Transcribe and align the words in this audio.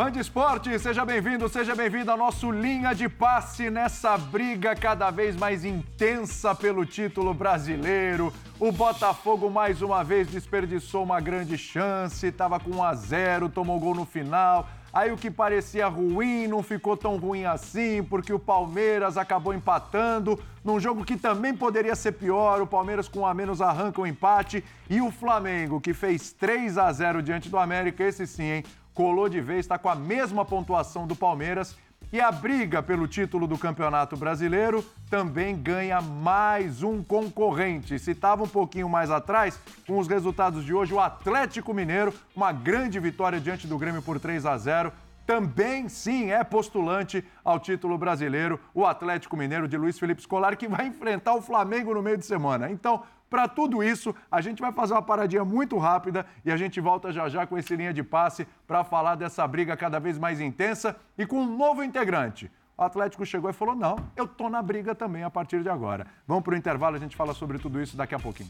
Fã 0.00 0.10
de 0.10 0.18
esporte, 0.18 0.78
seja 0.78 1.04
bem-vindo, 1.04 1.46
seja 1.46 1.76
bem-vindo 1.76 2.10
ao 2.10 2.16
nosso 2.16 2.50
Linha 2.50 2.94
de 2.94 3.06
Passe 3.06 3.68
nessa 3.68 4.16
briga 4.16 4.74
cada 4.74 5.10
vez 5.10 5.36
mais 5.36 5.62
intensa 5.62 6.54
pelo 6.54 6.86
título 6.86 7.34
brasileiro. 7.34 8.32
O 8.58 8.72
Botafogo 8.72 9.50
mais 9.50 9.82
uma 9.82 10.02
vez 10.02 10.26
desperdiçou 10.26 11.02
uma 11.02 11.20
grande 11.20 11.58
chance, 11.58 12.26
estava 12.26 12.58
com 12.58 12.76
1 12.76 12.82
a 12.82 12.94
0, 12.94 13.48
tomou 13.50 13.78
gol 13.78 13.94
no 13.94 14.06
final. 14.06 14.66
Aí 14.90 15.12
o 15.12 15.18
que 15.18 15.30
parecia 15.30 15.86
ruim 15.86 16.48
não 16.48 16.62
ficou 16.62 16.96
tão 16.96 17.18
ruim 17.18 17.44
assim, 17.44 18.02
porque 18.02 18.32
o 18.32 18.38
Palmeiras 18.38 19.18
acabou 19.18 19.52
empatando 19.52 20.40
num 20.64 20.80
jogo 20.80 21.04
que 21.04 21.16
também 21.16 21.54
poderia 21.54 21.94
ser 21.94 22.12
pior. 22.12 22.62
O 22.62 22.66
Palmeiras 22.66 23.06
com 23.06 23.20
um 23.20 23.26
a 23.26 23.34
menos 23.34 23.60
arranca 23.60 24.00
o 24.00 24.06
empate 24.06 24.64
e 24.88 25.00
o 25.00 25.10
Flamengo, 25.10 25.78
que 25.78 25.92
fez 25.92 26.32
3 26.32 26.78
a 26.78 26.90
0 26.90 27.22
diante 27.22 27.50
do 27.50 27.58
América, 27.58 28.02
esse 28.02 28.26
sim, 28.26 28.44
hein? 28.44 28.64
Colou 29.00 29.30
de 29.30 29.40
vez, 29.40 29.60
está 29.60 29.78
com 29.78 29.88
a 29.88 29.94
mesma 29.94 30.44
pontuação 30.44 31.06
do 31.06 31.16
Palmeiras. 31.16 31.74
E 32.12 32.20
a 32.20 32.30
briga 32.30 32.82
pelo 32.82 33.08
título 33.08 33.46
do 33.46 33.56
Campeonato 33.56 34.14
Brasileiro 34.14 34.84
também 35.08 35.56
ganha 35.56 36.02
mais 36.02 36.82
um 36.82 37.02
concorrente. 37.02 37.98
Se 37.98 38.10
estava 38.10 38.42
um 38.44 38.48
pouquinho 38.48 38.90
mais 38.90 39.10
atrás, 39.10 39.58
com 39.86 39.98
os 39.98 40.06
resultados 40.06 40.66
de 40.66 40.74
hoje, 40.74 40.92
o 40.92 41.00
Atlético 41.00 41.72
Mineiro, 41.72 42.12
uma 42.36 42.52
grande 42.52 43.00
vitória 43.00 43.40
diante 43.40 43.66
do 43.66 43.78
Grêmio 43.78 44.02
por 44.02 44.20
3 44.20 44.44
a 44.44 44.58
0 44.58 44.92
também 45.26 45.88
sim 45.88 46.32
é 46.32 46.42
postulante 46.42 47.24
ao 47.44 47.60
título 47.60 47.96
brasileiro, 47.96 48.58
o 48.74 48.84
Atlético 48.84 49.36
Mineiro 49.36 49.68
de 49.68 49.76
Luiz 49.76 49.96
Felipe 49.96 50.20
Scolari, 50.20 50.56
que 50.56 50.66
vai 50.66 50.88
enfrentar 50.88 51.34
o 51.34 51.40
Flamengo 51.40 51.94
no 51.94 52.02
meio 52.02 52.18
de 52.18 52.26
semana. 52.26 52.68
Então, 52.68 53.04
para 53.30 53.46
tudo 53.46 53.82
isso, 53.82 54.12
a 54.30 54.40
gente 54.40 54.60
vai 54.60 54.72
fazer 54.72 54.92
uma 54.92 55.00
paradinha 55.00 55.44
muito 55.44 55.78
rápida 55.78 56.26
e 56.44 56.50
a 56.50 56.56
gente 56.56 56.80
volta 56.80 57.12
já 57.12 57.28
já 57.28 57.46
com 57.46 57.56
esse 57.56 57.76
linha 57.76 57.94
de 57.94 58.02
passe 58.02 58.46
para 58.66 58.82
falar 58.82 59.14
dessa 59.14 59.46
briga 59.46 59.76
cada 59.76 60.00
vez 60.00 60.18
mais 60.18 60.40
intensa 60.40 60.96
e 61.16 61.24
com 61.24 61.40
um 61.40 61.56
novo 61.56 61.84
integrante. 61.84 62.50
O 62.76 62.82
Atlético 62.82 63.24
chegou 63.24 63.48
e 63.48 63.52
falou: 63.52 63.76
não, 63.76 63.96
eu 64.16 64.26
tô 64.26 64.48
na 64.48 64.60
briga 64.60 64.94
também 64.94 65.22
a 65.22 65.30
partir 65.30 65.62
de 65.62 65.68
agora. 65.68 66.06
Vamos 66.26 66.42
para 66.42 66.54
o 66.54 66.56
intervalo, 66.56 66.96
a 66.96 66.98
gente 66.98 67.14
fala 67.14 67.32
sobre 67.32 67.58
tudo 67.58 67.80
isso 67.80 67.96
daqui 67.96 68.14
a 68.14 68.18
pouquinho. 68.18 68.48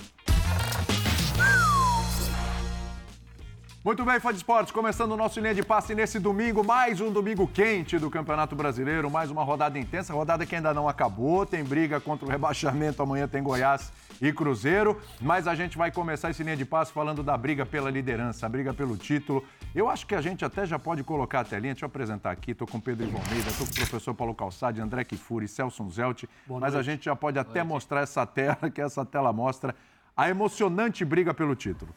Muito 3.82 4.04
bem, 4.04 4.20
fã 4.20 4.30
de 4.30 4.36
esportes, 4.36 4.70
começando 4.70 5.12
o 5.12 5.16
nosso 5.16 5.40
linha 5.40 5.54
de 5.54 5.62
passe 5.62 5.94
nesse 5.94 6.18
domingo, 6.18 6.62
mais 6.62 7.00
um 7.00 7.10
domingo 7.10 7.48
quente 7.48 7.98
do 7.98 8.10
Campeonato 8.10 8.54
Brasileiro, 8.54 9.10
mais 9.10 9.30
uma 9.30 9.42
rodada 9.42 9.78
intensa, 9.78 10.12
rodada 10.12 10.44
que 10.44 10.54
ainda 10.54 10.74
não 10.74 10.86
acabou, 10.86 11.46
tem 11.46 11.64
briga 11.64 11.98
contra 11.98 12.26
o 12.26 12.30
rebaixamento, 12.30 13.02
amanhã 13.02 13.26
tem 13.26 13.42
Goiás 13.42 13.90
e 14.20 14.30
Cruzeiro, 14.34 15.00
mas 15.18 15.48
a 15.48 15.54
gente 15.54 15.78
vai 15.78 15.90
começar 15.90 16.28
esse 16.28 16.42
linha 16.42 16.58
de 16.58 16.66
passe 16.66 16.92
falando 16.92 17.22
da 17.22 17.34
briga 17.38 17.64
pela 17.64 17.90
liderança, 17.90 18.44
a 18.44 18.50
briga 18.50 18.74
pelo 18.74 18.98
título. 18.98 19.42
Eu 19.74 19.88
acho 19.88 20.06
que 20.06 20.14
a 20.14 20.20
gente 20.20 20.44
até 20.44 20.66
já 20.66 20.78
pode 20.78 21.02
colocar 21.02 21.40
a 21.40 21.44
telinha, 21.44 21.72
deixa 21.72 21.86
eu 21.86 21.88
apresentar 21.88 22.32
aqui, 22.32 22.50
estou 22.50 22.68
com 22.68 22.78
Pedro 22.78 23.06
Ivan 23.06 23.18
Almeida, 23.18 23.48
estou 23.48 23.66
com 23.66 23.72
o 23.72 23.76
professor 23.76 24.12
Paulo 24.12 24.34
Calçade, 24.34 24.78
André 24.78 25.04
Kifuri, 25.04 25.48
Celso 25.48 25.88
Zelt, 25.88 26.24
mas 26.46 26.74
a 26.74 26.82
gente 26.82 27.06
já 27.06 27.16
pode 27.16 27.38
até 27.38 27.62
mostrar 27.62 28.02
essa 28.02 28.26
tela, 28.26 28.58
que 28.70 28.82
essa 28.82 29.06
tela 29.06 29.32
mostra 29.32 29.74
a 30.14 30.28
emocionante 30.28 31.02
briga 31.02 31.32
pelo 31.32 31.56
título. 31.56 31.94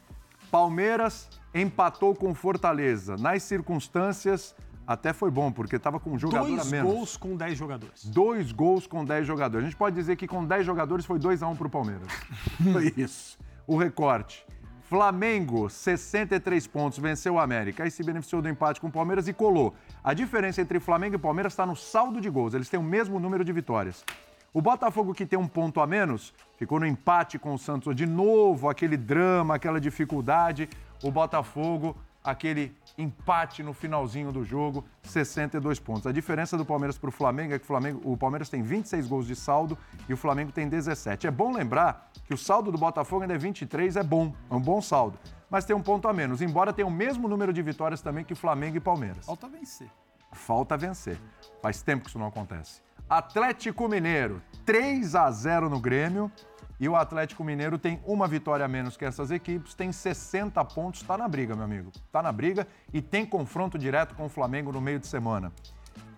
Palmeiras 0.54 1.28
empatou 1.52 2.14
com 2.14 2.32
Fortaleza. 2.32 3.16
Nas 3.16 3.42
circunstâncias, 3.42 4.54
até 4.86 5.12
foi 5.12 5.28
bom, 5.28 5.50
porque 5.50 5.74
estava 5.74 5.98
com 5.98 6.10
um 6.10 6.18
jogador 6.18 6.46
Dois 6.46 6.60
a 6.60 6.70
menos. 6.70 6.86
Dois 6.86 6.94
gols 6.94 7.16
com 7.16 7.36
10 7.36 7.58
jogadores. 7.58 8.04
Dois 8.04 8.52
gols 8.52 8.86
com 8.86 9.04
10 9.04 9.26
jogadores. 9.26 9.66
A 9.66 9.68
gente 9.68 9.76
pode 9.76 9.96
dizer 9.96 10.14
que 10.14 10.28
com 10.28 10.44
10 10.44 10.64
jogadores 10.64 11.04
foi 11.04 11.18
2 11.18 11.42
a 11.42 11.48
1 11.48 11.56
para 11.56 11.66
o 11.66 11.70
Palmeiras. 11.70 12.06
foi 12.72 12.94
isso. 12.96 13.36
O 13.66 13.76
recorte. 13.76 14.46
Flamengo, 14.82 15.68
63 15.68 16.68
pontos, 16.68 17.00
venceu 17.00 17.34
o 17.34 17.40
América. 17.40 17.82
Aí 17.82 17.90
se 17.90 18.04
beneficiou 18.04 18.40
do 18.40 18.48
empate 18.48 18.80
com 18.80 18.86
o 18.86 18.92
Palmeiras 18.92 19.26
e 19.26 19.32
colou. 19.32 19.74
A 20.04 20.14
diferença 20.14 20.60
entre 20.60 20.78
Flamengo 20.78 21.16
e 21.16 21.18
Palmeiras 21.18 21.54
está 21.54 21.66
no 21.66 21.74
saldo 21.74 22.20
de 22.20 22.30
gols. 22.30 22.54
Eles 22.54 22.68
têm 22.68 22.78
o 22.78 22.82
mesmo 22.84 23.18
número 23.18 23.44
de 23.44 23.52
vitórias. 23.52 24.04
O 24.54 24.62
Botafogo, 24.62 25.12
que 25.12 25.26
tem 25.26 25.36
um 25.36 25.48
ponto 25.48 25.80
a 25.80 25.86
menos, 25.86 26.32
ficou 26.56 26.78
no 26.78 26.86
empate 26.86 27.40
com 27.40 27.52
o 27.54 27.58
Santos. 27.58 27.92
De 27.96 28.06
novo, 28.06 28.68
aquele 28.68 28.96
drama, 28.96 29.56
aquela 29.56 29.80
dificuldade. 29.80 30.68
O 31.02 31.10
Botafogo, 31.10 31.96
aquele 32.22 32.72
empate 32.96 33.64
no 33.64 33.72
finalzinho 33.72 34.30
do 34.30 34.44
jogo, 34.44 34.84
62 35.02 35.80
pontos. 35.80 36.06
A 36.06 36.12
diferença 36.12 36.56
do 36.56 36.64
Palmeiras 36.64 36.96
para 36.96 37.08
o 37.08 37.10
Flamengo 37.10 37.52
é 37.52 37.58
que 37.58 37.64
o, 37.64 37.66
Flamengo, 37.66 38.00
o 38.04 38.16
Palmeiras 38.16 38.48
tem 38.48 38.62
26 38.62 39.08
gols 39.08 39.26
de 39.26 39.34
saldo 39.34 39.76
e 40.08 40.14
o 40.14 40.16
Flamengo 40.16 40.52
tem 40.52 40.68
17. 40.68 41.26
É 41.26 41.32
bom 41.32 41.52
lembrar 41.52 42.12
que 42.24 42.32
o 42.32 42.38
saldo 42.38 42.70
do 42.70 42.78
Botafogo 42.78 43.22
ainda 43.22 43.34
é 43.34 43.38
23, 43.38 43.96
é 43.96 44.04
bom, 44.04 44.32
é 44.48 44.54
um 44.54 44.60
bom 44.60 44.80
saldo. 44.80 45.18
Mas 45.50 45.64
tem 45.64 45.74
um 45.74 45.82
ponto 45.82 46.06
a 46.06 46.12
menos, 46.12 46.40
embora 46.40 46.72
tenha 46.72 46.86
o 46.86 46.92
mesmo 46.92 47.26
número 47.26 47.52
de 47.52 47.60
vitórias 47.60 48.00
também 48.00 48.24
que 48.24 48.36
Flamengo 48.36 48.76
e 48.76 48.80
Palmeiras. 48.80 49.26
Falta 49.26 49.48
vencer. 49.48 49.90
Falta 50.30 50.76
vencer. 50.76 51.18
Faz 51.60 51.82
tempo 51.82 52.04
que 52.04 52.10
isso 52.10 52.20
não 52.20 52.28
acontece. 52.28 52.84
Atlético 53.08 53.86
Mineiro, 53.86 54.42
3 54.64 55.14
a 55.14 55.30
0 55.30 55.68
no 55.68 55.78
Grêmio. 55.78 56.32
E 56.80 56.88
o 56.88 56.96
Atlético 56.96 57.44
Mineiro 57.44 57.78
tem 57.78 58.00
uma 58.04 58.26
vitória 58.26 58.64
a 58.64 58.68
menos 58.68 58.96
que 58.96 59.04
essas 59.04 59.30
equipes, 59.30 59.74
tem 59.74 59.92
60 59.92 60.62
pontos, 60.64 61.02
está 61.02 61.16
na 61.16 61.28
briga, 61.28 61.54
meu 61.54 61.64
amigo. 61.64 61.92
Está 61.94 62.20
na 62.20 62.32
briga 62.32 62.66
e 62.92 63.00
tem 63.00 63.24
confronto 63.24 63.78
direto 63.78 64.14
com 64.14 64.26
o 64.26 64.28
Flamengo 64.28 64.72
no 64.72 64.80
meio 64.80 64.98
de 64.98 65.06
semana. 65.06 65.52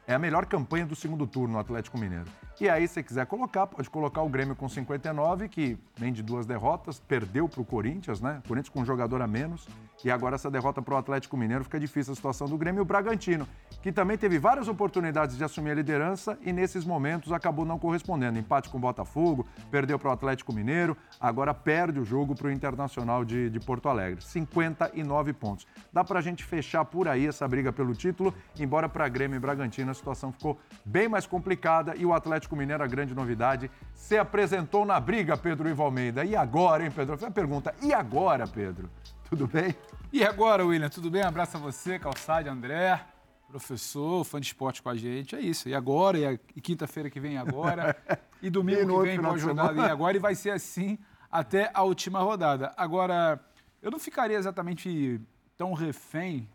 É 0.06 0.14
a 0.14 0.18
melhor 0.18 0.46
campanha 0.46 0.86
do 0.86 0.96
segundo 0.96 1.26
turno 1.26 1.54
no 1.54 1.58
Atlético 1.58 1.98
Mineiro. 1.98 2.26
E 2.58 2.70
aí, 2.70 2.88
se 2.88 3.02
quiser 3.02 3.26
colocar, 3.26 3.66
pode 3.66 3.90
colocar 3.90 4.22
o 4.22 4.30
Grêmio 4.30 4.56
com 4.56 4.66
59, 4.66 5.46
que 5.46 5.76
vem 5.94 6.10
de 6.10 6.22
duas 6.22 6.46
derrotas, 6.46 6.98
perdeu 6.98 7.46
para 7.46 7.60
o 7.60 7.64
Corinthians, 7.66 8.18
né? 8.18 8.40
Corinthians 8.48 8.70
com 8.70 8.80
um 8.80 8.84
jogador 8.84 9.20
a 9.20 9.26
menos. 9.26 9.68
E 10.02 10.10
agora 10.10 10.36
essa 10.36 10.50
derrota 10.50 10.80
para 10.80 10.94
o 10.94 10.96
Atlético 10.96 11.36
Mineiro 11.36 11.64
fica 11.64 11.78
difícil 11.78 12.14
a 12.14 12.16
situação 12.16 12.48
do 12.48 12.56
Grêmio. 12.56 12.80
E 12.80 12.82
o 12.82 12.84
Bragantino, 12.84 13.46
que 13.82 13.92
também 13.92 14.16
teve 14.16 14.38
várias 14.38 14.68
oportunidades 14.68 15.36
de 15.36 15.44
assumir 15.44 15.72
a 15.72 15.74
liderança 15.74 16.38
e 16.42 16.52
nesses 16.52 16.82
momentos 16.84 17.30
acabou 17.30 17.66
não 17.66 17.78
correspondendo. 17.78 18.38
Empate 18.38 18.70
com 18.70 18.78
o 18.78 18.80
Botafogo, 18.80 19.46
perdeu 19.70 19.98
para 19.98 20.08
o 20.08 20.12
Atlético 20.12 20.50
Mineiro, 20.52 20.96
agora 21.20 21.52
perde 21.52 22.00
o 22.00 22.04
jogo 22.06 22.34
para 22.34 22.46
o 22.46 22.50
Internacional 22.50 23.22
de, 23.22 23.50
de 23.50 23.60
Porto 23.60 23.88
Alegre. 23.88 24.22
59 24.22 25.32
pontos. 25.34 25.66
Dá 25.92 26.02
para 26.02 26.20
a 26.20 26.22
gente 26.22 26.42
fechar 26.42 26.86
por 26.86 27.06
aí 27.06 27.26
essa 27.26 27.46
briga 27.46 27.70
pelo 27.70 27.94
título, 27.94 28.32
embora 28.58 28.88
para 28.88 29.06
Grêmio 29.08 29.36
e 29.36 29.40
Bragantino 29.40 29.90
a 29.90 29.94
situação 29.94 30.32
ficou 30.32 30.58
bem 30.84 31.06
mais 31.06 31.26
complicada 31.26 31.94
e 31.96 32.06
o 32.06 32.14
Atlético 32.14 32.45
Mineiro, 32.54 32.84
a 32.84 32.86
grande 32.86 33.14
novidade, 33.14 33.70
se 33.94 34.18
apresentou 34.18 34.84
na 34.84 35.00
briga, 35.00 35.36
Pedro 35.36 35.68
Ivo 35.68 35.82
Almeida. 35.82 36.24
E 36.24 36.36
agora, 36.36 36.84
hein, 36.84 36.90
Pedro? 36.94 37.16
Foi 37.16 37.28
a 37.28 37.30
pergunta. 37.30 37.74
E 37.82 37.94
agora, 37.94 38.46
Pedro? 38.46 38.90
Tudo 39.28 39.46
bem? 39.46 39.74
E 40.12 40.22
agora, 40.22 40.64
William, 40.64 40.88
tudo 40.88 41.10
bem? 41.10 41.24
Um 41.24 41.28
abraço 41.28 41.56
a 41.56 41.60
você, 41.60 41.98
Calçade, 41.98 42.48
André, 42.48 43.00
professor, 43.48 44.22
fã 44.24 44.40
de 44.40 44.46
esporte 44.46 44.82
com 44.82 44.88
a 44.88 44.96
gente. 44.96 45.34
É 45.34 45.40
isso. 45.40 45.68
E 45.68 45.74
agora, 45.74 46.18
e, 46.18 46.40
e 46.54 46.60
quinta-feira 46.60 47.10
que 47.10 47.18
vem 47.18 47.38
agora, 47.38 47.96
e 48.40 48.50
domingo 48.50 49.04
e 49.04 49.08
que 49.08 49.16
vem, 49.16 49.20
boa 49.20 49.38
jornada 49.38 49.80
e 49.80 49.90
agora, 49.90 50.16
e 50.16 50.20
vai 50.20 50.34
ser 50.34 50.50
assim 50.50 50.98
até 51.30 51.70
a 51.74 51.82
última 51.82 52.20
rodada. 52.20 52.72
Agora, 52.76 53.40
eu 53.82 53.90
não 53.90 53.98
ficaria 53.98 54.36
exatamente 54.36 55.20
tão 55.56 55.72
refém 55.72 56.48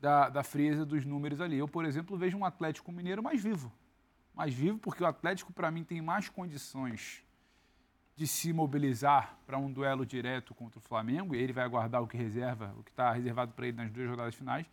da, 0.00 0.28
da 0.28 0.42
frieza 0.42 0.84
dos 0.84 1.04
números 1.04 1.40
ali. 1.40 1.58
Eu, 1.58 1.68
por 1.68 1.84
exemplo, 1.84 2.16
vejo 2.16 2.36
um 2.36 2.44
Atlético 2.44 2.90
Mineiro 2.90 3.22
mais 3.22 3.42
vivo. 3.42 3.72
Mais 4.40 4.54
vivo 4.54 4.78
porque 4.78 5.04
o 5.04 5.06
Atlético, 5.06 5.52
para 5.52 5.70
mim, 5.70 5.84
tem 5.84 6.00
mais 6.00 6.30
condições 6.30 7.22
de 8.16 8.26
se 8.26 8.54
mobilizar 8.54 9.38
para 9.46 9.58
um 9.58 9.70
duelo 9.70 10.06
direto 10.06 10.54
contra 10.54 10.78
o 10.78 10.80
Flamengo, 10.80 11.34
e 11.34 11.38
ele 11.38 11.52
vai 11.52 11.62
aguardar 11.62 12.02
o 12.02 12.06
que 12.06 12.16
reserva, 12.16 12.74
o 12.78 12.82
que 12.82 12.90
está 12.90 13.12
reservado 13.12 13.52
para 13.52 13.66
ele 13.66 13.76
nas 13.76 13.90
duas 13.90 14.08
rodadas 14.08 14.34
finais, 14.34 14.64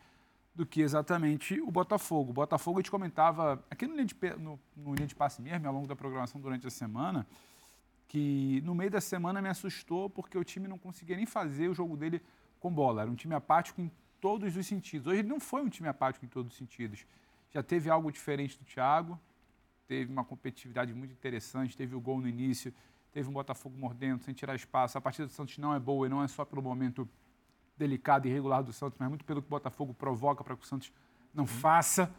do 0.55 0.65
que 0.65 0.79
exatamente 0.79 1.59
o 1.59 1.69
Botafogo. 1.69 2.29
O 2.29 2.33
Botafogo 2.33 2.79
a 2.79 2.81
gente 2.81 2.89
comentava 2.89 3.61
aqui 3.69 3.85
no 3.85 3.93
linha 3.93 4.05
de, 4.05 4.15
no, 4.37 4.57
no 4.73 4.95
linha 4.95 5.05
de 5.05 5.13
passe 5.13 5.41
mesmo, 5.41 5.67
ao 5.67 5.73
longo 5.73 5.85
da 5.85 5.97
programação 5.97 6.39
durante 6.39 6.65
a 6.65 6.69
semana, 6.69 7.27
que 8.07 8.61
no 8.63 8.73
meio 8.73 8.89
da 8.89 9.01
semana 9.01 9.41
me 9.41 9.49
assustou 9.49 10.09
porque 10.09 10.37
o 10.37 10.45
time 10.45 10.65
não 10.69 10.77
conseguia 10.77 11.17
nem 11.17 11.25
fazer 11.25 11.67
o 11.67 11.73
jogo 11.73 11.97
dele 11.97 12.21
com 12.57 12.71
bola. 12.71 13.01
Era 13.01 13.11
um 13.11 13.15
time 13.15 13.35
apático 13.35 13.81
em 13.81 13.91
todos 14.21 14.55
os 14.55 14.65
sentidos. 14.65 15.07
Hoje 15.07 15.19
ele 15.19 15.27
não 15.27 15.41
foi 15.41 15.61
um 15.61 15.67
time 15.67 15.89
apático 15.89 16.23
em 16.23 16.29
todos 16.29 16.53
os 16.53 16.57
sentidos. 16.57 17.05
Já 17.51 17.61
teve 17.61 17.89
algo 17.89 18.09
diferente 18.09 18.57
do 18.57 18.63
Thiago, 18.63 19.19
teve 19.87 20.11
uma 20.11 20.23
competitividade 20.23 20.93
muito 20.93 21.11
interessante, 21.11 21.75
teve 21.75 21.95
o 21.95 22.01
gol 22.01 22.19
no 22.19 22.27
início, 22.27 22.73
teve 23.11 23.29
um 23.29 23.33
Botafogo 23.33 23.77
mordendo, 23.77 24.21
sem 24.23 24.33
tirar 24.33 24.55
espaço. 24.55 24.97
A 24.97 25.01
partida 25.01 25.27
do 25.27 25.33
Santos 25.33 25.57
não 25.57 25.73
é 25.73 25.79
boa 25.79 26.05
e 26.05 26.09
não 26.09 26.23
é 26.23 26.27
só 26.27 26.43
pelo 26.43 26.61
momento 26.61 27.09
delicado 27.77 28.27
e 28.27 28.29
irregular 28.29 28.63
do 28.63 28.73
Santos, 28.73 28.97
mas 28.99 29.07
muito 29.07 29.23
pelo 29.23 29.41
que 29.41 29.47
o 29.47 29.49
Botafogo 29.49 29.93
provoca 29.93 30.43
para 30.43 30.55
que 30.55 30.63
o 30.63 30.67
Santos 30.67 30.91
não 31.33 31.43
uhum. 31.43 31.47
faça. 31.47 32.13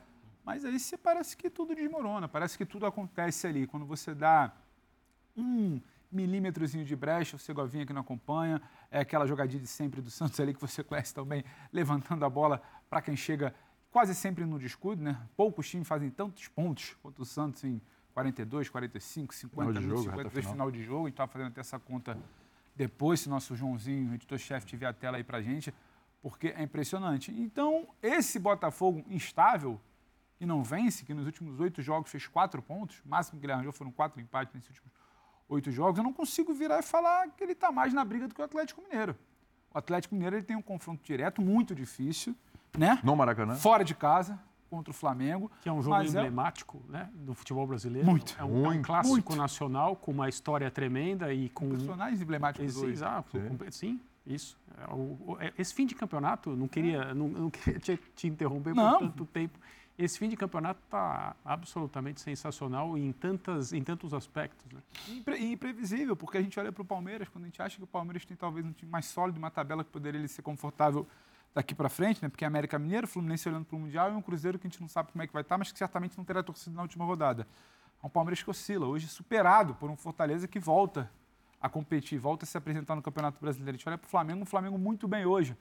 Mas 0.44 0.65
aí 0.65 0.79
você 0.79 0.97
parece 0.97 1.37
que 1.37 1.50
tudo 1.50 1.75
desmorona, 1.75 2.26
parece 2.26 2.56
que 2.56 2.65
tudo 2.65 2.87
acontece 2.87 3.47
ali. 3.47 3.67
Quando 3.67 3.85
você 3.85 4.15
dá 4.15 4.53
um 5.37 5.81
milímetrozinho 6.11 6.85
de 6.85 6.97
brecha, 6.97 7.37
o 7.37 7.38
Segovinha 7.38 7.85
que 7.85 7.93
não 7.93 8.00
acompanha, 8.00 8.62
é 8.91 9.00
aquela 9.00 9.26
jogadinha 9.26 9.61
de 9.61 9.69
sempre 9.69 10.00
do 10.00 10.11
Santos 10.11 10.41
ali 10.41 10.55
que 10.55 10.61
você 10.61 10.82
conhece 10.82 11.12
também, 11.12 11.44
levantando 11.70 12.25
a 12.25 12.31
bola 12.31 12.62
para 12.88 13.03
quem 13.03 13.15
chega 13.15 13.55
quase 13.90 14.14
sempre 14.14 14.44
no 14.44 14.58
descuido, 14.58 15.02
né? 15.02 15.20
Poucos 15.37 15.69
times 15.69 15.87
fazem 15.87 16.11
tantos 16.11 16.49
pontos 16.49 16.96
quanto 17.02 17.23
o 17.23 17.25
Santos 17.25 17.64
em 17.64 17.81
42, 18.12 18.69
45, 18.69 19.35
50 19.35 19.81
minutos, 19.81 19.88
jogo, 19.88 20.02
52 20.02 20.32
final. 20.32 20.52
final 20.52 20.70
de 20.70 20.82
jogo. 20.82 21.05
A 21.05 21.08
gente 21.08 21.14
estava 21.14 21.31
fazendo 21.31 21.49
até 21.49 21.61
essa 21.61 21.79
conta 21.79 22.19
depois, 22.75 23.20
se 23.20 23.29
nosso 23.29 23.56
Joãozinho, 23.56 24.14
editor-chefe, 24.14 24.67
tiver 24.67 24.87
a 24.87 24.93
tela 24.93 25.17
aí 25.17 25.25
para 25.25 25.40
gente. 25.43 25.73
porque 26.20 26.49
é 26.49 26.62
impressionante. 26.62 27.32
Então, 27.32 27.88
esse 28.02 28.38
Botafogo 28.38 29.05
instável, 29.08 29.81
que 30.37 30.44
não 30.44 30.62
vence, 30.62 31.05
que 31.05 31.14
nos 31.14 31.26
últimos 31.26 31.61
oito 31.61 31.81
jogos 31.82 32.11
fez 32.11 32.26
quatro 32.26 32.62
pontos, 32.62 33.00
o 33.05 33.08
máximo 33.08 33.38
que 33.38 33.46
ele 33.46 33.52
arranjou 33.52 33.73
foram 33.73 33.91
quatro 33.91 34.20
empates 34.20 34.55
nesses 34.55 34.70
últimos 34.70 34.93
oito 35.49 35.70
jogos, 35.70 35.99
eu 35.99 36.05
não 36.05 36.12
consigo 36.12 36.52
virar 36.52 36.79
e 36.81 36.82
falar 36.82 37.31
que 37.31 37.43
ele 37.43 37.52
está 37.52 37.73
mais 37.73 37.94
na 37.94 38.05
briga 38.05 38.29
do 38.29 38.34
que 38.34 38.41
o 38.41 38.44
Atlético 38.44 38.82
Mineiro. 38.82 39.17
O 39.73 39.79
Atlético 39.79 40.14
Mineiro 40.14 40.37
ele 40.37 40.44
tem 40.44 40.56
um 40.56 40.62
confronto 40.62 41.02
direto 41.02 41.41
muito 41.41 41.75
difícil, 41.75 42.37
né? 42.76 42.99
No 43.03 43.15
Maracanã. 43.17 43.55
Fora 43.55 43.85
de 43.85 43.94
casa, 43.94 44.38
contra 44.69 44.91
o 44.91 44.94
Flamengo. 44.94 45.50
Que 45.62 45.69
é 45.69 45.73
um 45.73 45.82
jogo 45.82 45.97
é 45.97 46.06
emblemático 46.06 46.82
é... 46.88 46.93
né, 46.93 47.11
do 47.15 47.35
futebol 47.35 47.67
brasileiro. 47.67 48.06
Muito. 48.06 48.37
É 48.38 48.44
um, 48.44 48.49
muito, 48.49 48.73
é 48.73 48.79
um 48.79 48.82
clássico 48.82 49.12
muito. 49.12 49.37
nacional 49.37 49.97
com 49.97 50.12
uma 50.12 50.29
história 50.29 50.70
tremenda 50.70 51.32
e 51.32 51.49
com... 51.49 51.70
Personagens 51.70 52.20
emblemáticos 52.20 52.75
Sim, 52.75 52.87
exato. 52.87 53.38
Sim. 53.38 53.70
Sim. 53.70 54.00
Isso. 54.26 54.59
É, 55.41 55.53
esse 55.59 55.75
fim 55.75 55.87
de 55.87 55.94
campeonato, 55.94 56.55
não 56.55 56.69
queria, 56.69 57.15
não, 57.15 57.29
não 57.29 57.50
queria 57.50 57.81
te, 57.81 57.97
te 58.15 58.26
interromper 58.26 58.75
não. 58.75 58.99
por 58.99 58.99
tanto 59.00 59.26
tempo. 59.26 59.59
Esse 59.99 60.17
fim 60.17 60.29
de 60.29 60.37
campeonato 60.37 60.81
está 60.85 61.35
absolutamente 61.44 62.20
sensacional 62.20 62.97
em, 62.97 63.11
tantas, 63.11 63.73
em 63.73 63.82
tantos 63.82 64.15
aspectos. 64.15 64.65
Né? 64.73 64.81
E 65.37 65.53
imprevisível, 65.53 66.15
porque 66.15 66.38
a 66.38 66.43
gente 66.43 66.59
olha 66.61 66.70
para 66.70 66.82
o 66.82 66.85
Palmeiras, 66.85 67.29
quando 67.29 67.44
a 67.44 67.47
gente 67.49 67.61
acha 67.61 67.79
que 67.79 67.82
o 67.82 67.87
Palmeiras 67.87 68.25
tem 68.25 68.37
talvez 68.37 68.65
um 68.65 68.70
time 68.70 68.93
mais 68.93 69.06
sólido, 69.06 69.38
uma 69.38 69.50
tabela 69.50 69.82
que 69.82 69.91
poderia 69.91 70.20
ele 70.20 70.29
ser 70.29 70.43
confortável 70.43 71.05
daqui 71.55 71.75
para 71.75 71.89
frente, 71.89 72.23
né? 72.23 72.29
porque 72.29 72.45
é 72.45 72.47
América 72.47 72.79
Mineiro, 72.79 73.06
Fluminense 73.06 73.49
olhando 73.49 73.65
para 73.65 73.77
o 73.77 73.81
Mundial 73.81 74.12
e 74.12 74.15
um 74.15 74.23
Cruzeiro 74.23 74.59
que 74.59 74.67
a 74.67 74.71
gente 74.71 74.81
não 74.81 74.89
sabe 74.89 75.12
como 75.12 75.23
é 75.23 75.27
que 75.27 75.33
vai 75.33 75.43
estar, 75.43 75.55
tá, 75.55 75.59
mas 75.59 75.73
que 75.73 75.79
certamente 75.79 76.17
não 76.17 76.25
terá 76.25 76.43
torcido 76.43 76.77
na 76.77 76.83
última 76.83 77.05
rodada. 77.05 77.47
É 78.03 78.06
um 78.06 78.11
Palmeiras 78.11 78.43
que 78.43 78.50
oscila, 78.50 78.87
hoje 78.87 79.09
superado 79.09 79.75
por 79.75 79.91
um 79.91 79.97
Fortaleza 79.97 80.47
que 80.47 80.61
volta 80.61 81.11
a 81.61 81.69
competir, 81.69 82.19
volta 82.19 82.45
a 82.45 82.47
se 82.47 82.56
apresentar 82.56 82.95
no 82.95 83.03
Campeonato 83.03 83.41
Brasileiro. 83.41 83.75
A 83.75 83.79
gente 83.79 83.89
olha 83.89 83.99
para 83.99 84.06
o 84.06 84.11
Flamengo, 84.11 84.43
um 84.43 84.47
Flamengo 84.47 84.79
muito 84.79 85.09
bem 85.09 85.27
hoje 85.27 85.56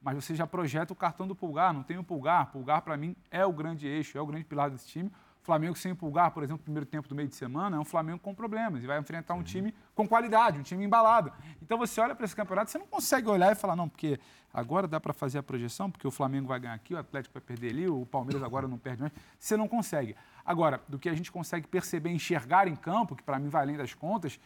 mas 0.00 0.14
você 0.14 0.34
já 0.34 0.46
projeta 0.46 0.92
o 0.92 0.96
cartão 0.96 1.26
do 1.26 1.34
Pulgar, 1.34 1.72
não 1.72 1.82
tem 1.82 1.98
o 1.98 2.04
Pulgar. 2.04 2.50
Pulgar, 2.52 2.82
para 2.82 2.96
mim, 2.96 3.16
é 3.30 3.44
o 3.44 3.52
grande 3.52 3.86
eixo, 3.86 4.16
é 4.16 4.20
o 4.20 4.26
grande 4.26 4.44
pilar 4.44 4.70
desse 4.70 4.86
time. 4.86 5.10
O 5.48 5.50
Flamengo 5.50 5.78
sem 5.78 5.92
o 5.92 5.96
Pulgar, 5.96 6.30
por 6.30 6.42
exemplo, 6.42 6.58
no 6.58 6.64
primeiro 6.64 6.84
tempo 6.84 7.08
do 7.08 7.14
meio 7.14 7.26
de 7.26 7.34
semana, 7.34 7.78
é 7.78 7.80
um 7.80 7.84
Flamengo 7.84 8.18
com 8.18 8.34
problemas 8.34 8.84
e 8.84 8.86
vai 8.86 8.98
enfrentar 8.98 9.32
um 9.32 9.42
time 9.42 9.74
com 9.94 10.06
qualidade, 10.06 10.58
um 10.58 10.62
time 10.62 10.84
embalado. 10.84 11.32
Então 11.62 11.78
você 11.78 11.98
olha 12.02 12.14
para 12.14 12.26
esse 12.26 12.36
campeonato, 12.36 12.70
você 12.70 12.76
não 12.76 12.86
consegue 12.86 13.30
olhar 13.30 13.50
e 13.50 13.54
falar, 13.54 13.74
não, 13.74 13.88
porque 13.88 14.20
agora 14.52 14.86
dá 14.86 15.00
para 15.00 15.14
fazer 15.14 15.38
a 15.38 15.42
projeção, 15.42 15.90
porque 15.90 16.06
o 16.06 16.10
Flamengo 16.10 16.48
vai 16.48 16.60
ganhar 16.60 16.74
aqui, 16.74 16.92
o 16.92 16.98
Atlético 16.98 17.32
vai 17.32 17.40
perder 17.40 17.70
ali, 17.70 17.88
o 17.88 18.04
Palmeiras 18.04 18.42
agora 18.42 18.68
não 18.68 18.76
perde 18.76 19.00
mais. 19.00 19.14
Você 19.38 19.56
não 19.56 19.66
consegue. 19.66 20.14
Agora, 20.44 20.82
do 20.86 20.98
que 20.98 21.08
a 21.08 21.14
gente 21.14 21.32
consegue 21.32 21.66
perceber, 21.66 22.10
enxergar 22.10 22.68
em 22.68 22.76
campo, 22.76 23.16
que 23.16 23.22
para 23.22 23.38
mim 23.38 23.48
vai 23.48 23.62
além 23.62 23.78
das 23.78 23.94
contas, 23.94 24.38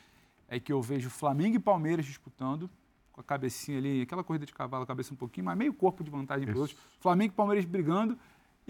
é 0.47 0.61
que 0.61 0.73
eu 0.73 0.81
vejo 0.81 1.11
Flamengo 1.11 1.57
e 1.57 1.59
Palmeiras 1.59 2.07
disputando, 2.07 2.71
com 3.11 3.21
a 3.21 3.25
cabecinha 3.25 3.79
ali, 3.79 4.03
aquela 4.03 4.23
corrida 4.23 4.47
de 4.47 4.55
cavalo, 4.55 4.85
a 4.85 4.87
cabeça 4.87 5.13
um 5.13 5.17
pouquinho, 5.17 5.47
mas 5.47 5.59
meio 5.59 5.75
corpo 5.75 6.03
de 6.03 6.11
vantagem 6.11 6.47
para 6.47 6.59
outros. 6.59 6.79
Flamengo 7.01 7.33
e 7.33 7.37
Palmeiras 7.37 7.65
brigando 7.65 8.17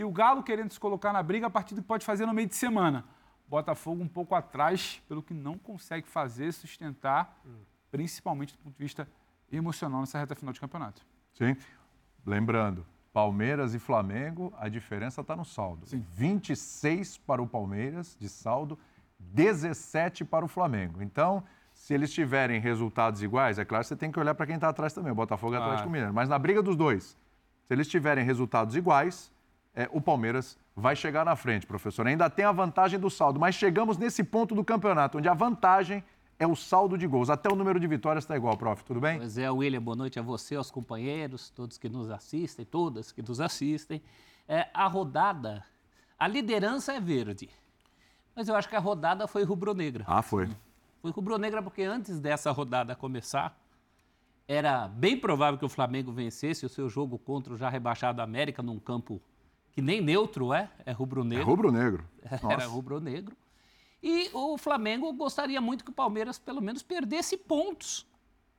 e 0.03 0.05
o 0.05 0.11
Galo 0.11 0.43
querendo 0.43 0.73
se 0.73 0.81
colocar 0.81 1.13
na 1.13 1.23
briga 1.23 1.47
a 1.47 1.51
partir 1.51 1.75
do 1.75 1.81
que 1.81 1.87
pode 1.87 2.05
fazer 2.05 2.27
no 2.27 2.35
meio 2.35 2.49
de 2.49 2.55
semana. 2.55 3.05
Botafogo 3.49 4.03
um 4.03 4.09
pouco 4.09 4.35
atrás, 4.35 5.03
pelo 5.09 5.23
que 5.23 5.33
não 5.33 5.57
consegue 5.57 6.09
fazer, 6.09 6.53
sustentar, 6.53 7.41
principalmente 7.91 8.55
do 8.55 8.59
ponto 8.59 8.77
de 8.77 8.83
vista 8.83 9.09
emocional 9.51 10.01
nessa 10.01 10.19
reta 10.19 10.35
final 10.35 10.53
de 10.53 10.61
campeonato. 10.61 11.07
Sim. 11.35 11.57
Lembrando, 12.25 12.87
Palmeiras 13.13 13.75
e 13.75 13.79
Flamengo, 13.79 14.53
a 14.59 14.69
diferença 14.69 15.21
está 15.21 15.37
no 15.37 15.45
saldo. 15.45 15.87
Sim. 15.87 16.05
26 16.15 17.19
para 17.19 17.43
o 17.43 17.47
Palmeiras 17.47 18.17
de 18.19 18.29
saldo, 18.29 18.79
17 19.19 20.25
para 20.25 20.45
o 20.45 20.49
Flamengo. 20.49 21.03
Então, 21.03 21.45
se 21.73 21.95
eles 21.95 22.13
tiverem 22.13 22.61
resultados 22.61 23.23
iguais, 23.23 23.59
é 23.59 23.65
claro, 23.65 23.85
você 23.85 23.95
tem 23.95 24.11
que 24.11 24.19
olhar 24.19 24.35
para 24.35 24.47
quem 24.47 24.57
está 24.57 24.69
atrás 24.69 24.93
também, 24.93 25.13
o 25.13 25.15
Botafogo 25.15 25.55
e 25.55 25.59
o 25.59 25.63
Atlético 25.63 25.91
Mineiro. 25.91 26.15
Mas 26.15 26.29
na 26.29 26.39
briga 26.39 26.63
dos 26.63 26.75
dois, 26.75 27.17
se 27.67 27.73
eles 27.73 27.87
tiverem 27.87 28.25
resultados 28.25 28.75
iguais, 28.75 29.31
é, 29.75 29.89
o 29.93 30.01
Palmeiras 30.01 30.59
vai 30.77 30.95
chegar 30.95 31.25
na 31.25 31.37
frente, 31.37 31.67
professor. 31.67 32.07
Ainda 32.07 32.29
tem 32.29 32.45
a 32.45 32.53
vantagem 32.53 32.99
do 32.99 33.11
saldo, 33.11 33.41
mas 33.41 33.55
chegamos 33.55 33.97
nesse 33.97 34.23
ponto 34.23 34.55
do 34.55 34.65
campeonato, 34.65 35.19
onde 35.19 35.29
a 35.29 35.35
vantagem 35.35 36.05
é 36.39 36.47
o 36.47 36.55
saldo 36.57 36.99
de 36.99 37.07
gols. 37.07 37.31
Até 37.31 37.51
o 37.51 37.55
número 37.55 37.79
de 37.79 37.87
vitórias 37.87 38.25
está 38.25 38.37
igual, 38.37 38.57
prof. 38.57 38.85
Tudo 38.85 39.01
bem? 39.01 39.19
Pois 39.19 39.39
é, 39.39 39.51
William, 39.51 39.81
boa 39.83 39.97
noite 39.97 40.19
a 40.19 40.23
você, 40.23 40.57
aos 40.57 40.71
companheiros, 40.71 41.51
todos 41.51 41.79
que 41.79 41.89
nos 41.89 42.11
assistem, 42.11 42.65
todas 42.65 43.13
que 43.13 43.23
nos 43.23 43.41
assistem. 43.41 44.03
É, 44.49 44.69
a 44.75 44.87
rodada, 44.87 45.65
a 46.19 46.27
liderança 46.27 46.93
é 46.93 47.01
verde, 47.01 47.49
mas 48.35 48.49
eu 48.49 48.57
acho 48.57 48.69
que 48.69 48.77
a 48.77 48.81
rodada 48.81 49.27
foi 49.27 49.45
rubro-negra. 49.45 50.05
Ah, 50.07 50.23
foi. 50.23 50.49
Foi 51.01 51.11
rubro-negra 51.11 51.63
porque 51.63 51.83
antes 51.83 52.19
dessa 52.19 52.51
rodada 52.51 52.95
começar, 52.95 53.57
era 54.47 54.89
bem 54.89 55.17
provável 55.17 55.59
que 55.59 55.65
o 55.65 55.69
Flamengo 55.69 56.13
vencesse 56.13 56.67
o 56.67 56.69
seu 56.69 56.89
jogo 56.89 57.19
contra 57.19 57.55
o 57.55 57.57
já 57.57 57.69
rebaixado 57.69 58.21
América 58.21 58.63
num 58.63 58.79
campo 58.79 59.21
que 59.73 59.81
nem 59.81 60.01
neutro 60.01 60.53
é, 60.53 60.71
é 60.85 60.93
rubro-negro. 60.93 61.43
É 61.43 61.47
rubro-negro. 61.47 62.05
Era 62.49 62.67
rubro-negro. 62.67 63.37
E 64.03 64.31
o 64.33 64.59
Flamengo 64.59 65.13
gostaria 65.13 65.61
muito 65.61 65.85
que 65.85 65.91
o 65.91 65.95
Palmeiras 65.95 66.39
pelo 66.39 66.61
menos 66.61 66.83
perdesse 66.83 67.37
pontos 67.37 68.07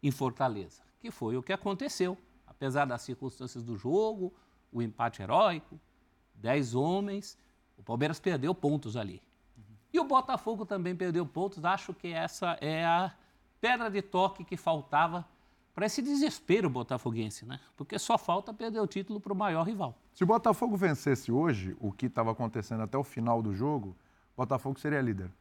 em 0.01 0.09
Fortaleza, 0.09 0.81
que 0.99 1.11
foi 1.11 1.37
o 1.37 1.43
que 1.43 1.53
aconteceu. 1.53 2.17
Apesar 2.47 2.85
das 2.85 3.01
circunstâncias 3.01 3.63
do 3.63 3.77
jogo, 3.77 4.33
o 4.71 4.81
empate 4.81 5.21
heróico, 5.21 5.79
dez 6.33 6.73
homens, 6.73 7.37
o 7.77 7.83
Palmeiras 7.83 8.19
perdeu 8.19 8.55
pontos 8.55 8.95
ali. 8.95 9.21
E 9.91 9.99
o 9.99 10.05
Botafogo 10.05 10.65
também 10.65 10.95
perdeu 10.95 11.25
pontos. 11.25 11.63
Acho 11.63 11.93
que 11.93 12.07
essa 12.07 12.57
é 12.59 12.83
a 12.83 13.13
pedra 13.61 13.89
de 13.89 14.01
toque 14.01 14.43
que 14.43 14.57
faltava 14.57 15.27
para 15.73 15.85
esse 15.87 16.01
desespero 16.01 16.69
botafoguense, 16.69 17.45
né? 17.45 17.59
Porque 17.75 17.97
só 17.97 18.17
falta 18.17 18.53
perder 18.53 18.79
o 18.79 18.87
título 18.87 19.19
para 19.19 19.33
o 19.33 19.35
maior 19.35 19.63
rival. 19.63 19.97
Se 20.13 20.23
o 20.23 20.27
Botafogo 20.27 20.77
vencesse 20.77 21.31
hoje, 21.31 21.75
o 21.79 21.91
que 21.91 22.05
estava 22.05 22.31
acontecendo 22.31 22.83
até 22.83 22.97
o 22.97 23.03
final 23.03 23.41
do 23.41 23.53
jogo, 23.53 23.95
o 24.35 24.41
Botafogo 24.41 24.79
seria 24.79 25.01
líder. 25.01 25.31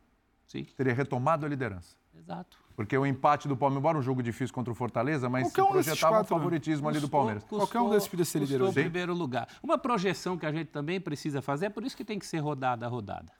Sim. 0.46 0.64
Teria 0.76 0.94
retomado 0.94 1.44
a 1.44 1.48
liderança. 1.48 1.96
Exato. 2.14 2.58
Porque 2.74 2.96
o 2.96 3.04
empate 3.04 3.46
do 3.46 3.56
Palmeiras, 3.56 3.80
embora 3.80 3.98
um 3.98 4.02
jogo 4.02 4.22
difícil 4.22 4.54
contra 4.54 4.72
o 4.72 4.74
Fortaleza, 4.74 5.28
mas 5.28 5.52
Qualquer 5.52 5.62
se 5.62 5.90
projetava 5.90 6.22
um 6.22 6.24
favoritismo 6.24 6.88
ali 6.88 7.00
do 7.00 7.08
Palmeiras. 7.08 7.42
Custou, 7.42 7.58
Qualquer 7.58 7.80
um 7.80 7.90
desses 7.90 8.08
podia 8.08 8.24
ser 8.24 8.38
líder. 8.40 8.58
Custou 8.58 8.82
primeiro 8.82 9.14
lugar. 9.14 9.48
Uma 9.62 9.76
projeção 9.76 10.38
que 10.38 10.46
a 10.46 10.52
gente 10.52 10.68
também 10.68 11.00
precisa 11.00 11.42
fazer, 11.42 11.66
é 11.66 11.70
por 11.70 11.84
isso 11.84 11.96
que 11.96 12.04
tem 12.04 12.18
que 12.18 12.26
ser 12.26 12.38
rodada 12.38 12.86
a 12.86 12.88
rodada. 12.88 13.32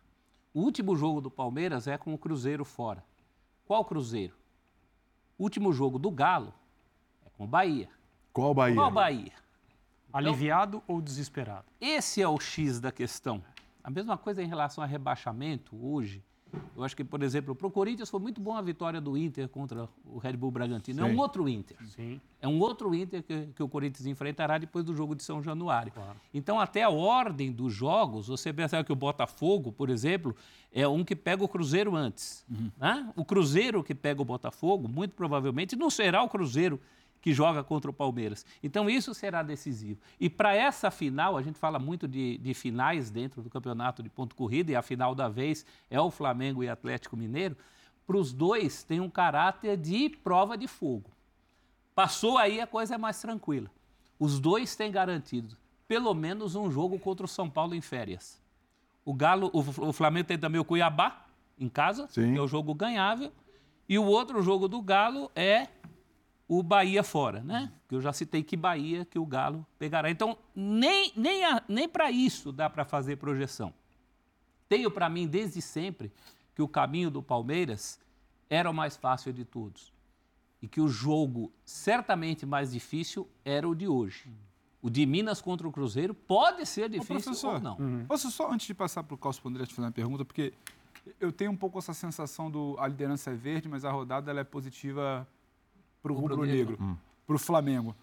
O 0.52 0.60
último 0.60 0.94
jogo 0.94 1.20
do 1.22 1.30
Palmeiras 1.30 1.86
é 1.86 1.96
com 1.96 2.12
o 2.12 2.18
Cruzeiro 2.18 2.64
fora. 2.64 3.02
Qual 3.64 3.82
Cruzeiro? 3.84 4.34
O 5.38 5.44
último 5.44 5.72
jogo 5.72 5.98
do 5.98 6.10
Galo 6.10 6.52
o 7.44 7.46
Bahia. 7.46 7.88
Qual 8.32 8.54
Bahia? 8.54 8.75
Qual 8.75 8.90
Bahia? 8.90 9.32
Aliviado 10.12 10.82
então, 10.84 10.96
ou 10.96 11.02
desesperado? 11.02 11.64
Esse 11.80 12.20
é 12.20 12.28
o 12.28 12.38
X 12.38 12.80
da 12.80 12.92
questão. 12.92 13.42
A 13.82 13.90
mesma 13.90 14.16
coisa 14.16 14.42
em 14.42 14.46
relação 14.46 14.82
a 14.82 14.87
rebaixamento 14.87 15.76
hoje. 15.84 16.22
Eu 16.76 16.84
acho 16.84 16.94
que, 16.94 17.02
por 17.02 17.22
exemplo, 17.22 17.54
para 17.54 17.66
o 17.66 17.70
Corinthians 17.70 18.11
foi 18.11 18.20
muito 18.20 18.38
bom 18.38 18.54
a 18.54 18.61
vitória 18.61 19.00
do 19.00 19.16
Inter 19.16 19.49
contra 19.49 19.88
o 20.04 20.18
Red 20.18 20.34
Bull 20.34 20.50
Bragantino. 20.50 21.02
Sim. 21.02 21.08
É 21.08 21.12
um 21.12 21.18
outro 21.18 21.49
Inter. 21.49 21.76
Sim. 21.87 22.20
É 22.42 22.46
um 22.46 22.61
outro 22.61 22.94
Inter 22.94 23.22
que, 23.22 23.46
que, 23.56 23.62
o 23.62 23.68
Corinthians 23.68 24.04
enfrentará 24.06 24.58
depois 24.58 24.84
do 24.84 24.94
jogo 24.94 25.14
de 25.14 25.22
São 25.22 25.42
Januário. 25.42 25.92
Claro. 25.92 26.16
Então, 26.34 26.61
até 26.61 26.82
a 26.82 26.90
ordem 26.90 27.50
dos 27.50 27.72
jogos, 27.72 28.28
você 28.28 28.52
percebe 28.52 28.84
que 28.84 28.92
o 28.92 28.96
Botafogo, 28.96 29.72
por 29.72 29.88
exemplo, 29.88 30.37
é 30.70 30.87
um 30.87 31.02
que 31.02 31.16
pega 31.16 31.42
o 31.42 31.49
Cruzeiro 31.49 31.96
antes. 31.96 32.44
Uhum. 32.50 32.70
Né? 32.78 33.11
O 33.16 33.25
Cruzeiro 33.25 33.82
que 33.82 33.94
pega 33.94 34.20
o 34.20 34.25
Botafogo, 34.25 34.88
muito 34.88 35.14
provavelmente, 35.14 35.75
não 35.75 35.88
será 35.88 36.22
o 36.22 36.28
Cruzeiro 36.28 36.78
que 37.23 37.33
joga 37.33 37.64
contra 37.64 37.91
o 37.91 37.95
Palmeiras. 37.95 38.45
Então, 38.62 38.91
isso 38.91 39.14
será 39.14 39.43
decisivo. 39.43 39.99
E 40.21 40.29
para 40.29 40.55
essa 40.55 40.91
final, 40.91 41.38
a 41.38 41.43
gente 41.43 41.59
fala 41.59 41.79
muito 41.79 42.07
de, 42.07 42.37
de, 42.37 42.52
finais 42.52 43.11
dentro 43.11 43.41
do 43.41 43.49
campeonato 43.49 44.02
de 44.02 44.11
ponto 44.11 44.37
corrida, 44.37 44.73
e 44.73 44.76
a 44.76 44.83
final 44.83 45.14
da 45.14 45.29
vez 45.29 45.64
é 45.88 46.00
o 46.00 46.11
Flamengo 46.11 46.62
e 46.62 46.69
Atlético 46.69 47.17
Mineiro. 47.17 47.57
Para 48.07 48.17
os 48.19 48.33
dois, 48.33 48.83
tem 48.83 49.00
um 49.00 49.09
caráter 49.09 49.79
de 49.79 50.11
prova 50.11 50.59
de 50.59 50.67
fogo. 50.67 51.11
Passou 51.95 52.37
aí, 52.37 52.61
a 52.61 52.67
coisa 52.67 52.97
é 52.97 52.99
mais 52.99 53.21
tranquila. 53.21 53.71
Os 54.19 54.38
dois 54.38 54.76
têm 54.76 54.91
garantido 54.91 55.57
pelo 55.93 56.14
menos 56.14 56.55
um 56.55 56.71
jogo 56.71 56.99
contra 56.99 57.26
o 57.26 57.29
São 57.29 57.50
Paulo 57.50 57.75
em 57.75 57.81
férias. 57.83 58.41
O 59.05 59.12
Galo, 59.12 59.50
o, 59.52 59.88
o 59.88 59.93
Flamengo 59.93 60.26
tem 60.26 60.38
também 60.38 60.59
o 60.59 60.64
Cuiabá 60.64 61.26
em 61.59 61.69
casa, 61.69 62.09
Sim. 62.09 62.33
que 62.33 62.38
é 62.38 62.41
o 62.41 62.49
jogo 62.49 62.75
ganhável. 62.75 63.31
E 63.87 63.99
o 63.99 64.05
outro 64.07 64.41
jogo 64.41 64.69
do 64.69 64.81
Galo 64.81 65.31
é 65.37 65.69
o 66.59 66.62
Bahia 66.62 67.02
fora, 67.02 67.40
né? 67.40 67.73
Que 67.88 67.94
eu 67.94 68.00
já 68.02 68.12
citei 68.12 68.42
que 68.42 68.59
Bahia 68.59 69.06
que 69.06 69.18
o 69.18 69.25
Galo 69.25 69.66
pegará. 69.78 70.11
Então, 70.11 70.37
nem, 70.54 71.11
nem, 71.16 71.42
nem 71.66 71.88
para 71.88 72.11
isso 72.11 72.52
dá 72.52 72.68
para 72.68 72.85
fazer 72.85 73.16
projeção. 73.16 73.73
Tenho 74.68 74.90
para 74.90 75.09
mim 75.09 75.26
desde 75.26 75.62
sempre 75.62 76.12
que 76.54 76.61
o 76.61 76.68
caminho 76.68 77.11
do 77.11 77.23
Palmeiras 77.23 77.99
era 78.50 78.71
o 78.71 78.75
mais 78.75 78.99
fácil 78.99 79.32
de 79.32 79.47
todos. 79.47 79.94
E 80.61 80.68
que 80.68 80.78
o 80.78 80.88
jogo 80.88 81.50
certamente 81.64 82.44
mais 82.44 82.73
difícil 82.73 83.26
era 83.42 83.66
o 83.66 83.75
de 83.75 83.88
hoje. 83.88 84.30
O 84.82 84.90
de 84.90 85.06
Minas 85.06 85.40
contra 85.40 85.66
o 85.66 85.73
Cruzeiro 85.73 86.12
pode 86.12 86.66
ser 86.66 86.90
difícil 86.90 87.32
Ô, 87.49 87.54
ou 87.54 87.61
não. 87.61 87.78
Uhum. 87.78 88.04
Posso 88.06 88.30
só, 88.30 88.52
antes 88.52 88.66
de 88.66 88.75
passar 88.75 89.02
para 89.04 89.14
o 89.14 89.18
Carlos 89.18 89.40
André 89.42 89.64
te 89.64 89.73
fazer 89.73 89.87
uma 89.87 89.92
pergunta, 89.92 90.23
porque 90.23 90.52
eu 91.18 91.32
tenho 91.32 91.50
um 91.50 91.56
pouco 91.56 91.78
essa 91.78 91.94
sensação 91.94 92.50
do 92.50 92.76
a 92.78 92.87
liderança 92.87 93.30
é 93.30 93.35
verde, 93.35 93.71
mas 93.71 93.87
a 93.87 93.90
rodada 93.90 94.30
ela 94.30 94.40
é 94.40 94.44
positiva 94.44 95.26
para 96.02 96.12
o 96.12 96.14
rubro-negro, 96.14 96.99
para 97.26 97.37
o 97.37 97.38
Flamengo. 97.38 97.94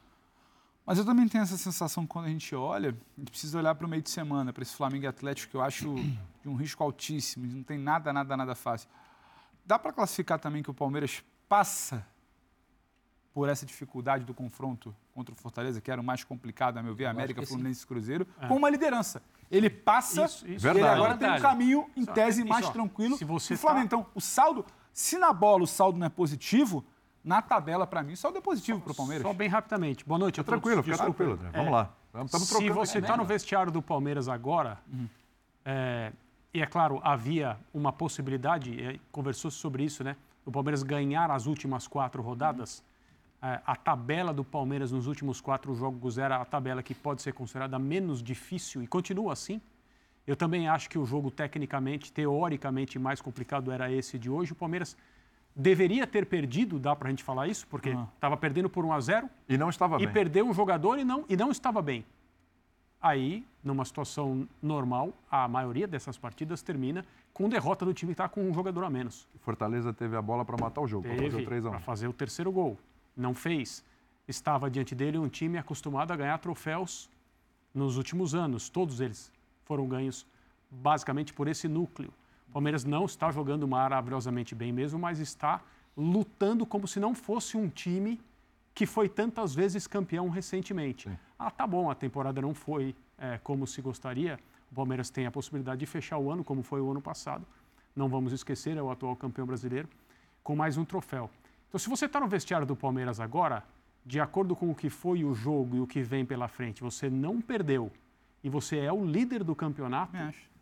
Mas 0.86 0.98
eu 0.98 1.06
também 1.06 1.27
tenho 1.27 1.44
essa 1.44 1.58
sensação 1.58 2.08
quando 2.08 2.25
a 2.25 2.29
gente 2.29 2.56
olha, 2.56 2.89
a 2.89 3.20
gente 3.20 3.29
precisa 3.29 3.60
olhar 3.60 3.75
para 3.75 3.86
o 3.86 3.89
meio 3.89 4.01
de 4.01 4.10
semana, 4.10 4.51
para 4.51 4.63
esse 4.63 4.75
Flamengo 4.75 5.08
Atlético 5.08 5.51
que 5.51 5.58
eu 5.58 5.62
acho 5.62 5.94
de 6.41 6.50
um 6.50 6.56
risco 6.56 6.84
altíssimo, 6.84 7.46
não 7.46 7.62
tem 7.62 7.77
nada, 7.77 8.12
nada, 8.12 8.36
nada 8.36 8.56
fácil. 8.56 8.89
Dá 9.65 9.77
para 9.77 9.94
classificar 9.94 10.39
também 10.39 10.63
que 10.63 10.72
o 10.72 10.74
Palmeiras 10.74 11.24
passa 11.48 12.03
por 13.32 13.48
essa 13.48 13.65
dificuldade 13.65 14.25
do 14.25 14.34
confronto 14.34 14.96
contra 15.13 15.34
o 15.34 15.38
Fortaleza, 15.38 15.79
que 15.79 15.91
era 15.91 16.01
o 16.01 16.03
mais 16.03 16.24
complicado, 16.24 16.77
a 16.77 16.84
meu 16.84 16.96
ver, 16.96 17.06
América, 17.06 17.46
Fluminense 17.46 17.84
e 17.84 17.88
Cruzeiro, 17.88 18.27
é. 18.41 18.48
com 18.48 18.56
uma 18.56 18.70
liderança. 18.70 19.22
Ele 19.51 19.70
passa, 19.70 20.25
isso, 20.25 20.48
isso. 20.48 20.68
ele 20.68 20.82
agora 20.82 21.15
tem 21.15 21.29
um 21.29 21.39
caminho, 21.39 21.89
em 21.96 22.06
tese, 22.06 22.44
mais 22.44 22.68
tranquilo 22.70 23.18
se 23.18 23.25
você 23.25 23.53
o 23.53 23.58
Flamengo. 23.58 23.89
Tá... 23.89 23.98
Então, 23.98 24.12
o 24.15 24.20
saldo, 24.22 24.65
se 24.91 25.18
na 25.18 25.32
bola 25.32 25.63
o 25.63 25.68
saldo 25.68 26.00
não 26.00 26.08
é 26.08 26.10
positivo, 26.10 26.84
na 27.29 27.43
tabela, 27.43 27.86
para 27.86 28.01
mim, 28.01 28.15
saldo 28.15 28.39
é 28.39 28.41
positivo 28.41 28.81
para 28.81 28.91
o 28.91 28.95
Palmeiras. 28.95 29.21
Só 29.21 29.31
bem 29.31 29.48
rapidamente. 29.48 30.03
Boa 30.03 30.17
noite. 30.17 30.43
Tranquilo, 30.43 30.81
fica 30.81 30.98
tranquilo. 30.98 31.39
É, 31.53 31.57
Vamos 31.57 31.71
lá. 31.71 31.93
Estamos 32.25 32.48
se 32.48 32.69
você 32.71 32.98
está 32.98 33.15
no 33.15 33.24
vestiário 33.24 33.71
do 33.71 33.83
Palmeiras 33.83 34.27
agora, 34.27 34.79
uhum. 34.91 35.07
é, 35.63 36.12
e 36.51 36.59
é 36.59 36.65
claro, 36.65 37.00
havia 37.03 37.55
uma 37.71 37.93
possibilidade, 37.93 38.83
é, 38.83 39.00
conversou 39.12 39.51
sobre 39.51 39.83
isso, 39.83 40.03
né? 40.03 40.15
O 40.43 40.51
Palmeiras 40.51 40.81
ganhar 40.81 41.29
as 41.29 41.45
últimas 41.45 41.88
quatro 41.88 42.19
rodadas. 42.24 42.79
Uhum. 43.43 43.50
É, 43.50 43.62
a 43.63 43.75
tabela 43.75 44.33
do 44.33 44.43
Palmeiras 44.43 44.91
nos 44.91 45.05
últimos 45.05 45.39
quatro 45.39 45.75
jogos 45.75 46.17
era 46.17 46.38
a 46.38 46.45
tabela 46.45 46.81
que 46.81 46.95
pode 46.95 47.21
ser 47.21 47.33
considerada 47.33 47.77
menos 47.77 48.24
difícil 48.24 48.81
e 48.81 48.88
continua 48.88 49.33
assim. 49.33 49.62
Eu 50.25 50.36
também 50.36 50.67
acho 50.67 50.89
que 50.89 50.98
o 50.98 51.05
jogo 51.05 51.29
tecnicamente, 51.29 52.12
teoricamente 52.12 52.98
mais 52.98 53.21
complicado 53.21 53.71
era 53.71 53.91
esse 53.91 54.17
de 54.17 54.31
hoje. 54.31 54.53
O 54.53 54.55
Palmeiras 54.55 54.98
deveria 55.56 56.08
ter 56.08 56.25
perdido, 56.25 56.79
dá 56.79 56.96
para 56.96 57.08
a 57.08 57.12
gente 57.12 57.24
falar 57.24 57.48
isso, 57.48 57.68
porque 57.68 57.89
estava 57.89 58.36
uhum. 58.36 58.41
perdendo 58.41 58.70
por 58.70 58.86
1 58.86 58.94
a 58.94 59.00
0 59.00 59.29
e 59.48 59.58
não 59.58 59.70
estava 59.70 59.96
e 59.96 60.00
bem. 60.00 60.08
E 60.08 60.12
perdeu 60.12 60.48
um 60.48 60.53
jogador 60.53 60.98
e 61.00 61.03
não, 61.03 61.25
e 61.27 61.36
não 61.36 61.51
estava 61.51 61.82
bem. 61.82 62.06
Aí, 63.01 63.46
numa 63.63 63.86
situação 63.86 64.48
normal, 64.62 65.13
a 65.32 65.48
maioria 65.48 65.88
dessas 65.88 66.18
partidas 66.18 66.62
termina 66.62 67.06
com 67.34 67.48
derrota 67.48 67.86
do 67.86 67.94
time 67.94 68.10
que 68.10 68.13
está 68.13 68.27
com 68.27 68.50
um 68.50 68.53
jogador 68.53 68.84
a 68.84 68.89
menos. 68.89 69.27
Fortaleza 69.39 69.94
teve 69.94 70.18
a 70.18 70.22
bola 70.22 70.44
para 70.44 70.58
matar 70.58 70.82
o 70.82 70.88
jogo, 70.88 71.08
para 71.08 71.15
fazer 71.15 71.41
o 71.41 71.46
3 71.46 71.65
a 71.65 71.70
1. 71.70 71.72
Para 71.72 71.79
fazer 71.79 72.08
o 72.08 72.13
terceiro 72.13 72.51
gol. 72.51 72.77
Não 73.15 73.34
fez. 73.34 73.84
Estava 74.27 74.70
diante 74.70 74.94
dele 74.94 75.18
um 75.18 75.29
time 75.29 75.58
acostumado 75.58 76.12
a 76.12 76.15
ganhar 76.15 76.38
troféus 76.39 77.10
nos 77.74 77.96
últimos 77.96 78.36
anos. 78.36 78.70
Todos 78.70 79.00
eles 79.00 79.32
foram 79.63 79.88
ganhos 79.88 80.25
basicamente 80.70 81.34
por 81.34 81.48
esse 81.48 81.68
núcleo. 81.68 82.13
O 82.50 82.51
Palmeiras 82.51 82.84
não 82.84 83.06
está 83.06 83.32
jogando 83.32 83.68
maravilhosamente 83.68 84.56
bem 84.56 84.72
mesmo, 84.72 84.98
mas 84.98 85.20
está 85.20 85.62
lutando 85.96 86.65
como 86.65 86.88
se 86.88 87.00
não 87.00 87.13
fosse 87.13 87.56
um 87.56 87.70
time 87.70 88.20
que 88.74 88.86
foi 88.86 89.08
tantas 89.08 89.53
vezes 89.53 89.86
campeão 89.86 90.29
recentemente. 90.29 91.10
Sim. 91.10 91.18
Ah, 91.38 91.51
tá 91.51 91.68
bom, 91.68 91.91
a 91.91 91.96
temporada 91.96 92.41
não 92.41 92.53
foi 92.53 92.96
é, 93.18 93.39
como 93.44 93.68
se 93.68 93.82
gostaria. 93.82 94.39
O 94.72 94.75
Palmeiras 94.75 95.10
tem 95.10 95.25
a 95.25 95.32
possibilidade 95.32 95.79
de 95.79 95.86
fechar 95.86 96.18
o 96.18 96.32
ano, 96.32 96.44
como 96.44 96.63
foi 96.63 96.82
o 96.82 96.89
ano 96.89 97.01
passado. 97.01 97.46
Não 97.96 98.10
vamos 98.10 98.34
esquecer, 98.34 98.77
é 98.77 98.82
o 98.82 98.89
atual 98.89 99.15
campeão 99.15 99.46
brasileiro, 99.46 99.88
com 100.44 100.56
mais 100.56 100.77
um 100.77 100.86
troféu. 100.86 101.29
Então, 101.68 101.77
se 101.77 101.88
você 101.88 102.06
está 102.06 102.20
no 102.20 102.27
vestiário 102.27 102.65
do 102.65 102.75
Palmeiras 102.75 103.20
agora, 103.20 103.63
de 104.03 104.20
acordo 104.20 104.56
com 104.56 104.72
o 104.72 104.75
que 104.75 104.89
foi 104.89 105.24
o 105.24 105.36
jogo 105.36 105.75
e 105.75 105.79
o 105.79 105.88
que 105.88 106.01
vem 106.01 106.25
pela 106.25 106.48
frente, 106.48 106.82
você 106.82 107.10
não 107.10 107.41
perdeu 107.41 107.91
e 108.44 108.50
você 108.50 108.77
é 108.77 108.91
o 108.91 109.06
líder 109.06 109.44
do 109.44 109.53
campeonato, 109.53 110.15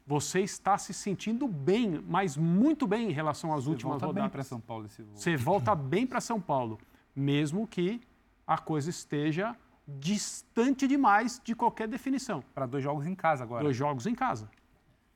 você 0.08 0.40
está 0.40 0.78
se 0.78 0.94
sentindo 0.94 1.50
bem, 1.50 2.02
mas 2.08 2.38
muito 2.38 2.88
bem 2.88 3.10
em 3.10 3.12
relação 3.12 3.54
às 3.54 3.66
você 3.66 3.72
últimas 3.72 3.92
volta 3.92 4.06
rodadas. 4.06 4.24
Bem 4.24 4.32
para 4.32 4.44
São 4.44 4.60
Paulo 4.62 4.86
esse 4.86 5.04
Você 5.04 5.36
volta 5.36 5.76
bem 5.76 6.08
para 6.08 6.22
São 6.22 6.40
Paulo, 6.40 6.80
mesmo 7.14 7.68
que 7.68 8.00
a 8.48 8.58
coisa 8.58 8.90
esteja 8.90 9.54
distante 9.86 10.88
demais 10.88 11.42
de 11.44 11.54
qualquer 11.54 11.90
definição. 11.90 12.42
Para 12.56 12.66
dois 12.66 12.82
jogos 12.82 13.06
em 13.06 13.14
casa 13.14 13.44
agora. 13.44 13.64
Dois 13.64 13.76
jogos 13.76 14.08
em 14.08 14.16
casa. 14.16 14.50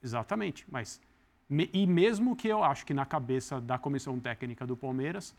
Exatamente. 0.04 0.66
Mas 0.70 1.00
e 1.50 1.88
mesmo 1.88 2.36
que 2.36 2.50
eu 2.50 2.62
acho 2.62 2.86
que 2.86 2.94
na 2.94 3.06
cabeça 3.06 3.62
da 3.62 3.78
comissão 3.78 4.20
técnica 4.20 4.68
do 4.68 4.76
Palmeiras 4.76 5.34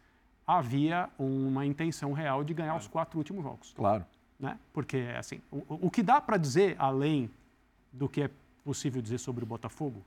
havia 0.46 1.10
uma 1.18 1.66
intenção 1.66 2.12
real 2.14 2.42
de 2.42 2.54
ganhar 2.54 2.70
claro. 2.70 2.82
os 2.82 2.88
quatro 2.88 3.18
últimos 3.18 3.42
jogos. 3.42 3.72
Claro. 3.74 4.04
Né? 4.40 4.58
Porque 4.72 5.08
assim, 5.16 5.42
o, 5.50 5.86
o 5.86 5.90
que 5.90 6.02
dá 6.02 6.20
para 6.22 6.38
dizer 6.38 6.74
além 6.78 7.30
do 7.92 8.08
que 8.08 8.22
é 8.22 8.30
possível 8.64 9.02
dizer 9.02 9.18
sobre 9.18 9.44
o 9.44 9.46
Botafogo, 9.46 10.04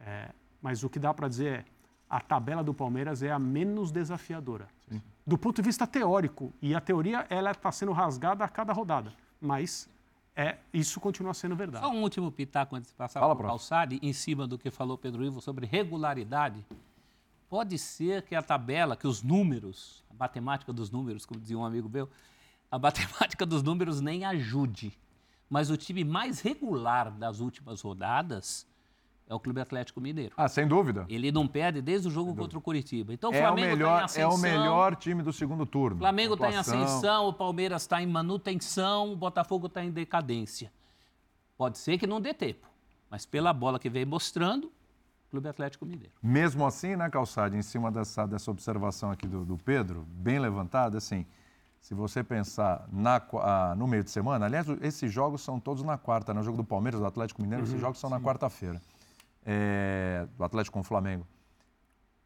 é, 0.00 0.30
mas 0.60 0.82
o 0.82 0.90
que 0.90 0.98
dá 0.98 1.12
para 1.12 1.28
dizer 1.28 1.60
é 1.60 1.64
a 2.08 2.20
tabela 2.20 2.64
do 2.64 2.74
Palmeiras 2.74 3.22
é 3.22 3.30
a 3.30 3.38
menos 3.38 3.92
desafiadora. 3.92 4.68
Sim. 4.88 5.00
Do 5.24 5.38
ponto 5.38 5.56
de 5.56 5.62
vista 5.62 5.86
teórico, 5.86 6.52
e 6.60 6.74
a 6.74 6.80
teoria 6.80 7.24
ela 7.30 7.52
está 7.52 7.70
sendo 7.70 7.92
rasgada 7.92 8.44
a 8.44 8.48
cada 8.48 8.72
rodada, 8.72 9.12
mas 9.40 9.88
é, 10.34 10.56
isso 10.72 10.98
continua 10.98 11.34
sendo 11.34 11.54
verdade. 11.54 11.84
Só 11.84 11.92
um 11.92 12.02
último 12.02 12.32
pitaco 12.32 12.74
antes 12.74 12.90
de 12.90 12.96
passar 12.96 13.20
para 13.20 13.32
o 13.32 13.36
Calçade, 13.36 13.98
em 14.02 14.12
cima 14.12 14.46
do 14.46 14.58
que 14.58 14.70
falou 14.70 14.98
Pedro 14.98 15.24
Ivo 15.24 15.40
sobre 15.40 15.66
regularidade. 15.66 16.64
Pode 17.48 17.78
ser 17.78 18.22
que 18.22 18.34
a 18.34 18.42
tabela, 18.42 18.96
que 18.96 19.06
os 19.06 19.22
números, 19.22 20.04
a 20.10 20.14
matemática 20.14 20.72
dos 20.72 20.90
números, 20.90 21.26
como 21.26 21.40
dizia 21.40 21.58
um 21.58 21.64
amigo 21.64 21.88
meu, 21.88 22.08
a 22.70 22.78
matemática 22.80 23.44
dos 23.46 23.62
números 23.62 24.00
nem 24.00 24.24
ajude 24.24 24.96
mas 25.50 25.68
o 25.68 25.76
time 25.76 26.04
mais 26.04 26.40
regular 26.40 27.10
das 27.10 27.40
últimas 27.40 27.82
rodadas 27.82 28.66
é 29.28 29.34
o 29.34 29.38
Clube 29.38 29.60
Atlético 29.60 30.00
Mineiro. 30.00 30.32
Ah, 30.36 30.48
sem 30.48 30.66
dúvida. 30.66 31.06
Ele 31.08 31.30
não 31.30 31.46
perde 31.46 31.82
desde 31.82 32.08
o 32.08 32.10
jogo 32.10 32.34
contra 32.34 32.56
o 32.56 32.60
Curitiba. 32.60 33.12
Então 33.12 33.30
o 33.30 33.34
é 33.34 33.40
Flamengo 33.40 33.66
o 33.66 33.70
melhor, 33.70 33.98
tá 33.98 34.04
ascensão, 34.04 34.30
É 34.30 34.34
o 34.34 34.38
melhor 34.38 34.96
time 34.96 35.22
do 35.22 35.32
segundo 35.32 35.66
turno. 35.66 35.96
O 35.96 35.98
Flamengo 35.98 36.34
está 36.34 36.50
em 36.50 36.56
ascensão, 36.56 37.26
o 37.26 37.32
Palmeiras 37.32 37.82
está 37.82 38.00
em 38.00 38.06
manutenção, 38.06 39.12
o 39.12 39.16
Botafogo 39.16 39.66
está 39.66 39.84
em 39.84 39.90
decadência. 39.90 40.72
Pode 41.56 41.78
ser 41.78 41.98
que 41.98 42.06
não 42.06 42.20
dê 42.20 42.32
tempo, 42.32 42.66
mas 43.10 43.26
pela 43.26 43.52
bola 43.52 43.78
que 43.78 43.90
vem 43.90 44.04
mostrando, 44.04 44.72
Clube 45.30 45.48
Atlético 45.48 45.86
Mineiro. 45.86 46.12
Mesmo 46.20 46.66
assim, 46.66 46.96
né, 46.96 47.08
Calçade, 47.08 47.56
em 47.56 47.62
cima 47.62 47.90
dessa, 47.92 48.26
dessa 48.26 48.50
observação 48.50 49.12
aqui 49.12 49.28
do, 49.28 49.44
do 49.44 49.56
Pedro, 49.56 50.04
bem 50.08 50.40
levantada, 50.40 50.98
assim, 50.98 51.24
se 51.80 51.94
você 51.94 52.22
pensar 52.22 52.86
na, 52.92 53.20
ah, 53.42 53.74
no 53.76 53.86
meio 53.86 54.04
de 54.04 54.10
semana, 54.10 54.44
aliás, 54.46 54.66
esses 54.82 55.10
jogos 55.10 55.42
são 55.42 55.58
todos 55.58 55.82
na 55.82 55.96
quarta, 55.96 56.34
né? 56.34 56.40
O 56.40 56.42
jogo 56.42 56.58
do 56.58 56.64
Palmeiras, 56.64 57.00
do 57.00 57.06
Atlético 57.06 57.40
Mineiro, 57.40 57.64
uhum, 57.64 57.68
esses 57.68 57.80
jogos 57.80 57.98
são 57.98 58.10
sim. 58.10 58.16
na 58.16 58.20
quarta-feira. 58.20 58.80
É, 59.44 60.28
do 60.36 60.44
Atlético 60.44 60.74
com 60.74 60.80
o 60.80 60.84
Flamengo. 60.84 61.26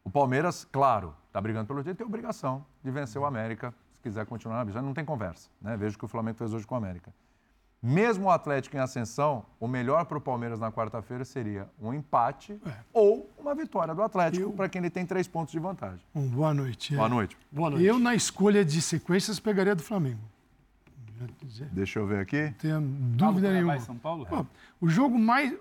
O 0.03 0.09
Palmeiras, 0.11 0.65
claro, 0.65 1.15
está 1.27 1.39
brigando 1.39 1.65
pelo 1.65 1.79
título, 1.79 1.95
tem 1.95 2.05
obrigação 2.05 2.65
de 2.83 2.91
vencer 2.91 3.19
o 3.19 3.25
América, 3.25 3.73
se 3.93 4.01
quiser 4.01 4.25
continuar 4.25 4.57
na 4.57 4.65
briga. 4.65 4.81
Não 4.81 4.93
tem 4.93 5.05
conversa, 5.05 5.49
né? 5.61 5.77
Veja 5.77 5.95
o 5.95 5.99
que 5.99 6.05
o 6.05 6.07
Flamengo 6.07 6.37
fez 6.37 6.53
hoje 6.53 6.67
com 6.67 6.75
o 6.75 6.77
América. 6.77 7.13
Mesmo 7.87 8.25
o 8.25 8.29
Atlético 8.31 8.75
em 8.75 8.79
ascensão, 8.79 9.45
o 9.59 9.67
melhor 9.67 10.05
para 10.05 10.17
o 10.17 10.21
Palmeiras 10.21 10.59
na 10.59 10.71
quarta-feira 10.71 11.23
seria 11.23 11.69
um 11.79 11.93
empate 11.93 12.59
é. 12.65 12.73
ou 12.91 13.29
uma 13.37 13.53
vitória 13.53 13.93
do 13.93 14.01
Atlético, 14.01 14.51
para 14.53 14.67
quem 14.67 14.79
ele 14.79 14.89
tem 14.89 15.05
três 15.05 15.27
pontos 15.27 15.51
de 15.51 15.59
vantagem. 15.59 15.99
Bom, 16.11 16.27
boa 16.27 16.51
noite. 16.51 16.95
Boa 16.95 17.07
noite. 17.07 17.37
Boa 17.51 17.69
noite. 17.69 17.85
Eu, 17.85 17.99
na 17.99 18.15
escolha 18.15 18.65
de 18.65 18.81
sequências, 18.81 19.39
pegaria 19.39 19.75
do 19.75 19.83
Flamengo. 19.83 20.19
Deixa 21.71 21.99
eu 21.99 22.07
ver 22.07 22.21
aqui. 22.21 22.41
Não 22.45 22.53
tenho 22.53 22.81
dúvida 22.81 23.53
nenhuma. 23.53 23.79
São 23.79 23.95
Paulo? 23.95 24.25
Pô, 24.25 24.43
o 24.81 24.89
jogo 24.89 25.19
mais. 25.19 25.55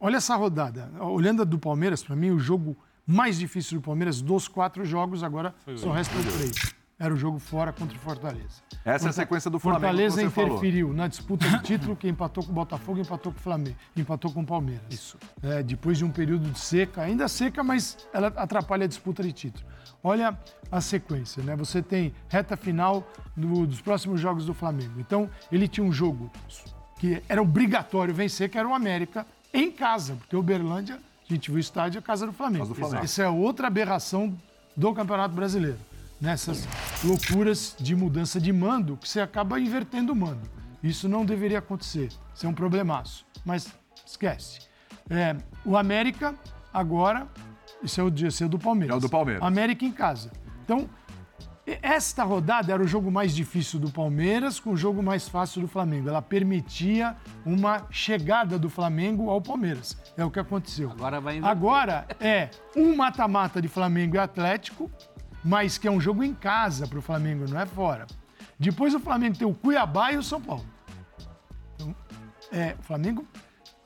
Olha 0.00 0.16
essa 0.16 0.34
rodada. 0.34 0.90
Olhando 1.00 1.42
a 1.42 1.44
do 1.44 1.56
Palmeiras, 1.56 2.02
para 2.02 2.16
mim, 2.16 2.30
o 2.30 2.40
jogo 2.40 2.76
mais 3.06 3.38
difícil 3.38 3.78
do 3.78 3.84
Palmeiras 3.84 4.20
dos 4.20 4.48
quatro 4.48 4.84
jogos, 4.84 5.22
agora 5.22 5.54
só 5.76 5.92
resta 5.92 6.14
três 6.36 6.74
era 7.00 7.14
o 7.14 7.16
jogo 7.16 7.38
fora 7.38 7.72
contra 7.72 7.96
o 7.96 7.98
Fortaleza. 7.98 8.62
Essa 8.84 9.06
é 9.06 9.08
a 9.08 9.12
sequência 9.12 9.50
do 9.50 9.58
Flamengo. 9.58 9.80
Fortaleza 9.80 10.22
interferiu 10.22 10.88
falou. 10.88 10.96
na 10.98 11.08
disputa 11.08 11.48
do 11.48 11.58
título, 11.62 11.96
que 11.96 12.06
empatou 12.06 12.44
com 12.44 12.50
o 12.50 12.54
Botafogo, 12.54 13.00
empatou 13.00 13.32
com 13.32 13.38
o 13.38 13.42
Flamengo, 13.42 13.76
empatou 13.96 14.30
com 14.30 14.42
o 14.42 14.46
Palmeiras. 14.46 14.84
Isso. 14.90 15.16
É, 15.42 15.62
depois 15.62 15.96
de 15.96 16.04
um 16.04 16.10
período 16.10 16.50
de 16.50 16.58
seca, 16.60 17.00
ainda 17.00 17.26
seca, 17.26 17.64
mas 17.64 18.06
ela 18.12 18.26
atrapalha 18.36 18.84
a 18.84 18.86
disputa 18.86 19.22
de 19.22 19.32
título. 19.32 19.64
Olha 20.04 20.38
a 20.70 20.80
sequência, 20.82 21.42
né? 21.42 21.56
Você 21.56 21.80
tem 21.80 22.14
reta 22.28 22.54
final 22.54 23.10
do, 23.34 23.66
dos 23.66 23.80
próximos 23.80 24.20
jogos 24.20 24.44
do 24.44 24.52
Flamengo. 24.52 25.00
Então, 25.00 25.30
ele 25.50 25.66
tinha 25.66 25.84
um 25.84 25.92
jogo 25.92 26.30
que 26.98 27.22
era 27.30 27.40
obrigatório 27.40 28.12
vencer, 28.12 28.50
que 28.50 28.58
era 28.58 28.68
o 28.68 28.74
América, 28.74 29.26
em 29.54 29.72
casa, 29.72 30.16
porque 30.16 30.36
o 30.36 30.40
Uberlândia, 30.40 30.96
a 30.96 31.32
gente 31.32 31.50
viu 31.50 31.56
o 31.56 31.60
estádio, 31.60 31.96
é 31.96 32.00
a 32.00 32.02
casa 32.02 32.26
do 32.26 32.32
Flamengo. 32.32 32.66
Do 32.66 32.74
Flamengo. 32.74 33.02
Essa 33.02 33.22
é 33.22 33.28
outra 33.28 33.68
aberração 33.68 34.36
do 34.76 34.92
Campeonato 34.92 35.34
Brasileiro 35.34 35.89
nessas 36.20 36.68
loucuras 37.02 37.74
de 37.78 37.96
mudança 37.96 38.40
de 38.40 38.52
mando 38.52 38.96
que 38.96 39.08
você 39.08 39.20
acaba 39.20 39.58
invertendo 39.58 40.12
o 40.12 40.16
mando. 40.16 40.48
Isso 40.82 41.08
não 41.08 41.24
deveria 41.24 41.58
acontecer. 41.58 42.08
Isso 42.34 42.46
é 42.46 42.48
um 42.48 42.54
problemaço. 42.54 43.26
Mas 43.44 43.72
esquece. 44.04 44.60
É, 45.08 45.36
o 45.64 45.76
América, 45.76 46.34
agora, 46.72 47.28
isso 47.82 48.00
é 48.00 48.04
o 48.04 48.10
dia 48.10 48.28
do 48.48 48.58
Palmeiras. 48.58 48.94
É 48.94 48.98
o 48.98 49.00
do 49.00 49.08
Palmeiras. 49.08 49.42
América 49.42 49.84
em 49.84 49.92
casa. 49.92 50.30
Então, 50.64 50.88
esta 51.82 52.24
rodada 52.24 52.72
era 52.72 52.82
o 52.82 52.86
jogo 52.86 53.10
mais 53.10 53.34
difícil 53.34 53.78
do 53.78 53.90
Palmeiras 53.90 54.58
com 54.58 54.70
o 54.70 54.76
jogo 54.76 55.02
mais 55.02 55.28
fácil 55.28 55.60
do 55.60 55.68
Flamengo. 55.68 56.08
Ela 56.08 56.22
permitia 56.22 57.16
uma 57.44 57.86
chegada 57.90 58.58
do 58.58 58.68
Flamengo 58.68 59.30
ao 59.30 59.40
Palmeiras. 59.40 59.96
É 60.16 60.24
o 60.24 60.30
que 60.30 60.40
aconteceu. 60.40 60.90
Agora 60.90 61.20
vai 61.20 61.38
Agora 61.38 62.06
é 62.18 62.50
um 62.76 62.96
mata-mata 62.96 63.60
de 63.60 63.68
Flamengo 63.68 64.16
e 64.16 64.18
Atlético 64.18 64.90
mas 65.44 65.78
que 65.78 65.88
é 65.88 65.90
um 65.90 66.00
jogo 66.00 66.22
em 66.22 66.34
casa 66.34 66.86
para 66.86 66.98
o 66.98 67.02
Flamengo, 67.02 67.46
não 67.48 67.58
é 67.60 67.66
fora. 67.66 68.06
Depois 68.58 68.94
o 68.94 69.00
Flamengo 69.00 69.38
tem 69.38 69.46
o 69.46 69.54
Cuiabá 69.54 70.12
e 70.12 70.18
o 70.18 70.22
São 70.22 70.40
Paulo. 70.40 70.66
Então, 71.74 71.94
é, 72.52 72.76
o 72.78 72.82
Flamengo, 72.82 73.26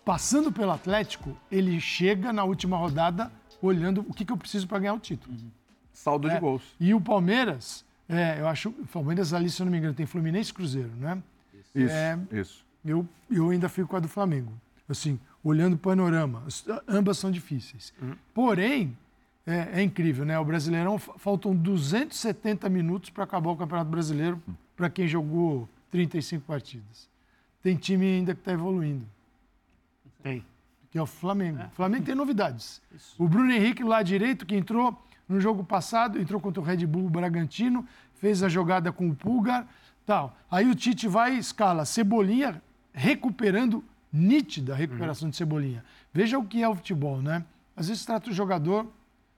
passando 0.05 0.51
pelo 0.51 0.73
Atlético, 0.73 1.37
ele 1.51 1.81
chega 1.81 2.33
na 2.33 2.45
última 2.45 2.77
rodada 2.77 3.31
olhando 3.63 4.05
o 4.09 4.13
que, 4.13 4.25
que 4.25 4.33
eu 4.33 4.37
preciso 4.37 4.67
para 4.67 4.81
ganhar 4.81 4.95
o 4.95 4.99
título. 4.99 5.35
Uhum. 5.35 5.51
Saldo 5.93 6.29
é, 6.29 6.35
de 6.35 6.41
gols. 6.41 6.63
E 6.81 6.93
o 6.93 7.01
Palmeiras, 7.01 7.85
é, 8.09 8.41
eu 8.41 8.49
acho. 8.49 8.71
O 8.71 8.87
Palmeiras 8.87 9.33
ali, 9.33 9.49
se 9.49 9.63
eu 9.63 9.65
não 9.65 9.71
me 9.71 9.79
engano, 9.79 9.95
tem 9.95 10.07
Fluminense 10.07 10.51
e 10.51 10.55
Cruzeiro, 10.55 10.91
né? 10.99 11.23
Isso, 11.75 11.95
é, 11.95 12.19
isso. 12.33 12.65
Eu, 12.85 13.09
eu 13.31 13.51
ainda 13.51 13.69
fico 13.69 13.89
com 13.89 13.97
a 13.97 14.01
do 14.01 14.09
Flamengo. 14.09 14.53
Assim, 14.89 15.19
olhando 15.43 15.75
o 15.75 15.79
panorama, 15.79 16.43
ambas 16.87 17.17
são 17.19 17.31
difíceis. 17.31 17.95
Uhum. 18.01 18.17
Porém, 18.35 18.97
é, 19.47 19.81
é, 19.81 19.83
incrível, 19.83 20.25
né? 20.25 20.39
O 20.39 20.45
Brasileirão 20.45 20.99
faltam 20.99 21.55
270 21.55 22.69
minutos 22.69 23.11
para 23.11 23.25
acabar 23.25 23.51
o 23.51 23.57
Campeonato 23.57 23.91
Brasileiro 23.91 24.43
para 24.75 24.89
quem 24.89 25.07
jogou 25.07 25.69
35 25.91 26.45
partidas. 26.47 27.09
Tem 27.63 27.77
time 27.77 28.07
ainda 28.07 28.35
que 28.35 28.41
está 28.41 28.53
evoluindo. 28.53 29.07
Tem. 30.23 30.45
Que 30.91 30.99
é 30.99 31.03
o 31.03 31.07
Flamengo. 31.07 31.61
É. 31.61 31.67
O 31.67 31.71
Flamengo 31.71 32.05
tem 32.05 32.15
novidades. 32.15 32.81
Isso. 32.95 33.15
O 33.19 33.29
Bruno 33.29 33.53
Henrique, 33.53 33.83
lá 33.83 34.03
direito, 34.03 34.47
que 34.47 34.57
entrou 34.57 34.99
no 35.29 35.41
jogo 35.41 35.63
passado, 35.63 36.19
entrou 36.19 36.41
contra 36.41 36.61
o 36.61 36.65
Red 36.65 36.87
Bull 36.87 37.09
Bragantino, 37.11 37.87
fez 38.15 38.43
a 38.43 38.49
jogada 38.49 38.93
com 38.93 39.09
o 39.09 39.15
Pulgar, 39.15 39.67
tal. 40.07 40.37
Aí 40.51 40.69
o 40.69 40.75
Tite 40.75 41.07
vai 41.09 41.37
escala 41.37 41.85
Cebolinha 41.85 42.63
recuperando 42.93 43.85
nítida 44.13 44.75
recuperação 44.75 45.27
uhum. 45.27 45.31
de 45.31 45.37
Cebolinha. 45.37 45.85
Veja 46.13 46.39
o 46.39 46.45
que 46.45 46.63
é 46.63 46.69
o 46.69 46.75
futebol, 46.75 47.21
né? 47.21 47.45
Às 47.77 47.89
vezes 47.89 48.05
trata 48.07 48.31
o 48.31 48.33
jogador 48.33 48.87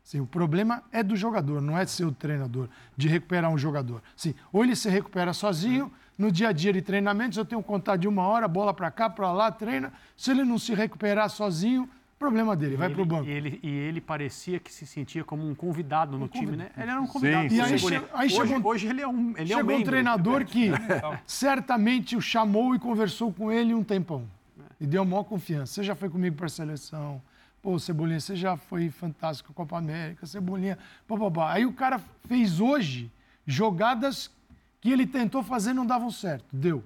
Sim, 0.07 0.21
o 0.21 0.27
problema 0.27 0.85
é 0.93 1.03
do 1.03 1.17
jogador, 1.17 1.61
não 1.61 1.77
é 1.77 1.85
de 1.85 1.91
ser 1.91 2.05
o 2.05 2.13
treinador, 2.13 2.69
de 2.97 3.09
recuperar 3.09 3.51
um 3.51 3.59
jogador. 3.59 4.01
Sim, 4.15 4.37
ou 4.53 4.63
ele 4.63 4.77
se 4.77 4.89
recupera 4.89 5.33
sozinho, 5.33 5.91
no 6.17 6.31
dia 6.31 6.51
a 6.51 6.53
dia 6.53 6.73
de 6.73 6.81
treinamentos, 6.81 7.37
eu 7.37 7.45
tenho 7.45 7.61
que 7.61 7.67
contar 7.67 7.97
de 7.97 8.07
uma 8.07 8.25
hora, 8.25 8.47
bola 8.47 8.73
para 8.73 8.89
cá, 8.89 9.11
para 9.11 9.33
lá, 9.33 9.51
treina. 9.51 9.93
Se 10.17 10.31
ele 10.31 10.45
não 10.45 10.61
se 10.61 10.73
recuperar 10.73 11.29
sozinho, 11.29 11.91
Problema 12.19 12.57
dele, 12.57 12.77
vai 12.77 12.89
para 12.89 13.03
o 13.03 13.05
banco. 13.05 13.29
E 13.29 13.31
ele, 13.31 13.61
e 13.63 13.69
ele 13.69 14.01
parecia 14.01 14.59
que 14.59 14.73
se 14.73 14.87
sentia 14.87 15.23
como 15.23 15.47
um 15.47 15.55
convidado 15.55 16.17
um 16.17 16.21
no 16.21 16.29
time, 16.29 16.57
né? 16.57 16.71
Ele 16.75 16.91
era 16.91 16.99
um 16.99 17.07
convidado. 17.07 17.51
Sim. 17.51 17.57
E 17.57 17.61
aí, 17.61 17.79
che 17.79 17.95
aí 18.15 18.27
hoje, 18.29 18.49
chegou, 18.49 18.73
hoje 18.73 18.87
ele 18.87 19.03
é 19.03 19.07
um 19.07 19.35
ele 19.37 19.49
Chegou 19.49 19.73
é 19.73 19.77
um, 19.77 19.81
um 19.81 19.85
treinador 19.85 20.47
que 20.47 20.71
certamente 21.27 22.17
o 22.17 22.21
chamou 22.23 22.75
e 22.75 22.79
conversou 22.79 23.31
com 23.35 23.53
ele 23.53 23.75
um 23.75 23.85
tempão. 23.85 24.27
É. 24.59 24.85
E 24.85 24.87
deu 24.87 25.05
maior 25.05 25.25
confiança. 25.25 25.75
Você 25.75 25.83
já 25.83 25.95
foi 25.95 26.09
comigo 26.09 26.37
para 26.37 26.47
a 26.47 26.49
seleção. 26.49 27.21
Pô, 27.67 27.81
Cebolinha, 27.81 28.21
você 28.21 28.37
já 28.37 28.57
foi 28.57 28.91
fantástico 28.91 29.53
Copa 29.53 29.77
América, 29.77 30.25
Cebolinha, 30.25 30.79
bababá. 31.09 31.53
Aí 31.53 31.67
o 31.67 31.73
cara 31.73 31.99
fez 32.29 32.61
hoje 32.61 33.11
jogadas 33.45 34.31
que 34.81 34.89
ele 34.89 35.05
tentou 35.05 35.43
fazer 35.43 35.73
não 35.73 35.85
davam 35.85 36.09
certo. 36.09 36.45
Deu. 36.53 36.85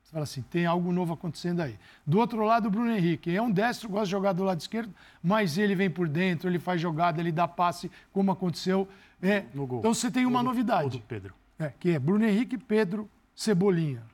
Você 0.00 0.12
fala 0.12 0.22
assim, 0.22 0.40
tem 0.40 0.66
algo 0.66 0.92
novo 0.92 1.14
acontecendo 1.14 1.62
aí. 1.62 1.76
Do 2.06 2.20
outro 2.20 2.44
lado, 2.44 2.68
o 2.68 2.70
Bruno 2.70 2.92
Henrique. 2.92 3.34
É 3.34 3.42
um 3.42 3.50
destro, 3.50 3.88
gosta 3.88 4.04
de 4.04 4.12
jogar 4.12 4.34
do 4.34 4.44
lado 4.44 4.60
esquerdo, 4.60 4.94
mas 5.20 5.58
ele 5.58 5.74
vem 5.74 5.90
por 5.90 6.06
dentro, 6.06 6.48
ele 6.48 6.60
faz 6.60 6.80
jogada, 6.80 7.20
ele 7.20 7.32
dá 7.32 7.48
passe, 7.48 7.90
como 8.12 8.30
aconteceu. 8.30 8.88
É, 9.20 9.46
então 9.52 9.92
você 9.92 10.12
tem 10.12 10.26
uma 10.26 10.44
novidade. 10.44 10.90
do 10.90 11.00
Pedro. 11.00 11.34
É, 11.58 11.72
que 11.76 11.90
é 11.90 11.98
Bruno 11.98 12.24
Henrique, 12.24 12.56
Pedro, 12.56 13.10
Cebolinha. 13.34 14.04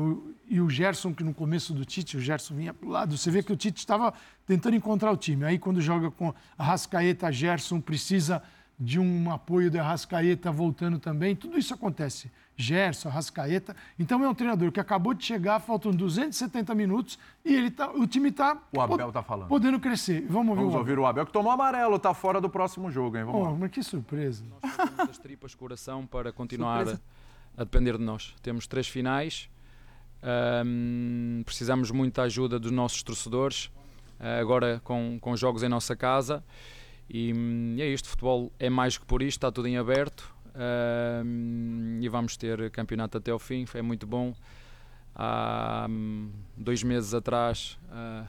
O, 0.00 0.34
e 0.48 0.60
o 0.60 0.68
Gerson, 0.68 1.14
que 1.14 1.22
no 1.22 1.32
começo 1.32 1.72
do 1.72 1.84
Tite, 1.84 2.16
o 2.16 2.20
Gerson 2.20 2.54
vinha 2.54 2.74
para 2.74 2.88
o 2.88 2.90
lado. 2.90 3.16
Você 3.16 3.30
vê 3.30 3.42
que 3.42 3.52
o 3.52 3.56
Tite 3.56 3.78
estava 3.78 4.12
tentando 4.46 4.74
encontrar 4.74 5.12
o 5.12 5.16
time. 5.16 5.44
Aí 5.44 5.58
quando 5.58 5.80
joga 5.80 6.10
com 6.10 6.34
a 6.58 6.64
Rascaeta, 6.64 7.30
Gerson 7.30 7.80
precisa 7.80 8.42
de 8.80 8.98
um 8.98 9.30
apoio 9.30 9.70
da 9.70 9.82
Rascaeta 9.82 10.50
voltando 10.50 10.98
também. 10.98 11.36
Tudo 11.36 11.58
isso 11.58 11.74
acontece. 11.74 12.30
Gerson, 12.56 13.10
Rascaeta. 13.10 13.76
Então 13.98 14.24
é 14.24 14.28
um 14.28 14.34
treinador 14.34 14.72
que 14.72 14.80
acabou 14.80 15.12
de 15.12 15.22
chegar, 15.24 15.60
faltam 15.60 15.92
270 15.92 16.74
minutos 16.74 17.18
e 17.44 17.54
ele 17.54 17.70
tá, 17.70 17.90
o 17.90 18.06
time 18.06 18.30
está 18.30 18.56
o 18.72 18.80
Abel 18.80 19.12
tá 19.12 19.22
falando. 19.22 19.48
podendo 19.48 19.78
crescer. 19.78 20.26
Vamos, 20.28 20.56
Vamos 20.56 20.74
ouvir, 20.74 20.98
o, 20.98 21.04
Abel, 21.04 21.26
que 21.26 21.32
tomou 21.32 21.52
amarelo, 21.52 21.96
está 21.96 22.14
fora 22.14 22.40
do 22.40 22.48
próximo 22.48 22.90
jogo, 22.90 23.18
hein? 23.18 23.24
Vamos 23.24 23.48
oh, 23.48 23.56
Mas 23.56 23.70
que 23.70 23.82
surpresa. 23.82 24.44
Nós 24.62 24.76
temos 24.76 25.10
as 25.10 25.18
tripas 25.18 25.54
coração 25.54 26.06
para 26.06 26.32
continuar 26.32 26.88
a, 26.88 26.98
a, 27.56 27.64
depender 27.64 27.98
de 27.98 28.04
nós. 28.04 28.34
Temos 28.42 28.66
três 28.66 28.88
finais, 28.88 29.50
um, 30.22 31.42
precisamos 31.44 31.90
muito 31.90 32.16
da 32.16 32.24
ajuda 32.24 32.58
dos 32.58 32.70
nossos 32.70 33.02
torcedores, 33.02 33.66
uh, 34.18 34.40
agora 34.40 34.80
com, 34.84 35.18
com 35.20 35.36
jogos 35.36 35.62
em 35.62 35.68
nossa 35.68 35.96
casa. 35.96 36.44
E, 37.08 37.32
hum, 37.32 37.74
e 37.76 37.82
é 37.82 37.86
isto, 37.86 38.08
futebol 38.08 38.52
é 38.58 38.70
mais 38.70 38.96
que 38.96 39.04
por 39.04 39.22
isto, 39.22 39.38
está 39.38 39.50
tudo 39.50 39.68
em 39.68 39.76
aberto. 39.78 40.32
Uh, 40.50 42.00
e 42.00 42.08
vamos 42.08 42.36
ter 42.36 42.70
campeonato 42.70 43.18
até 43.18 43.30
ao 43.30 43.38
fim, 43.38 43.64
é 43.74 43.82
muito 43.82 44.06
bom. 44.06 44.34
Há 45.14 45.86
um, 45.88 46.30
dois 46.56 46.82
meses 46.82 47.14
atrás 47.14 47.78
uh, 47.90 48.26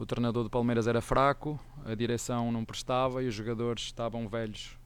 o 0.00 0.06
treinador 0.06 0.44
do 0.44 0.50
Palmeiras 0.50 0.86
era 0.86 1.00
fraco, 1.02 1.60
a 1.84 1.94
direção 1.94 2.50
não 2.50 2.64
prestava 2.64 3.22
e 3.22 3.28
os 3.28 3.34
jogadores 3.34 3.82
estavam 3.84 4.28
velhos. 4.28 4.78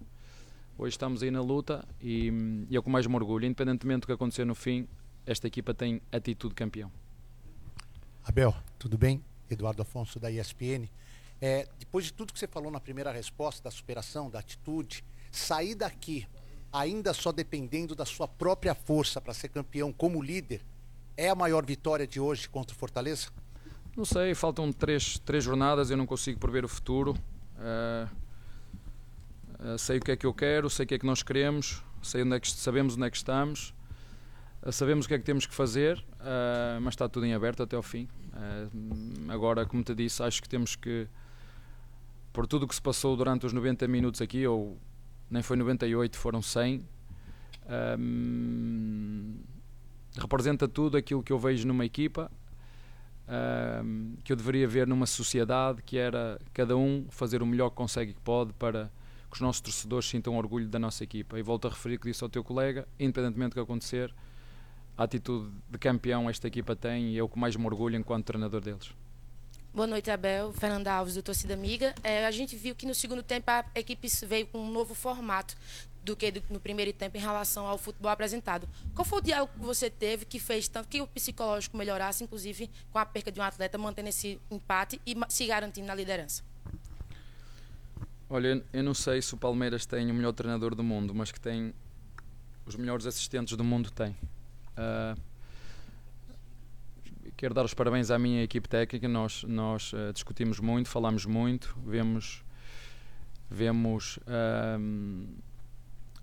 Hoje 0.76 0.94
estamos 0.94 1.22
aí 1.22 1.30
na 1.30 1.40
luta 1.40 1.86
e, 2.00 2.32
e 2.68 2.74
é 2.74 2.78
o 2.80 2.82
que 2.82 2.90
mais 2.90 3.06
me 3.06 3.14
orgulho. 3.14 3.46
Independentemente 3.46 4.00
do 4.00 4.06
que 4.08 4.12
acontecer 4.12 4.44
no 4.44 4.56
fim, 4.56 4.88
esta 5.26 5.46
equipa 5.46 5.72
tem 5.72 6.00
atitude 6.12 6.54
campeão. 6.54 6.90
Abel, 8.24 8.54
tudo 8.78 8.96
bem? 8.96 9.22
Eduardo 9.50 9.82
Afonso 9.82 10.18
da 10.18 10.30
ESPN. 10.30 10.88
É, 11.40 11.68
depois 11.78 12.06
de 12.06 12.12
tudo 12.12 12.32
que 12.32 12.38
você 12.38 12.46
falou 12.46 12.70
na 12.70 12.80
primeira 12.80 13.12
resposta, 13.12 13.62
da 13.64 13.70
superação, 13.70 14.30
da 14.30 14.38
atitude, 14.38 15.04
sair 15.30 15.74
daqui 15.74 16.26
ainda 16.74 17.14
só 17.14 17.30
dependendo 17.30 17.94
da 17.94 18.04
sua 18.04 18.26
própria 18.26 18.74
força 18.74 19.20
para 19.20 19.32
ser 19.32 19.48
campeão 19.48 19.92
como 19.92 20.20
líder, 20.20 20.60
é 21.16 21.28
a 21.28 21.34
maior 21.34 21.64
vitória 21.64 22.04
de 22.04 22.18
hoje 22.18 22.48
contra 22.48 22.74
o 22.74 22.78
Fortaleza? 22.78 23.28
Não 23.96 24.04
sei, 24.04 24.34
faltam 24.34 24.72
três, 24.72 25.20
três 25.20 25.44
jornadas, 25.44 25.88
eu 25.90 25.96
não 25.96 26.04
consigo 26.04 26.40
prever 26.40 26.64
o 26.64 26.68
futuro. 26.68 27.12
Uh, 27.56 28.10
uh, 29.74 29.78
sei 29.78 29.98
o 29.98 30.00
que 30.00 30.10
é 30.10 30.16
que 30.16 30.26
eu 30.26 30.34
quero, 30.34 30.68
sei 30.68 30.84
o 30.84 30.88
que 30.88 30.94
é 30.94 30.98
que 30.98 31.06
nós 31.06 31.22
queremos, 31.22 31.80
sei 32.02 32.22
onde 32.22 32.34
é 32.34 32.40
que, 32.40 32.50
sabemos 32.50 32.96
onde 32.96 33.06
é 33.06 33.10
que 33.10 33.16
estamos, 33.16 33.72
sabemos 34.70 35.04
o 35.06 35.08
que 35.08 35.14
é 35.14 35.18
que 35.18 35.24
temos 35.24 35.46
que 35.46 35.54
fazer, 35.54 36.02
mas 36.80 36.94
está 36.94 37.08
tudo 37.08 37.26
em 37.26 37.34
aberto 37.34 37.62
até 37.62 37.76
ao 37.76 37.82
fim. 37.82 38.08
agora, 39.28 39.66
como 39.66 39.82
te 39.82 39.94
disse, 39.94 40.22
acho 40.22 40.42
que 40.42 40.48
temos 40.48 40.76
que, 40.76 41.06
por 42.32 42.46
tudo 42.46 42.64
o 42.64 42.68
que 42.68 42.74
se 42.74 42.82
passou 42.82 43.16
durante 43.16 43.46
os 43.46 43.52
90 43.52 43.86
minutos 43.88 44.20
aqui, 44.22 44.46
ou 44.46 44.78
nem 45.30 45.42
foi 45.42 45.56
98, 45.56 46.16
foram 46.16 46.40
100. 46.40 46.84
Um, 47.98 49.36
representa 50.18 50.68
tudo 50.68 50.96
aquilo 50.96 51.22
que 51.22 51.32
eu 51.32 51.38
vejo 51.38 51.66
numa 51.66 51.84
equipa, 51.84 52.30
que 54.22 54.32
eu 54.32 54.36
deveria 54.36 54.68
ver 54.68 54.86
numa 54.86 55.06
sociedade, 55.06 55.82
que 55.82 55.96
era 55.96 56.38
cada 56.52 56.76
um 56.76 57.06
fazer 57.10 57.42
o 57.42 57.46
melhor 57.46 57.70
que 57.70 57.76
consegue 57.76 58.12
que 58.12 58.20
pode 58.20 58.52
para 58.52 58.90
que 59.30 59.36
os 59.36 59.40
nossos 59.40 59.60
torcedores 59.60 60.08
sintam 60.08 60.36
orgulho 60.36 60.68
da 60.68 60.78
nossa 60.78 61.02
equipa. 61.02 61.38
E 61.38 61.42
volto 61.42 61.66
a 61.66 61.70
referir 61.70 61.98
que 61.98 62.06
disse 62.06 62.22
ao 62.22 62.30
teu 62.30 62.44
colega, 62.44 62.86
independentemente 63.00 63.50
do 63.50 63.54
que 63.54 63.60
acontecer, 63.60 64.14
a 64.96 65.04
atitude 65.04 65.50
de 65.68 65.78
campeão 65.78 66.28
esta 66.30 66.46
equipa 66.46 66.76
tem 66.76 67.10
e 67.10 67.18
é 67.18 67.22
o 67.22 67.28
que 67.28 67.38
mais 67.38 67.56
me 67.56 67.66
orgulho 67.66 67.96
enquanto 67.96 68.24
treinador 68.24 68.60
deles. 68.60 68.92
Boa 69.74 69.88
noite, 69.88 70.08
Abel. 70.08 70.52
Fernanda 70.52 70.92
Alves, 70.92 71.14
do 71.14 71.22
Torcida 71.22 71.54
Amiga. 71.54 71.96
É, 72.04 72.24
a 72.24 72.30
gente 72.30 72.54
viu 72.54 72.76
que 72.76 72.86
no 72.86 72.94
segundo 72.94 73.24
tempo 73.24 73.50
a 73.50 73.64
equipe 73.74 74.06
veio 74.24 74.46
com 74.46 74.58
um 74.60 74.70
novo 74.70 74.94
formato 74.94 75.56
do 76.04 76.14
que 76.14 76.32
no 76.48 76.60
primeiro 76.60 76.92
tempo 76.92 77.16
em 77.16 77.20
relação 77.20 77.66
ao 77.66 77.76
futebol 77.76 78.10
apresentado. 78.10 78.68
Qual 78.94 79.04
foi 79.04 79.18
o 79.18 79.22
diálogo 79.22 79.52
que 79.52 79.64
você 79.64 79.90
teve 79.90 80.26
que 80.26 80.38
fez 80.38 80.68
tanto 80.68 80.88
que 80.88 81.00
o 81.00 81.08
psicológico 81.08 81.76
melhorasse, 81.76 82.22
inclusive 82.22 82.70
com 82.92 82.98
a 83.00 83.06
perca 83.06 83.32
de 83.32 83.40
um 83.40 83.42
atleta, 83.42 83.76
mantendo 83.76 84.10
esse 84.10 84.38
empate 84.48 85.00
e 85.04 85.16
se 85.28 85.46
garantindo 85.46 85.88
na 85.88 85.94
liderança? 85.94 86.44
Olha, 88.30 88.62
eu 88.72 88.82
não 88.82 88.94
sei 88.94 89.20
se 89.20 89.34
o 89.34 89.36
Palmeiras 89.36 89.86
tem 89.86 90.08
o 90.08 90.14
melhor 90.14 90.32
treinador 90.32 90.74
do 90.74 90.84
mundo, 90.84 91.12
mas 91.14 91.32
que 91.32 91.40
tem 91.40 91.74
os 92.64 92.76
melhores 92.76 93.06
assistentes 93.06 93.56
do 93.56 93.64
mundo 93.64 93.90
tem. 93.90 94.14
Uh, 94.76 95.20
quero 97.36 97.54
dar 97.54 97.64
os 97.64 97.74
parabéns 97.74 98.10
à 98.10 98.18
minha 98.18 98.42
equipe 98.42 98.68
técnica. 98.68 99.08
Nós, 99.08 99.44
nós 99.44 99.92
uh, 99.92 100.12
discutimos 100.12 100.60
muito, 100.60 100.88
falamos 100.88 101.26
muito, 101.26 101.76
vemos, 101.84 102.44
vemos 103.50 104.18
uh, 104.18 104.80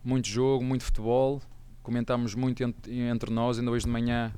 muito 0.03 0.27
jogo, 0.27 0.63
muito 0.63 0.83
futebol, 0.83 1.41
comentamos 1.81 2.35
muito 2.35 2.63
entre, 2.63 2.99
entre 2.99 3.31
nós. 3.31 3.59
Ainda 3.59 3.71
hoje 3.71 3.85
de 3.85 3.91
manhã, 3.91 4.33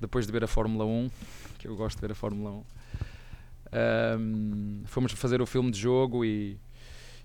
depois 0.00 0.26
de 0.26 0.32
ver 0.32 0.44
a 0.44 0.48
Fórmula 0.48 0.84
1, 0.84 1.10
que 1.58 1.68
eu 1.68 1.76
gosto 1.76 1.96
de 1.96 2.00
ver 2.02 2.12
a 2.12 2.14
Fórmula 2.14 2.50
1, 2.50 2.64
um, 3.70 4.82
fomos 4.86 5.12
fazer 5.12 5.42
o 5.42 5.46
filme 5.46 5.70
de 5.70 5.78
jogo 5.78 6.24
e, 6.24 6.58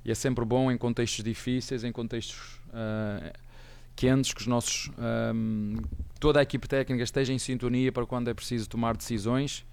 e, 0.03 0.11
é 0.11 0.15
sempre 0.15 0.43
bom 0.43 0.71
em 0.71 0.77
contextos 0.77 1.23
difíceis, 1.23 1.83
em 1.83 1.91
contextos. 1.91 2.59
Uh, 2.67 3.52
quentes, 3.95 4.33
que 4.33 4.41
os 4.41 4.47
nossos, 4.47 4.89
um, 5.35 5.75
toda 6.19 6.39
a 6.39 6.43
equipe 6.43 6.67
técnica 6.67 7.03
esteja 7.03 7.33
em 7.33 7.39
sintonia 7.39 7.91
para 7.91 8.05
quando 8.05 8.29
é 8.29 8.33
preciso 8.33 8.69
tomar 8.69 8.95
decisões. 8.95 9.65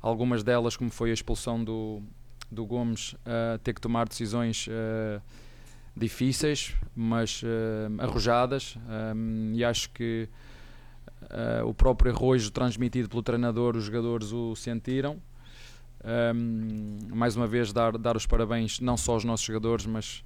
Algumas 0.00 0.42
delas, 0.42 0.76
como 0.76 0.90
foi 0.90 1.10
a 1.10 1.14
expulsão 1.14 1.62
do, 1.62 2.02
do 2.50 2.64
Gomes, 2.64 3.12
uh, 3.12 3.58
ter 3.62 3.72
que 3.72 3.80
tomar 3.80 4.08
decisões 4.08 4.66
uh, 4.68 5.20
difíceis, 5.96 6.74
mas 6.94 7.42
arrojadas, 7.98 8.76
e 9.54 9.64
acho 9.64 9.88
que 9.90 10.28
o 11.64 11.72
próprio 11.72 12.12
arrojo 12.12 12.50
transmitido 12.50 13.08
pelo 13.08 13.22
treinador, 13.22 13.74
os 13.74 13.84
jogadores 13.84 14.30
o 14.30 14.54
sentiram. 14.54 15.18
Um, 16.06 16.98
mais 17.14 17.34
uma 17.34 17.46
vez 17.46 17.72
dar, 17.72 17.98
dar 17.98 18.16
os 18.16 18.26
parabéns 18.26 18.78
não 18.78 18.96
só 18.96 19.14
aos 19.14 19.24
nossos 19.24 19.44
jogadores, 19.44 19.86
mas, 19.86 20.22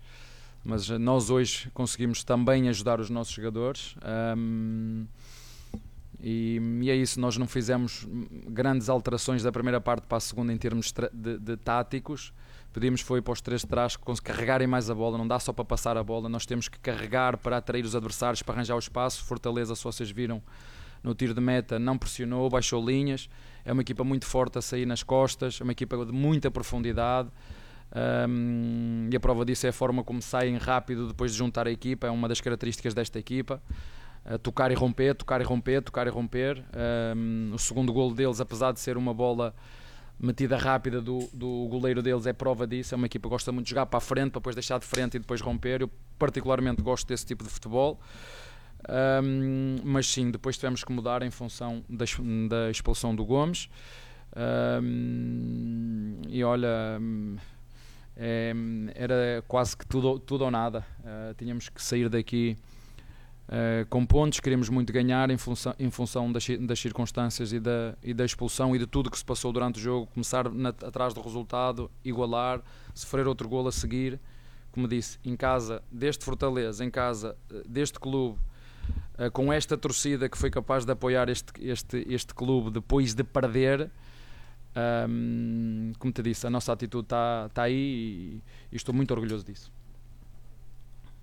mas 0.64 0.88
nós 0.88 1.30
hoje 1.30 1.70
conseguimos 1.72 2.22
também 2.22 2.68
ajudar 2.68 3.00
os 3.00 3.10
nossos 3.10 3.32
jogadores. 3.32 3.94
Um, 4.36 5.06
e, 6.22 6.60
e, 6.82 6.90
é 6.90 6.96
isso, 6.96 7.18
nós 7.18 7.36
não 7.36 7.46
fizemos 7.46 8.06
grandes 8.48 8.88
alterações 8.88 9.42
da 9.42 9.50
primeira 9.50 9.80
parte 9.80 10.06
para 10.06 10.18
a 10.18 10.20
segunda 10.20 10.52
em 10.52 10.56
termos 10.56 10.92
de, 11.12 11.38
de 11.38 11.56
táticos. 11.56 12.32
Pedimos 12.72 13.00
foi 13.00 13.20
para 13.20 13.32
os 13.32 13.40
três 13.40 13.62
de 13.62 13.66
trás 13.66 13.96
que 13.96 14.04
carregarem 14.22 14.66
mais 14.66 14.90
a 14.90 14.94
bola, 14.94 15.18
não 15.18 15.26
dá 15.26 15.40
só 15.40 15.52
para 15.52 15.64
passar 15.64 15.96
a 15.96 16.04
bola, 16.04 16.28
nós 16.28 16.46
temos 16.46 16.68
que 16.68 16.78
carregar 16.78 17.36
para 17.36 17.56
atrair 17.56 17.84
os 17.84 17.96
adversários, 17.96 18.42
para 18.42 18.54
arranjar 18.54 18.76
o 18.76 18.78
espaço. 18.78 19.24
Fortaleza, 19.24 19.74
se 19.74 19.82
vocês 19.82 20.10
viram 20.10 20.40
no 21.02 21.14
tiro 21.14 21.34
de 21.34 21.40
meta, 21.40 21.78
não 21.78 21.98
pressionou, 21.98 22.48
baixou 22.48 22.84
linhas 22.84 23.28
é 23.64 23.72
uma 23.72 23.82
equipa 23.82 24.04
muito 24.04 24.26
forte 24.26 24.58
a 24.58 24.62
sair 24.62 24.86
nas 24.86 25.02
costas, 25.02 25.58
é 25.60 25.64
uma 25.64 25.72
equipa 25.72 26.04
de 26.04 26.12
muita 26.12 26.50
profundidade. 26.50 27.28
Um, 27.92 29.08
e 29.10 29.16
a 29.16 29.20
prova 29.20 29.44
disso 29.44 29.66
é 29.66 29.70
a 29.70 29.72
forma 29.72 30.04
como 30.04 30.22
saem 30.22 30.56
rápido 30.56 31.08
depois 31.08 31.32
de 31.32 31.38
juntar 31.38 31.66
a 31.66 31.70
equipa, 31.70 32.06
é 32.06 32.10
uma 32.10 32.28
das 32.28 32.40
características 32.40 32.94
desta 32.94 33.18
equipa. 33.18 33.62
Uh, 34.24 34.38
tocar 34.38 34.70
e 34.70 34.74
romper, 34.74 35.14
tocar 35.14 35.40
e 35.40 35.44
romper, 35.44 35.82
tocar 35.82 36.06
e 36.06 36.10
romper. 36.10 36.62
Um, 37.16 37.52
o 37.54 37.58
segundo 37.58 37.92
golo 37.92 38.14
deles, 38.14 38.40
apesar 38.40 38.72
de 38.72 38.80
ser 38.80 38.96
uma 38.96 39.14
bola 39.14 39.54
metida 40.18 40.56
rápida 40.56 41.00
do, 41.00 41.28
do 41.32 41.66
goleiro 41.68 42.02
deles, 42.02 42.26
é 42.26 42.32
prova 42.32 42.66
disso. 42.66 42.94
É 42.94 42.96
uma 42.96 43.06
equipa 43.06 43.28
que 43.28 43.30
gosta 43.30 43.50
muito 43.50 43.66
de 43.66 43.70
jogar 43.70 43.86
para 43.86 43.98
a 43.98 44.00
frente, 44.00 44.30
para 44.30 44.40
depois 44.40 44.54
deixar 44.54 44.78
de 44.78 44.86
frente 44.86 45.16
e 45.16 45.18
depois 45.18 45.40
romper. 45.40 45.80
Eu, 45.80 45.90
particularmente, 46.18 46.82
gosto 46.82 47.08
desse 47.08 47.24
tipo 47.24 47.42
de 47.42 47.50
futebol. 47.50 47.98
Um, 48.88 49.76
mas 49.84 50.06
sim, 50.06 50.30
depois 50.30 50.56
tivemos 50.56 50.84
que 50.84 50.92
mudar 50.92 51.22
em 51.22 51.30
função 51.30 51.82
da, 51.88 52.04
da 52.48 52.70
expulsão 52.70 53.14
do 53.14 53.24
Gomes. 53.24 53.68
Um, 54.82 56.20
e 56.28 56.44
olha, 56.44 57.00
é, 58.16 58.52
era 58.94 59.42
quase 59.46 59.76
que 59.76 59.86
tudo, 59.86 60.18
tudo 60.18 60.44
ou 60.44 60.50
nada. 60.50 60.84
Uh, 61.00 61.34
tínhamos 61.34 61.68
que 61.68 61.82
sair 61.82 62.08
daqui 62.08 62.56
uh, 63.48 63.86
com 63.88 64.04
pontos, 64.04 64.40
queríamos 64.40 64.68
muito 64.68 64.92
ganhar 64.92 65.30
em 65.30 65.36
função, 65.36 65.74
em 65.78 65.90
função 65.90 66.30
das, 66.30 66.46
das 66.60 66.78
circunstâncias 66.78 67.52
e 67.52 67.60
da, 67.60 67.96
e 68.02 68.12
da 68.12 68.24
expulsão 68.24 68.74
e 68.74 68.78
de 68.78 68.86
tudo 68.86 69.10
que 69.10 69.18
se 69.18 69.24
passou 69.24 69.52
durante 69.52 69.78
o 69.78 69.82
jogo. 69.82 70.06
Começar 70.06 70.50
na, 70.50 70.70
atrás 70.70 71.14
do 71.14 71.20
resultado, 71.20 71.90
igualar, 72.04 72.60
sofrer 72.94 73.26
outro 73.26 73.48
gol 73.48 73.66
a 73.68 73.72
seguir. 73.72 74.20
Como 74.72 74.86
disse, 74.86 75.18
em 75.24 75.34
casa 75.34 75.82
deste 75.90 76.24
Fortaleza, 76.24 76.84
em 76.84 76.90
casa 76.90 77.36
deste 77.66 77.98
clube 77.98 78.38
eh, 79.20 79.28
com 79.28 79.52
esta 79.52 79.76
torcida 79.76 80.30
que 80.30 80.38
foi 80.38 80.50
capaz 80.50 80.86
de 80.86 80.92
apoiar 80.92 81.28
este, 81.28 81.52
este, 81.60 82.06
este 82.08 82.34
clube 82.34 82.70
depois 82.70 83.12
de 83.14 83.22
perder. 83.22 83.90
Um, 84.76 85.92
como 85.98 86.12
te 86.12 86.22
disse, 86.22 86.46
a 86.46 86.50
nossa 86.50 86.72
atitude 86.72 87.04
está 87.04 87.48
tá 87.52 87.62
aí 87.62 87.74
e, 87.74 88.42
e, 88.72 88.76
estou 88.76 88.94
muito 88.94 89.10
orgulhoso 89.12 89.44
disso. 89.44 89.70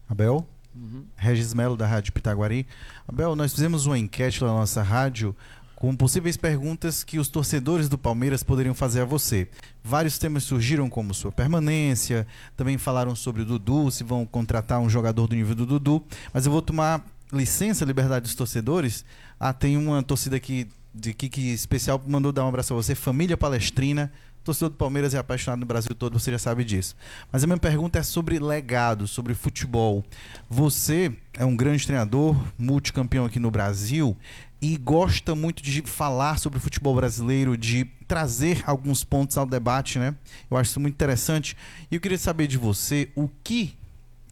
Abel? 0.08 0.48
Uhum. 0.76 1.06
Regis 1.16 1.54
Melo, 1.54 1.78
da 1.78 1.88
Rádio 1.88 2.14
Pitaguari. 2.14 2.68
Abel, 3.08 3.36
nós 3.36 3.54
fizemos 3.54 3.86
uma 3.86 3.98
enquete 3.98 4.42
na 4.42 4.48
nossa 4.48 4.82
rádio 4.82 5.36
com 5.78 5.96
possíveis 5.96 6.36
perguntas 6.36 7.04
que 7.04 7.20
os 7.20 7.28
torcedores 7.28 7.88
do 7.88 8.00
Palmeiras 8.00 8.42
poderiam 8.42 8.74
fazer 8.74 9.02
a 9.02 9.06
você. 9.06 9.48
Vários 9.84 10.18
temas 10.18 10.44
surgiram, 10.44 10.90
como 10.90 11.14
sua 11.14 11.32
permanência, 11.32 12.26
também 12.56 12.80
falaram 12.80 13.16
sobre 13.16 13.44
o 13.44 13.46
Dudu, 13.46 13.92
se 13.92 14.04
vão 14.04 14.26
contratar 14.26 14.80
um 14.80 14.90
jogador 14.90 15.28
do 15.28 15.36
nível 15.36 15.54
do 15.54 15.68
Dudu, 15.68 16.04
mas 16.34 16.48
eu 16.48 16.52
vou 16.52 16.64
tomar 16.64 17.06
licença, 17.32 17.86
liberdade 17.86 18.24
dos 18.24 18.34
torcedores. 18.34 19.06
Ah, 19.40 19.54
tem 19.54 19.78
uma 19.78 20.02
torcida 20.02 20.36
aqui 20.36 20.68
de 21.00 21.14
que 21.14 21.28
especial 21.52 22.02
mandou 22.08 22.32
dar 22.32 22.46
um 22.46 22.50
abraço 22.50 22.74
a 22.74 22.76
você, 22.76 22.96
família 22.96 23.38
palestrina. 23.38 24.12
Torcedor 24.44 24.70
do 24.70 24.78
Palmeiras 24.78 25.14
é 25.14 25.18
apaixonado 25.18 25.60
no 25.60 25.66
Brasil 25.66 25.94
todo, 25.94 26.18
você 26.18 26.32
já 26.32 26.40
sabe 26.40 26.64
disso. 26.64 26.96
Mas 27.30 27.44
a 27.44 27.48
minha 27.48 27.58
pergunta 27.58 28.00
é 28.00 28.04
sobre 28.04 28.40
legado, 28.40 29.06
sobre 29.06 29.34
futebol. 29.34 30.06
Você 30.50 31.14
é 31.34 31.44
um 31.44 31.56
grande 31.56 31.86
treinador, 31.86 32.34
multicampeão 32.58 33.26
aqui 33.26 33.40
no 33.40 33.52
Brasil 33.52 34.16
e 34.62 34.78
gosta 34.78 35.36
muito 35.36 35.62
de 35.62 35.82
falar 35.82 36.40
sobre 36.40 36.60
futebol 36.60 36.96
brasileiro, 36.96 37.58
de 37.58 37.86
trazer 38.08 38.64
alguns 38.66 39.04
pontos 39.04 39.38
ao 39.38 39.46
debate, 39.46 40.00
né? 40.00 40.16
Eu 40.50 40.56
acho 40.56 40.72
isso 40.72 40.80
muito 40.80 40.96
interessante. 40.96 41.56
E 41.92 41.96
eu 41.96 42.02
queria 42.02 42.18
saber 42.18 42.48
de 42.48 42.58
você 42.58 43.10
o 43.16 43.30
que 43.44 43.76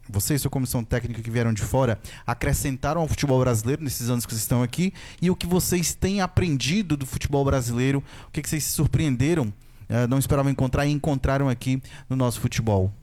você 0.07 0.35
e 0.35 0.39
sua 0.39 0.51
comissão 0.51 0.83
técnica 0.83 1.21
que 1.21 1.29
vieram 1.29 1.53
de 1.53 1.61
fora 1.61 1.99
acrescentaram 2.25 3.01
ao 3.01 3.07
futebol 3.07 3.39
brasileiro 3.39 3.83
nesses 3.83 4.09
anos 4.09 4.25
que 4.25 4.31
vocês 4.31 4.41
estão 4.41 4.61
aqui 4.61 4.93
e 5.21 5.29
o 5.29 5.35
que 5.35 5.47
vocês 5.47 5.93
têm 5.93 6.21
aprendido 6.21 6.95
do 6.95 7.05
futebol 7.05 7.43
brasileiro, 7.43 8.03
o 8.27 8.31
que, 8.31 8.41
que 8.41 8.49
vocês 8.49 8.63
se 8.63 8.71
surpreenderam, 8.73 9.45
uh, 9.45 10.07
não 10.07 10.19
esperavam 10.19 10.51
encontrar 10.51 10.85
e 10.85 10.91
encontraram 10.91 11.49
aqui 11.49 11.81
no 12.09 12.15
nosso 12.15 12.39
futebol? 12.39 12.93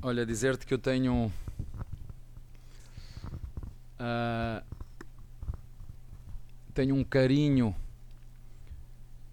Olha, 0.00 0.24
dizer-te 0.24 0.66
que 0.66 0.72
eu 0.72 0.78
tenho. 0.78 1.32
Uh, 3.98 4.62
tenho 6.72 6.94
um 6.94 7.02
carinho 7.02 7.74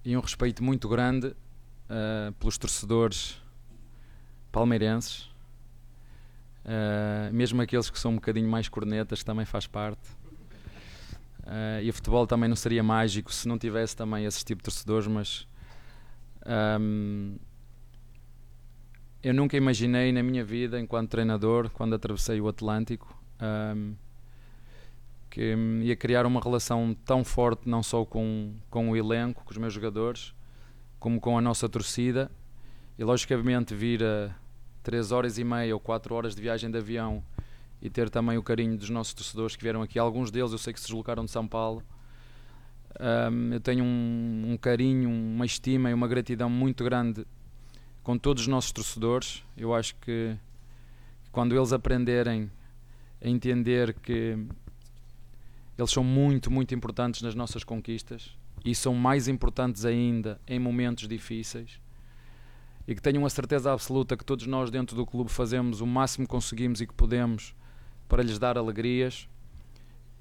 e 0.05 0.15
um 0.15 0.21
respeito 0.21 0.63
muito 0.63 0.87
grande 0.87 1.27
uh, 1.27 2.31
pelos 2.39 2.57
torcedores 2.57 3.37
palmeirenses 4.51 5.32
Uh, 6.65 7.33
mesmo 7.33 7.61
aqueles 7.61 7.89
que 7.89 7.99
são 7.99 8.11
um 8.11 8.15
bocadinho 8.15 8.47
mais 8.47 8.69
cornetas 8.69 9.23
também 9.23 9.45
faz 9.45 9.67
parte. 9.67 10.09
Uh, 11.41 11.81
e 11.81 11.89
o 11.89 11.93
futebol 11.93 12.25
também 12.25 12.47
não 12.47 12.55
seria 12.55 12.81
mágico 12.81 13.33
se 13.33 13.47
não 13.47 13.57
tivesse 13.57 13.95
também 13.95 14.25
esse 14.25 14.45
tipo 14.45 14.61
de 14.61 14.65
torcedores, 14.65 15.07
mas 15.07 15.47
um, 16.79 17.35
eu 19.21 19.33
nunca 19.33 19.57
imaginei 19.57 20.11
na 20.13 20.23
minha 20.23 20.43
vida, 20.43 20.79
enquanto 20.79 21.09
treinador, 21.09 21.69
quando 21.69 21.95
atravessei 21.95 22.39
o 22.39 22.47
Atlântico, 22.47 23.13
um, 23.41 23.95
que 25.29 25.55
ia 25.81 25.95
criar 25.95 26.25
uma 26.25 26.39
relação 26.39 26.95
tão 27.05 27.23
forte, 27.25 27.67
não 27.67 27.81
só 27.81 28.05
com, 28.05 28.53
com 28.69 28.91
o 28.91 28.95
elenco, 28.95 29.43
com 29.43 29.51
os 29.51 29.57
meus 29.57 29.73
jogadores, 29.73 30.33
como 30.99 31.19
com 31.19 31.37
a 31.37 31.41
nossa 31.41 31.67
torcida, 31.67 32.31
e 32.97 33.03
logicamente 33.03 33.73
vir 33.73 34.03
a 34.03 34.33
3 34.83 35.11
horas 35.11 35.37
e 35.37 35.43
meia 35.43 35.73
ou 35.73 35.79
4 35.79 36.13
horas 36.13 36.35
de 36.35 36.41
viagem 36.41 36.69
de 36.69 36.77
avião 36.77 37.23
e 37.81 37.89
ter 37.89 38.09
também 38.09 38.37
o 38.37 38.43
carinho 38.43 38.77
dos 38.77 38.89
nossos 38.89 39.13
torcedores 39.13 39.55
que 39.55 39.63
vieram 39.63 39.81
aqui. 39.81 39.97
Alguns 39.97 40.29
deles 40.29 40.51
eu 40.51 40.57
sei 40.57 40.73
que 40.73 40.79
se 40.79 40.85
deslocaram 40.85 41.25
de 41.25 41.31
São 41.31 41.47
Paulo. 41.47 41.83
Um, 42.99 43.53
eu 43.53 43.59
tenho 43.59 43.83
um, 43.83 44.51
um, 44.51 44.57
carinho, 44.57 45.09
uma 45.09 45.45
estima 45.45 45.89
e 45.89 45.93
uma 45.93 46.07
gratidão 46.07 46.49
muito 46.49 46.83
grande 46.83 47.25
com 48.03 48.17
todos 48.17 48.43
os 48.43 48.47
nossos 48.47 48.71
torcedores. 48.71 49.43
Eu 49.57 49.73
acho 49.73 49.95
que 49.95 50.37
quando 51.31 51.55
eles 51.55 51.73
aprenderem 51.73 52.51
a 53.21 53.27
entender 53.27 53.93
que 53.93 54.37
eles 55.77 55.91
são 55.91 56.03
muito, 56.03 56.51
muito 56.51 56.75
importantes 56.75 57.21
nas 57.21 57.33
nossas 57.33 57.63
conquistas 57.63 58.37
e 58.63 58.75
são 58.75 58.93
mais 58.93 59.27
importantes 59.27 59.83
ainda 59.83 60.39
em 60.47 60.59
momentos 60.59 61.07
difíceis 61.07 61.82
e 62.87 62.93
que 62.93 63.01
tenham 63.01 63.25
a 63.25 63.29
certeza 63.29 63.71
absoluta 63.71 64.17
que 64.17 64.25
todos 64.25 64.45
nós 64.45 64.69
dentro 64.69 64.95
do 64.95 65.05
clube 65.05 65.31
fazemos 65.31 65.81
o 65.81 65.87
máximo 65.87 66.25
que 66.25 66.31
conseguimos 66.31 66.81
e 66.81 66.87
que 66.87 66.93
podemos 66.93 67.55
para 68.07 68.21
lhes 68.21 68.37
dar 68.37 68.57
alegrias. 68.57 69.27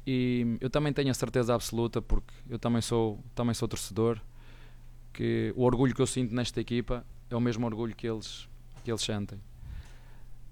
E 0.06 0.56
eu 0.60 0.70
também 0.70 0.92
tenho 0.92 1.10
a 1.10 1.14
certeza 1.14 1.54
absoluta, 1.54 2.00
porque 2.00 2.32
eu 2.48 2.58
também 2.58 2.80
sou, 2.80 3.22
também 3.34 3.54
sou 3.54 3.68
torcedor, 3.68 4.20
que 5.12 5.52
o 5.56 5.62
orgulho 5.62 5.94
que 5.94 6.02
eu 6.02 6.06
sinto 6.06 6.34
nesta 6.34 6.60
equipa 6.60 7.04
é 7.30 7.36
o 7.36 7.40
mesmo 7.40 7.66
orgulho 7.66 7.94
que 7.94 8.06
eles, 8.06 8.48
que 8.84 8.90
eles 8.90 9.02
sentem. 9.02 9.40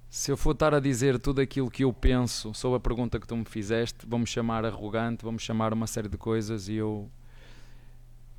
Se 0.09 0.33
eu 0.33 0.37
for 0.37 0.53
estar 0.53 0.75
a 0.75 0.81
dizer 0.81 1.21
tudo 1.21 1.41
aquilo 1.41 1.71
que 1.71 1.85
eu 1.85 1.93
penso 1.93 2.53
sobre 2.53 2.77
a 2.77 2.81
pergunta 2.81 3.19
que 3.21 3.27
tu 3.27 3.37
me 3.37 3.45
fizeste, 3.45 4.05
vamos 4.07 4.29
chamar 4.29 4.65
arrogante, 4.65 5.25
vamos 5.25 5.43
chamar 5.43 5.73
uma 5.73 5.87
série 5.87 6.09
de 6.09 6.17
coisas 6.17 6.69
e 6.69 6.75
eu, 6.75 7.09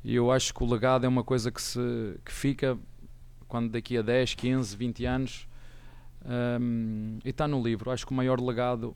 eu 0.03 0.29
acho 0.31 0.53
que 0.53 0.63
o 0.63 0.69
legado 0.69 1.05
é 1.05 1.07
uma 1.07 1.23
coisa 1.23 1.49
que, 1.49 1.61
se, 1.61 1.79
que 2.25 2.31
fica 2.31 2.77
quando 3.51 3.69
daqui 3.69 3.97
a 3.97 4.01
10, 4.01 4.33
15, 4.35 4.77
20 4.77 5.05
anos. 5.05 5.47
Um, 6.25 7.19
e 7.25 7.29
está 7.29 7.49
no 7.49 7.61
livro. 7.61 7.91
Acho 7.91 8.05
que 8.05 8.13
o 8.13 8.15
maior 8.15 8.39
legado, 8.39 8.95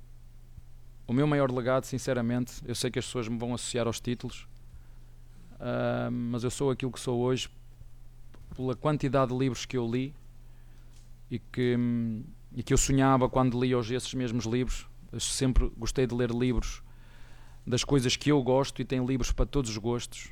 o 1.05 1.11
meu 1.11 1.27
maior 1.27 1.51
legado, 1.51 1.83
sinceramente, 1.83 2.53
eu 2.65 2.73
sei 2.73 2.89
que 2.89 2.97
as 2.97 3.05
pessoas 3.05 3.27
me 3.27 3.37
vão 3.37 3.53
associar 3.53 3.85
aos 3.85 3.99
títulos, 3.99 4.47
um, 5.59 6.11
mas 6.31 6.45
eu 6.45 6.49
sou 6.49 6.71
aquilo 6.71 6.89
que 6.89 6.99
sou 7.01 7.19
hoje 7.19 7.49
pela 8.55 8.75
quantidade 8.75 9.33
de 9.33 9.37
livros 9.37 9.65
que 9.65 9.75
eu 9.75 9.85
li 9.85 10.13
e 11.29 11.37
que, 11.37 11.77
e 12.55 12.63
que 12.63 12.73
eu 12.73 12.77
sonhava 12.77 13.27
quando 13.27 13.59
li 13.59 13.75
hoje 13.75 13.93
esses 13.93 14.13
mesmos 14.13 14.45
livros. 14.45 14.87
Eu 15.11 15.19
sempre 15.19 15.69
gostei 15.77 16.07
de 16.07 16.15
ler 16.15 16.31
livros 16.31 16.81
das 17.67 17.83
coisas 17.83 18.15
que 18.15 18.31
eu 18.31 18.41
gosto 18.41 18.81
e 18.81 18.85
tem 18.85 19.05
livros 19.05 19.33
para 19.33 19.45
todos 19.45 19.69
os 19.69 19.77
gostos, 19.77 20.29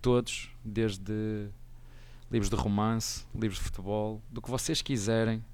todos, 0.00 0.50
desde 0.64 1.48
livros 2.32 2.48
de 2.48 2.56
romance, 2.56 3.26
livros 3.34 3.58
de 3.58 3.64
futebol, 3.64 4.22
do 4.30 4.40
que 4.40 4.50
vocês 4.50 4.80
quiserem. 4.80 5.44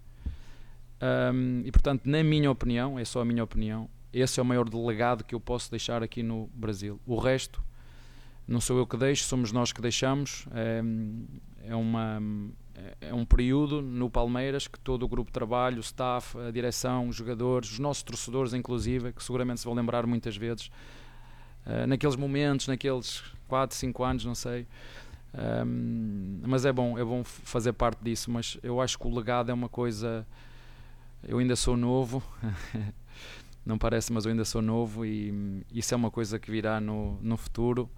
Um, 1.03 1.63
e 1.65 1.73
portanto, 1.73 2.03
na 2.07 2.23
minha 2.23 2.49
opinião, 2.49 2.97
é 2.97 3.05
só 3.05 3.21
a 3.21 3.25
minha 3.25 3.43
opinião, 3.43 3.91
esse 4.13 4.39
é 4.39 4.43
o 4.43 4.47
maior 4.47 4.69
delegado 4.69 5.25
que 5.25 5.35
eu 5.35 5.41
posso 5.41 5.71
deixar 5.71 6.05
aqui 6.05 6.23
no 6.23 6.49
Brasil. 6.55 7.01
O 7.05 7.19
resto, 7.19 7.63
não 8.47 8.61
sou 8.61 8.79
eu 8.79 8.87
que 8.87 8.97
deixo, 8.97 9.25
somos 9.25 9.51
nós 9.51 9.73
que 9.73 9.83
deixamos. 9.83 10.47
É, 10.53 10.81
é, 11.71 11.75
uma, 11.75 12.23
é 13.01 13.13
um 13.13 13.25
período 13.25 13.83
no 13.83 14.09
Palmeiras 14.09 14.69
que 14.69 14.79
todo 14.79 15.03
o 15.03 15.09
grupo 15.09 15.31
de 15.31 15.35
trabalho, 15.35 15.79
o 15.79 15.81
staff, 15.81 16.39
a 16.39 16.51
direção, 16.51 17.09
os 17.09 17.17
jogadores, 17.17 17.73
os 17.73 17.79
nossos 17.81 18.05
torcedores, 18.05 18.55
inclusive, 18.55 19.13
que 19.13 19.23
seguramente 19.23 19.61
se 19.61 19.67
vão 19.67 19.75
lembrar 19.75 20.07
muitas 20.07 20.37
vezes, 20.37 20.71
uh, 21.67 21.87
naqueles 21.89 22.17
momentos, 22.17 22.69
naqueles 22.69 23.23
4, 23.49 23.77
5 23.77 24.05
anos, 24.05 24.25
não 24.25 24.35
sei. 24.35 24.67
Um, 25.35 26.41
mas 26.47 26.65
é 26.65 26.73
bom, 26.73 26.99
é 26.99 27.05
bom 27.05 27.23
fazer 27.25 27.73
parte 27.73 27.99
disso. 28.03 28.31
Mas 28.31 28.59
eu 28.63 28.81
acho 28.81 28.99
que 28.99 29.07
o 29.07 29.15
legado 29.15 29.51
é 29.51 29.55
uma 29.55 29.69
coisa. 29.69 30.27
Eu 31.23 31.39
ainda 31.39 31.57
sou 31.57 31.77
novo, 31.77 32.23
não 33.67 33.77
parece, 33.77 34.13
mas 34.13 34.25
eu 34.25 34.31
ainda 34.31 34.45
sou 34.45 34.63
novo 34.63 35.05
e 35.05 35.65
isso 35.73 35.93
é 35.93 35.97
uma 35.97 36.11
coisa 36.11 36.39
que 36.39 36.51
virá 36.51 36.81
no, 36.81 37.19
no 37.21 37.37
futuro 37.37 37.91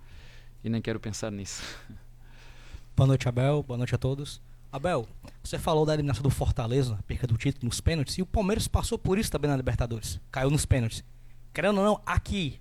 e 0.64 0.68
nem 0.68 0.80
quero 0.80 0.98
pensar 0.98 1.30
nisso. 1.30 1.62
Boa 2.96 3.06
noite, 3.06 3.28
Abel. 3.28 3.62
Boa 3.62 3.78
noite 3.78 3.94
a 3.94 3.98
todos. 3.98 4.40
Abel, 4.72 5.06
você 5.42 5.58
falou 5.58 5.84
da 5.84 5.92
eliminação 5.94 6.22
do 6.22 6.30
Fortaleza, 6.30 6.98
perca 7.06 7.26
do 7.26 7.36
título 7.36 7.66
nos 7.66 7.80
pênaltis, 7.80 8.16
e 8.18 8.22
o 8.22 8.26
Palmeiras 8.26 8.68
passou 8.68 8.96
por 8.96 9.18
isso 9.18 9.30
também 9.30 9.50
na 9.50 9.56
Libertadores. 9.56 10.20
Caiu 10.30 10.48
nos 10.48 10.64
pênaltis. 10.64 11.02
Querendo 11.52 11.78
ou 11.78 11.84
não, 11.84 12.00
aqui 12.06 12.60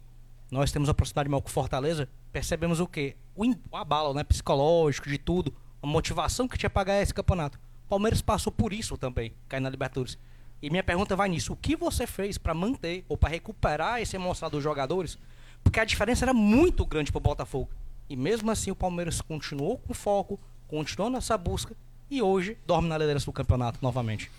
nós 0.51 0.71
temos 0.71 0.89
a 0.89 0.93
proximidade 0.93 1.29
maior 1.29 1.41
com 1.41 1.49
Fortaleza, 1.49 2.09
percebemos 2.31 2.79
o 2.79 2.87
quê? 2.87 3.15
O, 3.35 3.43
abalo 3.75 4.13
né, 4.13 4.23
psicológico 4.23 5.09
de 5.09 5.17
tudo, 5.17 5.53
a 5.81 5.87
motivação 5.87 6.47
que 6.47 6.57
tinha 6.57 6.69
para 6.69 6.85
ganhar 6.85 7.01
esse 7.01 7.13
campeonato. 7.13 7.59
Palmeiras 7.87 8.21
passou 8.21 8.51
por 8.51 8.73
isso 8.73 8.97
também, 8.97 9.33
cair 9.47 9.59
na 9.59 9.69
Libertadores. 9.69 10.17
E 10.61 10.69
minha 10.69 10.83
pergunta 10.83 11.15
vai 11.15 11.29
nisso: 11.29 11.53
o 11.53 11.55
que 11.55 11.75
você 11.75 12.05
fez 12.05 12.37
para 12.37 12.53
manter 12.53 13.05
ou 13.07 13.17
para 13.17 13.29
recuperar 13.29 14.01
esse 14.01 14.15
emocional 14.15 14.51
dos 14.51 14.63
jogadores? 14.63 15.17
Porque 15.63 15.79
a 15.79 15.85
diferença 15.85 16.25
era 16.25 16.33
muito 16.33 16.85
grande 16.85 17.11
para 17.11 17.19
o 17.19 17.21
Botafogo. 17.21 17.69
E 18.09 18.15
mesmo 18.15 18.49
assim 18.49 18.71
o 18.71 18.75
Palmeiras 18.75 19.21
continuou 19.21 19.77
com 19.77 19.93
foco, 19.93 20.39
continuou 20.67 21.11
nessa 21.11 21.37
busca 21.37 21.75
e 22.09 22.21
hoje 22.21 22.57
dorme 22.65 22.89
na 22.89 22.97
liderança 22.97 23.25
do 23.25 23.31
campeonato 23.31 23.79
novamente. 23.81 24.31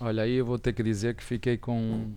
Olha, 0.00 0.22
aí 0.22 0.32
eu 0.34 0.46
vou 0.46 0.58
ter 0.58 0.72
que 0.72 0.82
dizer 0.82 1.14
que 1.14 1.22
fiquei 1.22 1.56
com 1.56 2.12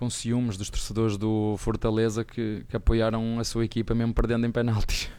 com 0.00 0.08
ciúmes 0.08 0.56
dos 0.56 0.70
torcedores 0.70 1.18
do 1.18 1.56
Fortaleza 1.58 2.24
que, 2.24 2.64
que 2.66 2.74
apoiaram 2.74 3.38
a 3.38 3.44
sua 3.44 3.66
equipa 3.66 3.94
mesmo 3.94 4.14
perdendo 4.14 4.46
em 4.46 4.50
penaltis. 4.50 5.10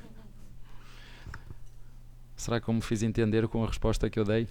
Será 2.35 2.59
que 2.59 2.67
eu 2.67 2.73
me 2.73 2.81
fiz 2.81 3.03
entender 3.03 3.47
com 3.47 3.63
a 3.63 3.67
resposta 3.67 4.09
que 4.09 4.17
eu 4.17 4.25
dei? 4.25 4.47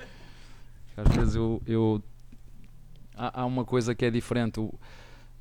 Às 0.96 1.14
vezes 1.14 1.34
eu, 1.34 1.60
eu 1.66 2.02
há, 3.14 3.42
há, 3.42 3.44
uma 3.44 3.66
coisa 3.66 3.94
que 3.94 4.06
é 4.06 4.10
diferente. 4.10 4.58
O, 4.58 4.74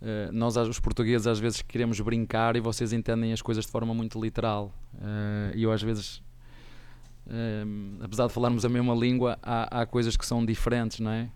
Uh, 0.02 0.30
nós, 0.34 0.58
os 0.58 0.82
portugueses, 0.82 1.26
às 1.26 1.40
vezes 1.40 1.62
queremos 1.62 1.98
brincar 2.02 2.58
e 2.58 2.60
vocês 2.60 2.92
entendem 2.92 3.32
as 3.32 3.42
coisas 3.42 3.64
de 3.64 3.72
forma 3.72 3.94
muito 3.94 4.22
literal. 4.22 4.70
Uh, 4.96 5.56
e 5.56 5.64
eu, 5.64 5.72
às 5.72 5.82
vezes, 5.82 6.18
uh, 7.26 8.04
apesar 8.04 8.28
de 8.28 8.34
falarmos 8.34 8.66
a 8.66 8.70
mesma 8.70 8.94
língua, 8.94 9.40
há, 9.42 9.80
há 9.80 9.86
coisas 9.86 10.18
que 10.18 10.26
são 10.26 10.46
diferentes, 10.46 11.00
não 11.00 11.10
é? 11.10 11.30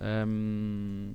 Um, 0.00 1.12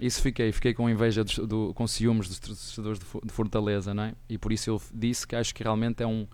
isso 0.00 0.22
fiquei, 0.22 0.50
fiquei 0.50 0.72
com 0.72 0.88
inveja, 0.88 1.22
do, 1.22 1.46
do, 1.46 1.74
com 1.74 1.86
ciúmes 1.86 2.28
dos 2.28 2.38
torcedores 2.38 2.98
de 2.98 3.32
Fortaleza, 3.32 3.92
não 3.92 4.04
é? 4.04 4.14
E 4.28 4.38
por 4.38 4.52
isso 4.52 4.70
eu 4.70 4.82
disse 4.94 5.26
que 5.26 5.36
acho 5.36 5.54
que 5.54 5.62
realmente 5.62 6.02
é 6.02 6.06
um 6.06 6.26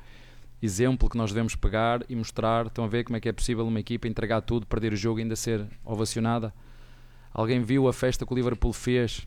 exemplo 0.63 1.09
que 1.09 1.17
nós 1.17 1.31
devemos 1.31 1.55
pegar 1.57 2.05
e 2.09 2.15
mostrar. 2.15 2.67
Estão 2.67 2.85
a 2.85 2.89
ver 2.89 3.05
como 3.05 3.17
é 3.17 3.21
que 3.21 3.29
é 3.29 3.33
possível 3.33 3.67
uma 3.67 3.81
equipa 3.81 4.07
entregar 4.07 4.41
tudo, 4.41 4.67
perder 4.67 4.93
o 4.93 4.97
jogo 4.97 5.19
e 5.19 5.23
ainda 5.23 5.35
ser 5.35 5.67
ovacionada? 5.85 6.55
Alguém 7.33 7.61
viu 7.61 7.89
a 7.89 7.93
festa 7.93 8.25
que 8.25 8.33
o 8.33 8.37
Liverpool 8.37 8.73
fez 8.73 9.27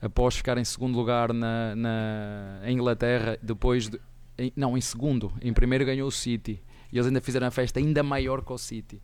após 0.00 0.34
ficar 0.34 0.58
em 0.58 0.64
segundo 0.64 0.96
lugar 0.96 1.32
na, 1.32 1.76
na 1.76 2.62
Inglaterra, 2.66 3.38
depois 3.40 3.88
de, 3.88 4.00
em, 4.36 4.52
não, 4.56 4.76
em 4.76 4.80
segundo, 4.80 5.32
em 5.40 5.52
primeiro 5.52 5.84
ganhou 5.84 6.08
o 6.08 6.10
City 6.10 6.60
e 6.90 6.96
eles 6.96 7.06
ainda 7.06 7.20
fizeram 7.20 7.46
a 7.46 7.50
festa 7.50 7.78
ainda 7.78 8.02
maior 8.02 8.44
que 8.44 8.52
o 8.52 8.58
City 8.58 9.00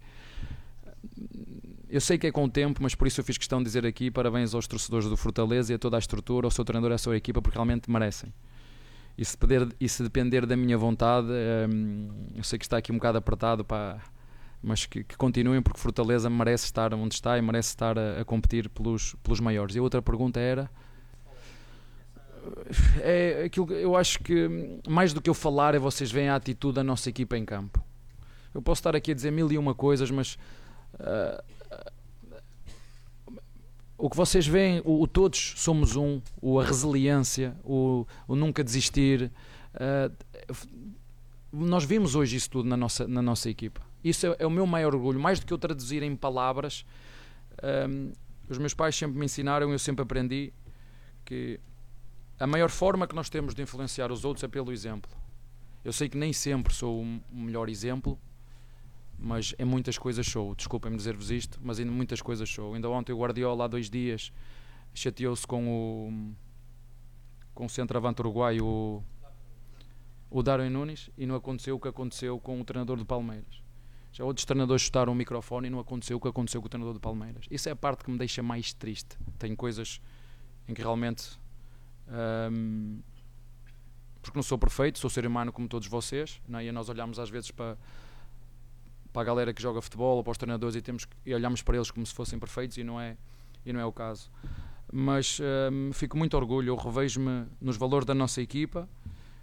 eu 1.88 2.00
sei 2.00 2.18
que 2.18 2.26
é 2.26 2.32
com 2.32 2.44
o 2.44 2.50
tempo, 2.50 2.82
mas 2.82 2.94
por 2.94 3.06
isso 3.06 3.20
eu 3.20 3.24
fiz 3.24 3.38
questão 3.38 3.58
de 3.58 3.64
dizer 3.64 3.86
aqui 3.86 4.10
parabéns 4.10 4.54
aos 4.54 4.66
torcedores 4.66 5.08
do 5.08 5.16
Fortaleza 5.16 5.72
e 5.72 5.76
a 5.76 5.78
toda 5.78 5.96
a 5.96 5.98
estrutura, 5.98 6.46
ao 6.46 6.50
seu 6.50 6.64
treinador 6.64 6.90
e 6.92 6.94
à 6.94 6.98
sua 6.98 7.16
equipa, 7.16 7.40
porque 7.40 7.56
realmente 7.56 7.90
merecem. 7.90 8.32
E 9.16 9.24
se, 9.24 9.36
poder, 9.36 9.68
e 9.80 9.88
se 9.88 10.02
depender 10.02 10.46
da 10.46 10.56
minha 10.56 10.78
vontade, 10.78 11.26
hum, 11.28 12.08
eu 12.36 12.44
sei 12.44 12.58
que 12.58 12.64
está 12.64 12.76
aqui 12.76 12.92
um 12.92 12.96
bocado 12.96 13.18
apertado, 13.18 13.64
pá, 13.64 13.98
mas 14.62 14.86
que, 14.86 15.02
que, 15.02 15.16
continuem, 15.16 15.62
porque 15.62 15.80
Fortaleza 15.80 16.28
merece 16.28 16.66
estar 16.66 16.92
onde 16.94 17.14
está 17.14 17.36
e 17.38 17.42
merece 17.42 17.70
estar 17.70 17.98
a, 17.98 18.20
a 18.20 18.24
competir 18.24 18.68
pelos, 18.68 19.14
pelos 19.22 19.40
maiores. 19.40 19.74
E 19.74 19.78
a 19.78 19.82
outra 19.82 20.02
pergunta 20.02 20.38
era. 20.38 20.70
É 23.00 23.44
aquilo 23.44 23.70
eu 23.72 23.94
acho 23.96 24.20
que 24.20 24.80
mais 24.88 25.12
do 25.12 25.20
que 25.20 25.28
eu 25.28 25.34
falar 25.34 25.74
é 25.74 25.78
vocês 25.78 26.10
veem 26.10 26.28
a 26.28 26.36
atitude 26.36 26.76
da 26.76 26.84
nossa 26.84 27.08
equipa 27.08 27.36
em 27.36 27.44
campo. 27.44 27.84
Eu 28.54 28.62
posso 28.62 28.78
estar 28.80 28.96
aqui 28.96 29.10
a 29.10 29.14
dizer 29.14 29.30
mil 29.30 29.50
e 29.50 29.58
uma 29.58 29.74
coisas, 29.74 30.10
mas 30.10 30.38
o 33.98 34.08
que 34.08 34.16
vocês 34.16 34.46
veem, 34.46 34.80
o, 34.84 35.02
o, 35.02 35.06
todos 35.08 35.54
somos 35.56 35.96
um, 35.96 36.22
o, 36.40 36.60
a 36.60 36.64
resiliência, 36.64 37.56
o, 37.64 38.06
o 38.28 38.36
nunca 38.36 38.62
desistir. 38.62 39.32
Uh, 39.74 40.56
nós 41.52 41.84
vimos 41.84 42.14
hoje 42.14 42.36
isso 42.36 42.48
tudo 42.48 42.68
na 42.68 42.76
nossa, 42.76 43.08
na 43.08 43.20
nossa 43.20 43.50
equipa. 43.50 43.80
Isso 44.02 44.26
é, 44.26 44.36
é, 44.38 44.46
o 44.46 44.50
meu 44.50 44.66
maior 44.66 44.94
orgulho. 44.94 45.18
Mais 45.18 45.40
do 45.40 45.46
que 45.46 45.52
eu 45.52 45.58
traduzir 45.58 46.02
em 46.02 46.14
palavras, 46.14 46.86
um, 47.90 48.12
os 48.48 48.58
meus 48.58 48.72
pais 48.72 48.94
sempre 48.94 49.18
me 49.18 49.24
ensinaram, 49.24 49.72
eu 49.72 49.78
sempre 49.78 50.02
aprendi 50.02 50.52
que 51.24 51.58
a 52.38 52.46
maior 52.46 52.70
forma 52.70 53.06
que 53.06 53.14
nós 53.14 53.28
temos 53.28 53.52
de 53.52 53.62
influenciar 53.62 54.12
os 54.12 54.24
outros 54.24 54.44
é 54.44 54.48
pelo 54.48 54.72
exemplo. 54.72 55.10
Eu 55.84 55.92
sei 55.92 56.08
que 56.08 56.16
nem 56.16 56.32
sempre 56.32 56.72
sou 56.72 57.02
o 57.02 57.20
melhor 57.32 57.68
exemplo, 57.68 58.18
mas 59.18 59.54
em 59.58 59.64
muitas 59.64 59.98
coisas 59.98 60.26
sou. 60.26 60.54
Desculpem-me 60.54 60.96
dizer-vos 60.96 61.30
isto, 61.30 61.58
mas 61.62 61.78
em 61.78 61.84
muitas 61.84 62.22
coisas 62.22 62.48
sou. 62.48 62.74
Ainda 62.74 62.88
ontem 62.88 63.12
o 63.12 63.18
Guardiola, 63.18 63.64
há 63.64 63.68
dois 63.68 63.90
dias, 63.90 64.32
chateou-se 64.94 65.46
com 65.46 65.68
o 65.68 66.34
com 67.58 67.66
o 67.66 67.68
centroavante 67.68 68.20
uruguaio, 68.22 69.02
o, 70.30 70.42
Darwin 70.44 70.70
Nunes, 70.70 71.10
e 71.18 71.26
não 71.26 71.34
aconteceu 71.34 71.74
o 71.74 71.80
que 71.80 71.88
aconteceu 71.88 72.38
com 72.38 72.60
o 72.60 72.64
treinador 72.64 72.96
do 72.96 73.04
Palmeiras. 73.04 73.64
Já 74.12 74.24
outros 74.24 74.44
treinadores 74.44 74.82
chutaram 74.82 75.12
o 75.12 75.16
microfone 75.16 75.66
e 75.66 75.70
não 75.70 75.80
aconteceu 75.80 76.18
o 76.18 76.20
que 76.20 76.28
aconteceu 76.28 76.60
com 76.60 76.66
o 76.66 76.68
treinador 76.68 76.94
do 76.94 77.00
Palmeiras. 77.00 77.46
Isso 77.50 77.68
é 77.68 77.72
a 77.72 77.76
parte 77.76 78.04
que 78.04 78.12
me 78.12 78.16
deixa 78.16 78.44
mais 78.44 78.72
triste. 78.72 79.18
Tem 79.40 79.56
coisas 79.56 80.00
em 80.68 80.74
que 80.74 80.80
realmente. 80.80 81.36
Um, 82.52 83.00
porque 84.22 84.38
não 84.38 84.42
sou 84.44 84.56
perfeito, 84.56 85.00
sou 85.00 85.10
ser 85.10 85.26
humano 85.26 85.52
como 85.52 85.66
todos 85.66 85.88
vocês, 85.88 86.40
não 86.46 86.60
é? 86.60 86.66
e 86.66 86.70
nós 86.70 86.88
olhamos 86.88 87.18
às 87.18 87.28
vezes 87.28 87.50
para 87.50 87.76
para 89.18 89.22
a 89.22 89.24
galera 89.24 89.52
que 89.52 89.60
joga 89.60 89.82
futebol 89.82 90.18
ou 90.18 90.22
para 90.22 90.30
os 90.30 90.38
treinadores 90.38 90.76
e, 90.76 90.80
temos, 90.80 91.04
e 91.26 91.34
olhamos 91.34 91.60
para 91.60 91.74
eles 91.74 91.90
como 91.90 92.06
se 92.06 92.14
fossem 92.14 92.38
perfeitos 92.38 92.78
e 92.78 92.84
não 92.84 93.00
é, 93.00 93.16
e 93.66 93.72
não 93.72 93.80
é 93.80 93.84
o 93.84 93.90
caso. 93.90 94.30
Mas 94.92 95.40
um, 95.72 95.92
fico 95.92 96.16
muito 96.16 96.36
orgulho, 96.36 96.68
eu 96.68 96.76
revejo-me 96.76 97.46
nos 97.60 97.76
valores 97.76 98.06
da 98.06 98.14
nossa 98.14 98.40
equipa 98.40 98.88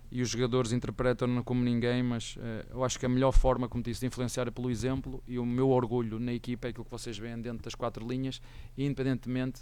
e 0.10 0.22
os 0.22 0.30
jogadores 0.30 0.72
interpretam-no 0.72 1.44
como 1.44 1.62
ninguém, 1.62 2.02
mas 2.02 2.38
uh, 2.38 2.40
eu 2.70 2.86
acho 2.86 2.98
que 2.98 3.06
a 3.06 3.10
melhor 3.10 3.34
forma, 3.34 3.68
como 3.68 3.84
disse, 3.84 4.00
de 4.00 4.08
influenciar 4.08 4.48
é 4.48 4.52
pelo 4.52 4.72
exemplo 4.72 5.22
e 5.28 5.38
o 5.38 5.46
meu 5.46 5.70
orgulho 5.70 6.20
na 6.20 6.32
equipa 6.32 6.68
é 6.68 6.70
aquilo 6.70 6.86
que 6.86 6.92
vocês 6.92 7.18
veem 7.18 7.42
dentro 7.42 7.62
das 7.62 7.76
quatro 7.76 8.08
linhas, 8.08 8.42
independentemente, 8.78 9.62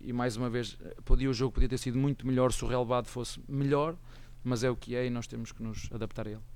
e 0.00 0.10
mais 0.10 0.38
uma 0.38 0.48
vez, 0.48 0.78
podia, 1.04 1.28
o 1.28 1.34
jogo 1.34 1.52
podia 1.52 1.68
ter 1.68 1.76
sido 1.76 1.98
muito 1.98 2.26
melhor 2.26 2.50
se 2.50 2.64
o 2.64 2.66
relevado 2.66 3.08
fosse 3.08 3.38
melhor, 3.46 3.94
mas 4.42 4.64
é 4.64 4.70
o 4.70 4.76
que 4.76 4.96
é 4.96 5.04
e 5.04 5.10
nós 5.10 5.26
temos 5.26 5.52
que 5.52 5.62
nos 5.62 5.90
adaptar 5.92 6.26
a 6.28 6.30
ele. 6.30 6.53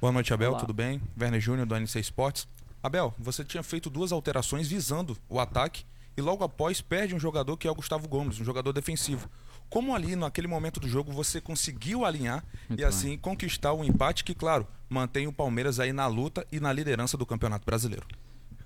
Boa 0.00 0.12
noite, 0.12 0.32
Abel, 0.32 0.50
Olá. 0.50 0.60
tudo 0.60 0.72
bem? 0.72 1.02
Werner 1.20 1.40
Júnior, 1.40 1.66
do 1.66 1.74
NC 1.74 1.98
Sports. 1.98 2.46
Abel, 2.80 3.12
você 3.18 3.44
tinha 3.44 3.64
feito 3.64 3.90
duas 3.90 4.12
alterações 4.12 4.68
visando 4.68 5.18
o 5.28 5.40
ataque 5.40 5.84
e 6.16 6.20
logo 6.22 6.44
após 6.44 6.80
perde 6.80 7.16
um 7.16 7.18
jogador 7.18 7.56
que 7.56 7.66
é 7.66 7.70
o 7.70 7.74
Gustavo 7.74 8.06
Gomes, 8.06 8.38
um 8.38 8.44
jogador 8.44 8.72
defensivo. 8.72 9.28
Como 9.68 9.96
ali, 9.96 10.14
naquele 10.14 10.46
momento 10.46 10.78
do 10.78 10.86
jogo, 10.86 11.10
você 11.10 11.40
conseguiu 11.40 12.04
alinhar 12.04 12.44
Muito 12.68 12.80
e 12.80 12.84
assim 12.84 13.08
bem. 13.08 13.18
conquistar 13.18 13.72
o 13.72 13.80
um 13.80 13.84
empate 13.84 14.22
que, 14.22 14.36
claro, 14.36 14.68
mantém 14.88 15.26
o 15.26 15.32
Palmeiras 15.32 15.80
aí 15.80 15.92
na 15.92 16.06
luta 16.06 16.46
e 16.52 16.60
na 16.60 16.72
liderança 16.72 17.16
do 17.16 17.26
Campeonato 17.26 17.66
Brasileiro? 17.66 18.06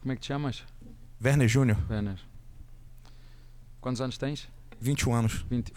Como 0.03 0.13
é 0.13 0.15
que 0.15 0.21
te 0.21 0.27
chamas? 0.27 0.63
Werner 1.25 1.49
Júnior. 1.49 1.79
Werner. 1.89 2.21
Quantos 3.81 4.03
anos 4.03 4.19
tens? 4.19 4.49
21 4.79 5.15
anos. 5.15 5.47
20. 5.49 5.73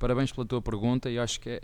Parabéns 0.00 0.32
pela 0.32 0.46
tua 0.46 0.60
pergunta 0.60 1.08
e 1.08 1.16
acho 1.16 1.38
que 1.38 1.50
é 1.50 1.60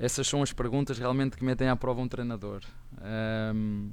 essas 0.00 0.26
são 0.26 0.42
as 0.42 0.50
perguntas 0.50 0.98
realmente 0.98 1.36
que 1.36 1.44
metem 1.44 1.68
à 1.68 1.76
prova 1.76 2.00
um 2.00 2.08
treinador. 2.08 2.62
Um, 3.54 3.92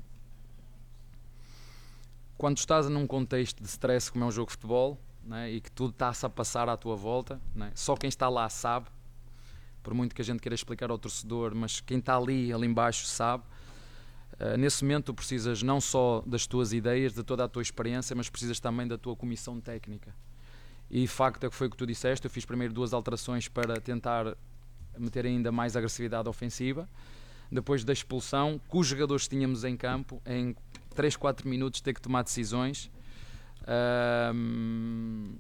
quando 2.37 2.57
estás 2.57 2.87
num 2.87 3.05
contexto 3.05 3.61
de 3.61 3.67
stress 3.67 4.09
como 4.09 4.23
é 4.23 4.27
um 4.27 4.31
jogo 4.31 4.47
de 4.47 4.53
futebol 4.53 4.97
né, 5.21 5.51
e 5.51 5.59
que 5.59 5.69
tudo 5.69 5.89
está-se 5.89 6.25
a 6.25 6.29
passar 6.29 6.69
à 6.69 6.77
tua 6.77 6.95
volta, 6.95 7.41
né, 7.53 7.73
só 7.75 7.93
quem 7.97 8.07
está 8.07 8.29
lá 8.29 8.47
sabe. 8.47 8.87
por 9.83 9.93
muito 9.93 10.15
que 10.15 10.21
a 10.21 10.25
gente 10.25 10.39
queira 10.39 10.55
explicar 10.55 10.89
ao 10.89 10.97
torcedor, 10.97 11.53
mas 11.53 11.81
quem 11.81 11.99
está 11.99 12.15
ali, 12.15 12.53
ali 12.53 12.67
embaixo, 12.67 13.05
sabe. 13.05 13.43
Uh, 14.39 14.57
nesse 14.57 14.85
momento 14.85 15.07
tu 15.07 15.13
precisas 15.13 15.61
não 15.61 15.81
só 15.81 16.23
das 16.25 16.47
tuas 16.47 16.71
ideias, 16.71 17.11
de 17.13 17.23
toda 17.23 17.43
a 17.43 17.49
tua 17.49 17.61
experiência, 17.61 18.15
mas 18.15 18.29
precisas 18.29 18.61
também 18.61 18.87
da 18.87 18.97
tua 18.97 19.15
comissão 19.15 19.59
técnica. 19.59 20.15
E 20.89 21.05
facto 21.05 21.45
é 21.45 21.49
que 21.49 21.55
foi 21.55 21.67
o 21.67 21.69
que 21.69 21.75
tu 21.75 21.85
disseste, 21.85 22.25
eu 22.25 22.31
fiz 22.31 22.45
primeiro 22.45 22.73
duas 22.73 22.93
alterações 22.93 23.49
para 23.49 23.81
tentar 23.81 24.37
meter 24.99 25.25
ainda 25.25 25.51
mais 25.51 25.75
agressividade 25.75 26.27
ofensiva. 26.27 26.87
Depois 27.51 27.83
da 27.83 27.93
expulsão, 27.93 28.59
com 28.67 28.79
os 28.79 28.87
jogadores 28.87 29.23
que 29.23 29.35
tínhamos 29.35 29.63
em 29.63 29.77
campo, 29.77 30.21
em 30.25 30.55
3, 30.95 31.15
4 31.15 31.47
minutos 31.47 31.79
ter 31.79 31.93
que 31.93 32.01
tomar 32.01 32.23
decisões. 32.23 32.91
Uh, 33.63 35.37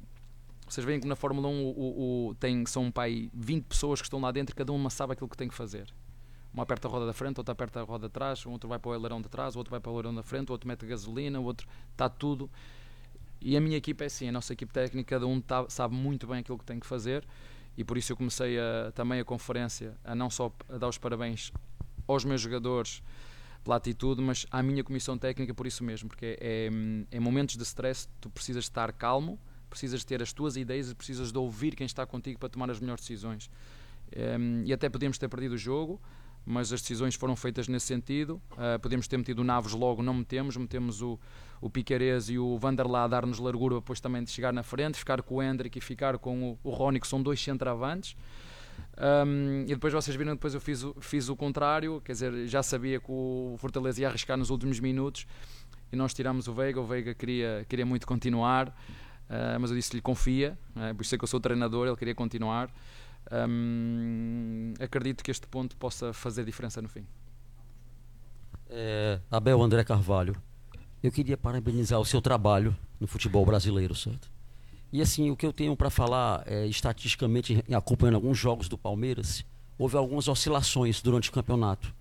vocês 0.67 0.85
veem 0.85 0.99
que 0.99 1.07
na 1.07 1.15
Fórmula 1.15 1.47
1 1.47 1.63
o, 1.63 1.69
o, 1.69 2.27
o, 2.29 2.35
tem, 2.35 2.65
são 2.65 2.85
um 2.85 2.91
pai 2.91 3.29
20 3.33 3.65
pessoas 3.65 4.01
que 4.01 4.05
estão 4.05 4.19
lá 4.19 4.31
dentro, 4.31 4.55
cada 4.55 4.71
uma 4.71 4.89
sabe 4.89 5.13
aquilo 5.13 5.29
que 5.29 5.37
tem 5.37 5.47
que 5.47 5.55
fazer. 5.55 5.87
Um 6.53 6.61
aperta 6.61 6.87
a 6.87 6.91
roda 6.91 7.05
da 7.05 7.13
frente, 7.13 7.37
outro 7.37 7.51
aperta 7.51 7.81
a 7.81 7.83
roda 7.83 8.07
de 8.07 8.13
trás, 8.13 8.45
um 8.45 8.51
outro 8.51 8.67
vai 8.67 8.79
para 8.79 8.89
o 8.89 8.93
ailerão 8.93 9.21
de 9.21 9.29
trás, 9.29 9.55
outro 9.55 9.71
vai 9.71 9.79
para 9.79 9.91
o 9.91 9.93
ailerão 9.93 10.15
da 10.15 10.23
frente, 10.23 10.49
o 10.49 10.53
outro 10.53 10.67
mete 10.67 10.85
gasolina, 10.85 11.39
o 11.39 11.43
outro 11.43 11.67
está 11.91 12.09
tudo. 12.09 12.49
E 13.39 13.55
a 13.55 13.61
minha 13.61 13.77
equipa 13.77 14.03
é 14.03 14.07
assim, 14.07 14.27
a 14.27 14.31
nossa 14.31 14.53
equipe 14.53 14.73
técnica, 14.73 15.15
cada 15.15 15.27
um 15.27 15.39
tá, 15.39 15.65
sabe 15.69 15.93
muito 15.93 16.25
bem 16.27 16.39
aquilo 16.39 16.57
que 16.57 16.65
tem 16.65 16.79
que 16.79 16.87
fazer 16.87 17.25
e 17.77 17.83
por 17.83 17.97
isso 17.97 18.11
eu 18.11 18.17
comecei 18.17 18.57
a, 18.59 18.91
também 18.93 19.19
a 19.19 19.25
conferência 19.25 19.95
a 20.03 20.15
não 20.15 20.29
só 20.29 20.51
a 20.67 20.77
dar 20.77 20.87
os 20.87 20.97
parabéns 20.97 21.51
aos 22.07 22.25
meus 22.25 22.41
jogadores 22.41 23.03
pela 23.63 23.75
atitude, 23.75 24.21
mas 24.21 24.45
à 24.49 24.63
minha 24.63 24.83
comissão 24.83 25.17
técnica 25.17 25.53
por 25.53 25.67
isso 25.67 25.83
mesmo, 25.83 26.09
porque 26.09 26.37
é, 26.39 26.69
é, 27.11 27.17
é 27.17 27.19
momentos 27.19 27.55
de 27.55 27.63
stress 27.63 28.07
tu 28.19 28.29
precisas 28.29 28.63
estar 28.63 28.91
calmo, 28.93 29.37
precisas 29.69 30.03
ter 30.03 30.23
as 30.23 30.33
tuas 30.33 30.55
ideias 30.55 30.89
e 30.89 30.95
precisas 30.95 31.31
de 31.31 31.37
ouvir 31.37 31.75
quem 31.75 31.85
está 31.85 32.05
contigo 32.05 32.39
para 32.39 32.49
tomar 32.49 32.71
as 32.71 32.79
melhores 32.79 33.01
decisões. 33.01 33.49
Um, 34.39 34.63
e 34.65 34.71
até 34.71 34.89
podíamos 34.89 35.17
ter 35.17 35.27
perdido 35.27 35.53
o 35.53 35.57
jogo, 35.57 36.01
mas 36.45 36.71
as 36.71 36.81
decisões 36.81 37.15
foram 37.15 37.35
feitas 37.35 37.67
nesse 37.67 37.87
sentido. 37.87 38.41
Uh, 38.53 38.79
podemos 38.81 39.05
ter 39.07 39.17
metido 39.17 39.39
o 39.39 39.43
Naves 39.43 39.73
logo, 39.73 40.01
não 40.01 40.13
metemos, 40.13 40.55
metemos 40.55 41.01
o, 41.01 41.19
o 41.61 41.69
Piquerez 41.69 42.29
e 42.29 42.37
o 42.37 42.57
Vanderlá 42.57 43.03
a 43.03 43.07
dar-nos 43.07 43.39
largura 43.39 43.75
depois 43.75 43.99
também 43.99 44.23
de 44.23 44.29
chegar 44.29 44.53
na 44.53 44.63
frente, 44.63 44.97
ficar 44.97 45.21
com 45.21 45.35
o 45.35 45.43
Hendrick 45.43 45.77
e 45.77 45.81
ficar 45.81 46.17
com 46.17 46.51
o, 46.51 46.59
o 46.63 46.69
Rony, 46.69 46.99
que 46.99 47.07
são 47.07 47.21
dois 47.21 47.41
centravantes. 47.41 48.15
Um, 48.97 49.63
e 49.63 49.73
depois 49.73 49.93
vocês 49.93 50.15
viram, 50.15 50.33
depois 50.33 50.53
eu 50.53 50.61
fiz 50.61 50.83
o, 50.83 50.95
fiz 50.99 51.29
o 51.29 51.35
contrário, 51.35 52.01
quer 52.01 52.11
dizer, 52.13 52.47
já 52.47 52.61
sabia 52.61 52.99
que 52.99 53.11
o 53.11 53.55
Fortaleza 53.57 54.01
ia 54.01 54.07
arriscar 54.07 54.37
nos 54.37 54.49
últimos 54.49 54.79
minutos 54.79 55.25
e 55.91 55.95
nós 55.95 56.13
tiramos 56.13 56.47
o 56.47 56.53
Veiga. 56.53 56.79
O 56.79 56.85
Veiga 56.85 57.13
queria, 57.13 57.65
queria 57.67 57.85
muito 57.85 58.05
continuar. 58.05 58.69
Uh, 58.69 59.59
mas 59.59 59.71
eu 59.71 59.75
disse-lhe 59.75 60.01
confia, 60.01 60.57
é? 60.73 60.93
por 60.93 61.01
isso 61.01 61.13
é 61.13 61.17
que 61.17 61.23
eu 61.23 61.27
sou 61.27 61.39
treinador, 61.39 61.85
ele 61.85 61.97
queria 61.97 62.15
continuar. 62.15 62.69
Um, 63.29 64.73
acredito 64.79 65.21
que 65.21 65.29
este 65.29 65.45
ponto 65.47 65.75
possa 65.75 66.13
fazer 66.13 66.45
diferença 66.45 66.81
no 66.81 66.87
fim. 66.87 67.05
É, 68.69 69.19
Abel 69.29 69.61
André 69.61 69.83
Carvalho, 69.83 70.35
eu 71.01 71.11
queria 71.11 71.37
parabenizar 71.37 71.99
o 71.99 72.05
seu 72.05 72.21
trabalho 72.21 72.75
no 72.99 73.07
futebol 73.07 73.45
brasileiro, 73.45 73.93
certo? 73.95 74.29
E 74.91 75.01
assim, 75.01 75.29
o 75.29 75.35
que 75.35 75.45
eu 75.45 75.53
tenho 75.53 75.75
para 75.75 75.89
falar, 75.89 76.43
é, 76.45 76.65
estatisticamente, 76.65 77.63
acompanhando 77.73 78.15
alguns 78.15 78.37
jogos 78.37 78.69
do 78.69 78.77
Palmeiras, 78.77 79.45
houve 79.77 79.97
algumas 79.97 80.27
oscilações 80.27 81.01
durante 81.01 81.29
o 81.29 81.33
campeonato, 81.33 81.93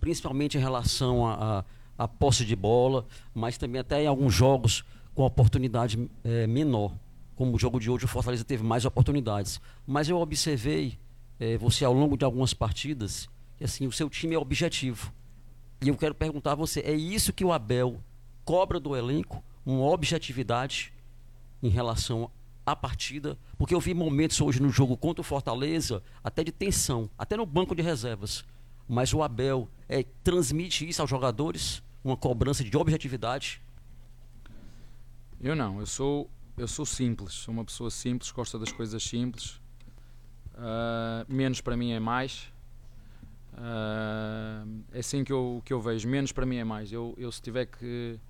principalmente 0.00 0.58
em 0.58 0.60
relação 0.60 1.26
à 1.26 1.34
a, 1.34 1.58
a, 1.60 1.64
a, 2.04 2.08
posse 2.08 2.44
de 2.44 2.56
bola, 2.56 3.06
mas 3.32 3.56
também 3.56 3.80
até 3.80 4.02
em 4.02 4.06
alguns 4.06 4.34
jogos 4.34 4.84
com 5.14 5.24
oportunidade 5.24 6.10
é, 6.24 6.46
menor. 6.46 6.92
Como 7.36 7.54
o 7.54 7.58
jogo 7.58 7.78
de 7.78 7.88
hoje, 7.88 8.04
o 8.04 8.08
Fortaleza 8.08 8.44
teve 8.44 8.62
mais 8.62 8.84
oportunidades. 8.84 9.60
Mas 9.86 10.08
eu 10.08 10.18
observei 10.18 10.98
é, 11.38 11.56
você 11.56 11.84
ao 11.84 11.92
longo 11.92 12.16
de 12.16 12.24
algumas 12.24 12.52
partidas 12.52 13.28
que 13.56 13.64
assim, 13.64 13.86
o 13.86 13.92
seu 13.92 14.10
time 14.10 14.34
é 14.34 14.38
objetivo. 14.38 15.12
E 15.80 15.88
eu 15.88 15.96
quero 15.96 16.14
perguntar 16.14 16.52
a 16.52 16.56
você, 16.56 16.80
é 16.80 16.92
isso 16.92 17.32
que 17.32 17.44
o 17.44 17.52
Abel 17.52 18.00
cobra 18.44 18.78
do 18.78 18.96
elenco? 18.96 19.42
Uma 19.64 19.86
objetividade 19.86 20.92
em 21.62 21.68
relação 21.68 22.30
à 22.66 22.74
partida? 22.74 23.38
Porque 23.56 23.74
eu 23.74 23.80
vi 23.80 23.94
momentos 23.94 24.40
hoje 24.40 24.60
no 24.60 24.70
jogo 24.70 24.96
contra 24.96 25.20
o 25.20 25.24
Fortaleza, 25.24 26.02
até 26.22 26.42
de 26.42 26.52
tensão, 26.52 27.08
até 27.16 27.36
no 27.36 27.46
banco 27.46 27.74
de 27.74 27.82
reservas. 27.82 28.44
Mas 28.88 29.14
o 29.14 29.22
Abel 29.22 29.68
é, 29.88 30.04
transmite 30.24 30.88
isso 30.88 31.00
aos 31.00 31.10
jogadores, 31.10 31.82
uma 32.04 32.16
cobrança 32.16 32.64
de 32.64 32.76
objetividade 32.76 33.60
eu 35.42 35.56
não, 35.56 35.80
eu 35.80 35.86
sou, 35.86 36.30
eu 36.56 36.68
sou 36.68 36.86
simples, 36.86 37.32
sou 37.32 37.52
uma 37.52 37.64
pessoa 37.64 37.90
simples, 37.90 38.30
gosta 38.30 38.56
das 38.60 38.70
coisas 38.70 39.02
simples. 39.02 39.60
Uh, 40.54 41.26
menos 41.26 41.60
para 41.60 41.76
mim 41.76 41.90
é 41.90 41.98
mais. 41.98 42.52
Uh, 43.54 44.84
é 44.92 45.00
assim 45.00 45.24
que 45.24 45.32
eu, 45.32 45.60
que 45.64 45.72
eu 45.72 45.80
vejo, 45.80 46.08
menos 46.08 46.30
para 46.30 46.46
mim 46.46 46.58
é 46.58 46.64
mais. 46.64 46.92
Eu, 46.92 47.12
eu 47.18 47.32
se 47.32 47.42
tiver 47.42 47.66
que, 47.66 48.20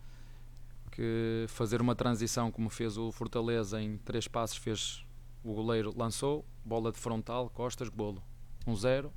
que 0.93 1.47
fazer 1.49 1.81
uma 1.81 1.95
transição 1.95 2.53
como 2.53 2.71
fez 2.71 2.97
o 2.97 3.11
Fortaleza 3.11 3.81
em 3.81 3.97
três 3.99 4.29
passos, 4.29 4.57
fez 4.57 5.05
o 5.43 5.53
goleiro, 5.53 5.93
lançou, 5.97 6.45
bola 6.65 6.93
de 6.93 6.99
frontal, 6.99 7.51
costas, 7.51 7.89
golo. 7.89 8.23
1-0. 8.67 8.69
Um 8.69 8.77
zero. 8.77 9.13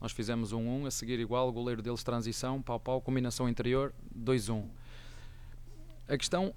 Nós 0.00 0.12
fizemos 0.12 0.52
1-1, 0.52 0.56
um, 0.56 0.82
um, 0.82 0.86
a 0.86 0.90
seguir 0.90 1.18
igual, 1.20 1.48
o 1.48 1.52
goleiro 1.52 1.80
deles 1.80 2.02
transição, 2.02 2.60
pau 2.60 2.78
pau, 2.78 3.00
combinação 3.00 3.48
interior, 3.48 3.94
2-1. 4.14 4.68
A 6.08 6.18
questão 6.18 6.52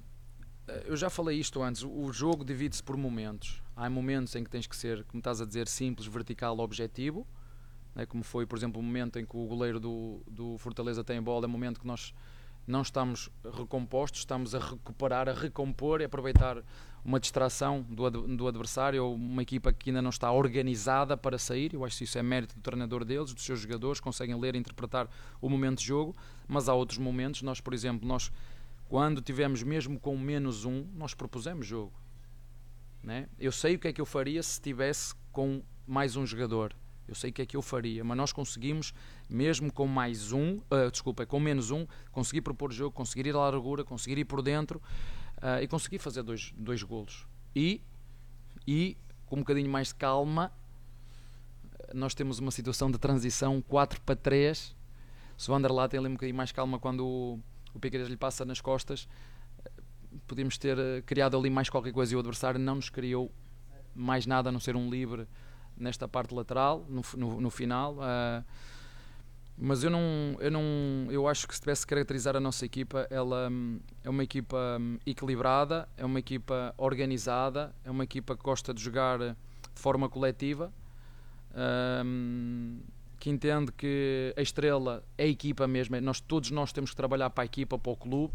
eh, 0.67 0.85
eu 0.87 0.97
já 0.97 1.09
falei 1.09 1.39
isto 1.39 1.61
antes, 1.61 1.83
o 1.83 2.11
jogo 2.11 2.43
divide-se 2.43 2.83
por 2.83 2.97
momentos. 2.97 3.61
Há 3.75 3.89
momentos 3.89 4.35
em 4.35 4.43
que 4.43 4.49
tens 4.49 4.67
que 4.67 4.75
ser, 4.75 5.03
como 5.05 5.19
estás 5.19 5.41
a 5.41 5.45
dizer, 5.45 5.67
simples, 5.67 6.07
vertical, 6.07 6.57
objetivo, 6.59 7.27
né? 7.93 8.05
como 8.05 8.23
foi, 8.23 8.45
por 8.45 8.57
exemplo, 8.57 8.79
o 8.79 8.83
momento 8.83 9.19
em 9.19 9.25
que 9.25 9.35
o 9.35 9.45
goleiro 9.45 9.79
do, 9.79 10.21
do 10.27 10.57
Fortaleza 10.57 11.03
tem 11.03 11.17
a 11.17 11.21
bola, 11.21 11.45
é 11.45 11.47
o 11.47 11.49
momento 11.49 11.79
que 11.79 11.87
nós 11.87 12.13
não 12.67 12.81
estamos 12.81 13.29
recompostos, 13.57 14.21
estamos 14.21 14.55
a 14.55 14.59
recuperar, 14.59 15.29
a 15.29 15.33
recompor 15.33 16.01
e 16.01 16.05
aproveitar 16.05 16.63
uma 17.03 17.19
distração 17.19 17.83
do, 17.83 18.09
do 18.09 18.47
adversário 18.47 19.03
ou 19.05 19.13
uma 19.13 19.43
equipa 19.43 19.71
que 19.71 19.91
ainda 19.91 20.01
não 20.01 20.09
está 20.09 20.31
organizada 20.31 21.15
para 21.15 21.37
sair. 21.37 21.73
Eu 21.73 21.85
acho 21.85 21.99
que 21.99 22.03
isso 22.03 22.17
é 22.17 22.23
mérito 22.23 22.55
do 22.55 22.61
treinador 22.61 23.05
deles, 23.05 23.31
dos 23.31 23.45
seus 23.45 23.59
jogadores, 23.59 23.99
conseguem 23.99 24.39
ler 24.39 24.55
e 24.55 24.57
interpretar 24.57 25.07
o 25.39 25.47
momento 25.47 25.79
de 25.79 25.85
jogo, 25.85 26.15
mas 26.47 26.67
há 26.67 26.73
outros 26.73 26.97
momentos, 26.97 27.43
nós, 27.43 27.61
por 27.61 27.73
exemplo, 27.73 28.07
nós 28.07 28.31
quando 28.87 29.21
tivemos 29.21 29.63
mesmo 29.63 29.99
com 29.99 30.17
menos 30.17 30.65
um, 30.65 30.87
nós 30.95 31.13
propusemos 31.13 31.65
jogo. 31.65 31.93
Né? 33.03 33.27
Eu 33.39 33.51
sei 33.51 33.75
o 33.75 33.79
que 33.79 33.87
é 33.87 33.93
que 33.93 34.01
eu 34.01 34.05
faria 34.05 34.41
se 34.41 34.59
tivesse 34.59 35.13
com 35.31 35.61
mais 35.85 36.15
um 36.15 36.25
jogador. 36.25 36.75
Eu 37.07 37.15
sei 37.15 37.29
o 37.29 37.33
que 37.33 37.41
é 37.41 37.45
que 37.45 37.55
eu 37.55 37.61
faria, 37.61 38.03
mas 38.03 38.17
nós 38.17 38.33
conseguimos, 38.33 38.93
mesmo 39.29 39.71
com 39.71 39.87
mais 39.87 40.31
um, 40.31 40.57
uh, 40.57 40.89
desculpa, 40.91 41.25
com 41.25 41.39
menos 41.39 41.69
um, 41.71 41.85
conseguir 42.11 42.41
propor 42.41 42.71
jogo, 42.71 42.91
conseguir 42.91 43.27
ir 43.27 43.35
à 43.35 43.39
largura, 43.39 43.83
conseguir 43.83 44.17
ir 44.17 44.25
por 44.25 44.41
dentro 44.41 44.81
uh, 45.37 45.61
e 45.61 45.67
conseguir 45.67 45.99
fazer 45.99 46.23
dois, 46.23 46.53
dois 46.57 46.81
golos. 46.81 47.27
E, 47.55 47.81
e, 48.67 48.97
com 49.27 49.37
um 49.37 49.39
bocadinho 49.39 49.69
mais 49.69 49.89
de 49.89 49.95
calma, 49.95 50.51
nós 51.93 52.15
temos 52.15 52.39
uma 52.39 52.51
situação 52.51 52.89
de 52.89 52.97
transição 52.97 53.61
4 53.61 54.01
para 54.01 54.15
3. 54.15 54.75
Se 55.37 55.49
o 55.49 55.53
Vanderlá 55.53 55.87
tem 55.87 55.99
ali 55.99 56.09
um 56.09 56.13
bocadinho 56.13 56.35
mais 56.35 56.51
calma 56.51 56.79
quando 56.79 57.39
o 57.73 57.79
Piqueires 57.79 58.07
lhe 58.07 58.17
passa 58.17 58.43
nas 58.45 58.61
costas, 58.61 59.07
podíamos 60.27 60.57
ter 60.57 60.77
eh, 60.77 61.01
criado 61.05 61.37
ali 61.37 61.49
mais 61.49 61.69
qualquer 61.69 61.91
coisa 61.91 62.13
e 62.13 62.15
o 62.15 62.19
adversário 62.19 62.59
não 62.59 62.75
nos 62.75 62.89
criou 62.89 63.31
mais 63.93 64.25
nada 64.25 64.49
a 64.49 64.51
não 64.51 64.59
ser 64.59 64.75
um 64.75 64.89
livre 64.89 65.27
nesta 65.77 66.07
parte 66.07 66.33
lateral, 66.33 66.85
no, 66.89 67.01
no, 67.17 67.41
no 67.41 67.49
final. 67.49 67.95
Uh, 67.95 68.43
mas 69.57 69.83
eu 69.83 69.89
não, 69.89 70.35
eu 70.39 70.51
não, 70.51 70.61
eu 71.09 71.27
acho 71.27 71.47
que 71.47 71.55
se 71.55 71.61
tivesse 71.61 71.85
que 71.85 71.89
caracterizar 71.89 72.35
a 72.35 72.39
nossa 72.39 72.65
equipa, 72.65 73.07
ela 73.09 73.49
hum, 73.49 73.79
é 74.03 74.09
uma 74.09 74.23
equipa 74.23 74.77
hum, 74.79 74.97
equilibrada, 75.05 75.87
é 75.95 76.03
uma 76.03 76.19
equipa 76.19 76.73
organizada, 76.77 77.73
é 77.83 77.89
uma 77.89 78.03
equipa 78.03 78.35
que 78.35 78.43
gosta 78.43 78.73
de 78.73 78.81
jogar 78.81 79.19
de 79.19 79.35
forma 79.73 80.09
coletiva. 80.09 80.73
Um, 81.55 82.81
que 83.17 83.29
entende 83.29 83.71
que 83.71 84.33
a 84.37 84.41
estrela 84.41 85.03
é 85.17 85.23
a 85.23 85.27
equipa 85.27 85.65
mesmo, 85.67 85.95
é 85.95 86.01
nós, 86.01 86.19
todos 86.19 86.51
nós 86.51 86.73
temos 86.73 86.89
que 86.89 86.95
trabalhar 86.95 87.29
para 87.29 87.43
a 87.43 87.45
equipa, 87.45 87.79
para 87.79 87.91
o 87.91 87.95
clube, 87.95 88.33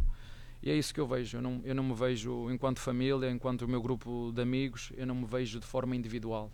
e 0.63 0.71
é 0.71 0.75
isso 0.75 0.93
que 0.93 1.01
eu 1.01 1.07
vejo. 1.07 1.37
Eu 1.37 1.43
não, 1.43 1.61
eu 1.65 1.75
não 1.75 1.85
me 1.85 1.95
vejo 1.95 2.51
enquanto 2.51 2.81
família, 2.81 3.31
enquanto 3.31 3.63
o 3.63 3.69
meu 3.69 3.81
grupo 3.81 4.33
de 4.35 4.41
amigos, 4.41 4.91
eu 4.97 5.07
não 5.07 5.15
me 5.15 5.27
vejo 5.27 5.61
de 5.61 5.67
forma 5.67 5.95
individual. 5.95 6.51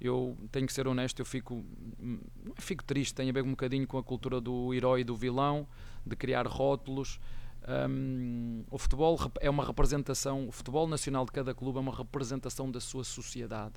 Eu 0.00 0.36
tenho 0.52 0.66
que 0.66 0.72
ser 0.72 0.86
honesto, 0.86 1.20
eu 1.20 1.24
fico, 1.24 1.64
não 1.98 2.54
fico 2.56 2.84
triste, 2.84 3.14
tem 3.14 3.30
a 3.30 3.32
ver 3.32 3.42
um 3.42 3.50
bocadinho 3.50 3.86
com 3.86 3.96
a 3.96 4.02
cultura 4.02 4.40
do 4.40 4.74
herói 4.74 5.00
e 5.00 5.04
do 5.04 5.16
vilão, 5.16 5.66
de 6.04 6.14
criar 6.14 6.46
rótulos. 6.46 7.18
Um, 7.88 8.62
o 8.70 8.78
futebol 8.78 9.18
é 9.40 9.48
uma 9.50 9.64
representação, 9.64 10.46
o 10.46 10.52
futebol 10.52 10.86
nacional 10.86 11.24
de 11.24 11.32
cada 11.32 11.54
clube 11.54 11.78
é 11.78 11.80
uma 11.80 11.94
representação 11.96 12.70
da 12.70 12.80
sua 12.80 13.04
sociedade. 13.04 13.74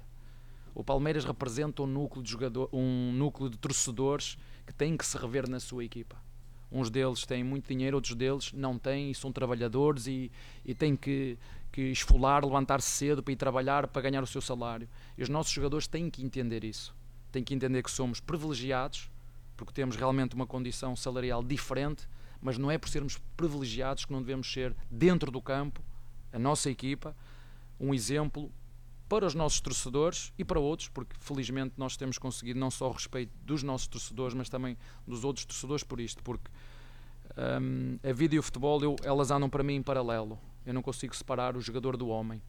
O 0.75 0.83
Palmeiras 0.83 1.25
representa 1.25 1.81
um 1.81 1.87
núcleo 1.87 2.21
de 2.23 2.29
jogador, 2.29 2.69
um 2.71 3.11
núcleo 3.13 3.49
de 3.49 3.57
torcedores 3.57 4.37
que 4.65 4.73
têm 4.73 4.95
que 4.95 5.05
se 5.05 5.17
rever 5.17 5.49
na 5.49 5.59
sua 5.59 5.83
equipa. 5.83 6.17
Uns 6.71 6.89
deles 6.91 7.25
têm 7.25 7.43
muito 7.43 7.67
dinheiro, 7.67 7.97
outros 7.97 8.13
deles 8.13 8.53
não 8.53 8.77
têm 8.77 9.09
e 9.09 9.15
são 9.15 9.31
trabalhadores 9.31 10.05
e, 10.05 10.31
e 10.63 10.75
têm 10.75 10.95
que, 10.95 11.37
que 11.79 11.91
esfolar, 11.91 12.43
levantar-se 12.43 12.89
cedo 12.89 13.23
para 13.23 13.31
ir 13.31 13.37
trabalhar 13.37 13.87
para 13.87 14.01
ganhar 14.01 14.21
o 14.21 14.27
seu 14.27 14.41
salário. 14.41 14.87
E 15.17 15.23
os 15.23 15.29
nossos 15.29 15.53
jogadores 15.53 15.87
têm 15.87 16.09
que 16.09 16.21
entender 16.21 16.65
isso. 16.65 16.93
tem 17.31 17.43
que 17.43 17.53
entender 17.53 17.83
que 17.83 17.91
somos 17.91 18.19
privilegiados, 18.19 19.09
porque 19.55 19.71
temos 19.71 19.95
realmente 19.95 20.33
uma 20.35 20.47
condição 20.47 20.95
salarial 20.95 21.43
diferente, 21.43 22.09
mas 22.41 22.57
não 22.57 22.71
é 22.71 22.77
por 22.77 22.89
sermos 22.89 23.17
privilegiados 23.37 24.03
que 24.03 24.11
não 24.11 24.19
devemos 24.19 24.51
ser, 24.51 24.75
dentro 24.89 25.31
do 25.31 25.41
campo, 25.41 25.79
a 26.33 26.39
nossa 26.39 26.69
equipa, 26.69 27.15
um 27.79 27.93
exemplo 27.93 28.51
para 29.07 29.25
os 29.25 29.35
nossos 29.35 29.61
torcedores 29.61 30.33
e 30.37 30.43
para 30.43 30.59
outros, 30.59 30.89
porque 30.89 31.15
felizmente 31.19 31.75
nós 31.77 31.95
temos 31.95 32.17
conseguido 32.17 32.59
não 32.59 32.71
só 32.71 32.89
o 32.89 32.91
respeito 32.91 33.31
dos 33.43 33.61
nossos 33.61 33.87
torcedores, 33.87 34.33
mas 34.33 34.49
também 34.49 34.75
dos 35.07 35.23
outros 35.23 35.45
torcedores 35.45 35.83
por 35.83 35.99
isto, 35.99 36.21
porque 36.23 36.49
um, 37.61 37.99
a 38.03 38.11
vida 38.11 38.35
e 38.35 38.39
o 38.39 38.43
futebol, 38.43 38.81
eu, 38.81 38.95
elas 39.03 39.29
andam 39.31 39.49
para 39.49 39.63
mim 39.63 39.75
em 39.75 39.83
paralelo. 39.83 40.37
Eu 40.69 40.73
não 40.75 40.83
consigo 40.83 41.15
separar 41.15 41.57
o 41.57 41.61
jogador 41.61 41.97
do 41.97 42.09
homem. 42.09 42.39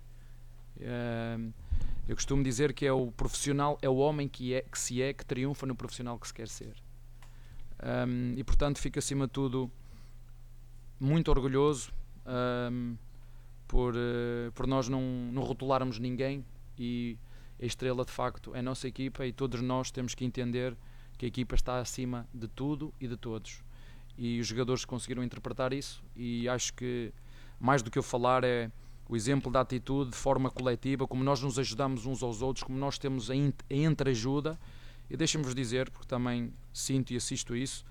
Eu 2.07 2.15
costumo 2.15 2.45
dizer 2.45 2.75
que 2.75 2.85
é 2.85 2.93
o 2.93 3.11
profissional, 3.11 3.79
é 3.81 3.89
o 3.89 3.97
homem 3.97 4.29
que, 4.29 4.53
é, 4.53 4.61
que 4.61 4.79
se 4.79 5.01
é, 5.01 5.15
que 5.15 5.25
triunfa 5.25 5.65
no 5.65 5.75
profissional 5.75 6.19
que 6.19 6.27
se 6.27 6.35
quer 6.35 6.47
ser. 6.47 6.77
Um, 7.83 8.35
e 8.37 8.45
portanto 8.45 8.79
fico 8.79 8.99
acima 8.99 9.27
de 9.27 9.33
tudo 9.33 9.71
muito 11.01 11.31
orgulhoso 11.31 11.95
um, 12.71 12.95
por, 13.67 13.95
uh, 13.95 14.53
por 14.55 14.67
nós 14.67 14.87
não, 14.87 15.01
não 15.01 15.43
rotularmos 15.43 15.99
ninguém 15.99 16.45
e 16.79 17.17
a 17.59 17.65
estrela 17.65 18.05
de 18.05 18.13
facto 18.13 18.55
é 18.55 18.59
a 18.59 18.63
nossa 18.63 18.87
equipa 18.87 19.25
e 19.25 19.33
todos 19.33 19.63
nós 19.63 19.91
temos 19.91 20.15
que 20.15 20.27
entender 20.27 20.77
que 21.17 21.25
a 21.25 21.29
equipa 21.29 21.55
está 21.55 21.79
acima 21.79 22.29
de 22.35 22.49
tudo 22.49 22.93
e 23.01 23.09
de 23.09 23.17
todos. 23.17 23.65
E 24.19 24.39
os 24.39 24.47
jogadores 24.47 24.85
conseguiram 24.85 25.25
interpretar 25.25 25.73
isso 25.73 26.05
e 26.15 26.47
acho 26.51 26.75
que 26.75 27.15
mais 27.61 27.83
do 27.83 27.91
que 27.91 27.99
eu 27.99 28.03
falar 28.03 28.43
é 28.43 28.71
o 29.09 29.17
exemplo 29.17 29.53
da 29.53 29.61
atitude 29.61 30.13
de 30.13 30.17
forma 30.17 30.51
coletiva, 30.51 31.07
como 31.07 31.23
nós 31.23 31.43
nos 31.43 31.59
ajudamos 31.59 32.07
uns 32.07 32.23
aos 32.23 32.41
outros, 32.41 32.63
como 32.63 32.79
nós 32.79 32.97
temos 32.97 33.31
a, 33.31 33.35
a 33.35 33.75
entreajuda. 33.75 34.59
E 35.11 35.17
deixem-vos 35.17 35.55
dizer, 35.55 35.91
porque 35.91 36.07
também 36.07 36.55
sinto 36.73 37.13
e 37.13 37.17
assisto 37.17 37.55
isso, 37.55 37.85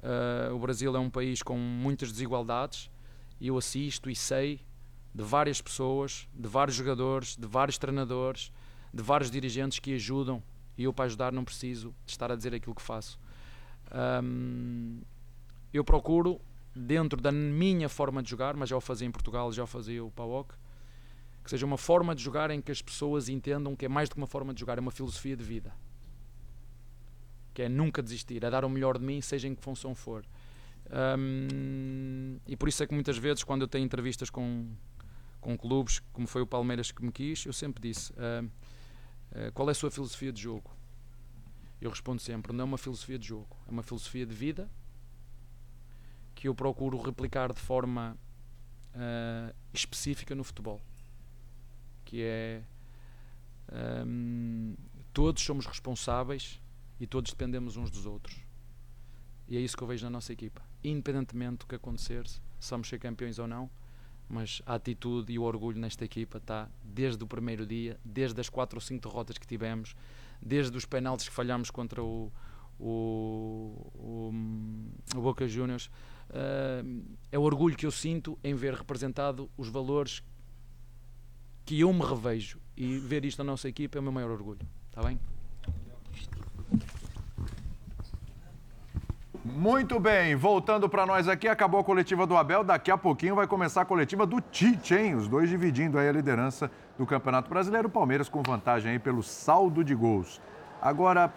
uh, 0.00 0.54
o 0.54 0.58
Brasil 0.58 0.94
é 0.94 0.98
um 0.98 1.08
país 1.10 1.42
com 1.42 1.56
muitas 1.56 2.12
desigualdades 2.12 2.90
e 3.40 3.48
eu 3.48 3.56
assisto 3.56 4.10
e 4.10 4.14
sei 4.14 4.60
de 5.14 5.24
várias 5.24 5.60
pessoas, 5.60 6.28
de 6.34 6.46
vários 6.46 6.76
jogadores, 6.76 7.36
de 7.36 7.46
vários 7.46 7.78
treinadores, 7.78 8.52
de 8.92 9.02
vários 9.02 9.30
dirigentes 9.30 9.78
que 9.78 9.94
ajudam 9.94 10.42
e 10.76 10.84
eu 10.84 10.92
para 10.92 11.06
ajudar 11.06 11.32
não 11.32 11.44
preciso 11.44 11.94
estar 12.06 12.30
a 12.30 12.36
dizer 12.36 12.54
aquilo 12.54 12.74
que 12.74 12.82
faço. 12.82 13.18
Um, 14.22 15.00
eu 15.72 15.82
procuro 15.82 16.40
dentro 16.74 17.20
da 17.20 17.32
minha 17.32 17.88
forma 17.88 18.22
de 18.22 18.30
jogar, 18.30 18.56
mas 18.56 18.68
já 18.68 18.76
o 18.76 18.80
fazia 18.80 19.06
em 19.06 19.10
Portugal, 19.10 19.52
já 19.52 19.64
o 19.64 19.66
fazia 19.66 20.04
o 20.04 20.10
PAOK, 20.10 20.54
que 21.42 21.50
seja 21.50 21.64
uma 21.64 21.78
forma 21.78 22.14
de 22.14 22.22
jogar 22.22 22.50
em 22.50 22.60
que 22.60 22.70
as 22.70 22.82
pessoas 22.82 23.28
entendam 23.28 23.74
que 23.74 23.86
é 23.86 23.88
mais 23.88 24.08
do 24.08 24.14
que 24.14 24.20
uma 24.20 24.26
forma 24.26 24.52
de 24.52 24.60
jogar, 24.60 24.78
é 24.78 24.80
uma 24.80 24.90
filosofia 24.90 25.36
de 25.36 25.42
vida. 25.42 25.74
Que 27.54 27.62
é 27.62 27.68
nunca 27.68 28.02
desistir, 28.02 28.44
é 28.44 28.50
dar 28.50 28.64
o 28.64 28.68
melhor 28.68 28.98
de 28.98 29.04
mim, 29.04 29.20
seja 29.20 29.48
em 29.48 29.54
que 29.54 29.62
função 29.62 29.94
for. 29.94 30.24
Um, 30.90 32.38
e 32.46 32.56
por 32.56 32.68
isso 32.68 32.82
é 32.82 32.86
que 32.86 32.94
muitas 32.94 33.18
vezes, 33.18 33.44
quando 33.44 33.62
eu 33.62 33.68
tenho 33.68 33.84
entrevistas 33.84 34.30
com, 34.30 34.70
com 35.40 35.56
clubes, 35.56 36.00
como 36.12 36.26
foi 36.26 36.42
o 36.42 36.46
Palmeiras 36.46 36.90
que 36.90 37.04
me 37.04 37.12
quis, 37.12 37.44
eu 37.44 37.52
sempre 37.52 37.82
disse: 37.82 38.12
uh, 38.12 38.44
uh, 38.44 39.52
qual 39.52 39.68
é 39.68 39.72
a 39.72 39.74
sua 39.74 39.90
filosofia 39.90 40.32
de 40.32 40.42
jogo? 40.42 40.70
Eu 41.80 41.90
respondo 41.90 42.22
sempre: 42.22 42.52
não 42.52 42.62
é 42.62 42.64
uma 42.64 42.78
filosofia 42.78 43.18
de 43.18 43.26
jogo, 43.26 43.56
é 43.66 43.70
uma 43.70 43.82
filosofia 43.82 44.24
de 44.24 44.34
vida 44.34 44.70
que 46.38 46.46
eu 46.46 46.54
procuro 46.54 46.96
replicar 47.02 47.52
de 47.52 47.58
forma 47.58 48.16
uh, 48.94 49.52
específica 49.74 50.36
no 50.36 50.44
futebol. 50.44 50.80
Que 52.04 52.22
é 52.22 52.62
um, 54.06 54.76
todos 55.12 55.42
somos 55.42 55.66
responsáveis 55.66 56.62
e 57.00 57.08
todos 57.08 57.32
dependemos 57.32 57.76
uns 57.76 57.90
dos 57.90 58.06
outros. 58.06 58.36
E 59.48 59.56
é 59.56 59.60
isso 59.60 59.76
que 59.76 59.82
eu 59.82 59.88
vejo 59.88 60.04
na 60.04 60.10
nossa 60.10 60.32
equipa. 60.32 60.62
Independentemente 60.84 61.58
do 61.58 61.66
que 61.66 61.74
acontecer, 61.74 62.24
se 62.28 62.70
vamos 62.70 62.88
ser 62.88 63.00
campeões 63.00 63.40
ou 63.40 63.48
não, 63.48 63.68
mas 64.28 64.62
a 64.64 64.76
atitude 64.76 65.32
e 65.32 65.40
o 65.40 65.42
orgulho 65.42 65.80
nesta 65.80 66.04
equipa 66.04 66.38
está 66.38 66.68
desde 66.84 67.24
o 67.24 67.26
primeiro 67.26 67.66
dia, 67.66 67.98
desde 68.04 68.40
as 68.40 68.48
quatro 68.48 68.76
ou 68.76 68.80
cinco 68.80 69.08
derrotas 69.08 69.38
que 69.38 69.46
tivemos, 69.46 69.96
desde 70.40 70.76
os 70.76 70.84
penaltis 70.84 71.28
que 71.28 71.34
falhamos 71.34 71.68
contra 71.68 72.00
o, 72.00 72.30
o, 72.78 73.90
o, 73.96 74.32
o 75.16 75.20
Boca 75.20 75.48
Juniors 75.48 75.90
uh, 76.30 77.04
é 77.30 77.38
o 77.38 77.42
orgulho 77.42 77.76
que 77.76 77.86
eu 77.86 77.90
sinto 77.90 78.38
em 78.42 78.54
ver 78.54 78.74
representado 78.74 79.50
os 79.56 79.68
valores 79.68 80.22
que 81.64 81.80
eu 81.80 81.92
me 81.92 82.04
revejo 82.04 82.58
e 82.76 82.98
ver 82.98 83.24
isto 83.24 83.38
na 83.38 83.44
nossa 83.52 83.68
equipa 83.68 83.98
é 83.98 84.00
o 84.00 84.02
meu 84.02 84.12
maior 84.12 84.30
orgulho. 84.30 84.60
Está 84.88 85.02
bem? 85.02 85.18
Muito 89.44 89.98
bem, 89.98 90.36
voltando 90.36 90.88
para 90.88 91.06
nós 91.06 91.26
aqui, 91.26 91.48
acabou 91.48 91.80
a 91.80 91.84
coletiva 91.84 92.26
do 92.26 92.36
Abel, 92.36 92.62
daqui 92.62 92.90
a 92.90 92.98
pouquinho 92.98 93.34
vai 93.34 93.46
começar 93.46 93.80
a 93.80 93.84
coletiva 93.84 94.26
do 94.26 94.40
Tite, 94.40 94.94
hein? 94.94 95.14
Os 95.14 95.26
dois 95.26 95.48
dividindo 95.48 95.98
aí 95.98 96.08
a 96.08 96.12
liderança 96.12 96.70
do 96.98 97.06
Campeonato 97.06 97.48
Brasileiro, 97.48 97.88
o 97.88 97.90
Palmeiras 97.90 98.28
com 98.28 98.42
vantagem 98.42 98.92
aí 98.92 98.98
pelo 98.98 99.22
saldo 99.22 99.82
de 99.82 99.94
gols. 99.94 100.40
Agora, 100.80 101.32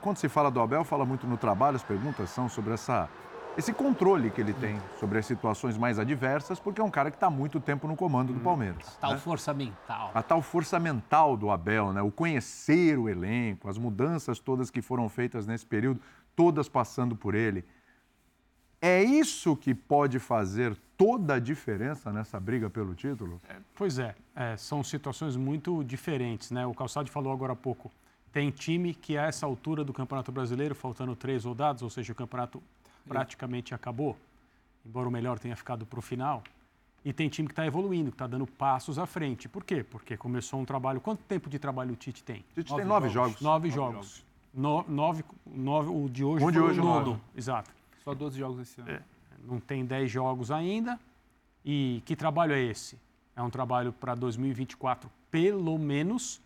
quando 0.00 0.18
se 0.18 0.28
fala 0.28 0.50
do 0.50 0.60
Abel, 0.60 0.84
fala 0.84 1.04
muito 1.04 1.26
no 1.26 1.36
trabalho, 1.36 1.76
as 1.76 1.82
perguntas 1.82 2.30
são 2.30 2.48
sobre 2.48 2.74
essa 2.74 3.08
esse 3.56 3.72
controle 3.72 4.30
que 4.30 4.40
ele 4.40 4.52
tem 4.52 4.78
sobre 5.00 5.18
as 5.18 5.24
situações 5.24 5.78
mais 5.78 5.98
adversas, 5.98 6.60
porque 6.60 6.80
é 6.80 6.84
um 6.84 6.90
cara 6.90 7.10
que 7.10 7.16
está 7.16 7.28
há 7.28 7.30
muito 7.30 7.58
tempo 7.58 7.88
no 7.88 7.96
comando 7.96 8.32
do 8.32 8.38
uhum. 8.38 8.44
Palmeiras. 8.44 8.86
A 8.98 9.00
tal 9.00 9.12
né? 9.12 9.18
força 9.18 9.54
mental. 9.54 10.10
A 10.14 10.22
tal 10.22 10.42
força 10.42 10.78
mental 10.78 11.36
do 11.36 11.50
Abel, 11.50 11.92
né? 11.92 12.02
o 12.02 12.10
conhecer 12.10 12.98
o 12.98 13.08
elenco, 13.08 13.68
as 13.68 13.78
mudanças 13.78 14.38
todas 14.38 14.70
que 14.70 14.82
foram 14.82 15.08
feitas 15.08 15.46
nesse 15.46 15.64
período, 15.64 16.00
todas 16.34 16.68
passando 16.68 17.16
por 17.16 17.34
ele. 17.34 17.64
É 18.80 19.02
isso 19.02 19.56
que 19.56 19.74
pode 19.74 20.18
fazer 20.18 20.76
toda 20.96 21.34
a 21.34 21.38
diferença 21.38 22.12
nessa 22.12 22.38
briga 22.38 22.68
pelo 22.68 22.94
título? 22.94 23.40
É, 23.48 23.56
pois 23.74 23.98
é, 23.98 24.14
é, 24.34 24.54
são 24.58 24.84
situações 24.84 25.34
muito 25.34 25.82
diferentes. 25.82 26.50
Né? 26.50 26.66
O 26.66 26.74
Calçado 26.74 27.10
falou 27.10 27.32
agora 27.32 27.54
há 27.54 27.56
pouco. 27.56 27.90
Tem 28.30 28.50
time 28.50 28.94
que 28.94 29.16
a 29.16 29.22
essa 29.22 29.46
altura 29.46 29.82
do 29.82 29.94
Campeonato 29.94 30.30
Brasileiro, 30.30 30.74
faltando 30.74 31.16
três 31.16 31.46
rodadas, 31.46 31.80
ou 31.80 31.88
seja, 31.88 32.12
o 32.12 32.16
campeonato 32.16 32.62
praticamente 33.08 33.74
acabou, 33.74 34.16
embora 34.84 35.08
o 35.08 35.10
melhor 35.10 35.38
tenha 35.38 35.56
ficado 35.56 35.86
para 35.86 35.98
o 35.98 36.02
final. 36.02 36.42
E 37.04 37.12
tem 37.12 37.28
time 37.28 37.46
que 37.46 37.52
está 37.52 37.64
evoluindo, 37.64 38.10
que 38.10 38.16
está 38.16 38.26
dando 38.26 38.46
passos 38.46 38.98
à 38.98 39.06
frente. 39.06 39.48
Por 39.48 39.62
quê? 39.62 39.84
Porque 39.84 40.16
começou 40.16 40.60
um 40.60 40.64
trabalho. 40.64 41.00
Quanto 41.00 41.22
tempo 41.22 41.48
de 41.48 41.58
trabalho 41.58 41.92
o 41.92 41.96
Tite 41.96 42.24
tem? 42.24 42.44
O 42.56 42.62
Tite 42.62 42.70
nove 42.70 42.82
tem 42.82 42.88
nove 42.88 43.08
jogos. 43.08 43.30
jogos. 43.30 43.42
Nove, 43.42 43.68
nove 43.68 43.70
jogos. 43.70 43.94
jogos. 43.94 44.26
No, 44.52 44.84
nove, 44.88 45.24
nove, 45.46 45.90
o 45.90 46.08
de 46.08 46.24
hoje 46.24 46.44
um 46.44 46.50
de 46.50 46.58
hoje, 46.58 46.80
o 46.80 46.84
nono. 46.84 47.20
Exato. 47.36 47.70
Só 48.02 48.14
12 48.14 48.38
jogos 48.38 48.60
esse 48.60 48.80
ano. 48.80 48.90
É, 48.90 49.02
não 49.44 49.60
tem 49.60 49.84
10 49.84 50.10
jogos 50.10 50.50
ainda. 50.50 50.98
E 51.64 52.02
que 52.06 52.16
trabalho 52.16 52.52
é 52.54 52.60
esse? 52.62 52.98
É 53.36 53.42
um 53.42 53.50
trabalho 53.50 53.92
para 53.92 54.14
2024, 54.14 55.10
pelo 55.30 55.78
menos, 55.78 56.40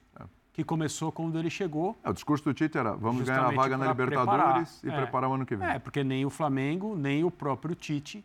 que 0.52 0.64
começou 0.64 1.12
quando 1.12 1.38
ele 1.38 1.50
chegou. 1.50 1.96
É, 2.02 2.10
o 2.10 2.12
discurso 2.12 2.44
do 2.44 2.54
Tite 2.54 2.76
era 2.76 2.92
vamos 2.92 3.22
ganhar 3.24 3.46
a 3.46 3.50
vaga 3.50 3.76
na 3.76 3.88
Libertadores 3.88 4.78
preparar. 4.80 4.84
e 4.84 4.88
é, 4.88 5.02
preparar 5.02 5.30
o 5.30 5.34
ano 5.34 5.46
que 5.46 5.56
vem. 5.56 5.68
É, 5.68 5.78
porque 5.78 6.02
nem 6.02 6.24
o 6.24 6.30
Flamengo, 6.30 6.96
nem 6.96 7.24
o 7.24 7.30
próprio 7.30 7.74
Tite 7.74 8.24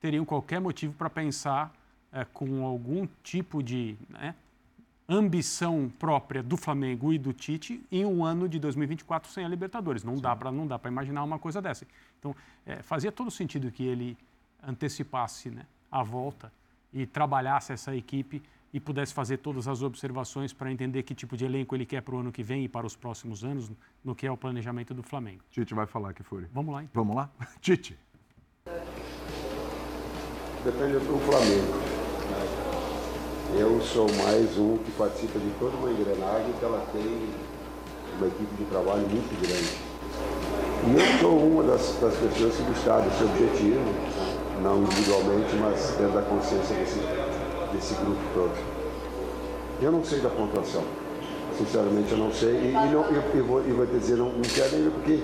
teriam 0.00 0.24
qualquer 0.24 0.60
motivo 0.60 0.92
para 0.92 1.08
pensar 1.08 1.72
é, 2.12 2.24
com 2.24 2.64
algum 2.64 3.08
tipo 3.22 3.62
de 3.62 3.96
né, 4.08 4.34
ambição 5.08 5.90
própria 5.98 6.42
do 6.42 6.56
Flamengo 6.56 7.12
e 7.12 7.18
do 7.18 7.32
Tite 7.32 7.84
em 7.90 8.04
um 8.04 8.24
ano 8.24 8.48
de 8.48 8.58
2024 8.58 9.30
sem 9.30 9.44
a 9.44 9.48
Libertadores. 9.48 10.04
Não 10.04 10.16
Sim. 10.16 10.22
dá 10.22 10.36
para 10.36 10.52
não 10.52 10.66
dá 10.66 10.78
para 10.78 10.90
imaginar 10.90 11.24
uma 11.24 11.38
coisa 11.38 11.60
dessa. 11.60 11.86
Então, 12.18 12.36
é, 12.66 12.82
fazia 12.82 13.10
todo 13.10 13.30
sentido 13.30 13.70
que 13.70 13.82
ele 13.82 14.16
antecipasse 14.66 15.50
né, 15.50 15.66
a 15.90 16.02
volta 16.02 16.52
e 16.92 17.06
trabalhasse 17.06 17.72
essa 17.72 17.94
equipe 17.94 18.42
e 18.74 18.80
pudesse 18.80 19.14
fazer 19.14 19.36
todas 19.36 19.68
as 19.68 19.82
observações 19.82 20.52
para 20.52 20.68
entender 20.68 21.04
que 21.04 21.14
tipo 21.14 21.36
de 21.36 21.44
elenco 21.44 21.76
ele 21.76 21.86
quer 21.86 22.02
para 22.02 22.16
o 22.16 22.18
ano 22.18 22.32
que 22.32 22.42
vem 22.42 22.64
e 22.64 22.68
para 22.68 22.84
os 22.84 22.96
próximos 22.96 23.44
anos, 23.44 23.70
no 24.04 24.16
que 24.16 24.26
é 24.26 24.32
o 24.32 24.36
planejamento 24.36 24.92
do 24.92 25.00
Flamengo. 25.00 25.44
Tite 25.48 25.72
vai 25.72 25.86
falar 25.86 26.12
que 26.12 26.24
foi. 26.24 26.46
Vamos 26.52 26.74
lá, 26.74 26.82
então. 26.82 27.04
Vamos 27.04 27.14
lá? 27.14 27.30
Tite. 27.62 27.96
Depende 30.64 30.94
do 30.94 31.20
Flamengo. 31.24 31.72
Eu 33.56 33.80
sou 33.80 34.12
mais 34.24 34.58
um 34.58 34.76
que 34.78 34.90
participa 34.90 35.38
de 35.38 35.50
toda 35.60 35.76
uma 35.76 35.92
engrenagem 35.92 36.52
que 36.58 36.64
ela 36.64 36.84
tem 36.92 37.30
uma 38.18 38.26
equipe 38.26 38.56
de 38.56 38.64
trabalho 38.64 39.06
muito 39.08 39.40
grande. 39.40 39.94
E 40.86 41.00
eu 41.00 41.18
sou 41.20 41.38
uma 41.38 41.62
das, 41.62 41.96
das 42.00 42.16
pessoas 42.16 42.56
que 42.56 42.62
buscaram 42.64 43.06
esse 43.06 43.22
objetivo, 43.22 43.84
não 44.60 44.82
individualmente, 44.82 45.54
mas 45.60 45.94
dentro 45.96 46.14
da 46.14 46.22
consciência 46.22 46.74
desse 46.74 47.23
desse 47.74 47.94
grupo 47.94 48.20
todo. 48.32 48.54
Eu 49.82 49.92
não 49.92 50.04
sei 50.04 50.20
da 50.20 50.28
pontuação. 50.28 50.84
Sinceramente, 51.58 52.10
eu 52.12 52.18
não 52.18 52.32
sei. 52.32 52.54
E, 52.54 52.68
e 52.68 52.72
não, 52.72 53.04
eu, 53.04 53.22
eu, 53.34 53.44
vou, 53.44 53.60
eu 53.60 53.76
vou 53.76 53.86
dizer, 53.86 54.16
não, 54.16 54.32
não 54.32 54.42
quero 54.42 54.76
nem 54.76 54.90
porque, 54.90 55.20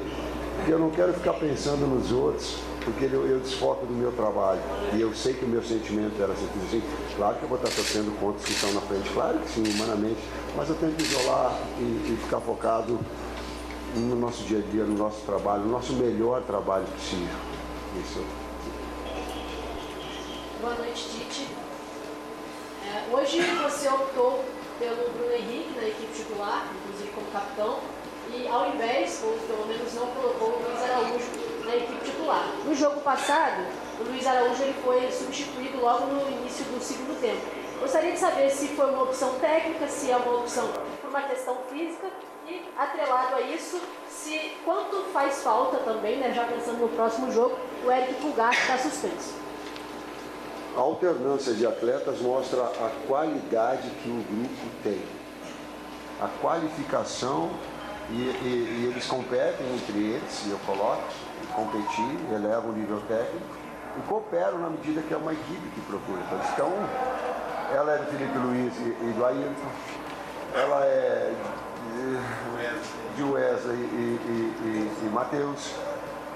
porque 0.57 0.73
eu 0.73 0.79
não 0.79 0.91
quero 0.91 1.13
ficar 1.15 1.35
pensando 1.35 1.87
nos 1.87 2.13
outros, 2.13 2.57
porque 2.85 3.05
eu, 3.05 3.27
eu 3.27 3.41
desfoco 3.41 3.87
do 3.87 3.93
meu 3.93 4.13
trabalho. 4.13 4.61
E 4.93 5.01
eu 5.01 5.15
sei 5.15 5.35
que 5.35 5.45
o 5.45 5.49
meu 5.49 5.63
sentimento 5.63 6.21
era 6.21 6.35
sempre 6.35 6.61
assim. 6.67 6.83
Claro 7.17 7.37
que 7.37 7.43
eu 7.43 7.49
vou 7.49 7.59
estar 7.59 7.71
torcendo 7.71 8.19
contas 8.21 8.45
que 8.45 8.53
estão 8.53 8.73
na 8.73 8.81
frente, 8.83 9.11
claro 9.13 9.39
que 9.39 9.51
sim, 9.51 9.63
humanamente, 9.75 10.21
mas 10.57 10.69
eu 10.69 10.75
tenho 10.77 10.93
que 10.93 11.03
isolar 11.03 11.59
e, 11.79 11.83
e 11.83 12.19
ficar 12.23 12.41
focado 12.41 12.99
no 13.97 14.15
nosso 14.15 14.45
dia 14.45 14.59
a 14.59 14.71
dia, 14.71 14.85
no 14.85 14.97
nosso 14.97 15.21
trabalho, 15.27 15.65
no 15.65 15.71
nosso 15.71 15.93
melhor 15.95 16.43
trabalho 16.43 16.85
possível. 16.87 17.37
Isso. 18.01 18.25
Boa 20.61 20.75
noite, 20.75 21.09
Tite. 21.09 21.60
É, 22.91 23.15
hoje 23.15 23.41
você 23.41 23.89
optou 23.89 24.45
pelo 24.81 25.11
Bruno 25.11 25.33
Henrique 25.33 25.79
na 25.81 25.87
equipe 25.87 26.13
titular, 26.13 26.67
inclusive 26.75 27.13
como 27.13 27.31
capitão, 27.31 27.79
e 28.35 28.49
ao 28.49 28.71
invés, 28.71 29.23
ou 29.23 29.33
pelo 29.47 29.65
menos 29.67 29.95
não 29.95 30.09
colocou 30.09 30.49
o 30.49 30.63
Luiz 30.67 30.83
Araújo 30.83 31.31
na 31.65 31.77
equipe 31.77 32.05
titular. 32.05 32.45
No 32.65 32.75
jogo 32.75 33.01
passado, 33.03 33.65
o 34.01 34.11
Luiz 34.11 34.27
Araújo 34.27 34.61
ele 34.65 34.75
foi 34.83 35.09
substituído 35.13 35.81
logo 35.81 36.07
no 36.07 36.29
início 36.33 36.65
do 36.65 36.83
segundo 36.83 37.21
tempo. 37.21 37.41
Gostaria 37.81 38.11
de 38.11 38.19
saber 38.19 38.51
se 38.51 38.67
foi 38.69 38.91
uma 38.91 39.05
opção 39.05 39.39
técnica, 39.39 39.87
se 39.87 40.11
é 40.11 40.17
uma 40.17 40.39
opção 40.39 40.69
por 41.01 41.11
uma 41.11 41.23
questão 41.23 41.59
física 41.71 42.09
e 42.49 42.61
atrelado 42.77 43.37
a 43.37 43.41
isso, 43.41 43.81
se 44.09 44.57
quanto 44.65 45.05
faz 45.13 45.45
falta 45.45 45.77
também, 45.79 46.17
né, 46.19 46.33
já 46.35 46.45
pensando 46.45 46.79
no 46.79 46.89
próximo 46.89 47.31
jogo, 47.31 47.57
o 47.85 47.93
Eric 47.93 48.15
Pulgar 48.15 48.53
está 48.53 48.77
suspenso. 48.77 49.50
A 50.77 50.81
alternância 50.81 51.53
de 51.55 51.67
atletas 51.67 52.21
mostra 52.21 52.63
a 52.63 52.91
qualidade 53.07 53.91
que 54.03 54.09
o 54.09 54.23
grupo 54.23 54.71
tem. 54.83 55.03
A 56.21 56.29
qualificação 56.41 57.51
e, 58.11 58.15
e, 58.15 58.83
e 58.83 58.91
eles 58.91 59.07
competem 59.07 59.67
entre 59.75 59.99
eles, 59.99 60.47
e 60.47 60.51
eu 60.51 60.59
coloco, 60.67 61.03
competir, 61.55 62.17
elevam 62.33 62.71
o 62.71 62.73
nível 62.73 63.01
técnico 63.09 63.47
e 63.99 64.09
cooperam 64.09 64.59
na 64.59 64.71
medida 64.71 65.03
que 65.03 65.13
é 65.13 65.17
uma 65.17 65.33
equipe 65.33 65.69
que 65.75 65.81
procura. 65.83 66.21
Então, 66.53 66.73
ela 67.75 67.93
é 67.93 67.99
do 67.99 68.07
Felipe 68.07 68.39
Luiz 68.39 68.77
e, 68.79 69.09
e 69.09 69.13
do 69.17 69.25
Ayrton, 69.25 69.71
ela 70.55 70.85
é 70.85 71.33
de 73.17 73.23
Wesley 73.23 73.77
e, 73.77 74.19
e, 74.63 75.07
e 75.07 75.11
Matheus. 75.13 75.75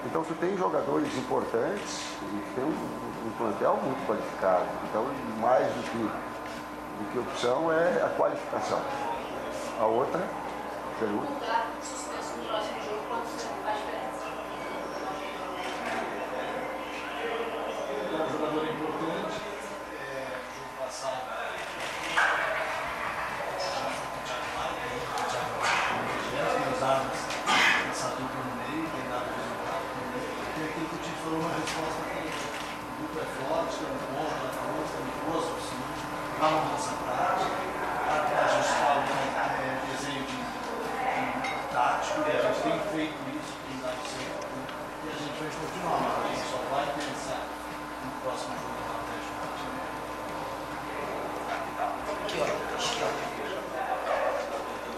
Então 0.05 0.23
tu 0.23 0.33
tem 0.35 0.55
jogadores 0.55 1.07
importantes 1.17 2.01
e 2.21 2.55
tem 2.55 2.63
um, 2.63 3.04
um, 3.25 3.31
plantel 3.37 3.77
muito 3.77 4.05
qualificado. 4.07 4.65
Então 4.89 5.05
mais 5.39 5.67
do 5.67 5.83
que, 5.91 5.97
do 5.97 7.11
que 7.11 7.19
opção 7.19 7.71
é 7.71 8.03
a 8.03 8.09
qualificação. 8.09 8.81
A 9.79 9.85
outra 9.85 10.21
pergunta. 10.99 11.35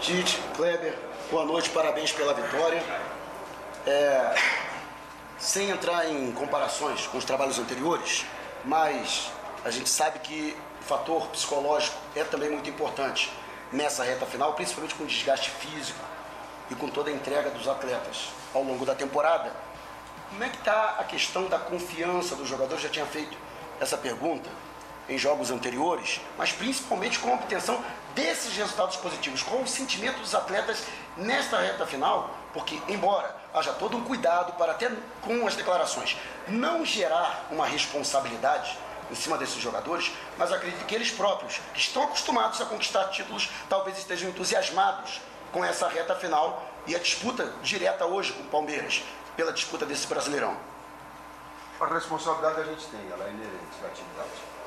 Tite, 0.00 0.40
Kleber, 0.56 0.98
boa 1.30 1.44
noite, 1.44 1.70
parabéns 1.70 2.12
pela 2.12 2.34
vitória. 2.34 2.82
É, 3.86 4.34
sem 5.38 5.70
entrar 5.70 6.10
em 6.10 6.32
comparações 6.32 7.06
com 7.06 7.18
os 7.18 7.24
trabalhos 7.24 7.58
anteriores, 7.58 8.26
mas 8.64 9.30
a 9.64 9.70
gente 9.70 9.88
sabe 9.88 10.18
que 10.18 10.56
o 10.80 10.84
fator 10.84 11.26
psicológico 11.28 11.96
é 12.14 12.24
também 12.24 12.50
muito 12.50 12.68
importante 12.68 13.32
nessa 13.72 14.04
reta 14.04 14.26
final, 14.26 14.54
principalmente 14.54 14.94
com 14.94 15.04
o 15.04 15.06
desgaste 15.06 15.50
físico 15.50 16.17
e 16.70 16.74
com 16.74 16.88
toda 16.88 17.10
a 17.10 17.12
entrega 17.12 17.50
dos 17.50 17.68
atletas 17.68 18.28
ao 18.54 18.62
longo 18.62 18.84
da 18.84 18.94
temporada. 18.94 19.52
Como 20.30 20.44
é 20.44 20.48
que 20.48 20.58
está 20.58 20.96
a 20.98 21.04
questão 21.04 21.46
da 21.46 21.58
confiança 21.58 22.36
do 22.36 22.46
jogador? 22.46 22.78
Já 22.78 22.88
tinha 22.88 23.06
feito 23.06 23.36
essa 23.80 23.96
pergunta 23.96 24.50
em 25.08 25.16
jogos 25.16 25.50
anteriores, 25.50 26.20
mas 26.36 26.52
principalmente 26.52 27.18
com 27.18 27.30
a 27.30 27.34
obtenção 27.34 27.82
desses 28.14 28.54
resultados 28.56 28.96
positivos, 28.96 29.42
com 29.42 29.62
o 29.62 29.66
sentimento 29.66 30.20
dos 30.20 30.34
atletas 30.34 30.84
nesta 31.16 31.58
reta 31.58 31.86
final, 31.86 32.30
porque 32.52 32.78
embora 32.88 33.34
haja 33.54 33.72
todo 33.72 33.96
um 33.96 34.04
cuidado 34.04 34.52
para 34.54 34.72
até 34.72 34.90
com 35.22 35.46
as 35.46 35.56
declarações 35.56 36.16
não 36.46 36.84
gerar 36.84 37.46
uma 37.50 37.66
responsabilidade 37.66 38.76
em 39.10 39.14
cima 39.14 39.38
desses 39.38 39.56
jogadores, 39.56 40.12
mas 40.36 40.52
acredito 40.52 40.84
que 40.84 40.94
eles 40.94 41.10
próprios, 41.10 41.60
que 41.72 41.80
estão 41.80 42.02
acostumados 42.02 42.60
a 42.60 42.66
conquistar 42.66 43.04
títulos, 43.08 43.48
talvez 43.68 43.96
estejam 43.96 44.28
entusiasmados 44.28 45.22
com 45.52 45.64
essa 45.64 45.88
reta 45.88 46.14
final 46.14 46.64
e 46.86 46.94
a 46.94 46.98
disputa 46.98 47.52
direta 47.62 48.06
hoje 48.06 48.32
com 48.32 48.42
o 48.42 48.46
Palmeiras 48.46 49.04
pela 49.36 49.52
disputa 49.52 49.86
desse 49.86 50.06
Brasileirão. 50.06 50.56
A 51.80 51.86
responsabilidade 51.86 52.60
a 52.60 52.64
gente 52.64 52.86
tem, 52.86 53.00
ela 53.12 53.24
é 53.24 53.30
inerente 53.30 53.84
à 53.84 53.86
atividade 53.86 54.58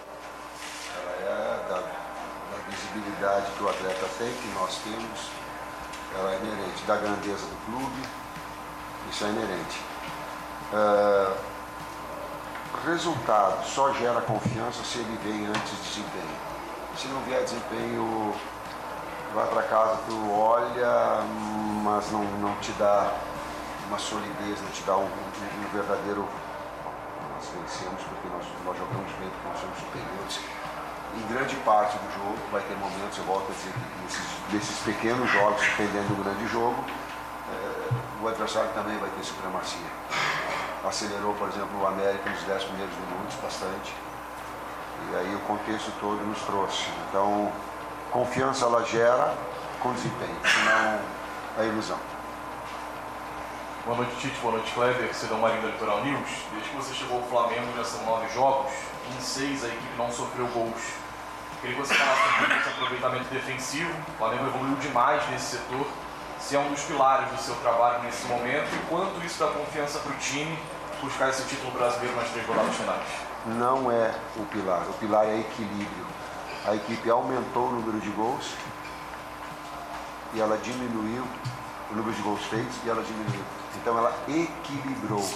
ela 0.98 1.12
é 1.12 1.70
da, 1.70 1.76
da 1.76 2.58
visibilidade 2.70 3.52
que 3.58 3.64
o 3.64 3.70
atleta 3.70 4.08
tem, 4.18 4.34
que 4.34 4.48
nós 4.60 4.78
temos, 4.84 5.30
ela 6.18 6.34
é 6.34 6.38
inerente 6.38 6.84
da 6.84 6.96
grandeza 6.98 7.46
do 7.46 7.66
clube, 7.66 8.02
isso 9.10 9.26
é 9.26 9.30
inerente. 9.30 9.82
Uh, 10.74 11.52
resultado 12.86 13.66
só 13.68 13.94
gera 13.94 14.22
confiança 14.22 14.84
se 14.84 15.00
ele 15.00 15.20
vem 15.24 15.48
antes 15.48 15.72
de 15.72 15.90
desempenho. 15.90 16.52
Se 16.98 17.08
não 17.08 17.22
vier 17.22 17.44
desempenho, 17.44 18.36
vai 19.34 19.48
para 19.48 19.64
casa, 19.64 20.00
tu 20.08 20.32
olha, 20.32 21.22
mas 21.84 22.12
não, 22.12 22.24
não 22.40 22.56
te 22.56 22.72
dá 22.74 23.14
uma 23.88 23.98
solidez, 23.98 24.62
não 24.62 24.70
te 24.72 24.84
dá 24.84 24.96
um, 24.98 25.06
um, 25.06 25.70
verdadeiro. 25.74 26.28
Nós 27.34 27.50
vencemos 27.56 28.02
porque 28.04 28.28
nós, 28.28 28.46
nós 28.66 28.78
jogamos 28.78 29.12
bem, 29.20 29.30
porque 29.30 29.48
nós 29.48 29.60
somos 29.60 29.78
superiores 29.80 30.40
em 31.18 31.34
grande 31.34 31.56
parte 31.58 31.98
do 31.98 32.14
jogo, 32.14 32.38
vai 32.52 32.62
ter 32.62 32.76
momentos, 32.76 33.18
eu 33.18 33.24
volto 33.26 33.52
a 33.52 33.54
dizer 33.54 33.74
que 33.74 34.04
nesses, 34.04 34.54
nesses 34.54 34.78
pequenos 34.80 35.30
jogos, 35.30 35.62
dependendo 35.62 36.16
do 36.16 36.24
grande 36.24 36.48
jogo, 36.48 36.84
é, 37.52 38.24
o 38.24 38.28
adversário 38.28 38.70
também 38.74 38.98
vai 38.98 39.10
ter 39.10 39.24
supremacia. 39.24 39.92
Acelerou, 40.88 41.34
por 41.36 41.50
exemplo, 41.50 41.82
o 41.82 41.86
América 41.86 42.30
nos 42.30 42.42
10 42.44 42.64
primeiros 42.64 42.96
minutos 42.96 43.36
bastante. 43.42 43.94
E 45.12 45.16
aí 45.16 45.36
o 45.36 45.40
contexto 45.42 45.92
todo 46.00 46.24
nos 46.26 46.40
trouxe. 46.44 46.88
Então, 47.10 47.52
confiança 48.12 48.66
ela 48.66 48.84
gera 48.86 49.34
com 49.80 49.94
desempenho, 49.94 50.38
senão 50.44 51.00
é 51.58 51.68
ilusão. 51.68 51.98
Boa 53.86 53.98
noite, 53.98 54.16
Tite. 54.18 54.40
Boa 54.42 54.54
noite, 54.54 54.72
Kleber. 54.74 55.16
Cidão 55.16 55.40
Marinho 55.40 55.64
da 55.64 55.70
Litoral 55.70 56.04
News. 56.04 56.30
Desde 56.52 56.70
que 56.70 56.76
você 56.76 56.94
chegou 56.94 57.18
ao 57.18 57.24
Flamengo, 57.24 57.66
já 57.76 57.84
são 57.84 58.06
nove 58.06 58.32
jogos. 58.32 58.72
Em 59.10 59.20
seis, 59.20 59.64
a 59.64 59.68
equipe 59.68 59.98
não 59.98 60.12
sofreu 60.12 60.46
gols. 60.48 60.82
Queria 61.62 61.76
que 61.76 61.82
você 61.82 61.96
falasse 61.96 62.22
um 62.22 62.38
pouco 62.38 62.54
desse 62.54 62.70
aproveitamento 62.70 63.34
defensivo. 63.34 63.92
O 63.92 64.18
Flamengo 64.20 64.46
evoluiu 64.46 64.76
demais 64.76 65.28
nesse 65.32 65.58
setor. 65.58 65.88
Se 66.40 66.56
é 66.56 66.60
um 66.60 66.70
dos 66.70 66.82
pilares 66.84 67.30
do 67.30 67.38
seu 67.38 67.56
trabalho 67.56 68.04
nesse 68.04 68.28
momento 68.28 68.68
e 68.72 68.86
quanto 68.88 69.26
isso 69.26 69.40
dá 69.40 69.48
confiança 69.52 70.00
para 70.00 70.12
o 70.12 70.16
time 70.18 70.58
buscar 71.02 71.30
esse 71.30 71.44
título 71.46 71.72
brasileiro 71.72 72.16
nas 72.16 72.30
três 72.30 72.46
rodadas 72.46 72.76
finais? 72.76 73.08
Não 73.48 73.92
é 73.92 74.14
o 74.38 74.46
pilar. 74.46 74.82
O 74.90 74.94
pilar 74.94 75.26
é 75.26 75.40
equilíbrio. 75.40 76.06
A 76.66 76.76
equipe 76.76 77.10
aumentou 77.10 77.70
o 77.70 77.72
número 77.72 78.00
de 78.00 78.10
gols 78.12 78.54
e 80.34 80.40
ela 80.40 80.58
diminuiu 80.58 81.24
o 81.90 81.96
número 81.96 82.16
de 82.16 82.22
gols 82.22 82.44
feitos 82.46 82.76
e 82.86 82.90
ela 82.90 83.02
diminuiu. 83.02 83.44
Então 83.76 83.98
ela 83.98 84.14
equilibrou. 84.28 85.28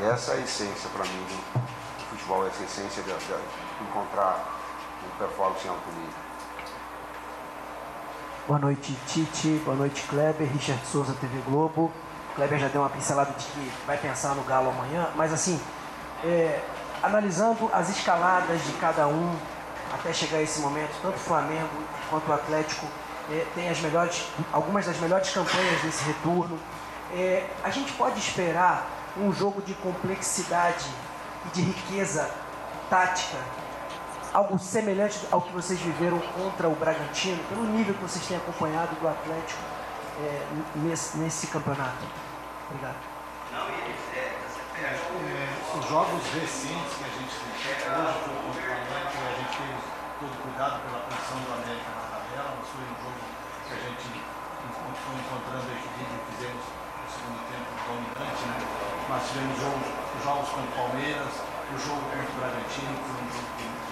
Essa 0.00 0.32
é 0.32 0.36
a 0.36 0.40
essência 0.40 0.88
para 0.94 1.04
mim 1.04 1.26
do 1.28 2.06
futebol, 2.08 2.46
essa 2.46 2.62
é 2.62 2.64
essência 2.64 3.02
de, 3.02 3.10
de 3.10 3.84
encontrar 3.84 4.42
um 5.04 5.18
performance 5.18 5.66
em 5.66 5.70
alto 5.70 5.90
nível. 5.90 6.30
Boa 8.48 8.58
noite, 8.58 8.96
Tite. 9.06 9.60
Boa 9.62 9.76
noite, 9.76 10.02
Kleber. 10.08 10.50
Richard 10.50 10.84
Souza, 10.86 11.14
TV 11.20 11.42
Globo. 11.46 11.92
Kleber 12.34 12.58
já 12.58 12.68
deu 12.68 12.80
uma 12.80 12.88
pincelada 12.88 13.32
de 13.32 13.44
que 13.44 13.72
vai 13.86 13.98
pensar 13.98 14.34
no 14.34 14.42
Galo 14.44 14.70
amanhã, 14.70 15.10
mas 15.14 15.34
assim, 15.34 15.60
é, 16.24 16.62
analisando 17.02 17.70
as 17.72 17.90
escaladas 17.90 18.64
de 18.64 18.72
cada 18.72 19.06
um 19.06 19.36
até 19.92 20.12
chegar 20.12 20.38
a 20.38 20.42
esse 20.42 20.60
momento, 20.60 20.90
tanto 21.02 21.16
o 21.16 21.20
Flamengo 21.20 21.68
quanto 22.08 22.28
o 22.28 22.32
Atlético 22.32 22.86
é, 23.30 23.46
tem 23.54 23.68
as 23.68 23.80
melhores, 23.80 24.26
algumas 24.52 24.86
das 24.86 24.98
melhores 24.98 25.30
campanhas 25.30 25.82
desse 25.82 26.04
retorno. 26.04 26.58
É, 27.12 27.48
a 27.62 27.70
gente 27.70 27.92
pode 27.92 28.18
esperar 28.18 28.86
um 29.16 29.32
jogo 29.32 29.60
de 29.62 29.74
complexidade 29.74 30.86
e 31.46 31.48
de 31.50 31.62
riqueza 31.62 32.30
tática 32.88 33.38
algo 34.32 34.58
semelhante 34.58 35.18
ao 35.30 35.42
que 35.42 35.52
vocês 35.52 35.80
viveram 35.80 36.20
contra 36.20 36.68
o 36.68 36.74
Bragantino, 36.76 37.42
pelo 37.48 37.64
nível 37.64 37.94
que 37.94 38.02
vocês 38.02 38.24
têm 38.26 38.36
acompanhado 38.36 38.94
do 39.00 39.08
Atlético. 39.08 39.60
é, 40.20 40.46
nesse, 40.76 41.16
nesse 41.18 41.46
campeonato? 41.46 42.04
Obrigado. 42.68 42.96
Não, 43.52 43.66
é, 43.68 44.30
é, 44.82 44.98
os 45.78 45.88
jogos 45.88 46.22
recentes 46.34 46.92
que 46.96 47.04
a 47.04 47.12
gente 47.18 47.34
tem, 47.40 47.74
hoje 47.90 48.18
foi 48.24 48.34
contra 48.42 48.70
o 48.72 49.09
América, 49.60 49.76
a 49.76 49.76
gente 49.76 49.84
teve 49.84 50.20
todo 50.20 50.34
cuidado 50.40 50.74
pela 50.88 51.00
posição 51.04 51.38
do 51.44 51.50
América 51.52 51.88
na 51.92 52.04
tabela, 52.08 52.48
mas 52.56 52.64
foi 52.72 52.84
um 52.88 52.96
jogo 52.96 53.20
que 53.68 53.72
a 53.72 53.80
gente 53.80 54.06
foi 55.00 55.14
encontrando 55.20 55.68
equilíbrio 55.68 56.16
e 56.16 56.24
fizemos 56.32 56.64
o 56.64 57.08
segundo 57.10 57.40
tempo 57.52 57.68
dominante, 57.84 58.42
né? 58.48 58.56
Nós 59.08 59.20
tivemos 59.28 59.54
jogos, 59.60 59.86
jogos 60.24 60.48
contra 60.48 60.70
o 60.70 60.76
Palmeiras, 60.80 61.32
o 61.40 61.76
jogo 61.76 62.02
contra 62.08 62.30
o 62.30 62.36
Bragantino, 62.40 62.92
que 62.96 63.04
foi 63.04 63.20
um 63.20 63.30
jogo 63.36 63.50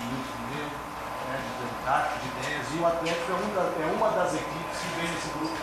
muito 0.09 0.29
dinheiro, 0.39 0.73
né? 1.29 1.37
de 1.37 1.66
tática, 1.85 2.16
de 2.23 2.29
ideias, 2.29 2.66
e 2.73 2.77
o 2.79 2.85
Atlético 2.87 3.29
é, 3.29 3.85
é 3.85 3.89
uma 3.93 4.09
das 4.16 4.31
equipes 4.33 4.77
que 4.79 4.89
vem 4.97 5.09
nesse 5.12 5.29
grupo 5.37 5.59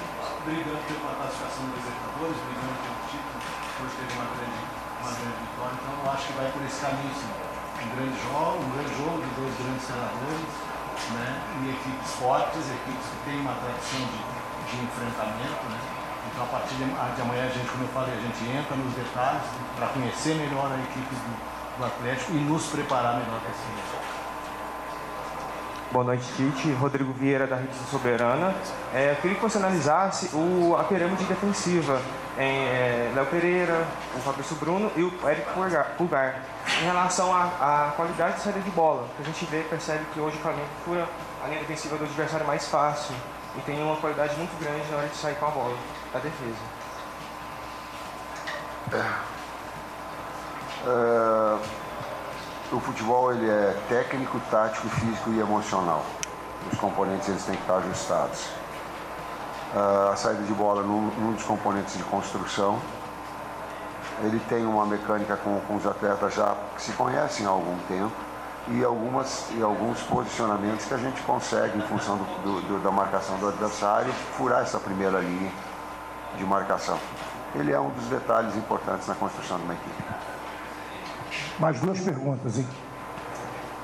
brigando 0.45 0.83
pela 0.85 1.15
classificação 1.17 1.65
dos 1.65 1.81
Libertadores, 1.81 2.37
brigando 2.45 2.77
pelo 2.85 2.99
título, 3.09 3.37
hoje 3.81 3.93
teve 3.97 4.11
uma 4.13 4.27
grande, 4.37 4.61
uma 5.01 5.11
grande 5.17 5.37
vitória, 5.41 5.75
então 5.81 5.93
eu 5.97 6.07
acho 6.13 6.23
que 6.29 6.33
vai 6.37 6.47
por 6.53 6.61
esse 6.61 6.79
caminho 6.81 7.13
sim. 7.17 7.54
Um 7.85 7.95
grande 7.95 8.17
jogo, 8.25 8.57
um 8.65 8.71
grande 8.73 8.93
jogo 8.97 9.17
de 9.21 9.29
dois 9.37 9.53
grandes 9.61 9.85
treinadores, 9.85 10.51
né? 11.13 11.29
e 11.61 11.69
equipes 11.69 12.11
fortes, 12.17 12.65
equipes 12.65 13.05
que 13.13 13.19
têm 13.29 13.39
uma 13.39 13.53
tradição 13.61 14.01
de, 14.09 14.19
de 14.65 14.75
enfrentamento, 14.83 15.63
né? 15.69 15.79
Então, 16.31 16.43
a 16.43 16.47
partir 16.47 16.75
de 16.75 16.83
amanhã, 17.21 17.45
a 17.45 17.53
gente, 17.53 17.69
como 17.69 17.83
eu 17.83 17.89
falei, 17.89 18.13
a 18.17 18.21
gente 18.21 18.41
entra 18.49 18.75
nos 18.75 18.93
detalhes 18.93 19.43
para 19.77 19.87
conhecer 19.87 20.35
melhor 20.35 20.71
a 20.71 20.77
equipe 20.81 21.13
do, 21.15 21.77
do 21.77 21.85
Atlético 21.85 22.33
e 22.33 22.39
nos 22.41 22.65
preparar 22.67 23.13
melhor 23.13 23.39
para 23.39 23.51
esse 23.51 23.61
jogo. 23.91 24.14
Boa 25.91 26.03
noite, 26.03 26.25
Tite. 26.35 26.71
Rodrigo 26.73 27.13
Vieira, 27.13 27.47
da 27.47 27.55
Rede 27.55 27.73
Soberana. 27.89 28.53
É, 28.93 29.11
eu 29.11 29.15
queria 29.17 29.35
que 29.37 29.41
você 29.41 29.57
analisasse 29.57 30.35
o, 30.35 30.75
a 30.77 30.83
pirâmide 30.83 31.23
defensiva 31.25 32.01
em 32.37 32.41
é, 32.41 33.11
Léo 33.15 33.25
Pereira, 33.27 33.87
o 34.15 34.19
Fabrício 34.19 34.55
Bruno 34.57 34.91
e 34.95 35.03
o 35.03 35.13
Eric 35.29 35.47
Pulgar. 35.97 36.41
Em 36.81 36.85
relação 36.85 37.33
à, 37.33 37.93
qualidade 37.95 38.35
de 38.35 38.41
saída 38.41 38.59
de 38.59 38.71
bola, 38.71 39.07
que 39.15 39.21
a 39.21 39.25
gente 39.25 39.45
vê 39.45 39.61
percebe 39.61 40.03
que 40.13 40.19
hoje 40.19 40.35
o 40.37 40.39
Flamengo 40.41 40.67
fura 40.83 41.07
a 41.43 41.47
linha 41.47 41.59
defensiva 41.59 41.95
do 41.97 42.03
adversário 42.03 42.45
mais 42.45 42.67
fácil 42.67 43.15
e 43.57 43.61
tem 43.61 43.81
uma 43.81 43.95
qualidade 43.95 44.35
muito 44.35 44.59
grande 44.59 44.89
na 44.91 44.97
hora 44.97 45.07
de 45.07 45.15
sair 45.15 45.35
com 45.35 45.45
a 45.45 45.51
bola 45.51 45.77
da 46.11 46.19
defesa. 46.19 46.75
É. 48.91 49.35
É, 50.87 51.84
o 52.75 52.79
futebol 52.79 53.31
ele 53.31 53.49
é 53.49 53.75
técnico, 53.87 54.39
tático, 54.51 54.87
físico 54.89 55.29
e 55.31 55.39
emocional. 55.39 56.03
Os 56.71 56.77
componentes 56.77 57.29
eles 57.29 57.43
têm 57.45 57.55
que 57.55 57.61
estar 57.61 57.77
ajustados. 57.77 58.49
É, 59.73 60.11
a 60.11 60.15
saída 60.15 60.43
de 60.43 60.53
bola 60.53 60.83
num, 60.83 61.07
num 61.17 61.33
dos 61.33 61.43
componentes 61.43 61.97
de 61.97 62.03
construção. 62.03 62.79
Ele 64.23 64.39
tem 64.47 64.65
uma 64.65 64.85
mecânica 64.85 65.37
com, 65.37 65.59
com 65.61 65.75
os 65.75 65.85
atletas 65.85 66.33
já 66.33 66.55
que 66.75 66.81
se 66.81 66.91
conhecem 66.93 67.45
há 67.45 67.49
algum 67.49 67.77
tempo 67.87 68.13
e, 68.69 68.83
algumas, 68.83 69.47
e 69.51 69.61
alguns 69.61 70.01
posicionamentos 70.03 70.85
que 70.85 70.93
a 70.93 70.97
gente 70.97 71.21
consegue, 71.21 71.77
em 71.77 71.81
função 71.81 72.17
do, 72.17 72.61
do, 72.61 72.83
da 72.83 72.91
marcação 72.91 73.37
do 73.37 73.49
adversário, 73.49 74.11
furar 74.37 74.61
essa 74.61 74.79
primeira 74.79 75.19
linha 75.19 75.51
de 76.37 76.43
marcação. 76.45 76.97
Ele 77.53 77.71
é 77.71 77.79
um 77.79 77.89
dos 77.89 78.05
detalhes 78.05 78.55
importantes 78.55 79.07
na 79.07 79.15
construção 79.15 79.57
de 79.57 79.63
uma 79.63 79.73
equipe. 79.73 80.14
Mais 81.59 81.79
duas 81.79 82.01
perguntas, 82.01 82.57
hein? 82.57 82.65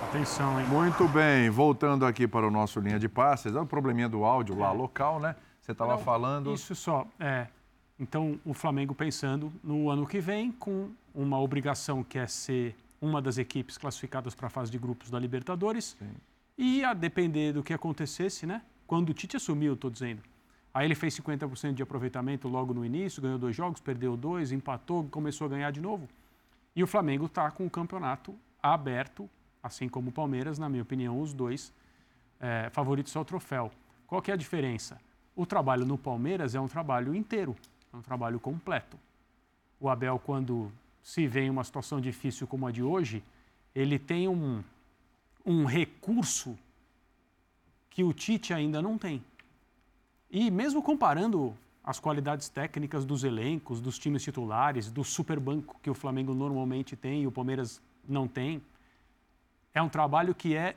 Atenção, 0.10 0.60
hein? 0.60 0.68
Muito 0.68 1.08
bem, 1.08 1.50
voltando 1.50 2.06
aqui 2.06 2.28
para 2.28 2.46
o 2.46 2.52
nosso 2.52 2.80
linha 2.80 3.00
de 3.00 3.08
passes, 3.08 3.56
é 3.56 3.60
o 3.60 3.66
probleminha 3.66 4.10
do 4.10 4.26
áudio 4.26 4.58
lá 4.58 4.72
local, 4.72 5.20
né? 5.20 5.36
Você 5.62 5.72
estava 5.72 5.98
falando. 5.98 6.54
Isso 6.54 6.76
só, 6.76 7.08
é. 7.20 7.48
Então, 8.00 8.40
o 8.46 8.54
Flamengo 8.54 8.96
pensando 8.96 9.54
no 9.64 9.90
ano 9.90 10.06
que 10.06 10.20
vem 10.20 10.52
com 10.52 10.90
uma 11.14 11.40
obrigação 11.40 12.04
que 12.04 12.18
é 12.18 12.28
ser 12.28 12.76
uma 13.00 13.22
das 13.22 13.38
equipes 13.38 13.78
classificadas 13.78 14.36
para 14.36 14.48
a 14.48 14.50
fase 14.50 14.72
de 14.72 14.78
grupos 14.78 15.10
da 15.10 15.20
Libertadores. 15.20 15.96
Sim. 15.98 16.12
E 16.58 16.84
a 16.84 16.94
depender 16.94 17.54
do 17.54 17.64
que 17.64 17.74
acontecesse, 17.74 18.46
né? 18.46 18.62
Quando 18.86 19.10
o 19.10 19.14
Tite 19.14 19.38
assumiu, 19.38 19.74
estou 19.74 19.90
dizendo, 19.90 20.22
Aí 20.74 20.88
ele 20.88 20.96
fez 20.96 21.20
50% 21.20 21.74
de 21.74 21.84
aproveitamento 21.84 22.48
logo 22.48 22.74
no 22.74 22.86
início, 22.86 23.22
ganhou 23.22 23.38
dois 23.38 23.56
jogos, 23.56 23.82
perdeu 23.82 24.16
dois, 24.16 24.52
empatou, 24.52 25.04
começou 25.06 25.46
a 25.46 25.50
ganhar 25.50 25.72
de 25.72 25.82
novo. 25.82 26.08
E 26.76 26.84
o 26.84 26.88
Flamengo 26.88 27.26
está 27.26 27.50
com 27.52 27.66
o 27.66 27.70
campeonato 27.70 28.36
aberto, 28.62 29.30
assim 29.62 29.90
como 29.90 30.10
o 30.10 30.14
Palmeiras, 30.14 30.58
na 30.58 30.70
minha 30.70 30.84
opinião, 30.84 31.20
os 31.20 31.34
dois 31.34 31.74
é, 32.40 32.70
favoritos 32.72 33.16
ao 33.16 33.26
troféu. 33.26 33.72
Qual 34.08 34.22
que 34.22 34.32
é 34.32 34.34
a 34.34 34.38
diferença? 34.38 35.00
O 35.36 35.46
trabalho 35.46 35.86
no 35.86 35.98
Palmeiras 35.98 36.56
é 36.56 36.60
um 36.60 36.68
trabalho 36.68 37.16
inteiro, 37.16 37.56
é 37.94 37.98
um 37.98 38.02
trabalho 38.02 38.40
completo. 38.40 38.98
O 39.80 39.90
Abel, 39.90 40.20
quando 40.20 40.72
se 41.04 41.28
vê 41.28 41.42
em 41.42 41.50
uma 41.50 41.64
situação 41.64 42.00
difícil 42.00 42.48
como 42.48 42.68
a 42.68 42.72
de 42.72 42.84
hoje, 42.84 43.24
ele 43.74 43.98
tem 43.98 44.28
um, 44.28 44.64
um 45.46 45.66
recurso 45.66 46.58
que 47.90 48.04
o 48.04 48.14
Tite 48.14 48.54
ainda 48.54 48.82
não 48.82 48.98
tem. 48.98 49.24
E 50.30 50.50
mesmo 50.50 50.82
comparando 50.82 51.56
as 51.84 52.00
qualidades 52.00 52.48
técnicas 52.48 53.06
dos 53.06 53.24
elencos, 53.24 53.82
dos 53.82 53.98
times 53.98 54.24
titulares, 54.24 54.92
do 54.92 55.04
superbanco 55.04 55.80
que 55.82 55.90
o 55.90 55.94
Flamengo 55.94 56.34
normalmente 56.34 56.96
tem 56.96 57.24
e 57.24 57.28
o 57.28 57.32
Palmeiras 57.32 57.82
não 58.08 58.28
tem, 58.28 58.62
é 59.74 59.82
um 59.82 59.90
trabalho 59.90 60.36
que 60.36 60.56
é 60.56 60.76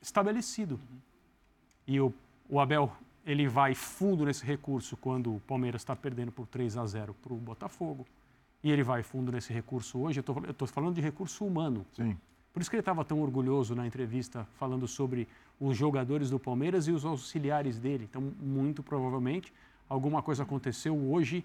estabelecido. 0.00 0.80
E 1.86 2.00
o, 2.00 2.14
o 2.48 2.60
Abel 2.60 2.90
ele 3.26 3.48
vai 3.48 3.74
fundo 3.74 4.24
nesse 4.24 4.44
recurso 4.44 4.96
quando 4.96 5.36
o 5.36 5.40
Palmeiras 5.40 5.80
está 5.80 5.96
perdendo 5.96 6.30
por 6.30 6.46
3 6.46 6.76
a 6.76 6.86
0 6.86 7.14
para 7.14 7.32
o 7.32 7.36
Botafogo. 7.36 8.06
E 8.62 8.70
ele 8.70 8.82
vai 8.82 9.02
fundo 9.02 9.32
nesse 9.32 9.52
recurso 9.52 9.98
hoje. 9.98 10.20
Eu 10.20 10.50
estou 10.50 10.68
falando 10.68 10.94
de 10.94 11.00
recurso 11.00 11.44
humano. 11.44 11.84
Sim. 11.94 12.16
Por 12.52 12.60
isso 12.60 12.70
que 12.70 12.76
ele 12.76 12.82
estava 12.82 13.04
tão 13.04 13.20
orgulhoso 13.20 13.74
na 13.74 13.86
entrevista 13.86 14.46
falando 14.54 14.86
sobre 14.86 15.26
os 15.58 15.76
jogadores 15.76 16.30
do 16.30 16.38
Palmeiras 16.38 16.86
e 16.86 16.92
os 16.92 17.04
auxiliares 17.04 17.78
dele. 17.78 18.04
Então, 18.08 18.32
muito 18.40 18.82
provavelmente, 18.82 19.52
alguma 19.88 20.22
coisa 20.22 20.42
aconteceu 20.42 20.96
hoje. 20.96 21.44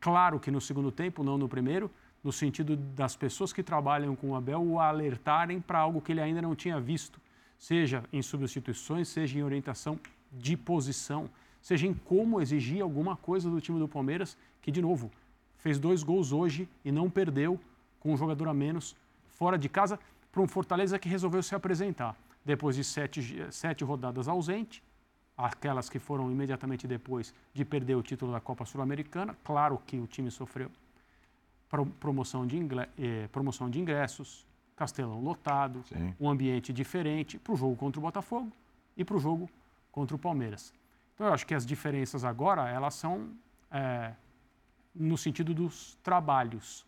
Claro 0.00 0.38
que 0.40 0.50
no 0.50 0.60
segundo 0.60 0.90
tempo, 0.90 1.22
não 1.22 1.38
no 1.38 1.48
primeiro, 1.48 1.90
no 2.22 2.32
sentido 2.32 2.76
das 2.76 3.16
pessoas 3.16 3.52
que 3.52 3.62
trabalham 3.62 4.14
com 4.14 4.30
o 4.30 4.36
Abel 4.36 4.62
o 4.62 4.78
alertarem 4.78 5.60
para 5.60 5.78
algo 5.78 6.00
que 6.00 6.12
ele 6.12 6.20
ainda 6.20 6.40
não 6.40 6.54
tinha 6.54 6.80
visto, 6.80 7.20
seja 7.58 8.04
em 8.12 8.22
substituições, 8.22 9.08
seja 9.08 9.38
em 9.38 9.42
orientação 9.42 9.98
de 10.32 10.56
posição, 10.56 11.28
seja 11.60 11.86
em 11.86 11.94
como 11.94 12.40
exigir 12.40 12.82
alguma 12.82 13.16
coisa 13.16 13.50
do 13.50 13.60
time 13.60 13.78
do 13.78 13.88
Palmeiras, 13.88 14.36
que, 14.60 14.70
de 14.70 14.80
novo, 14.80 15.10
fez 15.58 15.78
dois 15.78 16.02
gols 16.02 16.32
hoje 16.32 16.68
e 16.84 16.90
não 16.90 17.08
perdeu 17.10 17.58
com 18.00 18.12
um 18.12 18.16
jogador 18.16 18.48
a 18.48 18.54
menos 18.54 18.96
fora 19.28 19.58
de 19.58 19.68
casa 19.68 19.98
para 20.30 20.42
um 20.42 20.48
Fortaleza 20.48 20.98
que 20.98 21.08
resolveu 21.08 21.42
se 21.42 21.54
apresentar 21.54 22.16
depois 22.44 22.74
de 22.74 22.82
sete, 22.82 23.46
sete 23.50 23.84
rodadas 23.84 24.26
ausente, 24.26 24.82
aquelas 25.36 25.88
que 25.88 25.98
foram 25.98 26.30
imediatamente 26.30 26.86
depois 26.86 27.34
de 27.52 27.64
perder 27.64 27.94
o 27.94 28.02
título 28.02 28.32
da 28.32 28.40
Copa 28.40 28.64
Sul-Americana. 28.64 29.36
Claro 29.42 29.80
que 29.86 29.98
o 29.98 30.06
time 30.06 30.30
sofreu 30.30 30.70
promoção 31.98 32.46
de, 32.46 32.58
eh, 32.98 33.28
promoção 33.32 33.70
de 33.70 33.80
ingressos, 33.80 34.46
Castelão 34.76 35.20
lotado, 35.22 35.82
Sim. 35.86 36.14
um 36.18 36.28
ambiente 36.28 36.72
diferente 36.72 37.38
para 37.38 37.52
o 37.52 37.56
jogo 37.56 37.76
contra 37.76 37.98
o 37.98 38.02
Botafogo 38.02 38.50
e 38.96 39.04
para 39.04 39.16
o 39.16 39.20
jogo 39.20 39.48
contra 39.90 40.16
o 40.16 40.18
Palmeiras. 40.18 40.72
Então, 41.14 41.26
eu 41.26 41.32
acho 41.32 41.46
que 41.46 41.54
as 41.54 41.64
diferenças 41.64 42.24
agora, 42.24 42.68
elas 42.68 42.94
são 42.94 43.30
é, 43.70 44.12
no 44.94 45.16
sentido 45.16 45.54
dos 45.54 45.96
trabalhos. 46.02 46.84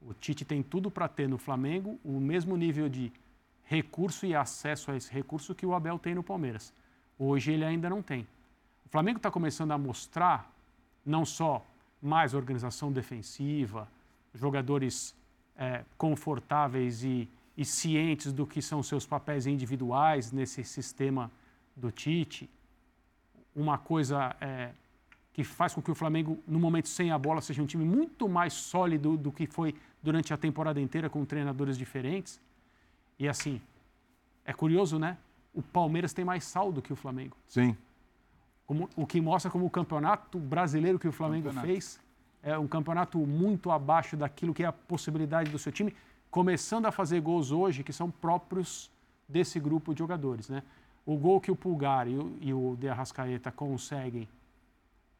O 0.00 0.14
Tite 0.14 0.44
tem 0.44 0.62
tudo 0.62 0.90
para 0.90 1.06
ter 1.06 1.28
no 1.28 1.36
Flamengo 1.36 1.98
o 2.04 2.18
mesmo 2.18 2.56
nível 2.56 2.88
de 2.88 3.12
recurso 3.64 4.24
e 4.26 4.34
acesso 4.34 4.90
a 4.90 4.96
esse 4.96 5.12
recurso 5.12 5.54
que 5.54 5.66
o 5.66 5.74
Abel 5.74 5.98
tem 5.98 6.14
no 6.14 6.22
Palmeiras. 6.22 6.72
Hoje 7.22 7.52
ele 7.52 7.66
ainda 7.66 7.90
não 7.90 8.00
tem. 8.00 8.26
O 8.86 8.88
Flamengo 8.88 9.18
está 9.18 9.30
começando 9.30 9.72
a 9.72 9.78
mostrar 9.78 10.50
não 11.04 11.26
só 11.26 11.62
mais 12.00 12.32
organização 12.32 12.90
defensiva, 12.90 13.86
jogadores 14.34 15.14
é, 15.54 15.84
confortáveis 15.98 17.04
e, 17.04 17.28
e 17.58 17.62
cientes 17.62 18.32
do 18.32 18.46
que 18.46 18.62
são 18.62 18.82
seus 18.82 19.04
papéis 19.04 19.46
individuais 19.46 20.32
nesse 20.32 20.64
sistema 20.64 21.30
do 21.76 21.92
Tite. 21.92 22.48
Uma 23.54 23.76
coisa 23.76 24.34
é, 24.40 24.70
que 25.34 25.44
faz 25.44 25.74
com 25.74 25.82
que 25.82 25.90
o 25.90 25.94
Flamengo, 25.94 26.42
no 26.48 26.58
momento 26.58 26.88
sem 26.88 27.10
a 27.10 27.18
bola, 27.18 27.42
seja 27.42 27.62
um 27.62 27.66
time 27.66 27.84
muito 27.84 28.30
mais 28.30 28.54
sólido 28.54 29.18
do 29.18 29.30
que 29.30 29.46
foi 29.46 29.74
durante 30.02 30.32
a 30.32 30.38
temporada 30.38 30.80
inteira 30.80 31.10
com 31.10 31.22
treinadores 31.26 31.76
diferentes. 31.76 32.40
E 33.18 33.28
assim, 33.28 33.60
é 34.42 34.54
curioso, 34.54 34.98
né? 34.98 35.18
O 35.52 35.62
Palmeiras 35.62 36.12
tem 36.12 36.24
mais 36.24 36.44
saldo 36.44 36.80
que 36.80 36.92
o 36.92 36.96
Flamengo. 36.96 37.36
Sim. 37.46 37.76
Como, 38.66 38.88
o 38.94 39.06
que 39.06 39.20
mostra 39.20 39.50
como 39.50 39.66
o 39.66 39.70
campeonato 39.70 40.38
brasileiro 40.38 40.98
que 40.98 41.08
o 41.08 41.12
Flamengo 41.12 41.48
campeonato. 41.48 41.66
fez 41.66 42.00
é 42.42 42.58
um 42.58 42.66
campeonato 42.66 43.18
muito 43.18 43.70
abaixo 43.70 44.16
daquilo 44.16 44.54
que 44.54 44.62
é 44.62 44.66
a 44.66 44.72
possibilidade 44.72 45.50
do 45.50 45.58
seu 45.58 45.72
time, 45.72 45.94
começando 46.30 46.86
a 46.86 46.92
fazer 46.92 47.20
gols 47.20 47.50
hoje 47.50 47.82
que 47.82 47.92
são 47.92 48.10
próprios 48.10 48.90
desse 49.28 49.60
grupo 49.60 49.92
de 49.92 49.98
jogadores, 49.98 50.48
né? 50.48 50.62
O 51.04 51.16
gol 51.16 51.40
que 51.40 51.50
o 51.50 51.56
Pulgar 51.56 52.06
e 52.08 52.16
o, 52.16 52.36
e 52.40 52.54
o 52.54 52.76
De 52.78 52.88
Arrascaeta 52.88 53.50
conseguem 53.50 54.28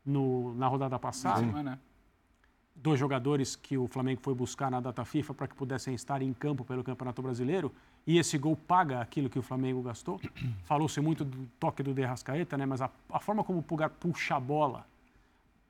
no, 0.05 0.55
na 0.55 0.66
rodada 0.66 0.99
passada. 0.99 1.41
Sim. 1.41 1.78
Dois 2.74 2.99
jogadores 2.99 3.57
que 3.57 3.76
o 3.76 3.87
Flamengo 3.89 4.20
foi 4.22 4.35
buscar 4.35 4.70
na 4.70 4.81
data 4.81 5.05
FIFA 5.05 5.35
para 5.35 5.49
que 5.49 5.55
pudessem 5.55 5.95
estar 5.95 6.22
em 6.22 6.33
campo 6.33 6.64
pelo 6.64 6.83
Campeonato 6.83 7.20
Brasileiro. 7.20 7.72
E 8.11 8.18
esse 8.18 8.36
gol 8.36 8.56
paga 8.56 9.00
aquilo 9.00 9.30
que 9.30 9.38
o 9.38 9.42
Flamengo 9.42 9.80
gastou. 9.82 10.20
Falou-se 10.64 11.00
muito 11.00 11.24
do 11.24 11.46
toque 11.61 11.80
do 11.80 11.94
Derrascaeta, 11.94 12.58
né? 12.58 12.66
mas 12.66 12.82
a, 12.82 12.90
a 13.08 13.20
forma 13.20 13.44
como 13.44 13.61
o 13.61 13.62
Pulgar 13.62 13.88
puxa 13.88 14.34
a 14.34 14.40
bola 14.40 14.84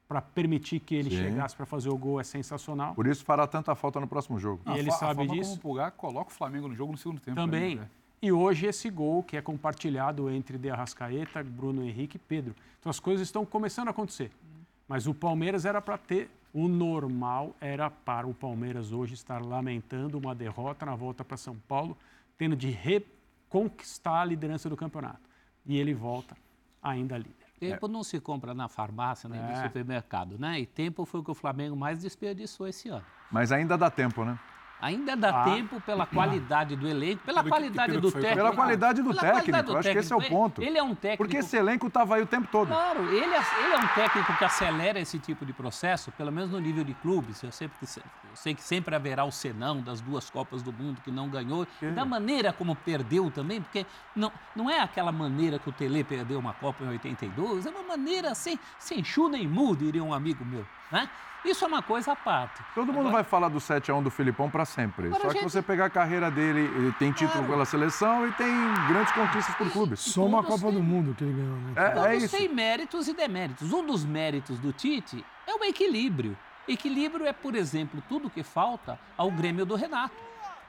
para 0.09 0.23
permitir 0.23 0.81
que 0.81 0.95
ele 0.95 1.11
Sim. 1.11 1.17
chegasse 1.19 1.55
para 1.55 1.67
fazer 1.67 1.91
o 1.91 1.99
gol 1.99 2.19
é 2.19 2.25
sensacional. 2.25 2.95
Por 2.95 3.07
isso 3.07 3.23
fará 3.27 3.47
tanta 3.47 3.75
falta 3.75 4.01
no 4.01 4.09
próximo 4.09 4.39
jogo. 4.39 4.63
E 4.67 4.71
a 4.71 4.79
ele 4.79 4.91
sabe 4.91 5.13
a 5.13 5.15
forma 5.17 5.35
disso. 5.35 5.51
Como 5.51 5.57
o 5.57 5.61
Pulgar 5.61 5.93
coloca 5.93 6.31
o 6.31 6.33
Flamengo 6.33 6.67
no 6.67 6.75
jogo 6.75 6.93
no 6.93 6.99
segundo 6.99 7.21
tempo. 7.21 7.37
Também. 7.37 7.77
Né? 7.77 7.87
E 8.23 8.33
hoje 8.33 8.65
esse 8.65 8.89
gol 8.89 9.23
que 9.23 9.37
é 9.37 9.43
compartilhado 9.43 10.31
entre 10.31 10.57
De 10.57 10.71
Arrascaeta, 10.71 11.45
Bruno 11.45 11.85
Henrique 11.85 12.17
e 12.17 12.19
Pedro. 12.19 12.55
Então 12.81 12.89
as 12.89 12.99
coisas 12.99 13.27
estão 13.27 13.45
começando 13.45 13.89
a 13.89 13.91
acontecer. 13.91 14.31
Mas 14.89 15.07
o 15.07 15.13
Palmeiras 15.13 15.67
era 15.67 15.83
para 15.83 15.99
ter 15.99 16.31
o 16.53 16.67
normal 16.69 17.55
era 17.61 17.91
para 17.91 18.27
o 18.27 18.35
Palmeiras 18.35 18.93
hoje 18.93 19.15
estar 19.15 19.45
lamentando 19.45 20.19
uma 20.19 20.35
derrota 20.35 20.85
na 20.85 20.97
volta 20.97 21.25
para 21.25 21.37
São 21.37 21.57
Paulo, 21.69 21.97
tendo 22.41 22.57
de 22.57 22.71
reconquistar 22.71 24.23
a 24.23 24.25
liderança 24.25 24.67
do 24.67 24.75
campeonato. 24.75 25.21
E 25.67 25.77
ele 25.77 25.93
volta 25.93 26.35
ainda 26.83 27.19
líder. 27.19 27.35
Tempo 27.59 27.85
é. 27.85 27.89
não 27.91 28.03
se 28.03 28.19
compra 28.19 28.55
na 28.55 28.67
farmácia 28.67 29.29
nem 29.29 29.39
é. 29.39 29.43
no 29.43 29.63
supermercado, 29.63 30.39
né? 30.39 30.59
E 30.59 30.65
tempo 30.65 31.05
foi 31.05 31.21
o 31.21 31.23
que 31.23 31.31
o 31.31 31.35
Flamengo 31.35 31.77
mais 31.77 32.01
desperdiçou 32.01 32.67
esse 32.67 32.89
ano. 32.89 33.05
Mas 33.31 33.53
ainda 33.53 33.77
dá 33.77 33.91
tempo, 33.91 34.25
né? 34.25 34.39
Ainda 34.81 35.15
dá 35.15 35.43
ah. 35.43 35.45
tempo 35.45 35.81
pela 35.83 36.07
qualidade 36.07 36.75
do 36.75 36.89
elenco, 36.89 37.23
pela 37.25 37.43
pelo 37.43 37.55
qualidade 37.55 37.93
que, 37.93 37.99
do 37.99 38.11
técnico. 38.11 38.35
Pela 38.35 38.53
qualidade 38.53 39.03
do 39.03 39.15
técnico, 39.15 39.33
qualidade 39.33 39.67
do 39.67 39.73
eu 39.73 39.79
acho 39.79 39.89
técnico. 39.89 39.93
que 39.93 39.99
esse 39.99 40.13
é 40.13 40.17
o 40.17 40.29
ponto. 40.29 40.63
Ele 40.63 40.79
é 40.79 40.83
um 40.83 40.95
técnico. 40.95 41.23
Porque 41.23 41.37
esse 41.37 41.57
elenco 41.57 41.87
estava 41.87 42.17
aí 42.17 42.23
o 42.23 42.27
tempo 42.27 42.49
todo. 42.51 42.69
Claro, 42.69 43.05
ele 43.13 43.35
é, 43.35 43.43
ele 43.65 43.75
é 43.75 43.79
um 43.79 43.89
técnico 43.89 44.37
que 44.37 44.45
acelera 44.45 44.99
esse 44.99 45.19
tipo 45.19 45.45
de 45.45 45.53
processo, 45.53 46.11
pelo 46.13 46.33
menos 46.33 46.51
no 46.51 46.59
nível 46.59 46.83
de 46.83 46.95
clubes. 46.95 47.43
Eu, 47.43 47.53
sempre, 47.53 47.77
eu 47.83 48.37
sei 48.37 48.55
que 48.55 48.63
sempre 48.63 48.95
haverá 48.95 49.25
o 49.25 49.31
senão 49.31 49.81
das 49.83 50.01
duas 50.01 50.31
Copas 50.31 50.63
do 50.63 50.73
Mundo 50.73 51.01
que 51.03 51.11
não 51.11 51.29
ganhou, 51.29 51.67
que? 51.79 51.91
da 51.91 52.05
maneira 52.05 52.53
como 52.53 52.75
perdeu 52.75 53.31
também, 53.31 53.61
porque 53.61 53.85
não, 54.17 54.33
não 54.57 54.71
é 54.71 54.81
aquela 54.81 55.13
maneira 55.13 55.59
que 55.59 55.69
o 55.69 55.73
Tele 55.73 56.03
perdeu 56.03 56.39
uma 56.39 56.55
Copa 56.55 56.85
em 56.85 56.89
82, 56.89 57.67
é 57.67 57.71
uma 57.71 57.83
maneira 57.83 58.35
sem, 58.35 58.59
sem 58.79 59.05
chu 59.05 59.29
nem 59.29 59.47
mu, 59.47 59.77
diria 59.77 60.03
um 60.03 60.15
amigo 60.15 60.45
meu. 60.45 60.65
Né? 60.91 61.09
Isso 61.45 61.65
é 61.65 61.69
uma 61.69 61.83
coisa 61.83 62.13
à 62.13 62.17
parte. 62.17 62.63
Todo 62.75 62.89
mundo 62.89 63.09
Agora... 63.09 63.15
vai 63.15 63.25
falar 63.25 63.49
do 63.49 63.59
7x1 63.59 64.03
do 64.03 64.11
Filipão 64.11 64.51
para 64.51 64.65
sempre. 64.65 65.07
Agora, 65.07 65.23
Só 65.23 65.29
gente... 65.31 65.39
que 65.39 65.45
você 65.45 65.63
pegar 65.63 65.87
a 65.87 65.91
carreira 65.91 66.31
dele, 66.31 66.61
ele 66.61 66.93
tem 66.93 67.13
título 67.13 67.33
claro. 67.33 67.49
pela 67.49 67.65
seleção 67.65 68.29
e 68.29 68.33
tem 68.33 68.53
grandes 68.89 69.13
conquistas 69.13 69.55
por 69.55 69.71
clube. 69.71 69.97
Só 69.97 70.27
uma 70.27 70.43
Copa 70.43 70.67
tem... 70.67 70.75
do 70.75 70.83
Mundo 70.83 71.15
que 71.15 71.25
ele 71.25 71.33
ganhou. 71.33 71.57
Né? 71.57 71.73
É, 71.77 71.91
Todos 71.91 72.07
é 72.07 72.17
isso. 72.17 72.37
tem 72.37 72.49
méritos 72.49 73.09
e 73.09 73.15
deméritos. 73.15 73.73
Um 73.73 73.87
dos 73.87 74.05
méritos 74.05 74.59
do 74.59 74.73
Tite 74.73 75.25
é 75.47 75.55
o 75.55 75.65
equilíbrio. 75.65 76.37
Equilíbrio 76.69 77.27
é, 77.27 77.33
por 77.33 77.55
exemplo, 77.55 78.03
tudo 78.09 78.29
que 78.29 78.43
falta 78.43 78.99
ao 79.17 79.31
Grêmio 79.31 79.65
do 79.65 79.75
Renato, 79.77 80.15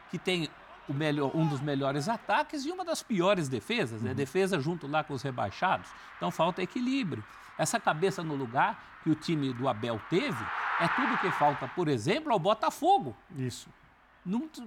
que 0.10 0.18
tem 0.18 0.50
o 0.88 0.94
melhor, 0.94 1.32
um 1.36 1.46
dos 1.46 1.60
melhores 1.60 2.08
ataques 2.08 2.66
e 2.66 2.72
uma 2.72 2.86
das 2.86 3.04
piores 3.04 3.50
defesas, 3.50 4.02
né? 4.02 4.12
Uhum. 4.12 4.16
Defesa 4.16 4.60
junto 4.60 4.88
lá 4.88 5.04
com 5.04 5.14
os 5.14 5.22
rebaixados. 5.22 5.90
Então 6.16 6.32
falta 6.32 6.62
equilíbrio. 6.62 7.24
Essa 7.62 7.80
cabeça 7.80 8.24
no 8.24 8.34
lugar 8.34 9.00
que 9.04 9.10
o 9.12 9.14
time 9.14 9.54
do 9.54 9.70
Abel 9.70 10.02
teve 10.10 10.44
é 10.80 10.88
tudo 10.88 11.16
que 11.20 11.30
falta, 11.30 11.68
por 11.68 11.88
exemplo, 11.88 12.34
ao 12.34 12.40
Botafogo. 12.40 13.16
Isso. 13.38 13.70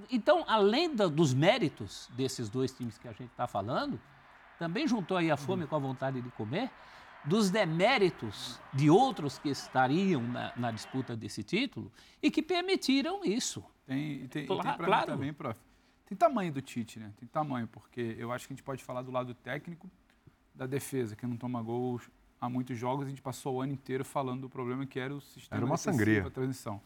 Então, 0.09 0.45
além 0.47 0.95
dos 0.95 1.35
méritos 1.35 2.09
desses 2.13 2.49
dois 2.49 2.73
times 2.73 2.97
que 2.97 3.09
a 3.09 3.13
gente 3.13 3.33
está 3.33 3.49
falando, 3.49 4.01
também 4.61 4.87
juntou 4.87 5.17
aí 5.17 5.29
a 5.29 5.37
fome 5.37 5.63
uhum. 5.63 5.69
com 5.69 5.75
a 5.75 5.79
vontade 5.81 6.23
de 6.23 6.31
comer, 6.31 6.71
dos 7.25 7.51
deméritos 7.51 8.61
de 8.73 8.89
outros 8.89 9.41
que 9.41 9.49
estariam 9.49 10.23
na, 10.23 10.53
na 10.55 10.71
disputa 10.71 11.17
desse 11.17 11.43
título 11.43 11.91
e 12.23 12.31
que 12.31 12.43
permitiram 12.43 13.25
isso. 13.25 13.65
Tem, 13.89 14.29
tem, 14.29 14.47
claro, 14.47 14.63
tem 14.63 14.87
claro. 14.87 15.07
também, 15.07 15.33
prof. 15.33 15.59
Tem 16.07 16.17
tamanho 16.17 16.53
do 16.53 16.63
Tite, 16.63 17.01
né? 17.01 17.13
Tem 17.19 17.27
tamanho, 17.27 17.67
porque 17.67 18.15
eu 18.17 18.31
acho 18.31 18.47
que 18.47 18.53
a 18.53 18.57
gente 18.57 18.65
pode 18.65 18.85
falar 18.85 19.03
do 19.03 19.11
lado 19.11 19.35
técnico 19.35 19.91
da 20.55 20.65
defesa, 20.65 21.17
que 21.17 21.27
não 21.27 21.37
toma 21.37 21.61
gols 21.61 22.09
há 22.45 22.49
muitos 22.49 22.77
jogos, 22.77 23.07
a 23.07 23.09
gente 23.09 23.23
passou 23.23 23.57
o 23.57 23.61
ano 23.63 23.73
inteiro 23.73 24.05
falando 24.05 24.43
do 24.43 24.49
problema 24.49 24.87
que 24.87 25.01
era 25.01 25.15
o 25.15 25.21
sistema 25.21 25.59
era 25.59 25.65
uma 25.65 25.77
sangria. 25.77 26.27
a 26.27 26.31
transição. 26.31 26.81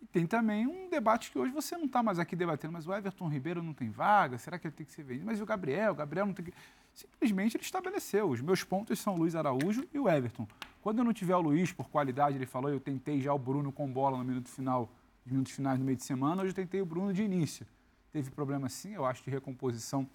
E 0.00 0.06
tem 0.06 0.26
também 0.26 0.66
um 0.66 0.88
debate 0.88 1.30
que 1.30 1.38
hoje 1.38 1.52
você 1.52 1.76
não 1.76 1.86
está 1.86 2.02
mais 2.02 2.18
aqui 2.18 2.36
debatendo, 2.36 2.72
mas 2.72 2.86
o 2.86 2.94
Everton 2.94 3.28
Ribeiro 3.28 3.62
não 3.62 3.72
tem 3.72 3.90
vaga, 3.90 4.38
será 4.38 4.58
que 4.58 4.66
ele 4.66 4.74
tem 4.74 4.86
que 4.86 4.92
ser 4.92 5.02
vendido? 5.02 5.26
Mas 5.26 5.38
e 5.38 5.42
o 5.42 5.46
Gabriel? 5.46 5.92
O 5.92 5.94
Gabriel 5.94 6.26
não 6.26 6.34
tem 6.34 6.46
que. 6.46 6.54
Simplesmente 6.94 7.56
ele 7.56 7.64
estabeleceu. 7.64 8.28
Os 8.28 8.40
meus 8.40 8.62
pontos 8.64 8.98
são 8.98 9.14
o 9.14 9.18
Luiz 9.18 9.34
Araújo 9.34 9.84
e 9.92 9.98
o 9.98 10.08
Everton. 10.08 10.46
Quando 10.80 10.98
eu 10.98 11.04
não 11.04 11.12
tiver 11.12 11.36
o 11.36 11.40
Luiz 11.40 11.72
por 11.72 11.88
qualidade, 11.88 12.36
ele 12.36 12.46
falou, 12.46 12.70
eu 12.70 12.80
tentei 12.80 13.20
já 13.20 13.32
o 13.32 13.38
Bruno 13.38 13.72
com 13.72 13.90
bola 13.90 14.18
no 14.18 14.24
minuto 14.24 14.48
final, 14.48 14.88
nos 15.24 15.32
minutos 15.32 15.52
finais 15.52 15.78
no 15.78 15.84
meio 15.84 15.96
de 15.96 16.04
semana, 16.04 16.42
hoje 16.42 16.50
eu 16.50 16.56
tentei 16.56 16.80
o 16.80 16.86
Bruno 16.86 17.12
de 17.12 17.22
início. 17.22 17.66
Teve 18.10 18.30
problema 18.30 18.68
sim, 18.68 18.94
eu 18.94 19.04
acho, 19.04 19.22
de 19.22 19.30
recomposição 19.30 20.08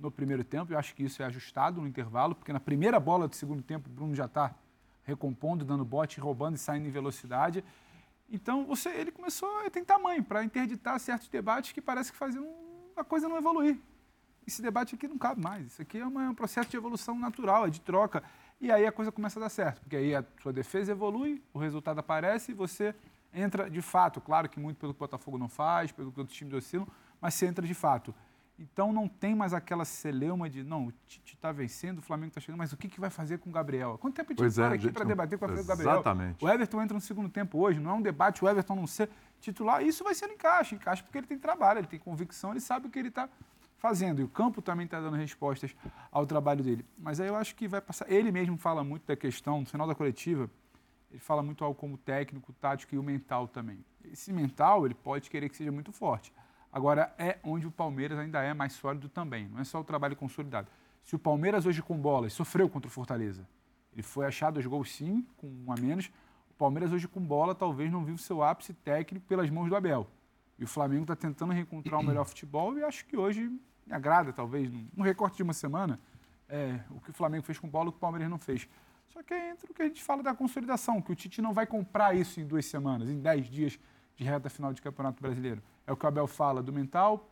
no 0.00 0.10
primeiro 0.10 0.42
tempo. 0.42 0.72
Eu 0.72 0.78
acho 0.78 0.94
que 0.94 1.04
isso 1.04 1.22
é 1.22 1.26
ajustado 1.26 1.80
no 1.80 1.86
intervalo, 1.86 2.34
porque 2.34 2.52
na 2.52 2.60
primeira 2.60 2.98
bola 2.98 3.28
do 3.28 3.34
segundo 3.34 3.62
tempo 3.62 3.88
o 3.88 3.92
Bruno 3.92 4.14
já 4.14 4.26
está 4.26 4.54
recompondo, 5.04 5.64
dando 5.64 5.84
bote, 5.84 6.20
roubando 6.20 6.56
e 6.56 6.58
saindo 6.58 6.86
em 6.86 6.90
velocidade. 6.90 7.64
Então 8.30 8.64
você, 8.64 8.88
ele 8.90 9.10
começou 9.10 9.48
a 9.66 9.70
ter 9.70 9.84
tamanho 9.84 10.22
para 10.22 10.44
interditar 10.44 10.98
certos 11.00 11.28
debates 11.28 11.72
que 11.72 11.80
parece 11.80 12.12
que 12.12 12.18
faziam 12.18 12.46
a 12.96 13.04
coisa 13.04 13.28
não 13.28 13.36
evoluir. 13.36 13.78
Esse 14.46 14.62
debate 14.62 14.94
aqui 14.94 15.06
não 15.06 15.18
cabe 15.18 15.42
mais. 15.42 15.66
Isso 15.66 15.82
aqui 15.82 15.98
é, 15.98 16.06
uma, 16.06 16.24
é 16.24 16.28
um 16.28 16.34
processo 16.34 16.70
de 16.70 16.76
evolução 16.76 17.18
natural, 17.18 17.66
é 17.66 17.70
de 17.70 17.80
troca. 17.80 18.22
E 18.60 18.70
aí 18.70 18.86
a 18.86 18.92
coisa 18.92 19.10
começa 19.10 19.38
a 19.38 19.42
dar 19.42 19.48
certo, 19.48 19.80
porque 19.80 19.96
aí 19.96 20.14
a 20.14 20.24
sua 20.42 20.52
defesa 20.52 20.92
evolui, 20.92 21.42
o 21.52 21.58
resultado 21.58 21.98
aparece 21.98 22.52
e 22.52 22.54
você 22.54 22.94
entra 23.32 23.70
de 23.70 23.80
fato. 23.80 24.20
Claro 24.20 24.48
que 24.48 24.60
muito 24.60 24.76
pelo 24.76 24.92
que 24.92 24.98
o 24.98 25.00
Botafogo 25.00 25.38
não 25.38 25.48
faz, 25.48 25.92
pelo 25.92 26.12
que 26.12 26.20
outros 26.20 26.36
times 26.36 26.54
oscilam, 26.54 26.86
mas 27.20 27.34
você 27.34 27.46
entra 27.46 27.66
de 27.66 27.74
fato. 27.74 28.14
Então 28.60 28.92
não 28.92 29.08
tem 29.08 29.34
mais 29.34 29.54
aquela 29.54 29.86
celeuma 29.86 30.48
de, 30.50 30.62
não, 30.62 30.88
o 30.88 30.92
Tite 31.06 31.34
está 31.34 31.50
vencendo, 31.50 31.98
o 31.98 32.02
Flamengo 32.02 32.28
está 32.28 32.42
chegando, 32.42 32.58
mas 32.58 32.74
o 32.74 32.76
que, 32.76 32.88
que 32.88 33.00
vai 33.00 33.08
fazer 33.08 33.38
com 33.38 33.48
o 33.48 33.52
Gabriel? 33.52 33.96
Quanto 33.96 34.14
tempo 34.14 34.32
a 34.32 34.36
gente 34.36 34.54
para 34.54 34.74
é, 34.74 34.74
aqui 34.74 34.92
para 34.92 35.04
debater 35.04 35.38
com 35.38 35.46
o 35.46 35.64
Gabriel? 35.64 35.92
Exatamente. 35.92 36.44
O 36.44 36.48
Everton 36.48 36.82
entra 36.82 36.94
no 36.94 37.00
segundo 37.00 37.30
tempo 37.30 37.58
hoje, 37.58 37.80
não 37.80 37.92
é 37.92 37.94
um 37.94 38.02
debate 38.02 38.44
o 38.44 38.48
Everton 38.48 38.76
não 38.76 38.86
ser 38.86 39.08
titular, 39.40 39.82
isso 39.82 40.04
vai 40.04 40.14
ser 40.14 40.26
no 40.26 40.34
encaixe, 40.34 40.74
encaixe 40.74 41.02
porque 41.02 41.16
ele 41.16 41.26
tem 41.26 41.38
trabalho, 41.38 41.78
ele 41.78 41.86
tem 41.86 41.98
convicção, 41.98 42.50
ele 42.50 42.60
sabe 42.60 42.86
o 42.86 42.90
que 42.90 42.98
ele 42.98 43.08
está 43.08 43.30
fazendo. 43.78 44.20
E 44.20 44.24
o 44.24 44.28
campo 44.28 44.60
também 44.60 44.84
está 44.84 45.00
dando 45.00 45.16
respostas 45.16 45.74
ao 46.12 46.26
trabalho 46.26 46.62
dele. 46.62 46.84
Mas 46.98 47.18
aí 47.18 47.28
eu 47.28 47.36
acho 47.36 47.56
que 47.56 47.66
vai 47.66 47.80
passar. 47.80 48.10
Ele 48.12 48.30
mesmo 48.30 48.58
fala 48.58 48.84
muito 48.84 49.06
da 49.06 49.16
questão, 49.16 49.60
no 49.60 49.66
final 49.66 49.86
da 49.86 49.94
coletiva, 49.94 50.50
ele 51.10 51.18
fala 51.18 51.42
muito 51.42 51.64
algo 51.64 51.78
como 51.78 51.96
técnico, 51.96 52.52
tático 52.52 52.94
e 52.94 52.98
o 52.98 53.02
mental 53.02 53.48
também. 53.48 53.82
Esse 54.04 54.34
mental, 54.34 54.84
ele 54.84 54.94
pode 54.94 55.30
querer 55.30 55.48
que 55.48 55.56
seja 55.56 55.72
muito 55.72 55.92
forte. 55.92 56.30
Agora, 56.72 57.12
é 57.18 57.38
onde 57.42 57.66
o 57.66 57.70
Palmeiras 57.70 58.18
ainda 58.18 58.42
é 58.42 58.54
mais 58.54 58.74
sólido 58.74 59.08
também, 59.08 59.48
não 59.48 59.60
é 59.60 59.64
só 59.64 59.80
o 59.80 59.84
trabalho 59.84 60.14
consolidado. 60.14 60.68
Se 61.02 61.16
o 61.16 61.18
Palmeiras 61.18 61.66
hoje 61.66 61.82
com 61.82 61.96
bola 61.96 62.28
sofreu 62.30 62.68
contra 62.68 62.88
o 62.88 62.90
Fortaleza, 62.90 63.46
ele 63.92 64.02
foi 64.02 64.26
achado 64.26 64.58
os 64.58 64.66
gols 64.66 64.92
sim, 64.92 65.26
com 65.36 65.48
um 65.48 65.72
a 65.72 65.76
menos, 65.76 66.10
o 66.50 66.54
Palmeiras 66.54 66.92
hoje 66.92 67.08
com 67.08 67.20
bola 67.20 67.54
talvez 67.54 67.90
não 67.90 68.04
viu 68.04 68.16
seu 68.16 68.42
ápice 68.42 68.72
técnico 68.72 69.26
pelas 69.26 69.50
mãos 69.50 69.68
do 69.68 69.74
Abel. 69.74 70.06
E 70.58 70.64
o 70.64 70.66
Flamengo 70.66 71.02
está 71.02 71.16
tentando 71.16 71.52
reencontrar 71.52 71.98
o 72.00 72.04
melhor 72.04 72.24
futebol 72.26 72.76
e 72.78 72.84
acho 72.84 73.06
que 73.06 73.16
hoje 73.16 73.48
me 73.86 73.92
agrada, 73.92 74.32
talvez, 74.32 74.70
num 74.70 75.02
recorte 75.02 75.38
de 75.38 75.42
uma 75.42 75.54
semana, 75.54 75.98
é, 76.48 76.80
o 76.90 77.00
que 77.00 77.10
o 77.10 77.14
Flamengo 77.14 77.44
fez 77.44 77.58
com 77.58 77.68
bola 77.68 77.88
o 77.88 77.92
que 77.92 77.98
o 77.98 78.00
Palmeiras 78.00 78.28
não 78.28 78.38
fez. 78.38 78.68
Só 79.08 79.22
que 79.22 79.34
entre 79.34 79.70
o 79.70 79.74
que 79.74 79.82
a 79.82 79.86
gente 79.86 80.02
fala 80.02 80.22
da 80.22 80.34
consolidação, 80.34 81.00
que 81.00 81.10
o 81.10 81.14
Tite 81.16 81.42
não 81.42 81.52
vai 81.52 81.66
comprar 81.66 82.14
isso 82.14 82.40
em 82.40 82.46
duas 82.46 82.66
semanas, 82.66 83.08
em 83.08 83.18
dez 83.18 83.46
dias 83.48 83.78
de 84.14 84.22
reta 84.22 84.48
final 84.48 84.72
de 84.72 84.80
Campeonato 84.80 85.20
Brasileiro. 85.20 85.62
É 85.86 85.92
o 85.92 85.96
que 85.96 86.04
o 86.04 86.08
Abel 86.08 86.26
fala 86.26 86.62
do 86.62 86.72
mental, 86.72 87.30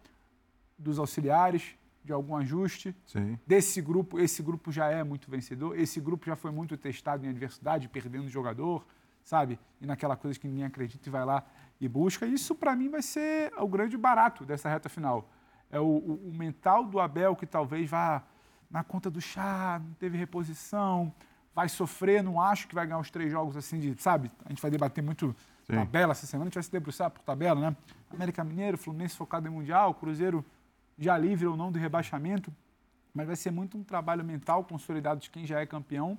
dos 0.78 0.98
auxiliares, 0.98 1.76
de 2.04 2.12
algum 2.12 2.36
ajuste. 2.36 2.96
Sim. 3.06 3.38
Desse 3.46 3.80
grupo, 3.82 4.18
esse 4.18 4.42
grupo 4.42 4.72
já 4.72 4.88
é 4.88 5.04
muito 5.04 5.30
vencedor, 5.30 5.78
esse 5.78 6.00
grupo 6.00 6.26
já 6.26 6.36
foi 6.36 6.50
muito 6.50 6.76
testado 6.76 7.24
em 7.24 7.28
adversidade, 7.28 7.88
perdendo 7.88 8.28
jogador, 8.28 8.86
sabe? 9.22 9.58
E 9.80 9.86
naquela 9.86 10.16
coisa 10.16 10.38
que 10.38 10.48
ninguém 10.48 10.64
acredita 10.64 11.08
e 11.08 11.12
vai 11.12 11.24
lá 11.24 11.44
e 11.80 11.88
busca. 11.88 12.26
Isso, 12.26 12.54
para 12.54 12.74
mim, 12.74 12.88
vai 12.88 13.02
ser 13.02 13.52
o 13.58 13.68
grande 13.68 13.96
barato 13.96 14.44
dessa 14.44 14.68
reta 14.68 14.88
final. 14.88 15.30
É 15.70 15.78
o, 15.78 15.84
o, 15.84 16.28
o, 16.30 16.34
mental 16.34 16.84
do 16.86 16.98
Abel 16.98 17.36
que 17.36 17.46
talvez 17.46 17.90
vá 17.90 18.24
na 18.70 18.82
conta 18.82 19.10
do 19.10 19.20
chá, 19.20 19.80
não 19.84 19.92
teve 19.94 20.16
reposição, 20.16 21.12
vai 21.54 21.68
sofrer, 21.68 22.22
não 22.22 22.40
acho 22.40 22.66
que 22.68 22.74
vai 22.74 22.86
ganhar 22.86 22.98
os 22.98 23.10
três 23.10 23.30
jogos 23.30 23.56
assim 23.56 23.78
de, 23.78 24.00
sabe? 24.00 24.30
A 24.44 24.48
gente 24.48 24.62
vai 24.62 24.70
debater 24.70 25.04
muito 25.04 25.36
Sim. 25.68 25.76
tabela 25.76 26.12
essa 26.12 26.26
semana, 26.26 26.46
a 26.46 26.48
gente 26.48 26.54
vai 26.54 26.62
se 26.62 26.72
debruçar 26.72 27.10
por 27.10 27.22
tabela, 27.22 27.60
né? 27.60 27.76
América 28.10 28.42
Mineiro, 28.42 28.78
Fluminense 28.78 29.16
focado 29.16 29.46
em 29.46 29.50
Mundial, 29.50 29.94
Cruzeiro 29.94 30.44
já 30.98 31.16
livre 31.16 31.46
ou 31.46 31.56
não 31.56 31.70
do 31.70 31.78
rebaixamento, 31.78 32.52
mas 33.14 33.26
vai 33.26 33.36
ser 33.36 33.50
muito 33.50 33.76
um 33.76 33.84
trabalho 33.84 34.24
mental 34.24 34.64
consolidado 34.64 35.20
de 35.20 35.30
quem 35.30 35.46
já 35.46 35.60
é 35.60 35.66
campeão 35.66 36.18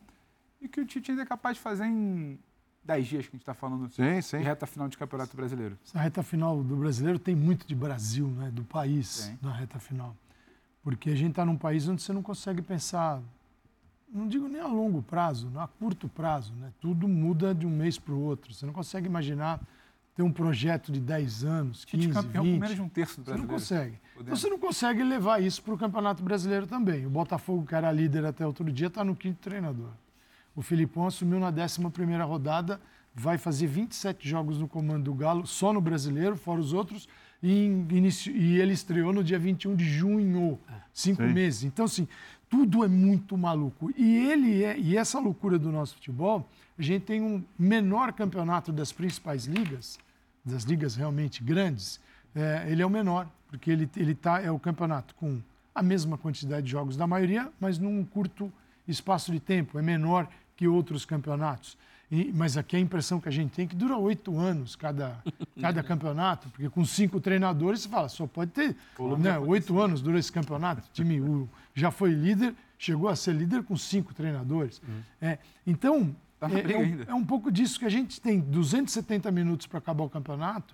e 0.62 0.68
que 0.68 0.80
o 0.80 0.86
Tite 0.86 1.12
ainda 1.12 1.24
é 1.24 1.26
capaz 1.26 1.58
de 1.58 1.64
fazer 1.64 1.86
em 1.86 2.40
10 2.84 3.08
dias 3.08 3.24
que 3.26 3.30
a 3.30 3.34
gente 3.34 3.42
está 3.42 3.54
falando 3.54 3.90
sim, 3.90 4.22
sim. 4.22 4.38
de 4.38 4.44
reta 4.44 4.66
final 4.66 4.88
de 4.88 4.98
Campeonato 4.98 5.36
Brasileiro. 5.36 5.78
Essa 5.86 6.00
reta 6.00 6.24
final 6.24 6.64
do 6.64 6.76
brasileiro 6.76 7.20
tem 7.20 7.36
muito 7.36 7.68
de 7.68 7.76
Brasil, 7.76 8.28
né? 8.28 8.50
do 8.52 8.64
país, 8.64 9.08
sim. 9.08 9.38
na 9.42 9.52
reta 9.52 9.80
final. 9.80 10.16
Porque 10.82 11.10
a 11.10 11.16
gente 11.16 11.32
está 11.32 11.46
num 11.46 11.58
país 11.58 11.88
onde 11.88 12.02
você 12.02 12.14
não 12.14 12.24
consegue 12.24 12.62
pensar 12.62 13.22
não 14.14 14.28
digo 14.28 14.48
nem 14.48 14.62
a 14.62 14.68
longo 14.68 15.02
prazo, 15.02 15.50
a 15.58 15.68
curto 15.68 16.08
prazo. 16.08 16.54
Né? 16.56 16.72
Tudo 16.80 17.08
muda 17.08 17.54
de 17.54 17.66
um 17.66 17.70
mês 17.70 17.98
para 17.98 18.14
o 18.14 18.20
outro. 18.22 18.54
Você 18.54 18.66
não 18.66 18.74
consegue 18.74 19.08
imaginar 19.08 19.60
ter 20.16 20.24
um 20.24 20.32
projeto 20.32 20.92
de 20.92 21.00
10 21.00 21.44
anos, 21.46 21.86
15, 21.86 22.08
Tite 22.08 22.14
campeão 22.14 22.44
20. 22.44 22.54
com 22.56 22.60
menos 22.60 22.76
de 22.76 22.82
um 22.82 22.90
terço 22.90 23.22
do 23.22 23.26
Você 23.26 23.38
não 23.38 23.46
brasileiro. 23.46 23.94
consegue. 23.94 24.10
Então, 24.20 24.36
você 24.36 24.50
não 24.50 24.60
consegue 24.60 25.04
levar 25.04 25.42
isso 25.42 25.64
para 25.64 25.74
o 25.74 25.78
Campeonato 25.78 26.22
Brasileiro 26.22 26.68
também. 26.68 27.06
O 27.06 27.10
Botafogo, 27.10 27.66
que 27.66 27.74
era 27.74 27.90
líder 27.92 28.26
até 28.26 28.46
outro 28.46 28.70
dia, 28.72 28.88
está 28.88 29.04
no 29.04 29.16
quinto 29.16 29.40
treinador. 29.40 29.92
O 30.54 30.62
Filipão 30.62 31.08
assumiu 31.08 31.40
na 31.40 31.50
11ª 31.52 32.26
rodada, 32.26 32.82
vai 33.16 33.38
fazer 33.38 33.68
27 33.68 34.28
jogos 34.28 34.60
no 34.60 34.68
comando 34.68 35.06
do 35.06 35.14
Galo, 35.14 35.48
só 35.48 35.72
no 35.72 35.80
Brasileiro, 35.80 36.36
fora 36.36 36.60
os 36.60 36.74
outros, 36.74 37.08
e, 37.42 37.66
em- 37.66 37.88
inici- 37.92 38.32
e 38.32 38.60
ele 38.60 38.74
estreou 38.74 39.14
no 39.14 39.24
dia 39.24 39.40
21 39.40 39.74
de 39.74 39.86
junho, 39.86 40.60
cinco 40.92 41.24
Sim. 41.26 41.32
meses. 41.34 41.64
Então, 41.64 41.86
assim, 41.86 42.06
tudo 42.50 42.84
é 42.84 42.88
muito 42.88 43.38
maluco. 43.38 43.92
E 43.96 44.18
ele 44.18 44.64
é, 44.64 44.78
e 44.78 44.98
essa 44.98 45.20
loucura 45.20 45.60
do 45.60 45.72
nosso 45.72 45.96
futebol, 45.96 46.48
a 46.78 46.82
gente 46.82 47.04
tem 47.04 47.22
um 47.22 47.44
menor 47.58 48.12
campeonato 48.14 48.72
das 48.72 48.92
principais 48.92 49.46
ligas, 49.46 50.00
das 50.44 50.64
ligas 50.64 50.96
realmente 50.96 51.44
grandes, 51.44 52.00
é, 52.36 52.66
ele 52.68 52.82
é 52.82 52.86
o 52.86 52.90
menor, 52.90 53.28
porque 53.50 53.72
ele, 53.72 53.90
ele 53.96 54.16
tá, 54.16 54.42
é 54.42 54.52
o 54.52 54.60
campeonato 54.60 55.16
com 55.16 55.42
a 55.74 55.82
mesma 55.82 56.18
quantidade 56.18 56.66
de 56.66 56.72
jogos 56.72 56.98
da 56.98 57.08
maioria, 57.08 57.52
mas 57.60 57.78
num 57.78 58.04
curto 58.04 58.52
espaço 58.88 59.32
de 59.32 59.40
tempo, 59.40 59.78
é 59.78 59.82
menor 59.82 60.28
que 60.56 60.68
outros 60.68 61.06
campeonatos. 61.06 61.78
E- 62.12 62.32
mas 62.34 62.58
aqui 62.58 62.76
a 62.76 62.80
impressão 62.80 63.20
que 63.20 63.30
a 63.30 63.32
gente 63.32 63.52
tem 63.52 63.66
é 63.66 63.68
que 63.68 63.76
dura 63.76 63.96
oito 63.98 64.38
anos 64.38 64.76
cada, 64.76 65.22
cada 65.62 65.84
campeonato, 65.84 66.50
porque 66.50 66.70
com 66.70 66.84
cinco 66.84 67.20
treinadores 67.22 67.82
você 67.82 67.90
fala, 67.90 68.10
só 68.10 68.26
pode 68.26 68.52
ter 68.52 68.76
né, 69.18 69.38
oito 69.40 69.80
anos 69.80 70.02
dura 70.02 70.18
esse 70.18 70.32
campeonato. 70.32 70.82
O 70.88 70.92
time 70.94 71.22
o- 71.22 71.48
já 71.76 71.92
foi 71.92 72.12
líder, 72.12 72.56
chegou 72.78 73.10
a 73.10 73.16
ser 73.16 73.34
líder 73.34 73.64
com 73.64 73.78
cinco 73.78 74.14
treinadores. 74.14 74.82
É, 75.22 75.38
então, 75.68 76.16
Tá 76.40 76.48
é, 76.50 76.72
é 76.72 76.78
um- 76.78 77.04
é 77.10 77.14
um 77.14 77.26
pouco 77.26 77.52
disso 77.52 77.78
que 77.78 77.86
a 77.86 77.90
gente 77.90 78.20
tem 78.22 78.40
270 78.40 79.30
minutos 79.30 79.68
para 79.68 79.78
acabar 79.78 80.06
o 80.06 80.10
campeonato 80.10 80.74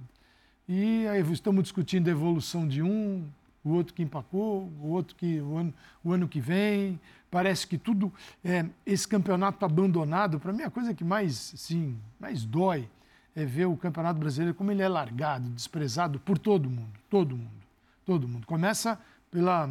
e 0.70 1.08
aí 1.08 1.22
estamos 1.32 1.64
discutindo 1.64 2.08
a 2.08 2.12
evolução 2.12 2.68
de 2.68 2.82
um, 2.84 3.26
o 3.64 3.72
outro 3.72 3.94
que 3.94 4.04
empacou, 4.04 4.72
o 4.80 4.90
outro 4.90 5.16
que 5.16 5.40
o 5.42 5.58
ano, 5.58 5.74
o 6.04 6.14
ano 6.14 6.28
que 6.28 6.40
vem. 6.40 7.00
Parece 7.36 7.68
que 7.68 7.78
tudo 7.78 8.14
é, 8.42 8.66
esse 8.86 9.06
campeonato 9.06 9.66
abandonado. 9.66 10.40
Para 10.40 10.54
mim 10.54 10.64
a 10.64 10.72
coisa 10.72 10.94
que 10.94 11.04
mais 11.04 11.52
assim, 11.54 12.00
mais 12.18 12.46
dói 12.46 12.90
é 13.36 13.44
ver 13.44 13.66
o 13.66 13.76
campeonato 13.76 14.18
brasileiro 14.18 14.56
como 14.56 14.72
ele 14.72 14.82
é 14.82 14.88
largado, 14.88 15.50
desprezado 15.50 16.18
por 16.18 16.38
todo 16.38 16.70
mundo, 16.70 16.98
todo 17.10 17.36
mundo, 17.36 17.66
todo 18.06 18.26
mundo. 18.26 18.48
Começa 18.48 18.98
pela 19.30 19.70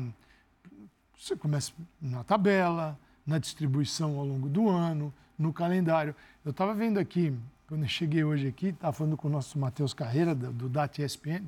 você 1.18 1.34
começa 1.36 1.72
na 2.02 2.22
tabela, 2.22 2.98
na 3.26 3.38
distribuição 3.38 4.18
ao 4.18 4.26
longo 4.26 4.46
do 4.46 4.68
ano, 4.68 5.10
no 5.38 5.50
calendário. 5.50 6.14
Eu 6.44 6.50
estava 6.50 6.74
vendo 6.74 7.00
aqui, 7.00 7.34
quando 7.66 7.84
eu 7.84 7.88
cheguei 7.88 8.22
hoje 8.22 8.46
aqui, 8.46 8.66
estava 8.66 8.92
falando 8.92 9.16
com 9.16 9.26
o 9.26 9.30
nosso 9.30 9.58
Matheus 9.58 9.94
Carreira, 9.94 10.34
do, 10.34 10.52
do 10.52 10.68
DAT 10.68 10.98
ESPN, 10.98 11.46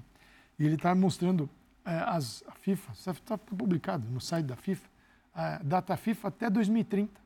e 0.58 0.64
ele 0.64 0.76
estava 0.76 0.94
mostrando 0.94 1.46
eh, 1.84 2.04
as, 2.06 2.42
a 2.48 2.52
FIFA, 2.52 2.92
está 3.12 3.36
publicado 3.36 4.08
no 4.08 4.18
site 4.18 4.46
da 4.46 4.56
FIFA, 4.56 4.95
a 5.36 5.60
data 5.62 5.96
FIFA 5.96 6.28
até 6.28 6.48
2030. 6.48 7.20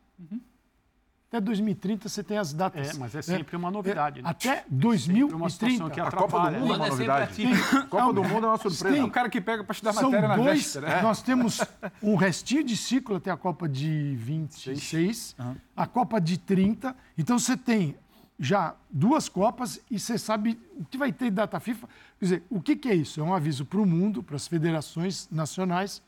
Até 1.28 1.40
2030 1.40 2.08
você 2.08 2.24
tem 2.24 2.38
as 2.38 2.52
datas. 2.52 2.90
É, 2.90 2.98
mas 2.98 3.14
é 3.14 3.22
sempre 3.22 3.54
uma 3.56 3.70
novidade, 3.70 4.20
né? 4.20 4.28
Até 4.28 4.64
uma 4.68 5.48
situação 5.48 5.88
2030. 5.88 5.90
que 5.90 6.00
A 6.00 6.11
Copa 6.11 6.18
do 6.18 6.24
atrapalha. 6.26 6.58
Mundo 6.58 6.72
é 6.72 6.76
uma 6.76 6.86
é 6.86 6.90
novidade. 6.90 7.46
A 7.46 7.82
Copa 7.86 8.12
do 8.12 8.24
Mundo 8.24 8.46
é 8.46 8.48
uma 8.48 8.58
surpresa. 8.58 8.96
Tem. 8.96 9.04
O 9.04 9.11
cara 9.11 9.28
que 9.30 9.40
pega 9.40 9.62
para 9.62 9.72
estudar 9.72 9.92
São 9.92 10.11
matéria 10.11 10.28
na 10.28 10.36
dois, 10.36 10.58
véspera. 10.74 10.88
é. 10.88 11.02
Nós 11.02 11.22
temos 11.22 11.61
um 12.02 12.16
restinho 12.16 12.64
de 12.64 12.76
ciclo 12.76 13.14
até 13.14 13.30
a 13.30 13.36
Copa 13.36 13.68
de 13.68 14.16
26, 14.16 15.36
a 15.76 15.86
Copa 15.86 16.20
de 16.20 16.36
30. 16.36 16.96
Então 17.16 17.38
você 17.38 17.56
tem 17.56 17.94
já 18.36 18.74
duas 18.90 19.28
Copas 19.28 19.80
e 19.88 20.00
você 20.00 20.18
sabe 20.18 20.58
o 20.74 20.84
que 20.84 20.98
vai 20.98 21.12
ter 21.12 21.26
de 21.26 21.30
data 21.36 21.61
FIFA. 21.61 21.86
Quer 22.18 22.24
dizer, 22.24 22.42
o 22.50 22.61
que, 22.61 22.74
que 22.74 22.88
é 22.88 22.94
isso? 22.94 23.20
É 23.20 23.22
um 23.22 23.32
aviso 23.32 23.64
para 23.64 23.78
o 23.80 23.86
mundo, 23.86 24.20
para 24.20 24.34
as 24.34 24.48
federações 24.48 25.28
nacionais. 25.30 26.02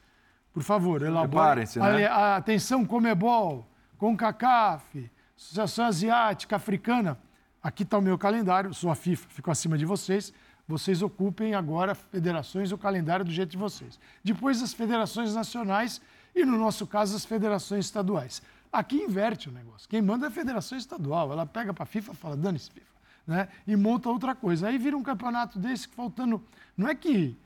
Por 0.52 0.62
favor, 0.62 1.00
elabore. 1.02 1.30
Né? 1.98 2.06
A- 2.06 2.36
Atenção, 2.36 2.84
Comebol, 2.84 3.66
CONCACAF, 3.98 5.10
Associação 5.36 5.86
Asiática, 5.86 6.56
Africana. 6.56 7.18
Aqui 7.62 7.82
está 7.84 7.96
o 7.98 8.02
meu 8.02 8.18
calendário, 8.18 8.74
sou 8.74 8.90
a 8.90 8.94
FIFA, 8.94 9.28
fico 9.30 9.50
acima 9.50 9.78
de 9.78 9.84
vocês. 9.84 10.32
Vocês 10.68 11.02
ocupem 11.02 11.54
agora, 11.54 11.94
federações, 11.94 12.70
o 12.72 12.78
calendário 12.78 13.24
do 13.24 13.30
jeito 13.30 13.50
de 13.50 13.56
vocês. 13.56 13.98
Depois 14.22 14.62
as 14.62 14.72
federações 14.72 15.34
nacionais 15.34 16.00
e, 16.34 16.44
no 16.44 16.56
nosso 16.58 16.86
caso, 16.86 17.16
as 17.16 17.24
federações 17.24 17.86
estaduais. 17.86 18.42
Aqui 18.72 18.96
inverte 18.96 19.48
o 19.48 19.52
negócio. 19.52 19.88
Quem 19.88 20.00
manda 20.00 20.26
é 20.26 20.28
a 20.28 20.30
federação 20.30 20.78
estadual. 20.78 21.30
Ela 21.32 21.44
pega 21.46 21.74
para 21.74 21.82
a 21.82 21.86
FIFA 21.86 22.12
e 22.12 22.16
fala, 22.16 22.36
dane-se, 22.36 22.70
FIFA. 22.70 22.86
Né? 23.26 23.48
E 23.66 23.76
monta 23.76 24.08
outra 24.08 24.34
coisa. 24.34 24.68
Aí 24.68 24.78
vira 24.78 24.96
um 24.96 25.02
campeonato 25.02 25.58
desse 25.58 25.88
que 25.88 25.94
faltando. 25.94 26.42
Não 26.76 26.88
é 26.88 26.94
que 26.94 27.36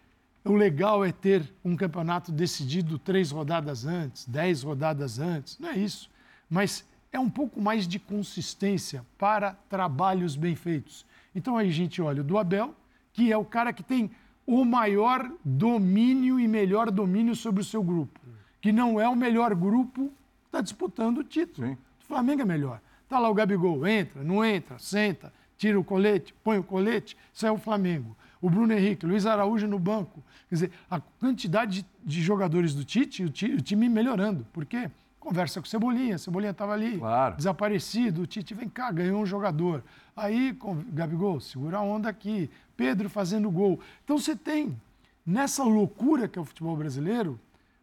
o 0.47 0.55
legal 0.55 1.05
é 1.05 1.13
ter 1.13 1.53
um 1.65 1.77
campeonato 1.77 2.31
decidido 2.31 2.99
três 2.99 3.31
rodadas 3.31 3.85
antes, 3.85 4.27
dez 4.27 4.63
rodadas 4.63 5.19
antes. 5.19 5.59
Não 5.59 5.71
é 5.71 5.77
isso. 5.77 6.09
Mas 6.49 6.85
é 7.13 7.19
um 7.19 7.29
pouco 7.29 7.61
mais 7.61 7.89
de 7.89 7.99
consistência 7.99 9.05
para 9.19 9.55
trabalhos 9.69 10.37
bem 10.37 10.55
feitos. 10.55 11.05
Então 11.35 11.57
aí 11.57 11.69
a 11.69 11.73
gente 11.73 12.01
olha 12.01 12.21
o 12.21 12.25
do 12.25 12.39
Abel, 12.39 12.75
que 13.13 13.33
é 13.33 13.37
o 13.37 13.45
cara 13.45 13.73
que 13.73 13.83
tem 13.83 14.11
o 14.47 14.65
maior 14.65 15.31
domínio 15.45 16.39
e 16.39 16.47
melhor 16.47 16.91
domínio 16.91 17.35
sobre 17.35 17.61
o 17.61 17.65
seu 17.65 17.83
grupo. 17.83 18.21
Que 18.61 18.71
não 18.71 19.01
é 19.01 19.09
o 19.09 19.17
melhor 19.17 19.55
grupo 19.55 20.09
que 20.09 20.47
está 20.47 20.61
disputando 20.61 21.19
o 21.19 21.25
título. 21.25 21.73
O 21.73 22.07
Flamengo 22.07 22.43
é 22.43 22.45
melhor. 22.45 22.81
Está 23.03 23.19
lá 23.19 23.29
o 23.29 23.35
Gabigol, 23.35 23.87
entra, 23.87 24.23
não 24.23 24.45
entra, 24.45 24.79
senta, 24.79 25.33
tira 25.57 25.79
o 25.79 25.85
colete, 25.85 26.35
põe 26.45 26.59
o 26.59 26.63
colete, 26.63 27.17
isso 27.33 27.47
é 27.47 27.51
o 27.51 27.59
Flamengo. 27.59 28.17
O 28.47 28.49
Bruno 28.49 28.73
Henrique, 28.73 29.05
Luiz 29.05 29.27
Araújo 29.27 29.67
no 29.67 29.77
banco. 29.77 30.23
Quer 30.49 30.55
dizer, 30.55 30.71
a 30.89 31.01
quantidade 31.01 31.83
de, 31.83 31.87
de 32.05 32.23
jogadores 32.23 32.77
do 32.77 32.85
Tite, 32.85 33.25
o, 33.25 33.27
o 33.27 33.61
time 33.61 33.89
melhorando. 33.89 34.47
Por 34.53 34.65
quê? 34.65 34.89
Conversa 35.19 35.61
com 35.61 35.67
o 35.67 35.69
Cebolinha, 35.69 36.17
Cebolinha 36.17 36.53
estava 36.53 36.73
ali, 36.73 37.01
desaparecido, 37.37 38.23
o 38.23 38.27
Tite 38.27 38.55
vem 38.55 38.69
cá, 38.69 38.93
ganhou 38.93 39.21
um 39.21 39.27
jogador. 39.27 39.83
Aí, 40.17 40.55
com, 40.55 40.77
Gabigol, 40.93 41.41
segura 41.41 41.79
a 41.79 41.83
onda 41.83 42.09
aqui, 42.09 42.49
Pedro 42.77 43.11
fazendo 43.11 43.51
gol. 43.51 43.81
Então 44.05 44.17
você 44.17 44.37
tem, 44.37 44.81
nessa 45.27 45.65
loucura 45.65 46.29
que 46.29 46.39
é 46.39 46.43
o 46.43 46.45
futebol 46.45 46.77
brasileiro, 46.77 47.41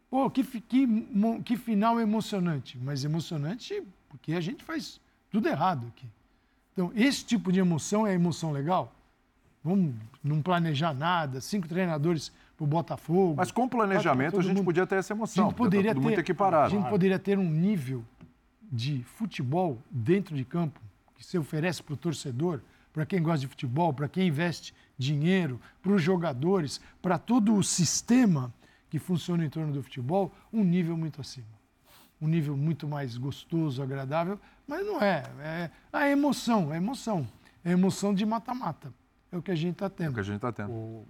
pô, 0.08 0.30
que, 0.30 0.42
que, 0.42 0.88
que 1.44 1.58
final 1.58 2.00
emocionante. 2.00 2.78
Mas 2.82 3.04
emocionante 3.04 3.82
porque 4.08 4.32
a 4.32 4.40
gente 4.40 4.64
faz 4.64 4.98
tudo 5.30 5.46
errado 5.46 5.86
aqui. 5.88 6.06
Então, 6.72 6.90
esse 6.96 7.22
tipo 7.22 7.52
de 7.52 7.60
emoção 7.60 8.06
é 8.06 8.14
emoção 8.14 8.50
legal? 8.50 8.93
Vamos 9.64 9.94
não 10.22 10.42
planejar 10.42 10.92
nada, 10.92 11.40
cinco 11.40 11.66
treinadores 11.66 12.30
para 12.54 12.64
o 12.64 12.66
Botafogo. 12.66 13.34
Mas 13.38 13.50
com 13.50 13.66
planejamento 13.66 14.32
Todo 14.32 14.40
a 14.40 14.42
gente 14.44 14.56
mundo- 14.56 14.64
podia 14.66 14.86
ter 14.86 14.96
essa 14.96 15.14
emoção. 15.14 15.44
A 15.44 15.48
gente 15.48 15.54
tá 15.56 15.58
poderia 15.58 15.92
tudo 15.94 16.02
ter, 16.02 16.06
muito 16.06 16.20
equiparado. 16.20 16.66
A 16.66 16.68
gente 16.68 16.88
poderia 16.90 17.18
ter 17.18 17.38
um 17.38 17.48
nível 17.50 18.04
de 18.70 19.02
futebol 19.04 19.78
dentro 19.90 20.36
de 20.36 20.44
campo 20.44 20.78
que 21.16 21.24
se 21.24 21.38
oferece 21.38 21.82
para 21.82 21.94
o 21.94 21.96
torcedor, 21.96 22.60
para 22.92 23.06
quem 23.06 23.22
gosta 23.22 23.40
de 23.40 23.46
futebol, 23.46 23.92
para 23.92 24.06
quem 24.08 24.28
investe 24.28 24.74
dinheiro, 24.98 25.58
para 25.82 25.92
os 25.92 26.02
jogadores, 26.02 26.80
para 27.00 27.18
todo 27.18 27.54
o 27.56 27.62
sistema 27.62 28.52
que 28.90 28.98
funciona 28.98 29.44
em 29.44 29.48
torno 29.48 29.72
do 29.72 29.82
futebol, 29.82 30.30
um 30.52 30.62
nível 30.62 30.96
muito 30.96 31.20
acima. 31.20 31.46
Um 32.20 32.28
nível 32.28 32.56
muito 32.56 32.86
mais 32.86 33.16
gostoso, 33.16 33.82
agradável, 33.82 34.38
mas 34.68 34.86
não 34.86 35.00
é. 35.00 35.24
É 35.42 35.70
a 35.92 36.08
emoção, 36.08 36.72
é 36.72 36.76
emoção. 36.76 37.26
É 37.64 37.72
emoção 37.72 38.14
de 38.14 38.24
mata-mata. 38.26 38.92
É 39.34 39.38
o 39.38 39.42
que 39.42 39.50
a 39.50 39.54
gente 39.54 39.72
está 39.72 39.90
tendo. 39.90 40.06
É 40.06 40.10
o 40.10 40.14
que 40.14 40.20
a 40.20 40.22
gente 40.22 40.36
está 40.36 40.52
tendo. 40.52 41.02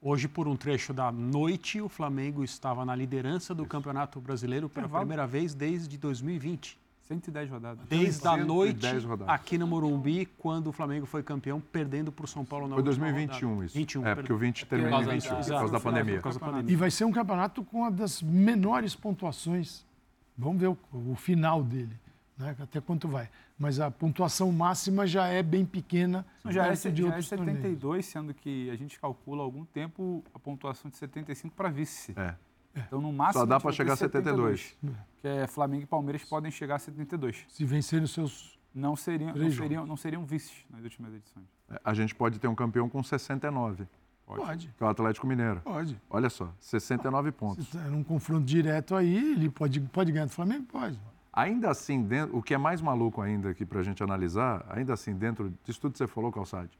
Hoje, 0.00 0.26
por 0.26 0.48
um 0.48 0.56
trecho 0.56 0.92
da 0.92 1.12
noite, 1.12 1.80
o 1.80 1.88
Flamengo 1.88 2.42
estava 2.42 2.84
na 2.84 2.94
liderança 2.94 3.54
do 3.54 3.64
Campeonato 3.64 4.20
Brasileiro 4.20 4.68
pela 4.68 4.86
Intervalo. 4.86 5.04
primeira 5.06 5.26
vez 5.28 5.54
desde 5.54 5.96
2020. 5.96 6.80
110 7.02 7.50
rodadas. 7.50 7.86
Desde 7.88 8.26
a 8.26 8.36
noite 8.36 8.80
110 8.80 9.04
rodadas. 9.04 9.34
aqui 9.34 9.58
no 9.58 9.66
Morumbi, 9.66 10.26
quando 10.38 10.68
o 10.68 10.72
Flamengo 10.72 11.04
foi 11.06 11.22
campeão, 11.22 11.60
perdendo 11.60 12.10
para 12.10 12.24
o 12.24 12.28
São 12.28 12.44
Paulo 12.44 12.66
na 12.66 12.74
Foi 12.74 12.82
última 12.82 13.06
2021 13.06 13.48
rodada. 13.48 13.66
isso. 13.66 13.74
21, 13.78 14.06
É, 14.06 14.14
porque 14.14 14.32
o 14.32 14.36
20 14.38 14.66
perdão. 14.66 14.88
termina 14.90 15.02
em 15.02 15.20
Por 15.20 15.22
21, 15.22 15.30
por 15.34 15.40
Exato, 15.40 15.58
causa 15.58 15.72
da 15.72 15.80
pandemia. 15.80 16.16
Por 16.16 16.22
causa 16.22 16.38
da 16.40 16.46
pandemia. 16.46 16.72
E 16.72 16.76
vai 16.76 16.90
ser 16.90 17.04
um 17.04 17.12
campeonato 17.12 17.62
com 17.64 17.78
uma 17.78 17.90
das 17.90 18.22
menores 18.22 18.94
pontuações. 18.96 19.84
Vamos 20.38 20.60
ver 20.60 20.68
o, 20.68 20.78
o 20.92 21.14
final 21.14 21.62
dele, 21.62 21.94
né? 22.36 22.56
até 22.58 22.80
quanto 22.80 23.08
vai. 23.08 23.28
Mas 23.58 23.78
a 23.80 23.90
pontuação 23.90 24.50
máxima 24.50 25.06
já 25.06 25.26
é 25.26 25.42
bem 25.42 25.64
pequena. 25.64 26.26
Já 26.46 26.66
é, 26.66 26.72
de 26.72 27.02
já 27.02 27.04
é 27.04 27.06
outros 27.06 27.28
torneios. 27.28 27.58
72, 27.58 28.06
sendo 28.06 28.34
que 28.34 28.70
a 28.70 28.76
gente 28.76 28.98
calcula 28.98 29.42
há 29.42 29.44
algum 29.44 29.64
tempo 29.64 30.24
a 30.34 30.38
pontuação 30.38 30.90
de 30.90 30.96
75 30.96 31.54
para 31.54 31.68
vice. 31.68 32.12
É. 32.16 32.34
Então, 32.74 33.00
no 33.00 33.12
máximo. 33.12 33.40
Só 33.40 33.46
dá 33.46 33.56
a 33.56 33.58
gente 33.58 33.62
pra 33.62 33.70
vai 33.70 33.76
chegar 33.76 33.92
a 33.92 33.96
ter 33.96 34.04
72. 34.04 34.76
Que 35.20 35.28
é 35.28 35.46
Flamengo 35.46 35.82
e 35.82 35.86
Palmeiras 35.86 36.24
podem 36.24 36.50
chegar 36.50 36.76
a 36.76 36.78
72. 36.78 37.44
Se 37.48 37.64
vencerem 37.64 38.04
os 38.04 38.12
seus. 38.12 38.58
Não 38.74 38.96
seriam, 38.96 39.34
não 39.34 39.50
seriam, 39.50 39.86
não 39.86 39.96
seriam 39.98 40.24
vices 40.24 40.64
nas 40.70 40.82
últimas 40.82 41.12
edições. 41.12 41.44
É, 41.70 41.78
A 41.84 41.92
gente 41.92 42.14
pode 42.14 42.38
ter 42.38 42.48
um 42.48 42.54
campeão 42.54 42.88
com 42.88 43.02
69. 43.02 43.86
Pode. 44.24 44.68
Que 44.78 44.82
é 44.82 44.86
o 44.86 44.88
Atlético 44.88 45.26
Mineiro. 45.26 45.60
Pode. 45.60 46.00
Olha 46.08 46.30
só, 46.30 46.50
69 46.58 47.32
pontos. 47.32 47.66
Se 47.68 47.76
tá 47.76 47.84
num 47.84 48.02
confronto 48.02 48.44
direto 48.44 48.94
aí, 48.94 49.32
ele 49.32 49.50
pode, 49.50 49.78
pode 49.80 50.10
ganhar 50.10 50.24
do 50.24 50.30
Flamengo? 50.30 50.64
Pode. 50.64 50.98
Ainda 51.32 51.70
assim, 51.70 52.02
dentro, 52.02 52.36
o 52.36 52.42
que 52.42 52.52
é 52.52 52.58
mais 52.58 52.82
maluco 52.82 53.22
ainda 53.22 53.50
aqui 53.50 53.64
para 53.64 53.80
a 53.80 53.82
gente 53.82 54.02
analisar, 54.02 54.66
ainda 54.68 54.92
assim, 54.92 55.14
dentro 55.14 55.52
disso 55.64 55.80
tudo 55.80 55.92
que 55.92 55.98
você 55.98 56.06
falou, 56.06 56.30
Calçade, 56.30 56.78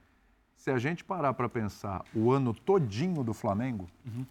se 0.54 0.70
a 0.70 0.78
gente 0.78 1.02
parar 1.02 1.32
para 1.32 1.48
pensar 1.48 2.04
o 2.14 2.30
ano 2.30 2.52
todinho 2.52 3.24
do 3.24 3.32
Flamengo, 3.32 3.88
uhum. 4.04 4.26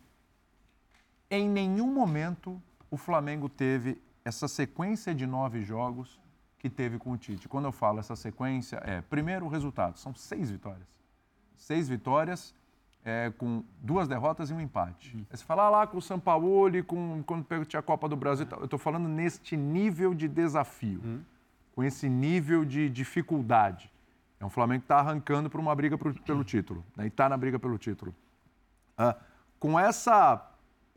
em 1.30 1.50
nenhum 1.50 1.92
momento 1.92 2.62
o 2.90 2.98
Flamengo 2.98 3.50
teve 3.50 4.00
essa 4.24 4.48
sequência 4.48 5.16
de 5.16 5.26
nove 5.26 5.64
jogos 5.64 6.20
que 6.60 6.70
teve 6.70 7.00
com 7.00 7.12
o 7.12 7.18
Tite. 7.18 7.50
Quando 7.50 7.66
eu 7.66 7.72
falo 7.72 8.00
essa 8.00 8.16
sequência, 8.16 8.80
é, 8.86 9.02
primeiro 9.02 9.46
o 9.46 9.50
resultado, 9.50 9.98
são 9.98 10.14
seis 10.14 10.52
vitórias. 10.52 10.88
Seis 11.58 11.90
vitórias 11.90 12.54
é, 13.04 13.32
com 13.38 13.64
duas 13.80 14.08
derrotas 14.08 14.50
e 14.50 14.54
um 14.54 14.62
empate. 14.62 15.16
Uhum. 15.16 15.26
você 15.30 15.44
fala 15.44 15.64
ah, 15.64 15.70
lá 15.70 15.88
com 15.88 15.98
o 15.98 16.02
São 16.02 16.20
Paulo, 16.20 16.72
com, 16.86 17.24
quando 17.24 17.66
tinha 17.66 17.80
a 17.80 17.84
Copa 17.84 18.08
do 18.08 18.16
Brasil, 18.16 18.48
eu 18.58 18.66
estou 18.66 18.80
falando 18.80 19.08
neste 19.08 19.58
nível 19.58 20.14
de 20.14 20.28
desafio, 20.28 21.02
uhum. 21.04 21.22
com 21.76 21.84
esse 21.84 22.08
nível 22.08 22.64
de 22.64 22.90
dificuldade. 22.90 23.92
É 24.40 24.46
um 24.46 24.50
Flamengo 24.50 24.82
que 24.82 24.86
está 24.86 24.98
arrancando 24.98 25.50
para 25.50 25.62
uma 25.62 25.74
briga 25.76 25.98
pro, 25.98 26.14
pelo 26.22 26.44
título, 26.44 26.84
né? 26.96 27.06
e 27.06 27.08
está 27.08 27.30
na 27.30 27.38
briga 27.38 27.60
pelo 27.60 27.78
título. 27.78 28.14
Ah, 28.98 29.16
com 29.60 29.80
essa 29.80 30.48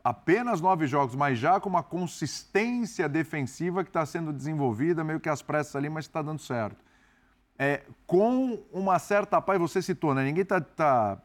apenas 0.03 0.61
nove 0.61 0.85
jogos, 0.85 1.15
mas 1.15 1.39
já 1.39 1.59
com 1.59 1.67
uma 1.67 1.81
consistência 1.81 3.09
defensiva 3.09 3.83
que 3.83 3.89
está 3.89 4.05
sendo 4.05 4.31
desenvolvida, 4.31 5.03
meio 5.03 5.19
que 5.19 5.27
às 5.27 5.41
pressas 5.41 5.75
ali, 5.75 5.89
mas 5.89 6.05
está 6.05 6.21
dando 6.21 6.39
certo. 6.39 6.77
É, 7.57 7.83
com 8.05 8.63
uma 8.71 8.99
certa 8.99 9.41
paz, 9.41 9.59
você 9.59 9.81
citou, 9.81 10.13
né? 10.13 10.23
Ninguém 10.23 10.43
está 10.43 10.61
tá 10.61 11.17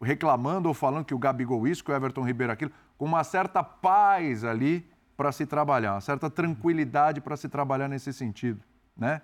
reclamando 0.00 0.68
ou 0.68 0.74
falando 0.74 1.04
que 1.04 1.14
o 1.14 1.18
Gabigol 1.18 1.66
isso, 1.66 1.82
que 1.82 1.90
o 1.90 1.94
Everton 1.94 2.24
Ribeiro 2.24 2.52
aquilo, 2.52 2.70
com 2.96 3.04
uma 3.04 3.24
certa 3.24 3.62
paz 3.62 4.44
ali 4.44 4.88
para 5.16 5.32
se 5.32 5.44
trabalhar, 5.44 5.94
uma 5.94 6.00
certa 6.00 6.30
tranquilidade 6.30 7.20
para 7.20 7.36
se 7.36 7.48
trabalhar 7.48 7.88
nesse 7.88 8.12
sentido, 8.12 8.62
né? 8.96 9.20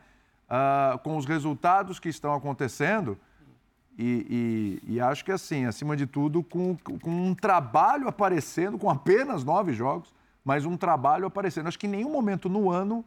Ah, 0.48 0.98
com 1.02 1.16
os 1.16 1.24
resultados 1.24 1.98
que 1.98 2.08
estão 2.08 2.34
acontecendo, 2.34 3.18
e, 3.96 4.80
e, 4.86 4.94
e, 4.94 5.00
acho 5.00 5.24
que 5.24 5.30
assim, 5.30 5.66
acima 5.66 5.96
de 5.96 6.04
tudo, 6.04 6.42
com, 6.42 6.76
com, 6.76 7.10
um 7.10 7.32
trabalho 7.32 8.08
aparecendo, 8.08 8.76
com 8.76 8.90
apenas 8.90 9.44
nove 9.44 9.72
jogos, 9.72 10.12
mas 10.44 10.66
um 10.66 10.76
trabalho 10.76 11.26
aparecendo. 11.26 11.68
Acho 11.68 11.78
que 11.78 11.86
em 11.86 11.90
nenhum 11.90 12.10
momento 12.10 12.48
no 12.48 12.70
ano 12.70 13.04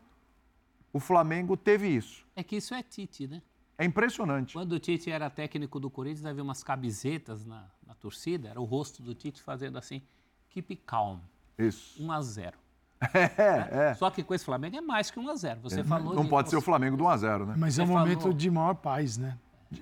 o 0.93 0.99
Flamengo 0.99 1.57
teve 1.57 1.88
isso. 1.88 2.26
É 2.36 2.41
que 2.41 2.55
isso 2.55 2.74
é 2.74 2.82
Tite, 2.82 3.28
né? 3.28 3.41
É 3.78 3.86
impressionante. 3.86 4.53
Quando 4.53 4.73
o 4.73 4.80
Tite 4.80 5.11
era 5.11 5.30
técnico 5.30 5.80
do 5.80 5.89
Corinthians, 5.89 6.25
havia 6.25 6.43
umas 6.43 6.63
camisetas 6.63 7.45
na, 7.45 7.65
na 7.86 7.93
torcida, 7.93 8.49
era 8.49 8.59
o 8.59 8.63
rosto 8.63 9.03
do 9.03 9.13
Tite 9.13 9.41
fazendo 9.41 9.78
assim, 9.78 10.01
keep 10.49 10.75
calm. 10.78 11.19
Isso. 11.57 12.01
1 12.01 12.11
a 12.11 12.21
0 12.21 12.57
é, 13.13 13.89
é. 13.89 13.93
Só 13.93 14.09
que 14.09 14.23
com 14.23 14.34
esse 14.34 14.43
Flamengo 14.43 14.75
é 14.75 14.82
mais 14.82 15.11
que 15.11 15.19
1 15.19 15.30
a 15.30 15.36
0 15.36 15.59
Você 15.61 15.82
é. 15.82 15.84
falou 15.84 16.15
Não 16.15 16.28
pode 16.28 16.49
ser 16.49 16.57
o 16.57 16.61
Flamengo 16.61 16.97
do 16.97 17.03
1 17.03 17.09
a 17.09 17.17
0 17.17 17.45
né? 17.45 17.55
Mas 17.55 17.78
é 17.78 17.84
um 17.84 17.88
momento 17.88 18.21
falou... 18.21 18.34
de 18.34 18.49
maior 18.49 18.73
paz, 18.73 19.17
né? 19.17 19.38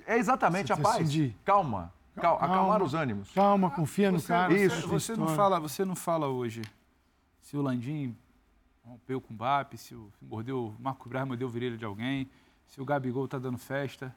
É 0.06 0.18
exatamente 0.18 0.72
a 0.72 0.76
paz. 0.76 1.10
De... 1.10 1.34
Calma. 1.44 1.92
Calma. 2.14 2.44
Acalmar 2.44 2.82
os 2.82 2.94
ânimos. 2.94 3.30
Calma, 3.32 3.70
confia 3.70 4.10
no 4.10 4.18
você, 4.18 4.28
cara. 4.28 4.52
Isso. 4.54 4.86
Você 4.88 5.16
não, 5.16 5.28
fala, 5.28 5.60
você 5.60 5.84
não 5.84 5.94
fala 5.94 6.28
hoje 6.28 6.62
se 7.40 7.56
o 7.56 7.62
Landim 7.62 8.16
rompeu 8.84 9.20
com 9.20 9.32
o 9.32 9.36
BAP, 9.36 9.74
se 9.76 9.94
o 9.94 10.12
mordeu, 10.20 10.74
Marco 10.78 11.08
Braz 11.08 11.26
mordeu 11.26 11.46
o 11.46 11.50
virilho 11.50 11.78
de 11.78 11.84
alguém, 11.84 12.28
se 12.66 12.80
o 12.80 12.84
Gabigol 12.84 13.24
está 13.24 13.38
dando 13.38 13.58
festa. 13.58 14.14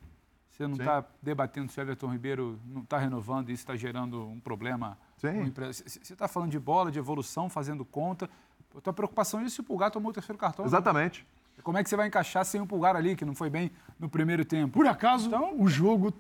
Você 0.52 0.68
não 0.68 0.76
está 0.76 1.06
debatendo 1.22 1.72
se 1.72 1.80
o 1.80 1.82
Everton 1.82 2.12
Ribeiro 2.12 2.60
não 2.66 2.82
está 2.82 2.98
renovando 2.98 3.50
e 3.50 3.54
isso 3.54 3.62
está 3.62 3.78
gerando 3.78 4.28
um 4.28 4.40
problema. 4.40 4.98
Sim. 5.18 5.54
Você 5.72 6.14
está 6.14 6.28
falando 6.28 6.52
de 6.52 6.60
bola, 6.60 6.92
de 6.92 7.00
evolução, 7.00 7.50
fazendo 7.50 7.86
conta. 7.86 8.30
A 8.76 8.82
tua 8.82 8.92
preocupação 8.92 9.40
é 9.40 9.48
se 9.48 9.62
o 9.62 9.64
Pulgar 9.64 9.90
tomou 9.90 10.12
o 10.12 10.14
terceiro 10.14 10.38
cartão. 10.38 10.66
Exatamente. 10.66 11.26
Como 11.64 11.78
é 11.78 11.84
que 11.84 11.90
você 11.90 11.96
vai 11.96 12.08
encaixar 12.08 12.44
sem 12.46 12.60
o 12.60 12.68
Pulgar 12.68 12.96
ali, 12.96 13.16
que 13.16 13.24
não 13.24 13.36
foi 13.36 13.50
bem 13.50 13.72
no 13.98 14.10
primeiro 14.10 14.44
tempo? 14.44 14.74
Por 14.74 14.88
acaso, 14.88 15.28
então, 15.28 15.60
o 15.62 15.68
jogo 15.68 16.14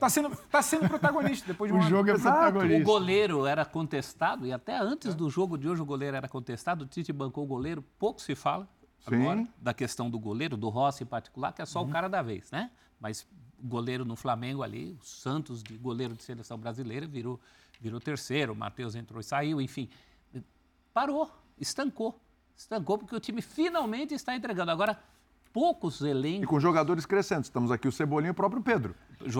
Está 0.00 0.08
sendo, 0.08 0.30
tá 0.50 0.62
sendo 0.62 0.88
protagonista 0.88 1.46
depois 1.46 1.70
de 1.70 1.76
um 1.76 1.80
O 1.80 1.82
jogo 1.82 2.08
é 2.08 2.14
protagonista. 2.14 2.80
O 2.80 2.84
goleiro 2.84 3.44
era 3.44 3.66
contestado, 3.66 4.46
e 4.46 4.52
até 4.52 4.78
antes 4.78 5.14
do 5.14 5.28
jogo 5.28 5.58
de 5.58 5.68
hoje 5.68 5.82
o 5.82 5.84
goleiro 5.84 6.16
era 6.16 6.26
contestado. 6.26 6.84
O 6.84 6.86
Tite 6.86 7.12
bancou 7.12 7.44
o 7.44 7.46
goleiro, 7.46 7.84
pouco 7.98 8.20
se 8.22 8.34
fala. 8.34 8.66
Agora 9.06 9.46
da 9.60 9.74
questão 9.74 10.10
do 10.10 10.18
goleiro, 10.18 10.56
do 10.56 10.68
Rossi 10.68 11.04
em 11.04 11.06
particular, 11.06 11.52
que 11.52 11.62
é 11.62 11.66
só 11.66 11.82
uhum. 11.82 11.88
o 11.88 11.92
cara 11.92 12.08
da 12.08 12.22
vez, 12.22 12.50
né? 12.50 12.70
Mas 12.98 13.26
goleiro 13.62 14.04
no 14.04 14.16
Flamengo 14.16 14.62
ali, 14.62 14.96
o 15.00 15.04
Santos, 15.04 15.62
de 15.62 15.76
goleiro 15.76 16.14
de 16.14 16.22
seleção 16.22 16.58
brasileira, 16.58 17.06
virou, 17.06 17.40
virou 17.80 18.00
terceiro, 18.00 18.52
o 18.52 18.56
Matheus 18.56 18.94
entrou 18.94 19.20
e 19.20 19.24
saiu, 19.24 19.60
enfim. 19.60 19.88
Parou, 20.92 21.30
estancou. 21.58 22.20
Estancou 22.56 22.98
porque 22.98 23.14
o 23.14 23.20
time 23.20 23.40
finalmente 23.40 24.12
está 24.12 24.34
entregando. 24.34 24.70
Agora, 24.70 24.98
poucos 25.52 26.00
elencos. 26.02 26.42
E 26.42 26.46
com 26.46 26.60
jogadores 26.60 27.06
crescendo. 27.06 27.44
Estamos 27.44 27.70
aqui 27.70 27.88
o 27.88 27.92
Cebolinha 27.92 28.28
e 28.28 28.32
o 28.32 28.34
próprio 28.34 28.62
Pedro. 28.62 28.94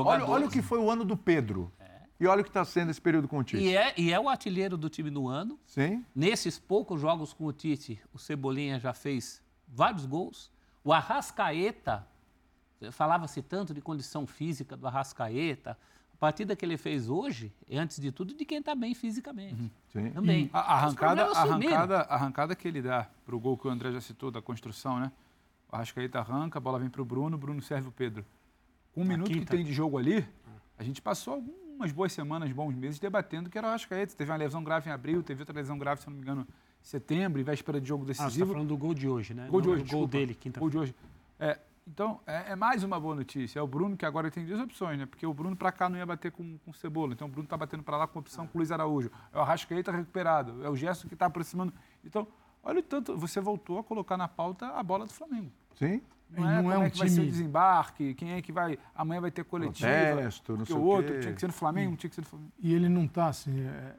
Olha, 0.05 0.25
olha, 0.25 0.47
o 0.47 0.51
que 0.51 0.63
foi 0.63 0.79
o 0.79 0.91
ano 0.91 1.05
do 1.05 1.17
Pedro. 1.17 1.71
É. 1.79 2.01
E 2.19 2.27
olha 2.27 2.41
o 2.41 2.45
que 2.45 2.51
está 2.51 2.65
sendo 2.65 2.91
esse 2.91 3.01
período 3.01 3.29
com 3.29 3.39
o 3.39 3.45
Tite. 3.45 3.63
E 3.63 3.77
é, 3.77 3.93
e 3.97 4.13
é 4.13 4.19
o 4.19 4.29
artilheiro 4.29 4.77
do 4.77 4.89
time 4.89 5.11
do 5.11 5.29
ano. 5.29 5.59
Sim. 5.67 6.05
Nesses 6.15 6.59
poucos 6.59 7.01
jogos 7.01 7.33
com 7.33 7.45
o 7.45 7.53
Tite, 7.53 8.01
o 8.13 8.19
Cebolinha 8.19 8.79
já 8.79 8.93
fez 8.93 9.43
vários 9.73 10.07
gols. 10.07 10.51
O 10.83 10.93
Arrascaeta, 10.93 12.07
falava-se 12.91 13.43
tanto 13.43 13.75
de 13.75 13.81
condição 13.81 14.27
física 14.27 14.77
do 14.77 14.87
Arrascaeta. 14.87 15.77
A 16.13 16.17
partida 16.17 16.55
que 16.55 16.65
ele 16.65 16.77
fez 16.77 17.09
hoje 17.09 17.53
é, 17.69 17.79
antes 17.79 17.99
de 17.99 18.13
tudo, 18.13 18.35
de 18.35 18.45
quem 18.45 18.59
está 18.59 18.75
bem 18.75 18.95
fisicamente. 18.95 19.63
Uhum. 19.63 19.71
Sim. 19.93 20.11
Também. 20.11 20.51
A, 20.53 20.75
arrancada, 20.75 21.25
arrancada, 21.25 22.01
arrancada 22.03 22.57
que 22.57 22.69
ele 22.69 22.83
dá 22.83 23.09
para 23.25 23.35
o 23.35 23.41
gol 23.41 23.57
que 23.57 23.67
o 23.67 23.71
André 23.71 23.93
já 23.93 24.01
citou, 24.01 24.31
da 24.31 24.43
construção, 24.43 24.99
né? 24.99 25.11
O 25.71 25.77
Arrascaeta 25.77 26.19
arranca, 26.19 26.59
a 26.59 26.61
bola 26.61 26.79
vem 26.79 26.91
para 26.91 27.01
o 27.01 27.05
Bruno, 27.05 27.37
o 27.37 27.39
Bruno 27.39 27.63
serve 27.63 27.89
o 27.89 27.93
Pedro. 27.93 28.25
Com 28.93 29.03
um 29.03 29.05
minuto 29.05 29.29
quinta. 29.29 29.41
que 29.41 29.47
tem 29.47 29.65
de 29.65 29.73
jogo 29.73 29.97
ali, 29.97 30.27
a 30.77 30.83
gente 30.83 31.01
passou 31.01 31.35
algumas 31.35 31.93
boas 31.93 32.13
semanas, 32.13 32.51
bons 32.53 32.75
meses, 32.75 32.99
debatendo 32.99 33.49
que 33.49 33.57
era 33.57 33.67
o 33.67 33.71
Arrascaeta. 33.71 34.15
Teve 34.17 34.31
uma 34.31 34.37
lesão 34.37 34.65
grave 34.65 34.91
em 34.91 34.93
abril, 34.93 35.23
teve 35.23 35.43
outra 35.43 35.55
lesão 35.55 35.79
grave, 35.79 36.01
se 36.01 36.09
não 36.09 36.17
me 36.17 36.23
engano, 36.23 36.47
setembro, 36.83 37.41
em 37.41 37.45
véspera 37.45 37.81
de 37.81 37.89
jogo 37.89 38.05
decisivo. 38.05 38.27
Ah, 38.27 38.31
você 38.31 38.43
está 38.43 38.53
falando 38.53 38.69
do 38.69 38.77
gol 38.77 38.95
de 38.95 39.09
hoje, 39.09 39.35
né? 39.35 39.49
Gol 39.49 39.61
de 39.61 39.69
hoje, 39.69 39.85
O 39.85 39.89
gol 39.89 40.07
dele, 40.07 40.35
quinta 40.35 40.59
Gol 40.59 40.71
de 40.71 40.79
hoje. 40.79 40.95
É, 41.39 41.59
então, 41.87 42.21
é, 42.27 42.53
é, 42.53 42.57
mais 42.57 42.85
uma 42.85 43.01
boa 43.01 43.15
notícia. 43.15 43.59
É 43.59 43.63
o 43.63 43.67
Bruno 43.67 43.97
que 43.97 44.07
agora 44.07 44.31
tem 44.31 44.45
duas 44.45 44.61
opções, 44.61 44.99
né? 44.99 45.07
Porque 45.07 45.27
o 45.27 45.35
Bruno 45.35 45.57
para 45.57 45.73
cá 45.73 45.89
não 45.89 45.99
ia 45.99 46.07
bater 46.07 46.31
com, 46.31 46.59
com 46.59 46.73
Cebola. 46.73 47.13
Então, 47.13 47.27
o 47.27 47.31
Bruno 47.31 47.45
está 47.45 47.57
batendo 47.57 47.83
para 47.83 47.97
lá 47.97 48.07
com 48.07 48.19
opção 48.19 48.47
com 48.47 48.57
o 48.57 48.59
Luiz 48.59 48.71
Araújo. 48.71 49.11
É 49.33 49.39
o 49.39 49.41
Arrascaeta 49.41 49.91
recuperado. 49.91 50.65
É 50.65 50.71
o 50.71 50.77
Gerson 50.77 51.09
que 51.09 51.15
está 51.15 51.27
aproximando. 51.27 51.73
Então, 52.05 52.27
olha 52.63 52.79
o 52.79 52.83
tanto. 52.83 53.17
Você 53.17 53.41
voltou 53.41 53.79
a 53.79 53.85
colocar 53.85 54.17
na 54.17 54.29
pauta 54.29 54.69
a 54.69 54.83
bola 54.83 55.05
do 55.05 55.13
Flamengo. 55.13 55.51
Sim. 55.75 56.01
Não 56.31 56.49
é, 56.49 56.63
não 56.63 56.71
é 56.71 56.75
como 56.75 56.85
um 56.85 56.87
é 56.87 56.91
que 56.91 56.97
time... 56.97 57.09
vai 57.09 57.17
ser 57.17 57.21
o 57.23 57.27
desembarque, 57.27 58.15
quem 58.15 58.33
é 58.35 58.43
que 58.43 58.53
vai. 58.53 58.79
Amanhã 58.95 59.21
vai 59.21 59.31
ter 59.33 59.45
coletiva. 59.45 59.91
Protesto, 60.13 60.57
não 60.57 60.65
sei 60.65 60.77
o 60.77 60.81
outro 60.81 61.19
tinha 61.21 61.35
que 61.35 61.41
ser 61.41 61.49
no 61.49 61.53
Flamengo, 61.53 61.97
tinha 61.97 62.09
que 62.09 62.15
ser 62.15 62.21
no 62.21 62.29
Flamengo. 62.29 62.53
E 62.61 62.73
ele 62.73 62.89
não 62.89 63.05
está 63.05 63.27
assim. 63.27 63.61
É... 63.63 63.95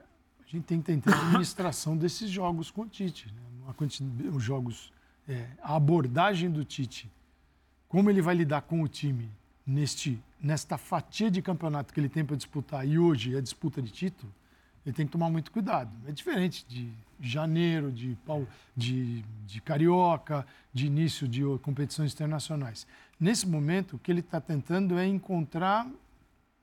a 0.51 0.59
gente 0.59 0.65
tem 0.65 0.79
que 0.79 0.85
tentar 0.85 1.15
a 1.15 1.21
administração 1.27 1.95
desses 1.95 2.29
jogos 2.29 2.69
com 2.69 2.81
o 2.81 2.87
Tite. 2.87 3.33
Né? 3.33 4.29
Os 4.33 4.43
jogos. 4.43 4.91
É, 5.27 5.47
a 5.61 5.75
abordagem 5.75 6.49
do 6.49 6.65
Tite 6.65 7.09
como 7.91 8.09
ele 8.09 8.21
vai 8.21 8.33
lidar 8.33 8.61
com 8.61 8.81
o 8.81 8.87
time 8.87 9.29
neste, 9.67 10.17
nesta 10.39 10.77
fatia 10.77 11.29
de 11.29 11.41
campeonato 11.41 11.93
que 11.93 11.99
ele 11.99 12.07
tem 12.07 12.23
para 12.23 12.37
disputar 12.37 12.87
e 12.87 12.97
hoje 12.97 13.35
é 13.35 13.41
disputa 13.41 13.81
de 13.81 13.91
título, 13.91 14.33
ele 14.85 14.95
tem 14.95 15.05
que 15.05 15.11
tomar 15.11 15.29
muito 15.29 15.51
cuidado. 15.51 15.93
É 16.07 16.11
diferente 16.13 16.65
de 16.69 16.89
janeiro, 17.19 17.91
de, 17.91 18.17
de, 18.77 19.25
de 19.45 19.61
carioca, 19.61 20.47
de 20.73 20.85
início 20.85 21.27
de 21.27 21.41
competições 21.61 22.13
internacionais. 22.13 22.87
Nesse 23.19 23.45
momento, 23.45 23.97
o 23.97 23.99
que 23.99 24.09
ele 24.09 24.21
está 24.21 24.39
tentando 24.39 24.97
é 24.97 25.05
encontrar 25.05 25.85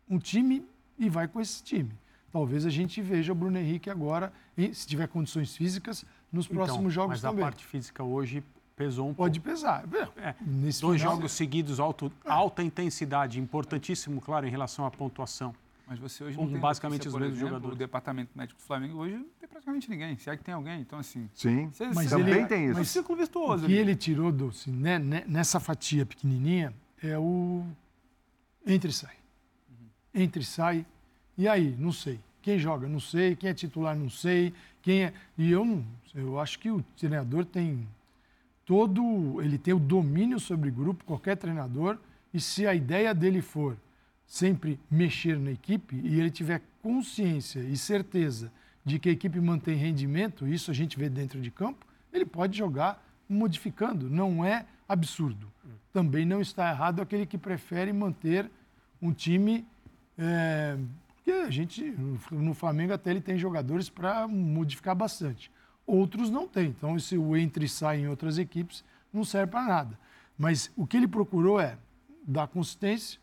um 0.08 0.18
time 0.18 0.64
e 0.98 1.10
vai 1.10 1.28
com 1.28 1.42
esse 1.42 1.62
time. 1.62 1.92
Talvez 2.32 2.66
a 2.66 2.70
gente 2.70 3.00
veja 3.00 3.32
o 3.32 3.34
Bruno 3.34 3.58
Henrique 3.58 3.88
agora, 3.88 4.32
se 4.72 4.86
tiver 4.86 5.08
condições 5.08 5.56
físicas, 5.56 6.04
nos 6.32 6.46
então, 6.46 6.56
próximos 6.56 6.92
jogos 6.92 7.14
mas 7.14 7.20
também. 7.22 7.36
Mas 7.36 7.48
a 7.48 7.50
parte 7.50 7.64
física 7.64 8.02
hoje 8.04 8.42
pesou 8.76 9.08
um 9.08 9.14
Pode 9.14 9.40
pouco. 9.40 9.56
pesar. 9.56 9.84
É, 10.16 10.34
Dois 10.40 10.76
final... 10.78 10.98
jogos 10.98 11.32
seguidos, 11.32 11.80
alto, 11.80 12.12
alta 12.24 12.62
intensidade, 12.62 13.40
importantíssimo, 13.40 14.20
claro, 14.20 14.46
em 14.46 14.50
relação 14.50 14.86
à 14.86 14.90
pontuação. 14.90 15.54
Mas 15.86 15.98
você 15.98 16.22
hoje 16.22 16.36
não 16.36 16.46
tem 16.46 16.58
basicamente 16.58 17.08
os 17.08 17.14
mesmos 17.14 17.38
jogadores. 17.38 17.74
O 17.74 17.78
departamento 17.78 18.30
médico 18.34 18.60
do 18.60 18.64
Flamengo 18.64 18.98
hoje 18.98 19.16
não 19.16 19.26
tem 19.40 19.48
praticamente 19.48 19.88
ninguém. 19.88 20.18
Se 20.18 20.28
é 20.28 20.36
que 20.36 20.44
tem 20.44 20.52
alguém, 20.52 20.82
então 20.82 20.98
assim. 20.98 21.30
Sim. 21.32 21.70
Você, 21.72 21.88
mas 21.88 22.10
também 22.10 22.34
ele, 22.34 22.46
tem 22.46 22.66
isso. 22.66 22.78
Mas 22.78 22.88
ciclo 22.88 23.16
virtuoso. 23.16 23.64
O 23.64 23.66
que 23.66 23.72
ele 23.72 23.96
tirou 23.96 24.30
do, 24.30 24.48
assim, 24.48 24.70
né, 24.70 24.98
né, 24.98 25.24
nessa 25.26 25.58
fatia 25.58 26.04
pequenininha 26.04 26.74
é 27.02 27.18
o 27.18 27.64
entre 28.66 28.90
e 28.90 28.92
sai. 28.92 29.16
Uhum. 29.70 29.86
Entre 30.22 30.42
e 30.42 30.44
sai. 30.44 30.86
E 31.38 31.48
aí, 31.48 31.74
não 31.78 31.92
sei. 31.92 32.20
Quem 32.42 32.58
joga, 32.58 32.88
não 32.88 33.00
sei. 33.00 33.34
Quem 33.36 33.50
é 33.50 33.54
titular, 33.54 33.96
não 33.96 34.10
sei. 34.10 34.52
Quem 34.82 35.04
é. 35.04 35.12
E 35.38 35.50
eu 35.50 35.64
não. 35.64 35.84
Eu 36.14 36.38
acho 36.40 36.58
que 36.58 36.70
o 36.70 36.82
treinador 36.96 37.44
tem 37.44 37.86
todo, 38.68 39.40
ele 39.40 39.56
tem 39.56 39.72
o 39.72 39.78
domínio 39.78 40.38
sobre 40.38 40.68
o 40.68 40.72
grupo, 40.72 41.02
qualquer 41.04 41.38
treinador, 41.38 41.96
e 42.34 42.38
se 42.38 42.66
a 42.66 42.74
ideia 42.74 43.14
dele 43.14 43.40
for 43.40 43.74
sempre 44.26 44.78
mexer 44.90 45.38
na 45.38 45.50
equipe 45.50 45.96
e 46.04 46.20
ele 46.20 46.30
tiver 46.30 46.60
consciência 46.82 47.60
e 47.60 47.78
certeza 47.78 48.52
de 48.84 48.98
que 48.98 49.08
a 49.08 49.12
equipe 49.12 49.40
mantém 49.40 49.74
rendimento, 49.74 50.46
isso 50.46 50.70
a 50.70 50.74
gente 50.74 50.98
vê 50.98 51.08
dentro 51.08 51.40
de 51.40 51.50
campo, 51.50 51.86
ele 52.12 52.26
pode 52.26 52.58
jogar 52.58 53.02
modificando. 53.26 54.10
Não 54.10 54.44
é 54.44 54.66
absurdo. 54.86 55.50
Também 55.90 56.26
não 56.26 56.40
está 56.40 56.70
errado 56.70 57.00
aquele 57.00 57.24
que 57.24 57.38
prefere 57.38 57.90
manter 57.90 58.50
um 59.00 59.12
time. 59.12 59.66
É, 60.18 60.76
a 61.32 61.50
gente, 61.50 61.82
no 62.30 62.54
Flamengo, 62.54 62.92
até 62.92 63.10
ele 63.10 63.20
tem 63.20 63.38
jogadores 63.38 63.88
para 63.88 64.26
modificar 64.28 64.94
bastante. 64.94 65.50
Outros 65.86 66.30
não 66.30 66.46
tem. 66.46 66.68
Então, 66.68 66.96
esse 66.96 67.16
o 67.16 67.36
entre 67.36 67.64
e 67.64 67.68
sai 67.68 68.00
em 68.00 68.08
outras 68.08 68.38
equipes 68.38 68.84
não 69.12 69.24
serve 69.24 69.52
para 69.52 69.66
nada. 69.66 69.98
Mas 70.36 70.70
o 70.76 70.86
que 70.86 70.96
ele 70.96 71.08
procurou 71.08 71.60
é 71.60 71.78
dar 72.26 72.46
consistência, 72.46 73.18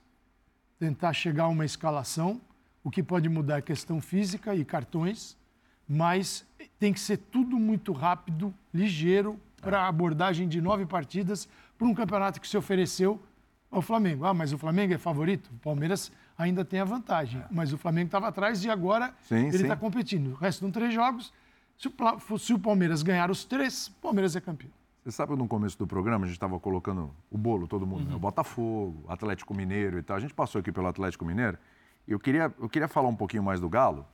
tentar 0.80 1.14
chegar 1.14 1.44
a 1.44 1.48
uma 1.48 1.66
escalação. 1.66 2.42
O 2.84 2.90
que 2.90 3.04
pode 3.04 3.30
mudar 3.30 3.58
é 3.58 3.62
questão 3.62 4.02
física 4.02 4.56
e 4.56 4.66
cartões, 4.66 5.38
mas 5.88 6.46
tem 6.80 6.92
que 6.92 7.00
ser 7.00 7.18
tudo 7.18 7.58
muito 7.58 7.94
rápido, 7.94 8.54
ligeiro, 8.74 9.40
para 9.62 9.82
a 9.82 9.88
abordagem 9.88 10.48
de 10.48 10.62
nove 10.62 10.86
partidas 10.86 11.48
para 11.78 11.88
um 11.88 11.94
campeonato 11.94 12.40
que 12.40 12.48
se 12.48 12.58
ofereceu 12.58 13.22
ao 13.72 13.82
Flamengo. 13.82 14.26
Ah, 14.26 14.34
mas 14.34 14.54
o 14.54 14.58
Flamengo 14.58 14.94
é 14.94 14.98
favorito? 14.98 15.50
O 15.54 15.60
Palmeiras 15.60 16.12
ainda 16.38 16.66
tem 16.66 16.80
a 16.80 16.86
vantagem, 16.86 17.44
mas 17.50 17.72
o 17.74 17.78
Flamengo 17.78 18.08
estava 18.08 18.28
atrás 18.28 18.64
e 18.64 18.70
agora 18.70 19.14
sim, 19.22 19.48
ele 19.48 19.64
está 19.64 19.76
competindo. 19.76 20.32
O 20.32 20.36
resto 20.36 20.60
são 20.60 20.72
três 20.72 20.94
jogos. 20.94 21.34
Se 21.78 21.88
o, 21.88 22.38
se 22.38 22.54
o 22.54 22.60
Palmeiras 22.60 23.04
ganhar 23.04 23.30
os 23.30 23.44
três, 23.44 23.88
o 23.88 23.94
Palmeiras 24.02 24.36
é 24.36 24.42
campeão. 24.42 24.72
Você 25.04 25.12
sabe, 25.12 25.36
no 25.36 25.48
começo 25.48 25.78
do 25.78 25.86
programa, 25.86 26.26
a 26.26 26.28
gente 26.28 26.38
estava 26.38 26.60
colocando 26.60 27.12
o 27.30 27.38
bolo, 27.38 27.68
todo 27.68 27.86
mundo, 27.86 28.06
uhum. 28.06 28.10
né? 28.10 28.16
o 28.16 28.20
Botafogo, 28.20 29.04
Atlético 29.08 29.54
Mineiro 29.54 30.00
e 30.00 30.04
tal. 30.04 30.18
A 30.18 30.20
gente 30.20 30.34
passou 30.34 30.60
aqui 30.60 30.72
pelo 30.72 30.88
Atlético 30.88 31.24
Mineiro 31.24 31.58
eu 32.08 32.20
queria, 32.20 32.54
eu 32.60 32.70
queria 32.70 32.88
falar 32.88 33.10
um 33.10 33.16
pouquinho 33.16 33.44
mais 33.44 33.60
do 33.60 33.68
Galo, 33.68 34.06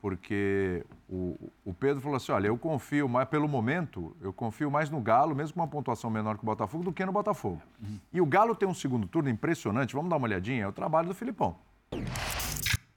porque 0.00 0.84
o, 1.08 1.50
o 1.64 1.74
Pedro 1.74 2.00
falou 2.00 2.16
assim: 2.16 2.32
olha, 2.32 2.48
eu 2.48 2.56
confio 2.56 3.08
mais, 3.08 3.28
pelo 3.28 3.46
momento, 3.46 4.16
eu 4.20 4.32
confio 4.32 4.70
mais 4.70 4.88
no 4.88 5.00
Galo, 5.00 5.34
mesmo 5.34 5.54
com 5.54 5.60
uma 5.60 5.68
pontuação 5.68 6.10
menor 6.10 6.36
que 6.36 6.42
o 6.42 6.46
Botafogo, 6.46 6.84
do 6.84 6.92
que 6.92 7.04
no 7.04 7.12
Botafogo. 7.12 7.60
Uhum. 7.82 7.98
E 8.12 8.20
o 8.20 8.26
Galo 8.26 8.54
tem 8.54 8.68
um 8.68 8.74
segundo 8.74 9.06
turno 9.06 9.28
impressionante, 9.28 9.94
vamos 9.94 10.10
dar 10.10 10.16
uma 10.16 10.26
olhadinha, 10.26 10.64
é 10.64 10.68
o 10.68 10.72
trabalho 10.72 11.08
do 11.08 11.14
Filipão. 11.14 11.56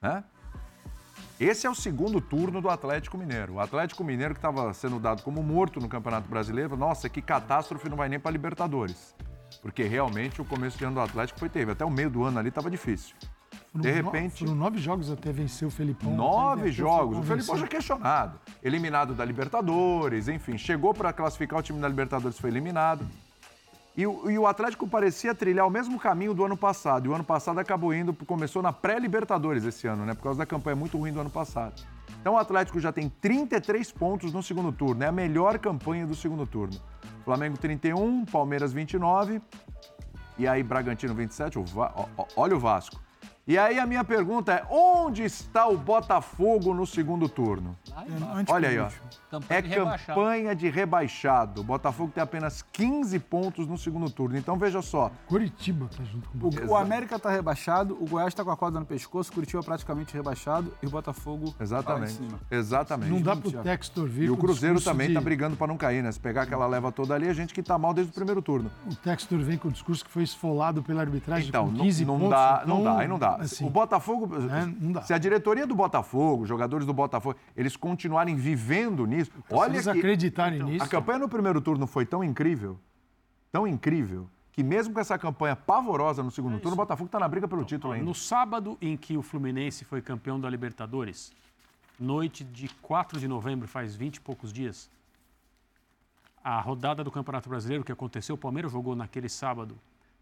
Né? 0.00 0.24
Esse 1.38 1.66
é 1.66 1.70
o 1.70 1.74
segundo 1.74 2.20
turno 2.20 2.60
do 2.60 2.70
Atlético 2.70 3.18
Mineiro. 3.18 3.54
O 3.54 3.60
Atlético 3.60 4.04
Mineiro 4.04 4.34
que 4.34 4.38
estava 4.38 4.72
sendo 4.72 5.00
dado 5.00 5.22
como 5.22 5.42
morto 5.42 5.80
no 5.80 5.88
Campeonato 5.88 6.28
Brasileiro, 6.28 6.76
nossa, 6.76 7.08
que 7.08 7.20
catástrofe, 7.20 7.88
não 7.88 7.96
vai 7.96 8.08
nem 8.08 8.20
para 8.20 8.30
Libertadores. 8.30 9.14
Porque 9.60 9.82
realmente 9.82 10.40
o 10.40 10.44
começo 10.44 10.78
de 10.78 10.84
ano 10.84 10.94
do 10.94 11.00
Atlético 11.00 11.38
foi 11.38 11.48
terrível. 11.48 11.72
Até 11.72 11.84
o 11.84 11.90
meio 11.90 12.08
do 12.08 12.22
ano 12.22 12.38
ali 12.38 12.50
estava 12.50 12.70
difícil. 12.70 13.16
De 13.74 13.90
repente. 13.90 14.44
Foram 14.44 14.54
nove 14.54 14.78
jogos 14.78 15.10
até 15.10 15.32
vencer 15.32 15.66
o 15.66 15.70
Felipão. 15.70 16.14
Nove 16.14 16.70
jogos. 16.70 17.18
O 17.18 17.22
Felipão 17.22 17.56
já 17.56 17.64
é 17.64 17.68
questionado. 17.68 18.38
Eliminado 18.62 19.14
da 19.14 19.24
Libertadores, 19.24 20.28
enfim, 20.28 20.56
chegou 20.56 20.94
para 20.94 21.12
classificar 21.12 21.58
o 21.58 21.62
time 21.62 21.80
da 21.80 21.88
Libertadores, 21.88 22.38
foi 22.38 22.50
eliminado. 22.50 23.06
E 23.96 24.06
o, 24.06 24.28
e 24.28 24.36
o, 24.36 24.46
Atlético 24.46 24.88
parecia 24.88 25.34
trilhar 25.34 25.66
o 25.66 25.70
mesmo 25.70 26.00
caminho 26.00 26.34
do 26.34 26.44
ano 26.44 26.56
passado. 26.56 27.06
E 27.06 27.08
o 27.08 27.14
ano 27.14 27.22
passado 27.22 27.60
acabou 27.60 27.94
indo, 27.94 28.12
começou 28.12 28.60
na 28.60 28.72
pré-Libertadores 28.72 29.64
esse 29.64 29.86
ano, 29.86 30.04
né? 30.04 30.14
Por 30.14 30.22
causa 30.24 30.38
da 30.38 30.46
campanha 30.46 30.74
muito 30.74 30.98
ruim 30.98 31.12
do 31.12 31.20
ano 31.20 31.30
passado. 31.30 31.80
Então 32.20 32.34
o 32.34 32.38
Atlético 32.38 32.80
já 32.80 32.90
tem 32.90 33.08
33 33.08 33.92
pontos 33.92 34.32
no 34.32 34.42
segundo 34.42 34.72
turno. 34.72 35.04
É 35.04 35.06
a 35.06 35.12
melhor 35.12 35.58
campanha 35.58 36.06
do 36.06 36.14
segundo 36.14 36.44
turno. 36.44 36.74
Flamengo 37.24 37.56
31, 37.56 38.24
Palmeiras 38.24 38.72
29. 38.72 39.40
E 40.38 40.48
aí 40.48 40.62
Bragantino 40.62 41.14
27. 41.14 41.58
O 41.58 41.64
Va... 41.64 41.94
Olha 42.34 42.56
o 42.56 42.58
Vasco. 42.58 43.03
E 43.46 43.58
aí 43.58 43.78
a 43.78 43.84
minha 43.84 44.02
pergunta 44.02 44.52
é: 44.52 44.64
onde 44.70 45.22
está 45.22 45.66
o 45.66 45.76
Botafogo 45.76 46.72
no 46.72 46.86
segundo 46.86 47.28
turno? 47.28 47.76
Olha 48.48 48.70
aí, 48.70 48.78
ó. 48.78 48.88
Campanha 49.30 49.58
é 49.58 49.62
de 49.62 49.74
campanha 49.74 50.54
de 50.54 50.70
rebaixado. 50.70 51.60
O 51.60 51.64
Botafogo 51.64 52.12
tem 52.14 52.22
apenas 52.22 52.62
15 52.62 53.18
pontos 53.18 53.66
no 53.66 53.76
segundo 53.76 54.08
turno. 54.08 54.38
Então 54.38 54.56
veja 54.56 54.80
só. 54.80 55.10
Curitiba 55.26 55.88
tá 55.94 56.04
junto 56.04 56.28
com 56.30 56.36
o 56.36 56.40
Botafogo. 56.40 56.72
O, 56.72 56.74
o 56.74 56.76
América 56.76 57.18
tá 57.18 57.30
rebaixado, 57.30 57.98
o 58.00 58.06
Goiás 58.06 58.32
tá 58.32 58.44
com 58.44 58.50
a 58.50 58.56
corda 58.56 58.78
no 58.78 58.86
pescoço, 58.86 59.32
Curitiba 59.32 59.62
praticamente 59.62 60.14
rebaixado 60.14 60.72
e 60.82 60.86
o 60.86 60.90
Botafogo 60.90 61.54
Exatamente. 61.60 62.18
Tá 62.18 62.36
Exatamente. 62.50 63.10
Não 63.10 63.20
dá 63.20 63.36
pro 63.36 63.50
Textor 63.50 64.06
vir. 64.06 64.24
E 64.24 64.30
o 64.30 64.36
Cruzeiro 64.36 64.80
também 64.80 65.08
de... 65.08 65.14
tá 65.14 65.20
brigando 65.20 65.56
para 65.56 65.66
não 65.66 65.76
cair, 65.76 66.02
né? 66.02 66.10
Se 66.12 66.20
pegar 66.20 66.42
aquela 66.42 66.66
leva 66.66 66.92
toda 66.92 67.14
ali, 67.14 67.28
a 67.28 67.34
gente 67.34 67.52
que 67.52 67.62
tá 67.62 67.76
mal 67.76 67.92
desde 67.92 68.12
o 68.12 68.14
primeiro 68.14 68.40
turno. 68.40 68.70
O 68.86 68.94
Textor 68.94 69.40
vem 69.40 69.58
com 69.58 69.68
o 69.68 69.72
discurso 69.72 70.04
que 70.04 70.10
foi 70.10 70.22
esfolado 70.22 70.82
pela 70.82 71.02
arbitragem 71.02 71.48
então, 71.48 71.68
com 71.68 71.82
15 71.82 72.04
não, 72.04 72.14
não 72.14 72.20
pontos. 72.20 72.38
Dá, 72.38 72.62
não 72.66 72.82
dá, 72.82 72.98
aí 72.98 73.08
não 73.08 73.18
dá. 73.18 73.33
Assim, 73.36 73.66
o 73.66 73.70
Botafogo, 73.70 74.28
é, 74.36 75.02
se 75.02 75.12
a 75.12 75.18
diretoria 75.18 75.66
do 75.66 75.74
Botafogo, 75.74 76.42
os 76.42 76.48
jogadores 76.48 76.86
do 76.86 76.92
Botafogo, 76.92 77.38
eles 77.56 77.76
continuarem 77.76 78.36
vivendo 78.36 79.06
nisso, 79.06 79.30
olha 79.50 79.82
que 79.82 79.88
acreditarem 79.88 80.58
então, 80.58 80.68
nisso. 80.68 80.84
A 80.84 80.88
campanha 80.88 81.18
no 81.20 81.28
primeiro 81.28 81.60
turno 81.60 81.86
foi 81.86 82.06
tão 82.06 82.22
incrível, 82.22 82.78
tão 83.50 83.66
incrível, 83.66 84.28
que 84.52 84.62
mesmo 84.62 84.94
com 84.94 85.00
essa 85.00 85.18
campanha 85.18 85.56
pavorosa 85.56 86.22
no 86.22 86.30
segundo 86.30 86.56
é 86.56 86.60
turno, 86.60 86.74
o 86.74 86.76
Botafogo 86.76 87.06
está 87.06 87.18
na 87.18 87.28
briga 87.28 87.48
pelo 87.48 87.64
título 87.64 87.92
ainda. 87.92 88.04
No 88.04 88.14
sábado 88.14 88.78
em 88.80 88.96
que 88.96 89.16
o 89.16 89.22
Fluminense 89.22 89.84
foi 89.84 90.00
campeão 90.00 90.38
da 90.38 90.48
Libertadores, 90.48 91.32
noite 91.98 92.44
de 92.44 92.68
4 92.82 93.18
de 93.18 93.26
novembro, 93.26 93.66
faz 93.66 93.96
20 93.96 94.16
e 94.16 94.20
poucos 94.20 94.52
dias, 94.52 94.88
a 96.42 96.60
rodada 96.60 97.02
do 97.02 97.10
Campeonato 97.10 97.48
Brasileiro 97.48 97.82
que 97.82 97.90
aconteceu, 97.90 98.34
o 98.34 98.38
Palmeiras 98.38 98.70
jogou 98.70 98.94
naquele 98.94 99.28
sábado, 99.28 99.76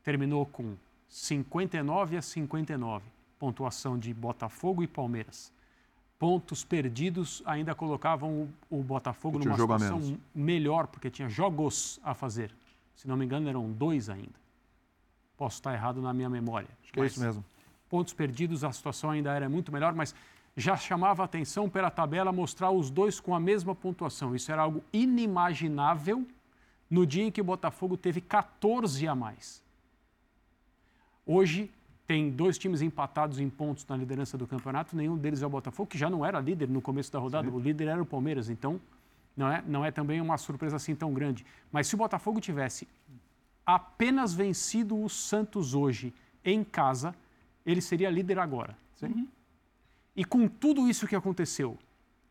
terminou 0.05 0.47
com 0.47 0.77
59 1.13 2.17
a 2.17 2.23
59, 2.23 3.05
pontuação 3.39 3.99
de 3.99 4.15
Botafogo 4.15 4.83
e 4.83 4.87
Palmeiras. 4.87 5.53
Pontos 6.19 6.65
perdidos 6.65 7.43
ainda 7.45 7.75
colocavam 7.75 8.49
o, 8.71 8.79
o 8.79 8.83
Botafogo 8.83 9.39
numa 9.39 9.55
situação 9.55 10.19
melhor, 10.35 10.87
porque 10.87 11.11
tinha 11.11 11.29
jogos 11.29 12.01
a 12.03 12.15
fazer. 12.15 12.51
Se 12.97 13.07
não 13.07 13.15
me 13.15 13.27
engano, 13.27 13.47
eram 13.47 13.71
dois 13.71 14.09
ainda. 14.09 14.33
Posso 15.37 15.57
estar 15.57 15.75
errado 15.75 16.01
na 16.01 16.15
minha 16.15 16.31
memória. 16.31 16.69
Acho 16.83 16.93
que 16.95 17.01
é 17.01 17.05
isso 17.05 17.21
mesmo. 17.21 17.45
Pontos 17.91 18.15
perdidos, 18.15 18.65
a 18.65 18.73
situação 18.73 19.11
ainda 19.11 19.35
era 19.35 19.51
muito 19.51 19.71
melhor, 19.71 19.95
mas 19.95 20.15
já 20.57 20.79
chamava 20.79 21.23
atenção 21.23 21.69
pela 21.69 21.91
tabela 21.91 22.33
mostrar 22.33 22.71
os 22.71 22.89
dois 22.89 23.21
com 23.21 23.35
a 23.35 23.41
mesma 23.41 23.75
pontuação. 23.75 24.35
Isso 24.35 24.51
era 24.51 24.63
algo 24.63 24.83
inimaginável 24.95 26.27
no 26.89 27.07
dia 27.07 27.25
em 27.25 27.31
que 27.31 27.43
o 27.43 27.45
Botafogo 27.45 27.99
teve 27.99 28.23
14 28.23 29.07
a 29.07 29.15
mais. 29.15 29.62
Hoje 31.27 31.71
tem 32.07 32.31
dois 32.31 32.59
times 32.59 32.83
empatados 32.83 33.39
em 33.39 33.49
pontos 33.49 33.87
na 33.87 33.97
liderança 33.97 34.37
do 34.37 34.47
campeonato, 34.47 34.97
nenhum 34.97 35.17
deles 35.17 35.43
é 35.43 35.47
o 35.47 35.51
Botafogo, 35.51 35.89
que 35.89 35.99
já 35.99 36.11
não 36.11 36.27
era 36.27 36.41
líder 36.41 36.69
no 36.69 36.83
começo 36.83 37.13
da 37.13 37.19
rodada, 37.19 37.49
Sim. 37.49 37.57
o 37.57 37.61
líder 37.61 37.89
era 37.89 38.03
o 38.03 38.07
Palmeiras, 38.07 38.51
então 38.51 38.81
não 39.37 39.51
é, 39.51 39.63
não 39.67 39.85
é 39.85 39.91
também 39.91 40.21
uma 40.21 40.37
surpresa 40.37 40.77
assim 40.77 40.95
tão 40.95 41.13
grande. 41.15 41.47
Mas 41.71 41.87
se 41.87 41.95
o 41.95 41.99
Botafogo 41.99 42.41
tivesse 42.41 42.87
apenas 43.65 44.35
vencido 44.35 45.01
o 45.01 45.09
Santos 45.09 45.75
hoje 45.75 46.13
em 46.45 46.65
casa, 46.65 47.15
ele 47.65 47.81
seria 47.81 48.11
líder 48.11 48.39
agora. 48.39 48.77
Uhum. 49.01 49.27
E 50.15 50.25
com 50.25 50.47
tudo 50.47 50.89
isso 50.89 51.07
que 51.07 51.17
aconteceu, 51.17 51.79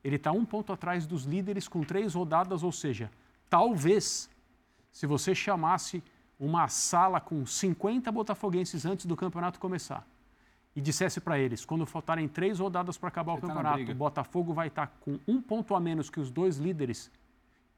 ele 0.03 0.17
está 0.17 0.31
um 0.31 0.45
ponto 0.45 0.71
atrás 0.71 1.05
dos 1.05 1.23
líderes 1.23 1.67
com 1.67 1.81
três 1.81 2.13
rodadas, 2.13 2.61
ou 2.63 2.71
seja, 2.71 3.09
talvez, 3.49 4.29
se 4.91 5.07
você 5.07 5.33
chamasse 5.33 6.03
uma 6.41 6.67
sala 6.67 7.21
com 7.21 7.45
50 7.45 8.11
botafoguenses 8.11 8.83
antes 8.83 9.05
do 9.05 9.15
campeonato 9.15 9.59
começar 9.59 10.03
e 10.75 10.81
dissesse 10.81 11.21
para 11.21 11.37
eles, 11.37 11.63
quando 11.63 11.85
faltarem 11.85 12.27
três 12.27 12.57
rodadas 12.59 12.97
para 12.97 13.09
acabar 13.09 13.33
Ele 13.33 13.39
o 13.39 13.41
tá 13.41 13.47
campeonato, 13.47 13.85
tá 13.85 13.91
o 13.91 13.95
Botafogo 13.95 14.53
vai 14.53 14.67
estar 14.67 14.87
tá 14.87 14.93
com 15.01 15.19
um 15.27 15.39
ponto 15.39 15.75
a 15.75 15.79
menos 15.79 16.09
que 16.09 16.19
os 16.19 16.31
dois 16.31 16.57
líderes, 16.57 17.11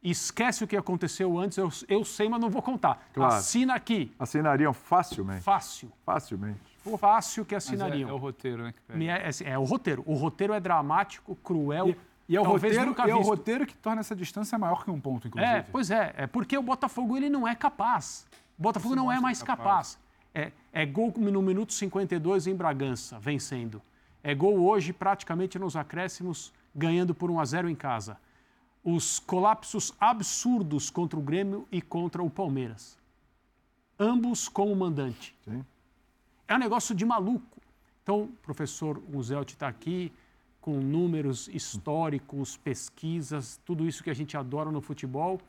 esquece 0.02 0.64
o 0.64 0.68
que 0.68 0.77
aconteceu 0.77 1.38
antes, 1.38 1.57
eu, 1.57 1.69
eu 1.90 2.06
sei, 2.06 2.30
mas 2.30 2.40
não 2.40 2.49
vou 2.49 2.61
contar. 2.61 3.06
Claro. 3.14 3.34
Assina 3.34 3.73
aqui. 3.73 4.14
Assinariam 4.18 4.73
facilmente. 4.73 5.41
Fácil. 5.41 5.91
Facilmente. 6.06 6.60
Fácil 6.98 7.45
que 7.45 7.56
assinariam. 7.56 8.10
É, 8.10 8.11
é, 8.11 8.15
o 8.15 8.18
roteiro, 8.18 8.64
né? 8.64 8.73
Que 8.73 9.10
é, 9.10 9.30
é, 9.30 9.52
é, 9.52 9.57
o 9.57 9.64
roteiro. 9.64 10.03
O 10.06 10.14
roteiro 10.14 10.53
é 10.53 10.60
dramático, 10.60 11.35
cruel. 11.38 11.90
E... 11.90 12.14
E 12.30 12.38
é, 12.38 12.40
o 12.40 12.44
roteiro, 12.44 12.95
e 13.06 13.11
é 13.11 13.15
o 13.15 13.22
roteiro 13.22 13.65
que 13.65 13.76
torna 13.76 13.99
essa 13.99 14.15
distância 14.15 14.57
maior 14.57 14.85
que 14.85 14.90
um 14.90 14.99
ponto, 14.99 15.27
inclusive. 15.27 15.56
É, 15.56 15.61
pois 15.61 15.91
é. 15.91 16.14
É 16.15 16.26
porque 16.26 16.57
o 16.57 16.64
Botafogo 16.64 17.18
ele 17.18 17.30
não 17.30 17.45
é 17.45 17.53
capaz. 17.53 18.26
Botafogo 18.64 18.95
não 18.95 19.11
é 19.11 19.19
mais 19.19 19.44
capaz. 19.44 19.99
É, 20.34 20.53
é 20.72 20.85
gol 20.85 21.14
no 21.18 21.41
minuto 21.41 21.73
52 21.73 22.48
em 22.48 22.56
Bragança, 22.56 23.19
vencendo. 23.19 23.81
É 24.23 24.34
gol 24.34 24.57
hoje, 24.61 24.94
praticamente 24.94 25.60
nos 25.60 25.76
acréscimos, 25.76 26.53
ganhando 26.73 27.14
por 27.14 27.30
1 27.30 27.41
a 27.41 27.45
0 27.45 27.69
em 27.69 27.76
casa. 27.76 28.18
Os 28.81 29.19
colapsos 29.19 29.94
absurdos 29.99 30.90
contra 30.90 31.19
o 31.19 31.22
Grêmio 31.22 31.68
e 31.69 31.81
contra 31.81 32.23
o 32.23 32.30
Palmeiras. 32.30 32.98
Ambos 33.99 34.48
como 34.48 34.73
mandante. 34.73 35.35
Sim. 35.44 35.65
É 36.48 36.56
um 36.56 36.60
negócio 36.60 36.95
de 36.95 37.06
maluco. 37.06 37.61
Então, 38.02 38.23
o 38.23 38.27
professor 38.41 39.02
Uzelt 39.14 39.52
está 39.52 39.68
aqui 39.68 40.11
com 40.61 40.80
números 40.80 41.49
históricos, 41.49 42.56
pesquisas, 42.56 43.60
tudo 43.65 43.85
isso 43.85 44.02
que 44.02 44.10
a 44.10 44.14
gente 44.14 44.38
adora 44.38 44.72
no 44.72 44.80
futebol. 44.80 45.41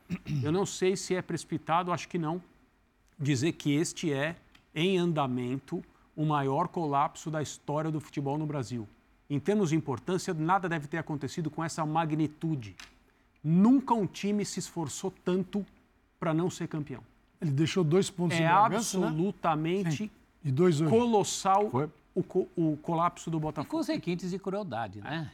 Eu 0.43 0.51
não 0.51 0.67
sei 0.67 0.97
se 0.97 1.15
é 1.15 1.23
precipitado, 1.23 1.93
acho 1.93 2.09
que 2.09 2.19
não 2.19 2.43
dizer 3.19 3.53
que 3.53 3.75
este 3.75 4.13
é, 4.13 4.37
em 4.75 4.99
andamento, 4.99 5.83
o 6.17 6.25
maior 6.25 6.69
colapso 6.69 7.31
da 7.31 7.43
história 7.43 7.91
do 7.91 8.01
futebol 8.01 8.39
no 8.39 8.47
Brasil. 8.47 8.89
Em 9.29 9.41
termos 9.41 9.71
de 9.71 9.77
importância, 9.77 10.35
nada 10.35 10.69
deve 10.69 10.87
ter 10.87 10.99
acontecido 10.99 11.51
com 11.51 11.65
essa 11.65 11.85
magnitude. 11.85 12.77
Nunca 13.43 13.95
um 13.95 14.07
time 14.07 14.45
se 14.45 14.59
esforçou 14.59 15.13
tanto 15.25 15.65
para 16.19 16.33
não 16.33 16.51
ser 16.51 16.69
campeão. 16.69 17.03
Ele 17.41 17.51
deixou 17.51 17.85
dois 17.85 18.11
pontos 18.11 18.39
é 18.39 18.43
em 18.43 18.47
Bragança, 18.47 18.99
né? 18.99 19.07
absolutamente 19.07 20.05
né? 20.05 20.11
e 20.45 20.53
dois 20.53 20.81
hoje. 20.81 20.91
colossal 20.91 21.71
o, 22.15 22.23
co 22.23 22.49
o, 22.57 22.77
colapso 22.79 23.31
do 23.31 23.41
Botafogo. 23.41 23.69
E 23.69 23.71
com 23.71 23.77
os 23.79 23.89
requintes 23.89 24.31
de 24.31 24.39
crueldade, 24.39 25.01
né? 25.01 25.31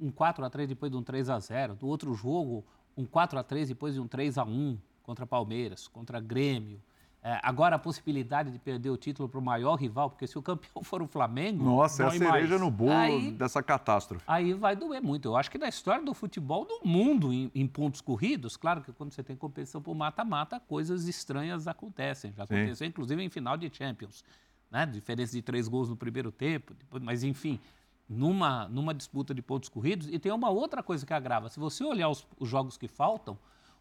Um 0.00 0.10
4 0.10 0.44
a 0.44 0.50
3 0.50 0.68
depois 0.68 0.90
de 0.90 0.98
um 0.98 1.02
3 1.02 1.30
a 1.30 1.38
0 1.38 1.76
Do 1.76 1.86
outro 1.86 2.12
jogo, 2.14 2.64
um 2.96 3.04
4 3.04 3.38
a 3.38 3.44
3 3.44 3.68
depois 3.68 3.94
de 3.94 4.00
um 4.00 4.08
3 4.08 4.38
a 4.38 4.44
1 4.44 4.76
contra 5.02 5.24
Palmeiras, 5.24 5.86
contra 5.86 6.18
Grêmio. 6.18 6.80
É, 7.26 7.40
agora 7.42 7.76
a 7.76 7.78
possibilidade 7.78 8.50
de 8.50 8.58
perder 8.58 8.90
o 8.90 8.98
título 8.98 9.26
para 9.26 9.40
o 9.40 9.42
maior 9.42 9.76
rival, 9.76 10.10
porque 10.10 10.26
se 10.26 10.36
o 10.38 10.42
campeão 10.42 10.84
for 10.84 11.00
o 11.00 11.06
Flamengo. 11.06 11.64
Nossa, 11.64 12.02
é 12.02 12.06
a 12.06 12.10
cereja 12.10 12.30
mais. 12.30 12.60
no 12.60 12.70
bolo 12.70 12.92
aí, 12.92 13.30
dessa 13.30 13.62
catástrofe. 13.62 14.22
Aí 14.26 14.52
vai 14.52 14.76
doer 14.76 15.02
muito. 15.02 15.28
Eu 15.28 15.36
acho 15.36 15.50
que 15.50 15.56
na 15.56 15.66
história 15.66 16.04
do 16.04 16.12
futebol 16.12 16.66
do 16.66 16.86
mundo, 16.86 17.32
em, 17.32 17.50
em 17.54 17.66
pontos 17.66 18.02
corridos, 18.02 18.58
claro 18.58 18.82
que 18.82 18.92
quando 18.92 19.10
você 19.10 19.22
tem 19.22 19.34
competição 19.34 19.80
por 19.80 19.94
mata-mata, 19.94 20.60
coisas 20.60 21.08
estranhas 21.08 21.66
acontecem. 21.66 22.30
Já 22.36 22.44
aconteceu, 22.44 22.76
Sim. 22.76 22.90
inclusive, 22.90 23.22
em 23.22 23.30
final 23.30 23.56
de 23.56 23.74
Champions. 23.74 24.22
Né? 24.70 24.84
Diferença 24.84 25.32
de 25.32 25.40
três 25.40 25.66
gols 25.66 25.88
no 25.88 25.96
primeiro 25.96 26.30
tempo, 26.30 26.74
depois, 26.74 27.02
mas 27.02 27.24
enfim. 27.24 27.58
Numa, 28.06 28.68
numa 28.68 28.92
disputa 28.92 29.32
de 29.32 29.40
pontos 29.40 29.70
corridos. 29.70 30.08
E 30.08 30.18
tem 30.18 30.30
uma 30.30 30.50
outra 30.50 30.82
coisa 30.82 31.06
que 31.06 31.14
agrava. 31.14 31.48
Se 31.48 31.58
você 31.58 31.82
olhar 31.82 32.10
os, 32.10 32.26
os 32.38 32.46
jogos 32.46 32.76
que 32.76 32.86
faltam, 32.86 33.38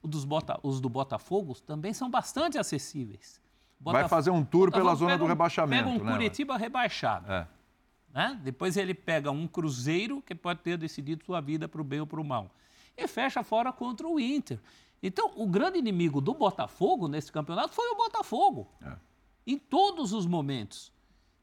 dos 0.08 0.26
Bota, 0.26 0.60
os 0.64 0.80
do 0.80 0.90
Botafogo 0.90 1.56
também 1.62 1.94
são 1.94 2.10
bastante 2.10 2.58
acessíveis. 2.58 3.42
Vai 3.80 4.08
fazer 4.08 4.30
um 4.30 4.44
tour 4.44 4.72
pela 4.72 4.96
zona 4.96 5.18
do 5.18 5.26
rebaixamento. 5.26 5.84
Pega 5.84 6.02
um 6.02 6.04
né, 6.04 6.12
Curitiba 6.12 6.58
rebaixado. 6.58 7.32
É. 7.32 7.48
Né? 8.14 8.40
Depois 8.44 8.78
ele 8.78 8.94
pega 8.94 9.32
um 9.32 9.48
Cruzeiro 9.48 10.22
que 10.22 10.34
pode 10.34 10.62
ter 10.62 10.78
decidido 10.78 11.26
sua 11.26 11.42
vida 11.42 11.68
para 11.68 11.82
o 11.82 11.84
bem 11.84 12.00
ou 12.00 12.08
para 12.08 12.22
o 12.22 12.24
mal. 12.24 12.52
E 12.96 13.08
fecha 13.08 13.44
fora 13.44 13.74
contra 13.74 14.08
o 14.08 14.20
Inter. 14.20 14.60
Então, 15.02 15.32
o 15.36 15.46
grande 15.48 15.78
inimigo 15.78 16.22
do 16.22 16.34
Botafogo 16.34 17.08
nesse 17.08 17.32
campeonato 17.32 17.74
foi 17.74 17.90
o 17.90 17.96
Botafogo. 17.98 18.70
É. 18.82 18.96
Em 19.46 19.58
todos 19.58 20.14
os 20.14 20.26
momentos. 20.26 20.94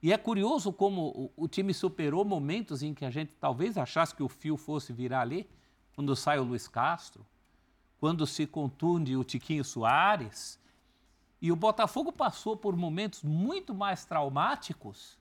E 0.03 0.12
é 0.12 0.16
curioso 0.16 0.73
como 0.73 1.31
o, 1.37 1.45
o, 1.45 1.49
time 1.49 1.74
superou 1.74 2.24
momentos 2.24 2.82
em 2.82 2.95
que 2.95 3.05
a 3.05 3.11
gente 3.11 3.35
talvez 3.35 3.77
achasse 3.77 4.15
que 4.15 4.23
o 4.23 4.28
fio 4.28 4.57
fosse 4.57 4.95
virar 4.95 5.20
ali, 5.20 5.47
quando 5.95 6.16
sai 6.16 6.39
o 6.39 6.45
Luiz 6.45 6.66
Castro, 6.66 7.27
quando 8.01 8.27
se 8.27 8.47
contunde 8.47 9.15
o 9.15 9.23
Tiquinho 9.23 9.63
Soares. 9.63 10.59
E 11.41 11.53
o 11.53 11.57
Botafogo 11.57 12.11
passou 12.11 12.57
por 12.57 12.75
momentos 12.75 13.23
muito 13.23 13.75
mais 13.75 14.07
traumáticos. 14.07 15.19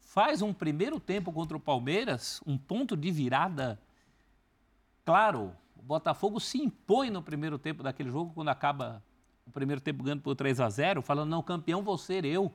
Faz 0.00 0.40
um 0.40 0.52
primeiro 0.52 0.98
tempo 0.98 1.30
contra 1.30 1.56
o 1.56 1.60
Palmeiras, 1.60 2.40
um 2.46 2.56
ponto 2.56 2.96
de 2.96 3.10
virada. 3.10 3.78
Claro, 5.04 5.54
o 5.76 5.82
Botafogo 5.82 6.40
se 6.40 6.58
impõe 6.58 7.10
no 7.10 7.22
primeiro 7.22 7.58
tempo 7.58 7.82
daquele 7.82 8.10
jogo, 8.10 8.32
quando 8.32 8.48
acaba 8.48 9.04
o 9.46 9.50
primeiro 9.50 9.80
tempo 9.80 10.02
ganhando 10.02 10.22
por 10.22 10.34
3 10.34 10.58
a 10.60 10.70
0 10.70 11.02
falando: 11.02 11.28
não, 11.28 11.42
campeão 11.42 11.82
vou 11.82 11.98
ser 11.98 12.24
eu. 12.24 12.50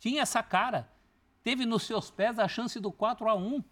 Tinha 0.00 0.22
essa 0.22 0.42
cara. 0.42 0.90
Teve 1.44 1.64
nos 1.64 1.84
seus 1.84 2.10
pés 2.10 2.38
a 2.38 2.48
chance 2.48 2.78
do 2.80 2.90
4 2.90 3.28
a 3.28 3.34
1 3.34 3.62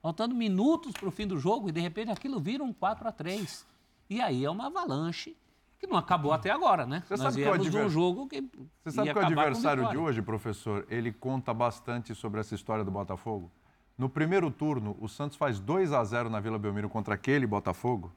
faltando 0.00 0.34
minutos 0.34 0.92
para 0.92 1.08
o 1.08 1.12
fim 1.12 1.26
do 1.26 1.38
jogo, 1.38 1.68
e 1.68 1.72
de 1.72 1.80
repente 1.80 2.10
aquilo 2.10 2.38
vira 2.38 2.62
um 2.62 2.72
4 2.72 3.08
a 3.08 3.12
3 3.12 3.66
e 4.08 4.20
aí 4.20 4.44
é 4.44 4.50
uma 4.50 4.66
avalanche 4.66 5.36
que 5.78 5.86
não 5.86 5.96
acabou 5.96 6.32
até 6.32 6.50
agora, 6.50 6.86
né? 6.86 7.02
Você 7.06 7.22
Nós 7.22 7.34
sabe 7.34 7.36
viemos 7.36 7.68
que 7.68 7.76
um 7.76 7.88
jogo 7.88 8.26
que 8.26 8.42
Você 8.82 8.96
sabe 8.96 9.12
que 9.12 9.18
o 9.18 9.26
adversário 9.26 9.88
de 9.88 9.96
hoje, 9.96 10.22
professor, 10.22 10.86
ele 10.88 11.12
conta 11.12 11.52
bastante 11.52 12.14
sobre 12.14 12.40
essa 12.40 12.54
história 12.54 12.84
do 12.84 12.90
Botafogo? 12.90 13.50
No 13.96 14.08
primeiro 14.08 14.50
turno, 14.50 14.96
o 15.00 15.08
Santos 15.08 15.36
faz 15.36 15.58
2 15.58 15.92
a 15.92 16.04
0 16.04 16.28
na 16.28 16.40
Vila 16.40 16.58
Belmiro 16.58 16.88
contra 16.88 17.14
aquele 17.14 17.46
Botafogo. 17.46 18.12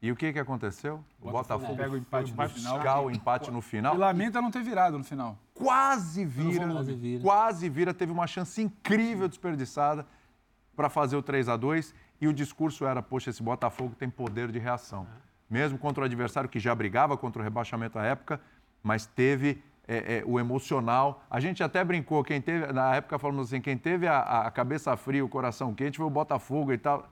E 0.00 0.12
o 0.12 0.16
que, 0.16 0.32
que 0.32 0.38
aconteceu? 0.38 1.02
O 1.20 1.30
Botafogo, 1.30 1.76
pega 1.76 1.92
o 1.92 1.96
empate 1.96 2.30
no 2.30 2.48
final. 2.48 3.06
o 3.06 3.10
empate 3.10 3.50
no 3.50 3.60
final. 3.62 3.94
E 3.94 3.98
lamenta 3.98 4.42
não 4.42 4.50
ter 4.50 4.62
virado 4.62 4.98
no 4.98 5.04
final. 5.04 5.38
Quase 5.54 6.24
vira, 6.24 6.68
quase 6.68 6.94
vira. 6.94 7.22
Quase 7.22 7.68
vira. 7.68 7.94
Teve 7.94 8.12
uma 8.12 8.26
chance 8.26 8.60
incrível 8.60 9.26
desperdiçada 9.28 10.06
para 10.76 10.90
fazer 10.90 11.16
o 11.16 11.22
3 11.22 11.48
a 11.48 11.56
2 11.56 11.94
e 12.24 12.28
o 12.28 12.32
discurso 12.32 12.86
era: 12.86 13.02
poxa, 13.02 13.30
esse 13.30 13.42
Botafogo 13.42 13.94
tem 13.94 14.08
poder 14.08 14.50
de 14.50 14.58
reação. 14.58 15.06
Mesmo 15.48 15.78
contra 15.78 16.02
o 16.02 16.06
adversário 16.06 16.48
que 16.48 16.58
já 16.58 16.74
brigava 16.74 17.16
contra 17.16 17.40
o 17.40 17.44
rebaixamento 17.44 17.98
à 17.98 18.04
época, 18.04 18.40
mas 18.82 19.06
teve 19.06 19.62
é, 19.86 20.18
é, 20.18 20.22
o 20.26 20.40
emocional. 20.40 21.22
A 21.30 21.38
gente 21.38 21.62
até 21.62 21.84
brincou, 21.84 22.24
quem 22.24 22.40
teve, 22.40 22.72
na 22.72 22.94
época 22.94 23.18
falamos 23.18 23.48
assim, 23.48 23.60
quem 23.60 23.76
teve 23.76 24.06
a, 24.06 24.46
a 24.46 24.50
cabeça 24.50 24.96
fria, 24.96 25.24
o 25.24 25.28
coração 25.28 25.74
quente 25.74 25.98
foi 25.98 26.06
o 26.06 26.10
Botafogo 26.10 26.72
e 26.72 26.78
tal. 26.78 27.08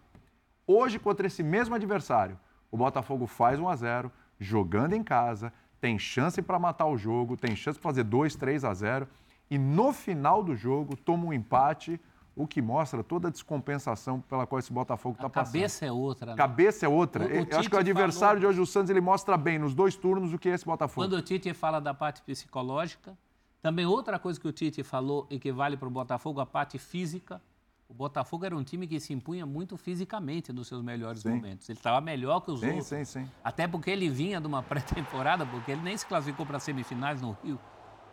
Hoje, 0.66 0.98
contra 0.98 1.26
esse 1.26 1.42
mesmo 1.42 1.74
adversário, 1.74 2.38
o 2.70 2.76
Botafogo 2.76 3.26
faz 3.26 3.60
1 3.60 3.68
a 3.68 3.76
0 3.76 4.12
jogando 4.40 4.94
em 4.94 5.02
casa, 5.02 5.52
tem 5.80 5.98
chance 5.98 6.40
para 6.40 6.58
matar 6.58 6.86
o 6.86 6.96
jogo, 6.96 7.36
tem 7.36 7.54
chance 7.54 7.78
para 7.78 7.90
fazer 7.90 8.04
2, 8.04 8.34
3 8.34 8.64
a 8.64 8.72
0 8.72 9.06
e 9.50 9.58
no 9.58 9.92
final 9.92 10.42
do 10.42 10.56
jogo 10.56 10.96
toma 10.96 11.26
um 11.26 11.32
empate 11.32 12.00
o 12.34 12.46
que 12.46 12.62
mostra 12.62 13.04
toda 13.04 13.28
a 13.28 13.30
descompensação 13.30 14.20
pela 14.22 14.46
qual 14.46 14.58
esse 14.58 14.72
Botafogo 14.72 15.16
está 15.16 15.28
passando. 15.28 15.52
cabeça 15.52 15.86
é 15.86 15.92
outra. 15.92 16.30
Né? 16.30 16.36
Cabeça 16.36 16.86
é 16.86 16.88
outra. 16.88 17.24
O, 17.24 17.28
o 17.28 17.30
Eu 17.30 17.58
acho 17.58 17.68
que 17.68 17.76
o 17.76 17.78
adversário 17.78 18.40
falou... 18.40 18.40
de 18.40 18.46
hoje, 18.46 18.60
o 18.60 18.66
Santos, 18.66 18.90
ele 18.90 19.00
mostra 19.00 19.36
bem 19.36 19.58
nos 19.58 19.74
dois 19.74 19.94
turnos 19.94 20.32
o 20.32 20.38
que 20.38 20.48
é 20.48 20.54
esse 20.54 20.64
Botafogo. 20.64 21.06
Quando 21.06 21.14
o 21.14 21.22
Tite 21.22 21.52
fala 21.52 21.80
da 21.80 21.92
parte 21.92 22.22
psicológica, 22.22 23.16
também 23.60 23.84
outra 23.84 24.18
coisa 24.18 24.40
que 24.40 24.48
o 24.48 24.52
Tite 24.52 24.82
falou 24.82 25.26
e 25.30 25.38
que 25.38 25.52
vale 25.52 25.76
para 25.76 25.86
o 25.86 25.90
Botafogo, 25.90 26.40
a 26.40 26.46
parte 26.46 26.78
física. 26.78 27.40
O 27.88 27.94
Botafogo 27.94 28.46
era 28.46 28.56
um 28.56 28.64
time 28.64 28.86
que 28.86 28.98
se 28.98 29.12
impunha 29.12 29.44
muito 29.44 29.76
fisicamente 29.76 30.50
nos 30.50 30.66
seus 30.66 30.82
melhores 30.82 31.20
sim. 31.20 31.28
momentos. 31.28 31.68
Ele 31.68 31.78
estava 31.78 32.00
melhor 32.00 32.40
que 32.40 32.50
os 32.50 32.60
sim, 32.60 32.68
outros. 32.68 32.86
Sim, 32.86 33.04
sim. 33.04 33.30
Até 33.44 33.68
porque 33.68 33.90
ele 33.90 34.08
vinha 34.08 34.40
de 34.40 34.46
uma 34.46 34.62
pré-temporada, 34.64 35.44
porque 35.44 35.72
ele 35.72 35.82
nem 35.82 35.94
se 35.94 36.06
classificou 36.06 36.46
para 36.46 36.58
semifinais 36.58 37.20
no 37.20 37.36
Rio. 37.44 37.60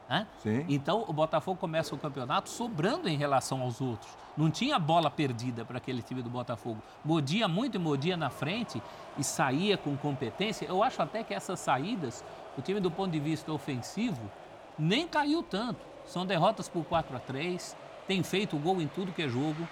Né? 0.10 0.26
Então 0.68 1.06
o 1.07 1.14
Botafogo 1.14 1.60
começa 1.60 1.94
o 1.94 1.98
campeonato 1.98 2.49
sobrando 2.49 3.07
em 3.07 3.15
relação 3.15 3.61
aos 3.61 3.80
outros. 3.80 4.11
Não 4.36 4.49
tinha 4.49 4.80
bola 4.80 5.11
perdida 5.11 5.64
para 5.64 5.77
aquele 5.77 6.02
time 6.02 6.23
do 6.23 6.30
Botafogo. 6.30 6.81
Mordia 7.06 7.48
muito 7.48 7.76
e 7.76 7.80
mordia 7.80 8.18
na 8.18 8.31
frente 8.31 8.81
e 9.18 9.23
saía 9.23 9.77
com 9.77 9.95
competência. 9.95 10.65
Eu 10.65 10.81
acho 10.81 11.02
até 11.02 11.23
que 11.23 11.34
essas 11.34 11.60
saídas, 11.60 12.26
o 12.57 12.61
time 12.61 12.80
do 12.80 12.90
ponto 12.90 13.11
de 13.11 13.19
vista 13.19 13.52
ofensivo, 13.52 14.30
nem 14.77 15.07
caiu 15.07 15.44
tanto. 15.44 15.86
São 16.06 16.26
derrotas 16.26 16.68
por 16.68 16.84
4 16.84 17.15
a 17.15 17.19
3 17.19 17.77
tem 18.10 18.23
feito 18.23 18.57
gol 18.57 18.81
em 18.81 18.88
tudo 18.88 19.11
que 19.11 19.22
é 19.22 19.30
jogo. 19.30 19.69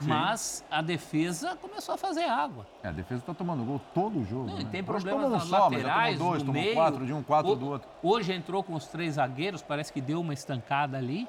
Sim. 0.00 0.08
Mas 0.08 0.64
a 0.70 0.82
defesa 0.82 1.56
começou 1.56 1.94
a 1.94 1.98
fazer 1.98 2.24
água. 2.24 2.66
É, 2.82 2.88
a 2.88 2.92
defesa 2.92 3.20
está 3.20 3.32
tomando 3.32 3.64
gol 3.64 3.80
todo 3.94 4.18
o 4.18 4.24
jogo. 4.24 4.46
Não, 4.46 4.58
né? 4.58 4.68
Tem 4.70 4.82
problemas 4.82 5.30
nas 5.30 5.44
só, 5.44 5.68
laterais, 5.68 6.18
dois, 6.18 6.42
no 6.42 6.52
meio. 6.52 6.74
quatro 6.74 7.06
de 7.06 7.12
um, 7.12 7.22
quatro 7.22 7.52
o, 7.52 7.56
do 7.56 7.66
outro. 7.68 7.88
Hoje 8.02 8.32
entrou 8.32 8.62
com 8.62 8.74
os 8.74 8.86
três 8.86 9.14
zagueiros, 9.14 9.62
parece 9.62 9.92
que 9.92 10.00
deu 10.00 10.20
uma 10.20 10.34
estancada 10.34 10.98
ali. 10.98 11.28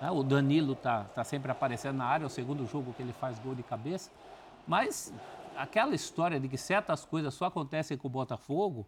É, 0.00 0.10
o 0.10 0.22
Danilo 0.22 0.72
está 0.72 1.04
tá 1.04 1.22
sempre 1.22 1.52
aparecendo 1.52 1.96
na 1.96 2.06
área, 2.06 2.24
é 2.24 2.26
o 2.26 2.30
segundo 2.30 2.66
jogo 2.66 2.94
que 2.94 3.02
ele 3.02 3.12
faz 3.12 3.38
gol 3.38 3.54
de 3.54 3.62
cabeça. 3.62 4.10
Mas 4.66 5.12
aquela 5.56 5.94
história 5.94 6.40
de 6.40 6.48
que 6.48 6.56
certas 6.56 7.04
coisas 7.04 7.34
só 7.34 7.46
acontecem 7.46 7.96
com 7.96 8.08
o 8.08 8.10
Botafogo, 8.10 8.86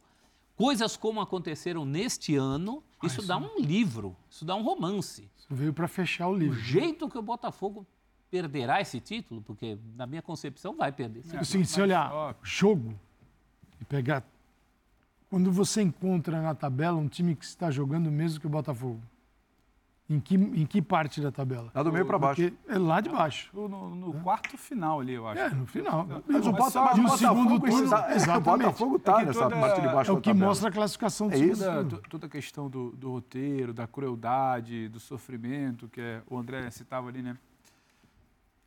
coisas 0.56 0.96
como 0.96 1.20
aconteceram 1.20 1.84
neste 1.84 2.34
ano, 2.36 2.82
ah, 3.00 3.06
isso, 3.06 3.18
isso 3.18 3.28
dá 3.28 3.36
um 3.36 3.58
livro, 3.58 4.16
isso 4.30 4.44
dá 4.44 4.54
um 4.54 4.62
romance. 4.62 5.30
Isso 5.36 5.48
veio 5.50 5.74
para 5.74 5.86
fechar 5.86 6.28
o 6.28 6.34
livro. 6.34 6.56
O 6.56 6.60
jeito 6.60 7.08
que 7.10 7.18
o 7.18 7.22
Botafogo 7.22 7.86
perderá 8.32 8.80
esse 8.80 8.98
título, 8.98 9.42
porque 9.42 9.76
na 9.94 10.06
minha 10.06 10.22
concepção 10.22 10.74
vai 10.74 10.90
perder. 10.90 11.22
É, 11.34 11.44
Sim, 11.44 11.64
se 11.64 11.78
olhar 11.82 12.34
jogo 12.42 12.98
e 13.78 13.84
pegar. 13.84 14.24
Quando 15.28 15.52
você 15.52 15.82
encontra 15.82 16.40
na 16.40 16.54
tabela 16.54 16.96
um 16.96 17.08
time 17.08 17.36
que 17.36 17.44
está 17.44 17.70
jogando 17.70 18.10
mesmo 18.10 18.40
que 18.40 18.46
o 18.46 18.50
Botafogo, 18.50 19.02
em 20.08 20.18
que, 20.18 20.34
em 20.34 20.64
que 20.64 20.80
parte 20.80 21.20
da 21.20 21.30
tabela? 21.30 21.70
Lá 21.74 21.82
do 21.82 21.92
meio 21.92 22.06
para 22.06 22.18
baixo. 22.18 22.52
É 22.68 22.78
lá 22.78 23.02
de 23.02 23.10
baixo. 23.10 23.50
No, 23.52 23.68
no 23.94 24.16
é. 24.16 24.20
quarto 24.22 24.56
final 24.56 25.00
ali, 25.00 25.12
eu 25.12 25.28
acho. 25.28 25.40
É, 25.40 25.50
no 25.50 25.66
final. 25.66 26.06
Mas 26.26 26.46
o 26.46 26.52
Botafogo, 26.52 27.02
mas 27.02 27.12
o 27.12 27.18
segundo 27.18 27.60
turno, 27.60 27.84
está, 27.84 28.14
exatamente. 28.14 28.40
O 28.40 28.70
Botafogo 28.70 28.96
está 28.96 29.22
é 29.22 29.24
nessa 29.26 29.50
parte 29.50 29.80
de 29.80 29.88
baixo 29.88 30.10
É 30.10 30.14
o 30.14 30.20
que 30.22 30.32
mostra 30.32 30.68
a 30.70 30.72
classificação 30.72 31.28
do 31.28 31.34
é 31.34 31.38
isso? 31.38 31.64
Toda, 31.64 31.96
toda 32.08 32.26
a 32.26 32.30
questão 32.30 32.70
do, 32.70 32.92
do, 32.92 33.10
roteiro, 33.10 33.74
da 33.74 33.86
crueldade, 33.86 34.88
do 34.88 34.98
sofrimento, 34.98 35.86
que 35.88 36.00
é, 36.00 36.22
o 36.26 36.38
André 36.38 36.70
citava 36.70 37.08
ali, 37.08 37.20
né? 37.20 37.36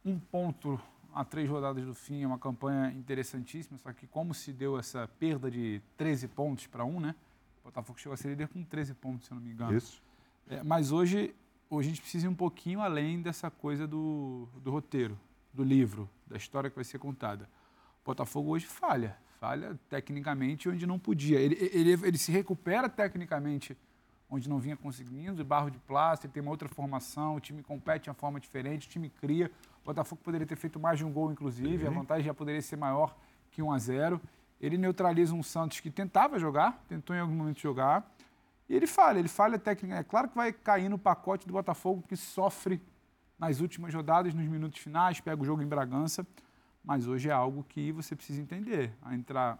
Um 0.06 0.19
ponto 0.19 0.80
a 1.14 1.23
três 1.23 1.49
rodadas 1.49 1.84
do 1.86 1.95
fim 1.95 2.23
é 2.23 2.27
uma 2.27 2.38
campanha 2.38 2.91
interessantíssima, 2.91 3.77
só 3.77 3.91
que 3.91 4.06
como 4.06 4.34
se 4.34 4.53
deu 4.53 4.77
essa 4.77 5.07
perda 5.18 5.49
de 5.49 5.82
13 5.98 6.27
pontos 6.27 6.68
para 6.68 6.84
um, 6.84 6.99
né? 6.99 7.15
O 7.61 7.64
Botafogo 7.65 7.98
chegou 7.98 8.14
a 8.14 8.18
ser 8.18 8.30
líder 8.30 8.49
com 8.49 8.64
13 8.64 8.94
pontos, 8.94 9.26
se 9.26 9.32
eu 9.32 9.36
não 9.36 9.41
me 9.41 9.52
engano. 9.52 9.76
Isso. 9.76 10.03
É, 10.48 10.61
mas 10.61 10.91
hoje, 10.91 11.34
hoje 11.69 11.88
a 11.88 11.90
gente 11.90 12.02
precisa 12.02 12.27
ir 12.27 12.30
um 12.30 12.36
pouquinho 12.36 12.82
além 12.82 13.22
dessa 13.22 13.49
coisa 13.49 13.88
do, 13.88 14.48
do 14.61 14.69
roteiro, 14.69 15.18
do 15.53 15.64
livro, 15.64 16.07
da 16.27 16.38
história 16.38 16.69
que 16.69 16.76
vai 16.76 16.86
ser 16.86 16.99
contada. 16.99 17.49
O 18.03 18.06
Botafogo 18.06 18.52
hoje 18.52 18.65
falha, 18.65 19.18
falha 19.40 19.80
tecnicamente 19.90 20.69
onde 20.69 20.86
não 20.86 20.99
podia. 20.99 21.40
Ele, 21.40 21.56
ele, 21.72 21.94
ele 21.94 22.18
se 22.18 22.32
recupera 22.32 22.88
tecnicamente 22.88 23.76
onde 24.30 24.49
não 24.49 24.60
vinha 24.60 24.76
conseguindo, 24.76 25.44
barro 25.45 25.69
de 25.69 25.80
plástico, 25.80 26.34
tem 26.34 26.41
uma 26.41 26.52
outra 26.52 26.68
formação, 26.68 27.36
o 27.36 27.40
time 27.40 27.64
compete 27.64 28.03
de 28.03 28.10
uma 28.10 28.15
forma 28.15 28.40
diferente, 28.40 28.88
o 28.88 28.90
time 28.90 29.10
cria. 29.10 29.52
O 29.86 29.94
Botafogo 29.94 30.20
poderia 30.24 30.48
ter 30.48 30.56
feito 30.56 30.80
mais 30.80 30.98
de 30.98 31.06
um 31.06 31.14
gol, 31.14 31.32
inclusive, 31.32 31.86
uhum. 31.86 31.91
a 31.91 31.94
vantagem 31.94 32.26
já 32.26 32.34
poderia 32.34 32.60
ser 32.60 32.76
maior 32.76 33.16
que 33.52 33.62
1 33.62 33.72
a 33.72 33.78
0 33.78 34.22
ele 34.60 34.80
neutraliza 34.80 35.36
um 35.36 35.44
Santos 35.44 35.80
que 35.80 35.91
tentava 35.91 36.40
jogar, 36.40 36.84
tentou 36.88 37.16
em 37.16 37.20
algum 37.20 37.36
momento 37.36 37.60
jogar, 37.60 38.10
e 38.68 38.76
ele 38.76 38.88
falha, 38.88 39.20
ele 39.20 39.28
falha 39.28 39.60
técnica. 39.60 39.95
É 39.98 40.03
claro 40.03 40.28
que 40.28 40.36
vai 40.36 40.52
cair 40.52 40.90
no 40.90 40.98
pacote 40.98 41.45
do 41.45 41.53
Botafogo, 41.53 42.03
que 42.07 42.16
sofre 42.16 42.82
nas 43.38 43.60
últimas 43.60 43.94
rodadas, 43.94 44.34
nos 44.34 44.48
minutos 44.48 44.80
finais, 44.80 45.20
pega 45.20 45.40
o 45.40 45.45
jogo 45.45 45.62
em 45.62 45.68
Bragança, 45.68 46.26
mas 46.84 47.06
hoje 47.06 47.30
é 47.30 47.34
algo 47.34 47.64
que 47.64 47.91
você 47.91 48.16
precisa 48.16 48.41
entender. 48.41 48.91
A 49.03 49.14
entrar 49.14 49.60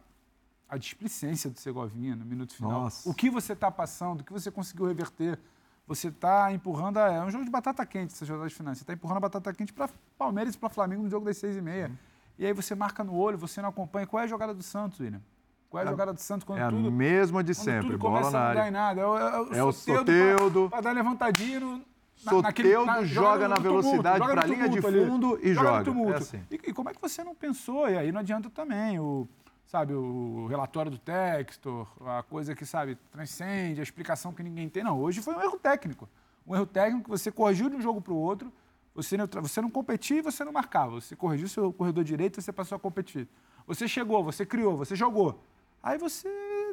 a 0.68 0.76
displicência 0.76 1.52
do 1.52 1.60
Segovinha 1.60 2.16
no 2.16 2.26
minuto 2.26 2.56
final. 2.56 2.72
Nossa. 2.72 3.08
O 3.08 3.14
que 3.14 3.30
você 3.30 3.54
está 3.54 3.70
passando, 3.70 4.22
o 4.22 4.24
que 4.24 4.34
você 4.34 4.50
conseguiu 4.50 4.88
reverter. 4.88 5.40
Você 5.88 6.08
está 6.08 6.52
empurrando. 6.52 6.98
A, 6.98 7.12
é 7.12 7.24
um 7.24 7.30
jogo 7.30 7.46
de 7.46 7.52
batata 7.52 7.86
quente, 7.86 8.14
essa 8.14 8.26
jogada 8.26 8.50
de 8.50 8.56
finais. 8.56 8.78
Você 8.78 8.84
está 8.84 8.94
empurrando 8.94 9.18
a 9.18 9.22
batata 9.22 9.54
quente 9.54 9.72
para 9.72 9.90
Palmeiras 10.18 10.56
e 10.56 10.58
para 10.58 10.70
Flamengo 10.70 11.04
no 11.04 11.10
jogo 11.10 11.26
das 11.26 11.38
seis 11.38 11.56
e 11.56 11.62
meia. 11.62 11.88
Uhum. 11.88 11.96
E 12.40 12.46
aí 12.46 12.54
você 12.54 12.76
marca 12.76 13.04
no 13.04 13.16
olho, 13.16 13.38
você 13.38 13.62
não 13.62 13.70
acompanha. 13.70 14.08
Qual 14.08 14.20
é 14.20 14.24
a 14.24 14.28
jogada 14.28 14.54
do 14.54 14.64
Santos, 14.64 15.00
William? 15.00 15.22
Qual 15.70 15.82
é 15.82 15.86
a 15.86 15.88
é, 15.88 15.92
jogada 15.92 16.14
do 16.14 16.20
Santos 16.20 16.44
quando 16.44 16.60
é 16.60 16.70
tudo. 16.70 16.86
É 16.86 16.88
a 16.88 16.92
mesma 16.92 17.44
de 17.44 17.54
sempre, 17.54 17.92
tudo 17.92 17.98
bola 18.00 18.32
na 18.32 18.40
área. 18.40 18.72
Nada. 18.72 19.02
É 19.02 19.06
o, 19.06 19.18
é 19.18 19.42
o, 19.42 19.54
é 19.54 19.64
o 19.64 19.72
Soteudo. 19.72 20.70
Para 20.70 20.82
dar 20.82 20.92
levantadinho. 20.92 21.86
No, 22.24 22.32
Soteudo 22.32 22.86
na, 22.86 23.04
joga 23.04 23.48
na 23.48 23.58
velocidade 23.58 24.26
para 24.26 24.42
a 24.42 24.46
linha 24.46 24.70
de 24.70 24.82
fundo 24.82 25.36
ali, 25.36 25.50
e 25.50 25.54
joga. 25.54 25.84
joga. 25.84 26.14
É 26.14 26.18
assim. 26.18 26.42
e, 26.50 26.56
e, 26.56 26.74
como 26.74 26.90
é 26.90 26.94
que 26.94 27.02
você 27.02 27.24
não 27.24 27.36
pensou? 27.36 27.90
E 27.90 27.98
aí 27.98 28.12
não 28.12 28.22
adianta 28.22 28.50
também 28.50 29.00
o, 29.00 29.28
sabe, 29.66 29.94
o 29.94 30.48
relatório 30.48 30.92
do 30.92 30.98
texto, 30.98 31.88
a 32.06 32.24
coisa 32.24 32.56
que, 32.56 32.66
sabe, 32.66 32.96
transcende, 33.12 33.80
a 33.80 33.84
explicação 33.84 34.34
que 34.34 34.44
ninguém 34.44 34.70
tem. 34.70 34.84
Não, 34.84 35.00
hoje 35.00 35.22
foi 35.22 35.36
um 35.36 35.42
erro 35.42 35.58
técnico. 35.58 36.08
Um 36.46 36.56
erro 36.56 36.66
técnico 36.66 37.06
que 37.06 37.10
você 37.10 37.32
corrigiu 37.32 37.70
de 37.70 37.76
um 37.76 37.82
jogo 37.82 38.02
para 38.02 38.14
o 38.14 38.18
outro, 38.18 38.52
você, 38.94 39.18
você 39.42 39.62
não 39.62 39.70
competia 39.70 40.20
e 40.20 40.22
você 40.22 40.46
não 40.46 40.52
marcava. 40.52 41.02
Você 41.02 41.16
corrigiu 41.16 41.48
seu 41.48 41.74
corredor 41.74 42.04
direito 42.04 42.40
e 42.40 42.44
você 42.44 42.52
passou 42.52 42.76
a 42.76 42.80
competir. 42.80 43.28
Você 43.68 43.88
chegou, 43.88 44.24
você 44.24 44.46
criou, 44.46 44.78
você 44.78 44.96
jogou. 44.96 45.44
Aí 45.82 45.98
você 45.98 46.30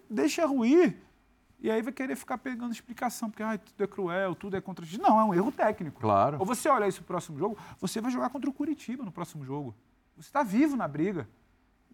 deixa 0.09 0.47
ruir 0.47 0.97
e 1.59 1.71
aí 1.71 1.81
vai 1.81 1.93
querer 1.93 2.17
ficar 2.17 2.39
pegando 2.39 2.73
explicação, 2.73 3.31
porque 3.31 3.43
ah, 3.43 3.57
tudo 3.57 3.85
é 3.85 3.87
cruel, 3.87 4.35
tudo 4.35 4.57
é 4.57 4.61
contra. 4.61 4.85
Não, 4.99 5.21
é 5.21 5.25
um 5.25 5.35
erro 5.35 5.51
técnico. 5.51 6.01
Claro. 6.01 6.39
Ou 6.39 6.45
você 6.45 6.69
olha 6.69 6.87
isso 6.87 7.01
no 7.01 7.07
próximo 7.07 7.39
jogo, 7.39 7.57
você 7.81 8.01
vai 8.01 8.11
jogar 8.11 8.31
contra 8.31 8.51
o 8.51 8.53
Curitiba 8.53 9.05
no 9.05 9.13
próximo 9.13 9.45
jogo. 9.45 9.75
Você 10.17 10.29
está 10.29 10.43
vivo 10.43 10.77
na 10.77 10.87
briga. 10.87 11.29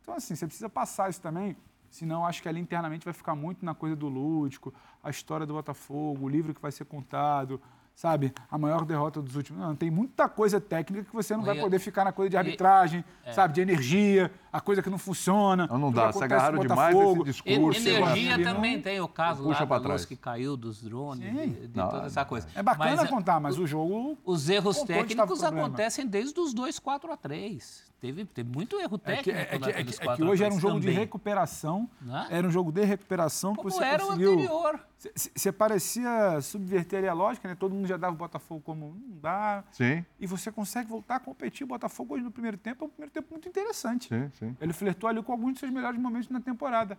Então, 0.08 0.16
assim, 0.16 0.34
você 0.34 0.46
precisa 0.46 0.70
passar 0.70 1.10
isso 1.10 1.20
também, 1.20 1.54
senão 1.90 2.24
acho 2.24 2.40
que 2.40 2.48
ali 2.48 2.58
internamente 2.58 3.04
vai 3.04 3.12
ficar 3.12 3.34
muito 3.34 3.62
na 3.62 3.74
coisa 3.74 3.94
do 3.94 4.08
lúdico, 4.08 4.72
a 5.04 5.10
história 5.10 5.44
do 5.44 5.52
Botafogo, 5.52 6.24
o 6.24 6.28
livro 6.30 6.54
que 6.54 6.62
vai 6.62 6.72
ser 6.72 6.86
contado, 6.86 7.60
sabe, 7.94 8.32
a 8.50 8.56
maior 8.56 8.86
derrota 8.86 9.20
dos 9.20 9.36
últimos. 9.36 9.60
Não, 9.60 9.76
tem 9.76 9.90
muita 9.90 10.26
coisa 10.26 10.58
técnica 10.58 11.04
que 11.04 11.14
você 11.14 11.36
não 11.36 11.44
vai 11.44 11.60
poder 11.60 11.78
ficar 11.78 12.06
na 12.06 12.12
coisa 12.12 12.30
de 12.30 12.38
arbitragem, 12.38 13.04
é. 13.22 13.32
sabe, 13.32 13.52
de 13.52 13.60
energia, 13.60 14.32
a 14.52 14.60
coisa 14.60 14.82
que 14.82 14.90
não 14.90 14.98
funciona. 14.98 15.66
Não, 15.66 15.78
não 15.78 15.92
dá, 15.92 16.12
se 16.12 16.22
agarraram 16.22 16.58
demais 16.58 16.96
esse 16.96 17.24
discurso. 17.24 17.88
Energia 17.88 18.42
também 18.42 18.76
não, 18.76 18.82
tem 18.82 19.00
o 19.00 19.08
caso 19.08 19.46
lá 19.48 19.64
da 19.64 19.76
luz 19.76 20.04
que 20.04 20.16
caiu 20.16 20.56
dos 20.56 20.82
drones, 20.82 21.28
Sim. 21.28 21.48
de, 21.48 21.66
de 21.68 21.76
não, 21.76 21.88
toda 21.88 22.06
essa 22.06 22.24
coisa. 22.24 22.48
É 22.54 22.62
bacana 22.62 22.96
mas, 22.96 23.04
é, 23.04 23.06
contar, 23.08 23.40
mas 23.40 23.58
o, 23.58 23.62
o 23.62 23.66
jogo... 23.66 24.18
Os 24.24 24.48
erros 24.48 24.82
técnicos 24.82 25.42
acontecem 25.42 26.06
desde 26.06 26.38
os 26.40 26.52
2, 26.54 26.78
4 26.78 27.12
a 27.12 27.16
3. 27.16 27.88
Teve, 28.00 28.24
teve 28.24 28.48
muito 28.48 28.78
erro 28.78 28.96
técnico. 28.96 29.30
É 29.30 29.44
que, 29.44 29.54
é 29.54 29.58
que, 29.58 29.70
é 29.70 29.84
que, 29.84 30.08
é 30.08 30.16
que 30.16 30.22
hoje 30.22 30.44
era 30.44 30.54
um 30.54 30.60
jogo 30.60 30.74
também. 30.74 30.90
de 30.92 30.98
recuperação. 30.98 31.90
Era 32.30 32.46
um 32.46 32.50
jogo 32.50 32.70
de 32.70 32.84
recuperação 32.84 33.54
que 33.54 33.62
Como 33.62 33.70
você 33.70 33.84
era 33.84 34.04
conseguiu. 34.04 34.30
O 34.30 34.34
anterior. 34.34 34.80
Você 35.14 35.50
parecia 35.52 36.40
subverter 36.40 37.08
a 37.08 37.12
lógica, 37.12 37.48
né? 37.48 37.56
Todo 37.56 37.74
mundo 37.74 37.88
já 37.88 37.96
dava 37.96 38.14
o 38.14 38.18
Botafogo 38.18 38.60
como 38.64 38.96
não 39.08 39.18
dá. 39.18 39.64
Sim. 39.72 40.04
E 40.18 40.26
você 40.28 40.52
consegue 40.52 40.88
voltar 40.88 41.16
a 41.16 41.20
competir. 41.20 41.64
O 41.64 41.66
Botafogo 41.66 42.14
hoje 42.14 42.22
no 42.22 42.30
primeiro 42.30 42.56
tempo 42.56 42.84
é 42.84 42.86
um 42.86 42.90
primeiro 42.90 43.12
tempo 43.12 43.28
muito 43.30 43.48
interessante. 43.48 44.08
Sim, 44.08 44.30
sim. 44.38 44.56
Ele 44.60 44.72
flertou 44.72 45.08
ali 45.08 45.22
com 45.22 45.32
alguns 45.32 45.52
dos 45.52 45.60
seus 45.60 45.72
melhores 45.72 46.00
momentos 46.00 46.28
na 46.28 46.40
temporada. 46.40 46.98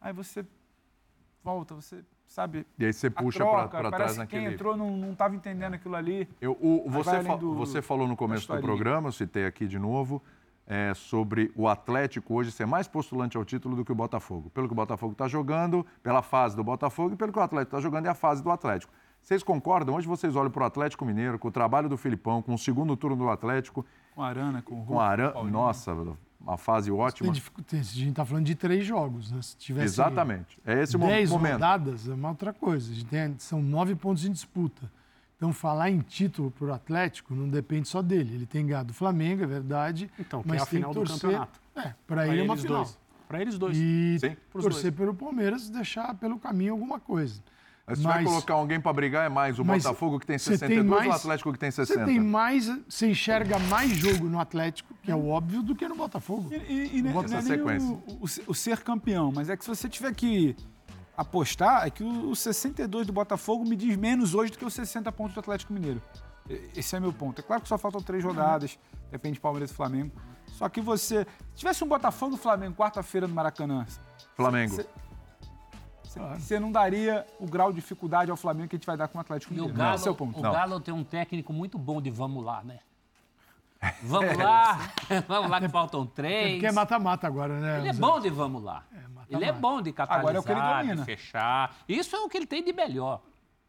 Aí 0.00 0.12
você 0.12 0.44
volta, 1.42 1.74
você 1.74 2.04
sabe. 2.26 2.66
E 2.78 2.84
aí 2.84 2.92
você 2.92 3.08
puxa 3.08 3.44
para 3.44 3.90
trás 3.90 4.16
naquele. 4.16 4.44
Quem 4.44 4.54
entrou 4.54 4.76
não 4.76 5.12
estava 5.12 5.34
entendendo 5.34 5.74
aquilo 5.74 5.94
ali. 5.94 6.28
Eu, 6.40 6.56
o, 6.60 6.88
você, 6.88 7.22
fa 7.22 7.36
do, 7.36 7.54
você 7.54 7.82
falou 7.82 8.08
no 8.08 8.16
começo 8.16 8.52
do 8.52 8.60
programa, 8.60 9.08
eu 9.08 9.12
citei 9.12 9.46
aqui 9.46 9.66
de 9.66 9.78
novo 9.78 10.22
é, 10.66 10.92
sobre 10.94 11.52
o 11.54 11.68
Atlético 11.68 12.34
hoje 12.34 12.50
ser 12.50 12.66
mais 12.66 12.88
postulante 12.88 13.36
ao 13.36 13.44
título 13.44 13.76
do 13.76 13.84
que 13.84 13.92
o 13.92 13.94
Botafogo. 13.94 14.50
Pelo 14.50 14.66
que 14.66 14.72
o 14.72 14.76
Botafogo 14.76 15.12
está 15.12 15.28
jogando, 15.28 15.86
pela 16.02 16.22
fase 16.22 16.56
do 16.56 16.64
Botafogo 16.64 17.14
e 17.14 17.16
pelo 17.16 17.32
que 17.32 17.38
o 17.38 17.42
Atlético 17.42 17.76
está 17.76 17.80
jogando 17.80 18.06
é 18.06 18.08
a 18.08 18.14
fase 18.14 18.42
do 18.42 18.50
Atlético. 18.50 18.92
Vocês 19.22 19.42
concordam? 19.42 19.94
Hoje 19.94 20.06
vocês 20.06 20.36
olham 20.36 20.50
para 20.50 20.62
o 20.62 20.66
Atlético 20.66 21.04
Mineiro, 21.04 21.38
com 21.38 21.48
o 21.48 21.52
trabalho 21.52 21.88
do 21.88 21.96
Filipão, 21.96 22.42
com 22.42 22.54
o 22.54 22.58
segundo 22.58 22.96
turno 22.96 23.16
do 23.16 23.28
Atlético. 23.28 23.86
Com 24.14 24.22
a 24.22 24.28
Arana, 24.28 24.62
com 24.62 24.82
o 24.82 24.84
Com 24.84 25.00
a 25.00 25.06
Arana, 25.06 25.42
nossa, 25.44 25.94
uma 26.46 26.56
fase 26.56 26.90
ótima. 26.92 27.32
Tem, 27.66 27.80
a 27.80 27.82
gente 27.82 28.10
está 28.10 28.24
falando 28.24 28.44
de 28.44 28.54
três 28.54 28.86
jogos, 28.86 29.32
né? 29.32 29.42
Se 29.42 29.56
tivesse 29.56 29.86
Exatamente. 29.86 30.58
É 30.64 30.80
esse 30.80 30.96
o 30.96 30.98
momento. 30.98 31.16
Dez 31.16 31.30
rodadas 31.30 32.08
é 32.08 32.14
uma 32.14 32.28
outra 32.28 32.52
coisa. 32.52 32.92
A 32.92 32.94
gente 32.94 33.06
tem, 33.06 33.34
são 33.38 33.60
nove 33.60 33.94
pontos 33.96 34.24
em 34.24 34.30
disputa. 34.30 34.90
Então, 35.36 35.52
falar 35.52 35.90
em 35.90 35.98
título 35.98 36.50
para 36.50 36.66
o 36.66 36.72
Atlético 36.72 37.34
não 37.34 37.48
depende 37.48 37.88
só 37.88 38.00
dele. 38.00 38.36
Ele 38.36 38.46
tem 38.46 38.64
ganhado 38.64 38.92
o 38.92 38.94
Flamengo, 38.94 39.42
é 39.42 39.46
verdade. 39.46 40.08
Então, 40.18 40.42
mas 40.46 40.60
é 40.60 40.62
a 40.62 40.66
final 40.66 40.94
torcer, 40.94 41.16
do 41.16 41.20
campeonato. 41.20 41.60
É, 41.74 41.94
para 42.06 42.28
ele 42.28 42.40
é 42.40 42.44
uma 42.44 42.56
final. 42.56 42.88
Para 43.28 43.42
eles 43.42 43.58
dois. 43.58 43.76
E 43.76 44.18
Sim. 44.20 44.36
torcer 44.52 44.92
pelo 44.92 45.12
Palmeiras 45.12 45.68
deixar 45.68 46.14
pelo 46.14 46.38
caminho 46.38 46.72
alguma 46.72 47.00
coisa. 47.00 47.42
Mas 47.86 47.98
se 47.98 48.04
mas, 48.04 48.14
vai 48.14 48.24
colocar 48.24 48.54
alguém 48.54 48.80
para 48.80 48.92
brigar, 48.92 49.26
é 49.26 49.28
mais 49.28 49.60
o 49.60 49.64
Botafogo 49.64 50.18
que 50.18 50.26
tem 50.26 50.36
62 50.36 50.80
tem 50.80 50.82
mais, 50.82 51.06
ou 51.06 51.12
o 51.12 51.14
Atlético 51.14 51.52
que 51.52 51.58
tem 51.58 51.70
60? 51.70 52.00
Você 52.00 52.04
tem 52.04 52.20
mais, 52.20 52.66
você 52.88 53.10
enxerga 53.10 53.60
mais 53.60 53.92
jogo 53.92 54.28
no 54.28 54.40
Atlético, 54.40 54.92
que 55.02 55.10
é 55.10 55.14
o 55.14 55.28
óbvio, 55.28 55.62
do 55.62 55.74
que 55.74 55.86
no 55.86 55.94
Botafogo. 55.94 56.48
E, 56.52 56.56
e, 56.56 57.00
e 57.00 57.34
é, 57.36 57.42
sequência. 57.42 57.88
O, 57.88 58.24
o, 58.24 58.28
o, 58.48 58.54
ser 58.54 58.82
campeão, 58.82 59.30
mas 59.32 59.48
é 59.48 59.56
que 59.56 59.64
se 59.64 59.68
você 59.68 59.88
tiver 59.88 60.12
que 60.14 60.56
apostar 61.16 61.86
é 61.86 61.90
que 61.90 62.02
o, 62.02 62.34
62 62.34 63.06
do 63.06 63.12
Botafogo 63.12 63.64
me 63.64 63.76
diz 63.76 63.96
menos 63.96 64.34
hoje 64.34 64.50
do 64.50 64.58
que 64.58 64.64
os 64.64 64.74
60 64.74 65.10
pontos 65.12 65.34
do 65.34 65.40
Atlético 65.40 65.72
Mineiro. 65.72 66.02
Esse 66.76 66.96
é 66.96 67.00
meu 67.00 67.12
ponto. 67.12 67.40
É 67.40 67.42
claro 67.42 67.62
que 67.62 67.68
só 67.68 67.78
faltam 67.78 68.00
três 68.02 68.22
rodadas, 68.22 68.78
depende 69.12 69.34
de 69.34 69.40
Palmeiras 69.40 69.70
e 69.70 69.74
Flamengo. 69.74 70.12
Só 70.48 70.68
que 70.68 70.80
você. 70.80 71.26
Se 71.54 71.60
tivesse 71.60 71.84
um 71.84 71.88
Botafogo 71.88 72.34
e 72.34 72.38
Flamengo 72.38 72.74
quarta-feira 72.74 73.28
no 73.28 73.34
Maracanã. 73.34 73.86
Flamengo. 74.34 74.74
Você 74.74 74.86
não 76.60 76.72
daria 76.72 77.26
o 77.38 77.46
grau 77.46 77.70
de 77.70 77.80
dificuldade 77.80 78.30
ao 78.30 78.36
Flamengo 78.36 78.68
que 78.68 78.76
a 78.76 78.78
gente 78.78 78.86
vai 78.86 78.96
dar 78.96 79.08
com 79.08 79.18
o 79.18 79.20
Atlético 79.20 79.52
Mineiro. 79.52 79.72
E 79.72 79.74
o 79.74 79.78
Galo, 79.78 80.06
é 80.06 80.10
o 80.10 80.14
ponto. 80.14 80.38
O 80.38 80.42
Galo 80.42 80.80
tem 80.80 80.92
um 80.92 81.04
técnico 81.04 81.52
muito 81.52 81.78
bom 81.78 82.00
de 82.00 82.10
vamos 82.10 82.44
lá, 82.44 82.62
né? 82.64 82.78
Vamos 84.02 84.30
é, 84.30 84.42
lá, 84.42 84.78
vamos 85.28 85.50
lá 85.50 85.60
que 85.60 85.68
faltam 85.68 86.06
três. 86.06 86.46
É 86.46 86.52
porque 86.52 86.66
é 86.66 86.72
mata-mata 86.72 87.26
agora, 87.26 87.60
né? 87.60 87.80
Ele 87.80 87.88
é 87.88 87.92
bom 87.92 88.18
de 88.18 88.30
vamos 88.30 88.62
lá. 88.62 88.82
É, 88.90 89.08
mata, 89.08 89.26
ele 89.28 89.44
é 89.44 89.52
bom 89.52 89.82
de 89.82 89.92
catalisar, 89.92 90.20
agora 90.20 90.38
é 90.38 90.40
o 90.40 90.42
que 90.42 90.50
ele 90.50 90.60
domina. 90.60 90.96
de 90.96 91.04
fechar. 91.04 91.76
Isso 91.86 92.16
é 92.16 92.18
o 92.20 92.28
que 92.28 92.38
ele 92.38 92.46
tem 92.46 92.64
de 92.64 92.72
melhor. 92.72 93.20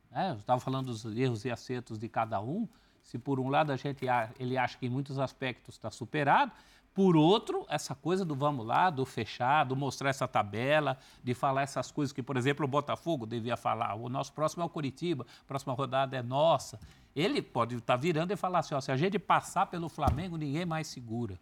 Né? 0.10 0.32
Eu 0.32 0.40
estava 0.40 0.61
falando 0.61 0.88
dos 0.88 1.06
erros 1.06 1.44
e 1.44 1.52
acertos 1.52 1.99
de 1.99 2.07
cada 2.07 2.40
um. 2.40 2.68
Se 3.03 3.18
por 3.18 3.40
um 3.40 3.49
lado 3.49 3.72
a 3.72 3.76
gente 3.76 4.06
ele 4.40 4.57
acha 4.57 4.78
que 4.78 4.86
em 4.86 4.90
muitos 4.90 5.19
aspectos 5.19 5.76
está 5.76 5.91
superado, 5.91 6.52
por 6.98 7.15
outro, 7.15 7.64
essa 7.69 7.94
coisa 7.94 8.26
do 8.26 8.34
vamos 8.34 8.65
lá, 8.65 8.90
do 8.90 9.06
fechar, 9.06 9.65
do 9.65 9.76
mostrar 9.76 10.10
essa 10.10 10.28
tabela, 10.28 10.98
de 11.24 11.36
falar 11.36 11.61
essas 11.61 11.91
coisas 11.91 12.11
que, 12.11 12.24
por 12.24 12.36
exemplo, 12.36 12.65
o 12.65 12.68
Botafogo 12.68 13.28
devia 13.28 13.56
falar. 13.56 13.94
O 13.94 14.10
nosso 14.10 14.34
próximo 14.34 14.64
é 14.64 14.65
o 14.65 14.69
Curitiba, 14.69 15.24
a 15.41 15.45
próxima 15.45 15.76
rodada 15.76 16.18
é 16.18 16.24
nossa. 16.24 16.80
Ele 17.15 17.40
pode 17.40 17.76
estar 17.76 17.94
tá 17.94 17.98
virando 17.98 18.34
e 18.34 18.36
falar 18.36 18.60
assim: 18.60 18.74
ó, 18.74 18.82
se 18.82 18.91
a 18.91 18.98
gente 18.98 19.19
passar 19.19 19.68
pelo 19.68 19.88
Flamengo, 19.90 20.38
ninguém 20.38 20.65
mais 20.65 20.88
segura. 20.88 21.40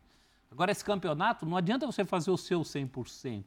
Agora, 0.52 0.74
esse 0.74 0.84
campeonato, 0.84 1.46
não 1.46 1.56
adianta 1.56 1.86
você 1.86 2.04
fazer 2.04 2.32
o 2.32 2.38
seu 2.38 2.60
100%. 2.60 3.46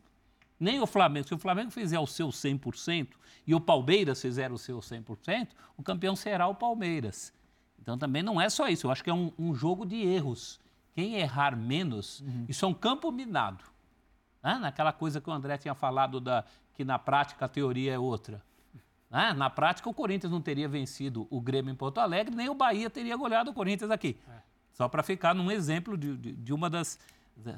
Nem 0.58 0.80
o 0.80 0.86
Flamengo. 0.86 1.28
Se 1.28 1.34
o 1.34 1.38
Flamengo 1.38 1.70
fizer 1.70 2.00
o 2.00 2.06
seu 2.06 2.28
100% 2.28 3.08
e 3.46 3.54
o 3.54 3.60
Palmeiras 3.60 4.22
fizer 4.22 4.50
o 4.50 4.56
seu 4.56 4.78
100%, 4.78 5.48
o 5.76 5.82
campeão 5.82 6.16
será 6.16 6.48
o 6.48 6.54
Palmeiras. 6.54 7.34
Então, 7.78 7.98
também 7.98 8.22
não 8.22 8.40
é 8.40 8.48
só 8.48 8.66
isso. 8.66 8.86
Eu 8.86 8.90
acho 8.90 9.04
que 9.04 9.10
é 9.10 9.14
um, 9.14 9.30
um 9.38 9.54
jogo 9.54 9.84
de 9.84 9.96
erros 9.96 10.58
quem 10.98 11.14
errar 11.14 11.56
menos, 11.56 12.18
uhum. 12.22 12.44
isso 12.48 12.64
é 12.64 12.68
um 12.68 12.74
campo 12.74 13.12
minado. 13.12 13.62
Né? 14.42 14.58
Naquela 14.58 14.92
coisa 14.92 15.20
que 15.20 15.30
o 15.30 15.32
André 15.32 15.56
tinha 15.56 15.72
falado, 15.72 16.20
da, 16.20 16.44
que 16.74 16.84
na 16.84 16.98
prática 16.98 17.44
a 17.44 17.48
teoria 17.48 17.94
é 17.94 17.98
outra. 18.00 18.42
Né? 19.08 19.32
Na 19.32 19.48
prática, 19.48 19.88
o 19.88 19.94
Corinthians 19.94 20.32
não 20.32 20.40
teria 20.40 20.68
vencido 20.68 21.28
o 21.30 21.40
Grêmio 21.40 21.70
em 21.70 21.76
Porto 21.76 21.98
Alegre, 21.98 22.34
nem 22.34 22.48
o 22.48 22.54
Bahia 22.54 22.90
teria 22.90 23.16
goleado 23.16 23.52
o 23.52 23.54
Corinthians 23.54 23.92
aqui. 23.92 24.18
É. 24.28 24.38
Só 24.72 24.88
para 24.88 25.04
ficar 25.04 25.36
num 25.36 25.52
exemplo 25.52 25.96
de, 25.96 26.16
de, 26.16 26.32
de, 26.32 26.52
uma 26.52 26.68
das, 26.68 26.98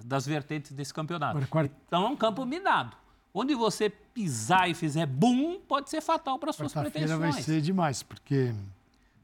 das 0.05 0.27
vertentes 0.27 0.73
desse 0.73 0.93
campeonato. 0.93 1.39
Então 1.87 2.05
é 2.05 2.09
um 2.11 2.17
campo 2.17 2.45
minado. 2.45 2.95
Onde 3.33 3.55
você 3.55 3.89
pisar 3.89 4.69
e 4.69 4.75
fizer 4.75 5.07
boom, 5.07 5.61
pode 5.61 5.89
ser 5.89 6.03
fatal 6.03 6.39
para 6.39 6.53
suas 6.53 6.75
pretensões. 6.75 7.19
vai 7.19 7.33
ser 7.33 7.63
demais, 7.63 8.03
porque 8.03 8.53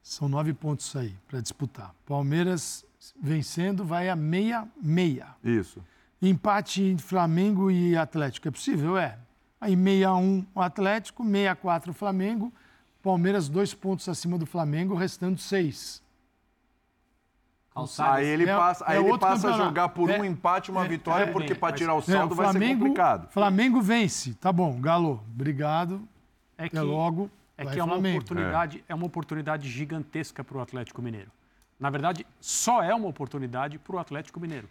são 0.03 0.27
nove 0.27 0.55
pontos 0.55 0.97
aí 0.97 1.15
para 1.29 1.43
disputar. 1.43 1.95
Palmeiras 2.07 2.86
vencendo, 3.21 3.85
vai 3.85 4.09
a 4.09 4.17
meia-meia. 4.17 5.29
Isso. 5.43 5.83
Empate 6.21 6.83
em 6.83 6.99
Flamengo 6.99 7.71
e 7.71 7.97
Atlético. 7.97 8.49
É 8.49 8.51
possível? 8.51 8.97
É. 8.97 9.19
Aí 9.61 9.77
6-1 9.77 10.45
o 10.55 10.61
Atlético, 10.61 11.25
6-4 11.25 11.89
o 11.89 11.93
Flamengo. 11.93 12.53
Palmeiras 13.03 13.49
dois 13.49 13.73
pontos 13.73 14.09
acima 14.09 14.37
do 14.37 14.47
Flamengo, 14.47 14.95
restando 14.95 15.39
seis. 15.39 16.03
Aí 17.99 18.27
ele 18.27 18.47
passa, 18.47 18.85
aí 18.89 18.99
ele 18.99 19.19
passa 19.19 19.51
a 19.51 19.53
jogar 19.53 19.91
por 19.91 20.11
um 20.11 20.25
empate, 20.25 20.71
uma 20.71 20.85
vitória, 20.85 21.31
porque 21.31 21.55
para 21.55 21.77
tirar 21.77 21.95
o 21.95 22.01
saldo 22.01 22.35
vai 22.35 22.51
ser 22.53 22.59
complicado. 22.59 23.29
Flamengo 23.31 23.81
vence. 23.83 24.35
Tá 24.35 24.51
bom, 24.51 24.81
Galo, 24.81 25.23
obrigado. 25.35 26.01
É 26.57 26.69
que, 26.69 26.79
logo. 26.79 27.31
É 27.57 27.67
que 27.67 27.79
é 27.79 27.85
uma, 27.85 27.97
oportunidade, 27.97 28.79
é. 28.89 28.93
é 28.93 28.95
uma 28.95 29.07
oportunidade 29.07 29.69
gigantesca 29.69 30.43
para 30.43 30.57
o 30.57 30.61
Atlético 30.61 31.03
Mineiro. 31.03 31.31
Na 31.79 31.91
verdade, 31.91 32.27
só 32.41 32.83
é 32.83 32.95
uma 32.95 33.09
oportunidade 33.09 33.79
para 33.79 33.97
o 33.97 33.99
Atlético 33.99 34.41
Mineiro. 34.41 34.69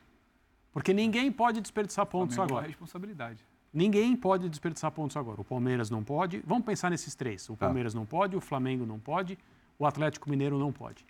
Porque 0.73 0.93
ninguém 0.93 1.31
pode 1.31 1.61
desperdiçar 1.61 2.05
pontos 2.05 2.37
agora. 2.37 2.65
É 2.65 2.67
responsabilidade. 2.69 3.45
Ninguém 3.71 4.15
pode 4.15 4.49
desperdiçar 4.49 4.91
pontos 4.91 5.15
agora. 5.15 5.39
O 5.39 5.43
Palmeiras 5.43 5.89
não 5.89 6.03
pode. 6.03 6.41
Vamos 6.45 6.65
pensar 6.65 6.89
nesses 6.89 7.13
três. 7.13 7.47
O 7.49 7.53
tá. 7.53 7.65
Palmeiras 7.67 7.93
tá. 7.93 7.99
não 7.99 8.05
pode, 8.05 8.35
o 8.35 8.41
Flamengo 8.41 8.85
não 8.85 8.99
pode, 8.99 9.37
o 9.77 9.85
Atlético 9.85 10.29
Mineiro 10.29 10.57
não 10.57 10.71
pode. 10.71 11.05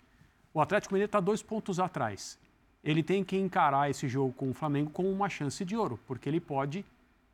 O 0.52 0.60
Atlético 0.60 0.94
Mineiro 0.94 1.08
está 1.08 1.20
dois 1.20 1.42
pontos 1.42 1.80
atrás. 1.80 2.38
Ele 2.84 3.02
tem 3.02 3.24
que 3.24 3.36
encarar 3.36 3.90
esse 3.90 4.06
jogo 4.06 4.32
com 4.32 4.50
o 4.50 4.54
Flamengo 4.54 4.90
como 4.90 5.10
uma 5.10 5.28
chance 5.28 5.64
de 5.64 5.76
ouro, 5.76 5.98
porque 6.06 6.28
ele 6.28 6.40
pode 6.40 6.84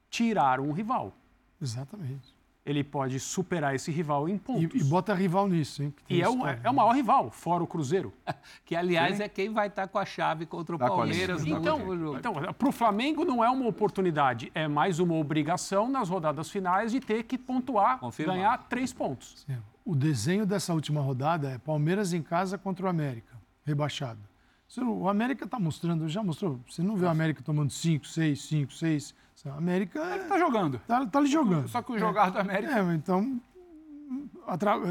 tirar 0.08 0.60
um 0.60 0.72
rival. 0.72 1.12
Exatamente 1.60 2.31
ele 2.64 2.84
pode 2.84 3.18
superar 3.18 3.74
esse 3.74 3.90
rival 3.90 4.28
em 4.28 4.38
pontos. 4.38 4.74
E, 4.74 4.78
e 4.78 4.84
bota 4.84 5.12
rival 5.14 5.48
nisso, 5.48 5.82
hein? 5.82 5.94
E 6.08 6.22
é 6.22 6.28
o, 6.28 6.46
é 6.46 6.70
o 6.70 6.74
maior 6.74 6.94
rival, 6.94 7.30
fora 7.30 7.62
o 7.62 7.66
Cruzeiro. 7.66 8.12
que, 8.64 8.76
aliás, 8.76 9.16
Sim. 9.16 9.22
é 9.24 9.28
quem 9.28 9.52
vai 9.52 9.66
estar 9.66 9.88
com 9.88 9.98
a 9.98 10.04
chave 10.04 10.46
contra 10.46 10.76
o 10.76 10.78
tá 10.78 10.86
Palmeiras 10.86 11.44
no 11.44 11.58
então, 11.58 11.78
jogo. 11.78 12.16
Então, 12.16 12.34
para 12.34 12.68
o 12.68 12.72
Flamengo 12.72 13.24
não 13.24 13.42
é 13.42 13.50
uma 13.50 13.66
oportunidade, 13.66 14.50
é 14.54 14.68
mais 14.68 15.00
uma 15.00 15.14
obrigação 15.14 15.88
nas 15.88 16.08
rodadas 16.08 16.50
finais 16.50 16.92
de 16.92 17.00
ter 17.00 17.24
que 17.24 17.36
pontuar, 17.36 17.98
Confirmar. 17.98 18.36
ganhar 18.36 18.58
três 18.68 18.92
pontos. 18.92 19.44
Sim. 19.46 19.58
O 19.84 19.96
desenho 19.96 20.46
dessa 20.46 20.72
última 20.72 21.00
rodada 21.00 21.50
é 21.50 21.58
Palmeiras 21.58 22.12
em 22.12 22.22
casa 22.22 22.56
contra 22.56 22.86
o 22.86 22.88
América, 22.88 23.36
rebaixado. 23.64 24.31
O 24.80 25.08
América 25.08 25.44
está 25.44 25.58
mostrando, 25.58 26.08
já 26.08 26.22
mostrou. 26.22 26.58
Você 26.66 26.82
não 26.82 26.96
vê 26.96 27.04
o 27.04 27.08
América 27.08 27.42
tomando 27.42 27.70
5, 27.70 28.06
6, 28.06 28.42
5, 28.42 28.72
6. 28.72 29.14
A 29.46 29.54
América. 29.54 29.98
Ele 30.14 30.22
está 30.22 30.38
jogando. 30.38 30.76
Está 30.76 31.04
tá 31.04 31.18
ali 31.18 31.28
jogando. 31.28 31.68
Só 31.68 31.82
que 31.82 31.92
o 31.92 31.98
jogar 31.98 32.28
é. 32.28 32.30
do 32.30 32.38
América. 32.38 32.78
É, 32.78 32.94
então. 32.94 33.40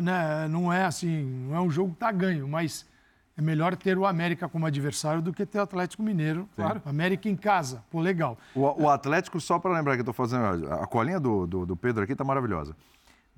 Né, 0.02 0.48
não 0.50 0.74
é 0.74 0.84
assim, 0.86 1.24
não 1.48 1.56
é 1.56 1.62
um 1.62 1.70
jogo 1.70 1.90
que 1.90 1.96
está 1.96 2.12
ganho, 2.12 2.48
mas 2.48 2.88
é 3.38 3.42
melhor 3.42 3.76
ter 3.76 3.98
o 3.98 4.06
América 4.06 4.50
como 4.50 4.66
adversário 4.66 5.22
do 5.22 5.32
que 5.32 5.46
ter 5.46 5.60
o 5.60 5.62
Atlético 5.62 6.02
Mineiro. 6.02 6.42
Sim. 6.42 6.48
Claro. 6.56 6.82
América 6.86 7.30
em 7.30 7.36
casa, 7.36 7.84
pô, 7.90 8.02
legal. 8.02 8.38
O, 8.56 8.84
o 8.84 8.90
Atlético, 8.90 9.40
só 9.40 9.60
para 9.60 9.74
lembrar 9.74 9.94
que 9.94 10.00
eu 10.00 10.10
estou 10.10 10.14
fazendo. 10.14 10.72
A 10.74 10.88
colinha 10.88 11.20
do, 11.20 11.46
do, 11.46 11.66
do 11.66 11.76
Pedro 11.76 12.04
aqui 12.04 12.14
está 12.14 12.24
maravilhosa. 12.24 12.76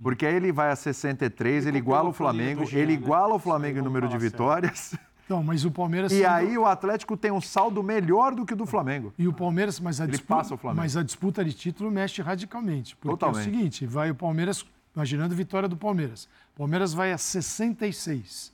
Porque 0.01 0.25
aí 0.25 0.35
ele 0.35 0.51
vai 0.51 0.71
a 0.71 0.75
63, 0.75 1.65
ele, 1.65 1.71
ele 1.71 1.77
iguala 1.77 2.09
o 2.09 2.13
Flamengo, 2.13 2.65
Jean, 2.65 2.79
ele 2.79 2.97
né? 2.97 3.03
iguala 3.03 3.35
o 3.35 3.39
Flamengo 3.39 3.79
em 3.79 3.81
número 3.81 4.07
de 4.07 4.17
vitórias. 4.17 4.95
Então, 5.25 5.41
mas 5.41 5.63
o 5.63 5.71
Palmeiras. 5.71 6.11
E 6.11 6.25
aí 6.25 6.57
o 6.57 6.65
Atlético 6.65 7.15
tem 7.15 7.31
um 7.31 7.39
saldo 7.39 7.81
melhor 7.81 8.35
do 8.35 8.45
que 8.45 8.53
o 8.53 8.57
do 8.57 8.65
Flamengo. 8.65 9.13
E 9.17 9.27
o 9.27 9.33
Palmeiras, 9.33 9.79
mas 9.79 10.01
a, 10.01 10.03
Ele 10.03 10.11
disputa, 10.11 10.35
passa 10.35 10.55
o 10.55 10.57
Flamengo. 10.57 10.81
mas 10.81 10.97
a 10.97 11.03
disputa 11.03 11.43
de 11.43 11.53
título 11.53 11.89
mexe 11.89 12.21
radicalmente. 12.21 12.95
Porque 12.95 13.09
Totalmente. 13.09 13.37
é 13.37 13.49
o 13.49 13.53
seguinte: 13.53 13.85
vai 13.85 14.11
o 14.11 14.15
Palmeiras, 14.15 14.65
imaginando 14.95 15.33
a 15.33 15.37
vitória 15.37 15.69
do 15.69 15.77
Palmeiras. 15.77 16.27
O 16.53 16.57
Palmeiras 16.57 16.93
vai 16.93 17.13
a 17.13 17.17
66. 17.17 18.51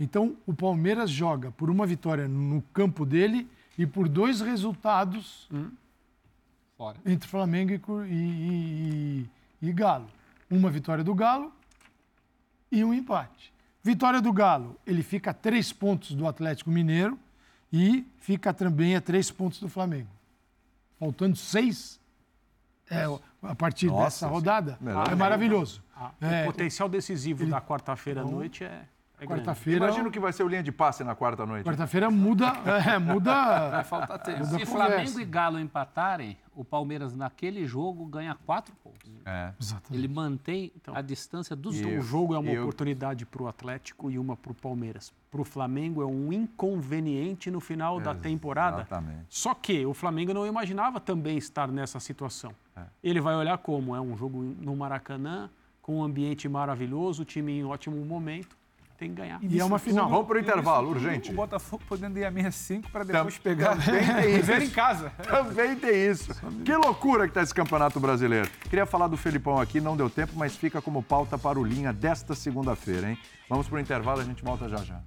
Então, 0.00 0.36
o 0.46 0.54
Palmeiras 0.54 1.10
joga 1.10 1.50
por 1.52 1.70
uma 1.70 1.86
vitória 1.86 2.28
no 2.28 2.62
campo 2.72 3.04
dele 3.04 3.48
e 3.76 3.86
por 3.86 4.08
dois 4.08 4.40
resultados 4.40 5.48
hum. 5.52 5.70
entre 7.06 7.28
Flamengo 7.28 7.72
e, 8.04 8.12
e, 8.12 9.28
e, 9.62 9.68
e 9.68 9.72
Galo. 9.72 10.06
Uma 10.50 10.70
vitória 10.70 11.02
do 11.02 11.14
Galo 11.14 11.52
e 12.70 12.84
um 12.84 12.92
empate. 12.92 13.52
Vitória 13.88 14.20
do 14.20 14.30
Galo, 14.34 14.78
ele 14.86 15.02
fica 15.02 15.30
a 15.30 15.32
três 15.32 15.72
pontos 15.72 16.14
do 16.14 16.28
Atlético 16.28 16.68
Mineiro 16.68 17.18
e 17.72 18.06
fica 18.18 18.52
também 18.52 18.94
a 18.94 19.00
três 19.00 19.30
pontos 19.30 19.60
do 19.60 19.66
Flamengo. 19.66 20.10
Faltando 20.98 21.34
seis 21.36 21.98
é, 22.90 23.04
a 23.42 23.54
partir 23.54 23.86
Nossa, 23.86 24.04
dessa 24.04 24.26
rodada. 24.26 24.78
É 25.10 25.14
maravilhoso. 25.14 25.82
Ah, 25.96 26.10
é, 26.20 26.42
o 26.42 26.52
potencial 26.52 26.86
decisivo 26.86 27.44
ele, 27.44 27.50
da 27.50 27.62
quarta-feira 27.62 28.20
à 28.20 28.24
então, 28.24 28.36
noite 28.36 28.62
é. 28.62 28.82
É 29.20 29.26
quarta-feira. 29.26 29.86
Imagina 29.86 30.08
o 30.08 30.12
que 30.12 30.20
vai 30.20 30.32
ser 30.32 30.44
o 30.44 30.48
linha 30.48 30.62
de 30.62 30.70
passe 30.70 31.02
na 31.02 31.14
quarta 31.14 31.44
noite. 31.44 31.64
Quarta-feira 31.64 32.10
muda, 32.10 32.52
é, 32.86 32.98
muda. 32.98 33.70
Vai 33.70 33.84
faltar 33.84 34.18
tempo. 34.20 34.44
Se 34.44 34.64
Flamengo 34.64 35.18
e 35.18 35.24
Galo 35.24 35.58
empatarem, 35.58 36.36
o 36.54 36.64
Palmeiras 36.64 37.14
naquele 37.14 37.66
jogo 37.66 38.06
ganha 38.06 38.36
quatro 38.46 38.74
pontos. 38.76 39.10
É. 39.26 39.52
Ele 39.90 40.06
mantém 40.06 40.72
então, 40.76 40.94
a 40.94 41.02
distância 41.02 41.56
dos 41.56 41.80
dois. 41.80 41.98
O 41.98 42.02
jogo 42.02 42.34
é 42.34 42.38
uma 42.38 42.50
eu... 42.50 42.62
oportunidade 42.62 43.26
para 43.26 43.42
o 43.42 43.48
Atlético 43.48 44.10
e 44.10 44.18
uma 44.18 44.36
para 44.36 44.52
o 44.52 44.54
Palmeiras. 44.54 45.12
Para 45.30 45.40
o 45.40 45.44
Flamengo 45.44 46.00
é 46.00 46.06
um 46.06 46.32
inconveniente 46.32 47.50
no 47.50 47.60
final 47.60 48.00
é, 48.00 48.04
da 48.04 48.14
temporada. 48.14 48.82
Exatamente. 48.82 49.26
Só 49.28 49.52
que 49.52 49.84
o 49.84 49.92
Flamengo 49.92 50.32
não 50.32 50.46
imaginava 50.46 51.00
também 51.00 51.36
estar 51.36 51.68
nessa 51.68 51.98
situação. 51.98 52.52
É. 52.76 52.82
Ele 53.02 53.20
vai 53.20 53.34
olhar 53.34 53.58
como 53.58 53.96
é 53.96 54.00
um 54.00 54.16
jogo 54.16 54.42
no 54.60 54.76
Maracanã, 54.76 55.50
com 55.82 55.98
um 55.98 56.04
ambiente 56.04 56.48
maravilhoso, 56.48 57.22
o 57.22 57.24
time 57.24 57.58
em 57.58 57.64
ótimo 57.64 57.96
momento 58.04 58.57
tem 58.98 59.10
que 59.10 59.14
ganhar. 59.14 59.38
E, 59.42 59.56
e 59.56 59.60
é 59.60 59.64
uma 59.64 59.78
final. 59.78 60.08
Vamos 60.10 60.26
para 60.26 60.36
o 60.36 60.40
intervalo, 60.40 60.90
urgente. 60.90 61.30
O 61.30 61.34
Botafogo 61.34 61.82
podendo 61.88 62.18
ir 62.18 62.24
a 62.24 62.32
65 62.32 62.90
para 62.90 63.04
depois 63.04 63.38
pegar. 63.38 63.76
Também 63.76 64.04
tem 64.04 64.40
isso. 64.40 64.52
em 64.52 64.70
casa. 64.70 65.10
Também 65.22 65.76
tem 65.76 66.10
isso. 66.10 66.34
Que 66.64 66.74
loucura 66.74 67.24
que 67.24 67.30
está 67.30 67.42
esse 67.42 67.54
Campeonato 67.54 68.00
Brasileiro. 68.00 68.50
Queria 68.68 68.86
falar 68.86 69.06
do 69.06 69.16
Felipão 69.16 69.60
aqui, 69.60 69.80
não 69.80 69.96
deu 69.96 70.10
tempo, 70.10 70.32
mas 70.36 70.56
fica 70.56 70.82
como 70.82 71.02
pauta 71.02 71.38
para 71.38 71.58
o 71.58 71.64
Linha 71.64 71.92
desta 71.92 72.34
segunda-feira, 72.34 73.10
hein? 73.10 73.18
Vamos 73.48 73.68
para 73.68 73.76
o 73.76 73.80
intervalo, 73.80 74.20
a 74.20 74.24
gente 74.24 74.42
volta 74.42 74.68
já 74.68 74.78
já. 74.78 75.00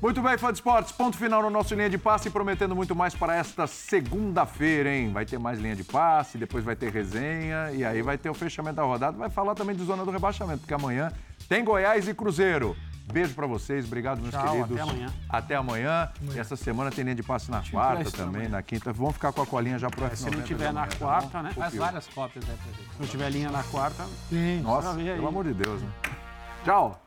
Muito 0.00 0.20
bem, 0.20 0.36
fã 0.36 0.48
de 0.52 0.58
esportes, 0.58 0.92
ponto 0.92 1.16
final 1.16 1.42
no 1.42 1.48
nosso 1.48 1.74
linha 1.74 1.88
de 1.88 1.96
passe, 1.96 2.28
prometendo 2.28 2.76
muito 2.76 2.94
mais 2.94 3.14
para 3.14 3.34
esta 3.34 3.66
segunda-feira, 3.66 4.94
hein? 4.94 5.10
Vai 5.10 5.24
ter 5.24 5.38
mais 5.38 5.58
linha 5.58 5.74
de 5.74 5.82
passe, 5.84 6.36
depois 6.36 6.62
vai 6.62 6.76
ter 6.76 6.92
resenha 6.92 7.72
e 7.72 7.82
aí 7.82 8.02
vai 8.02 8.18
ter 8.18 8.28
o 8.28 8.34
fechamento 8.34 8.76
da 8.76 8.82
rodada. 8.82 9.16
Vai 9.16 9.30
falar 9.30 9.54
também 9.54 9.74
de 9.74 9.82
zona 9.82 10.04
do 10.04 10.10
rebaixamento, 10.10 10.60
porque 10.60 10.74
amanhã 10.74 11.10
tem 11.48 11.64
Goiás 11.64 12.06
e 12.06 12.14
Cruzeiro. 12.14 12.76
Beijo 13.10 13.34
para 13.34 13.46
vocês, 13.46 13.86
obrigado, 13.86 14.20
meus 14.20 14.32
Tchau, 14.32 14.46
queridos. 14.48 14.72
Até 14.72 14.82
amanhã. 14.82 15.14
Até 15.28 15.54
amanhã. 15.54 16.12
amanhã. 16.20 16.40
Essa 16.40 16.56
semana 16.56 16.90
tem 16.90 17.02
linha 17.02 17.16
de 17.16 17.22
passe 17.22 17.50
na 17.50 17.62
quarta 17.62 18.10
também, 18.10 18.42
amanhã. 18.42 18.48
na 18.50 18.62
quinta. 18.62 18.92
Vamos 18.92 19.14
ficar 19.14 19.32
com 19.32 19.40
a 19.40 19.46
colinha 19.46 19.78
já 19.78 19.88
para 19.88 20.14
Se 20.14 20.28
não 20.28 20.42
tiver 20.42 20.72
na 20.72 20.86
tá 20.86 20.96
quarta, 20.96 21.42
né? 21.42 21.52
Faz 21.54 21.74
várias 21.74 22.06
cópias, 22.08 22.44
né, 22.44 22.54
pra 22.62 22.72
gente. 22.72 22.92
Se 22.92 23.00
não 23.00 23.08
tiver 23.08 23.30
linha 23.30 23.50
na 23.50 23.62
quarta, 23.62 24.04
Sim. 24.28 24.60
Nossa, 24.60 24.92
pelo 24.94 25.28
amor 25.28 25.44
de 25.44 25.54
Deus, 25.54 25.80
né? 25.80 25.88
Tchau. 26.64 27.02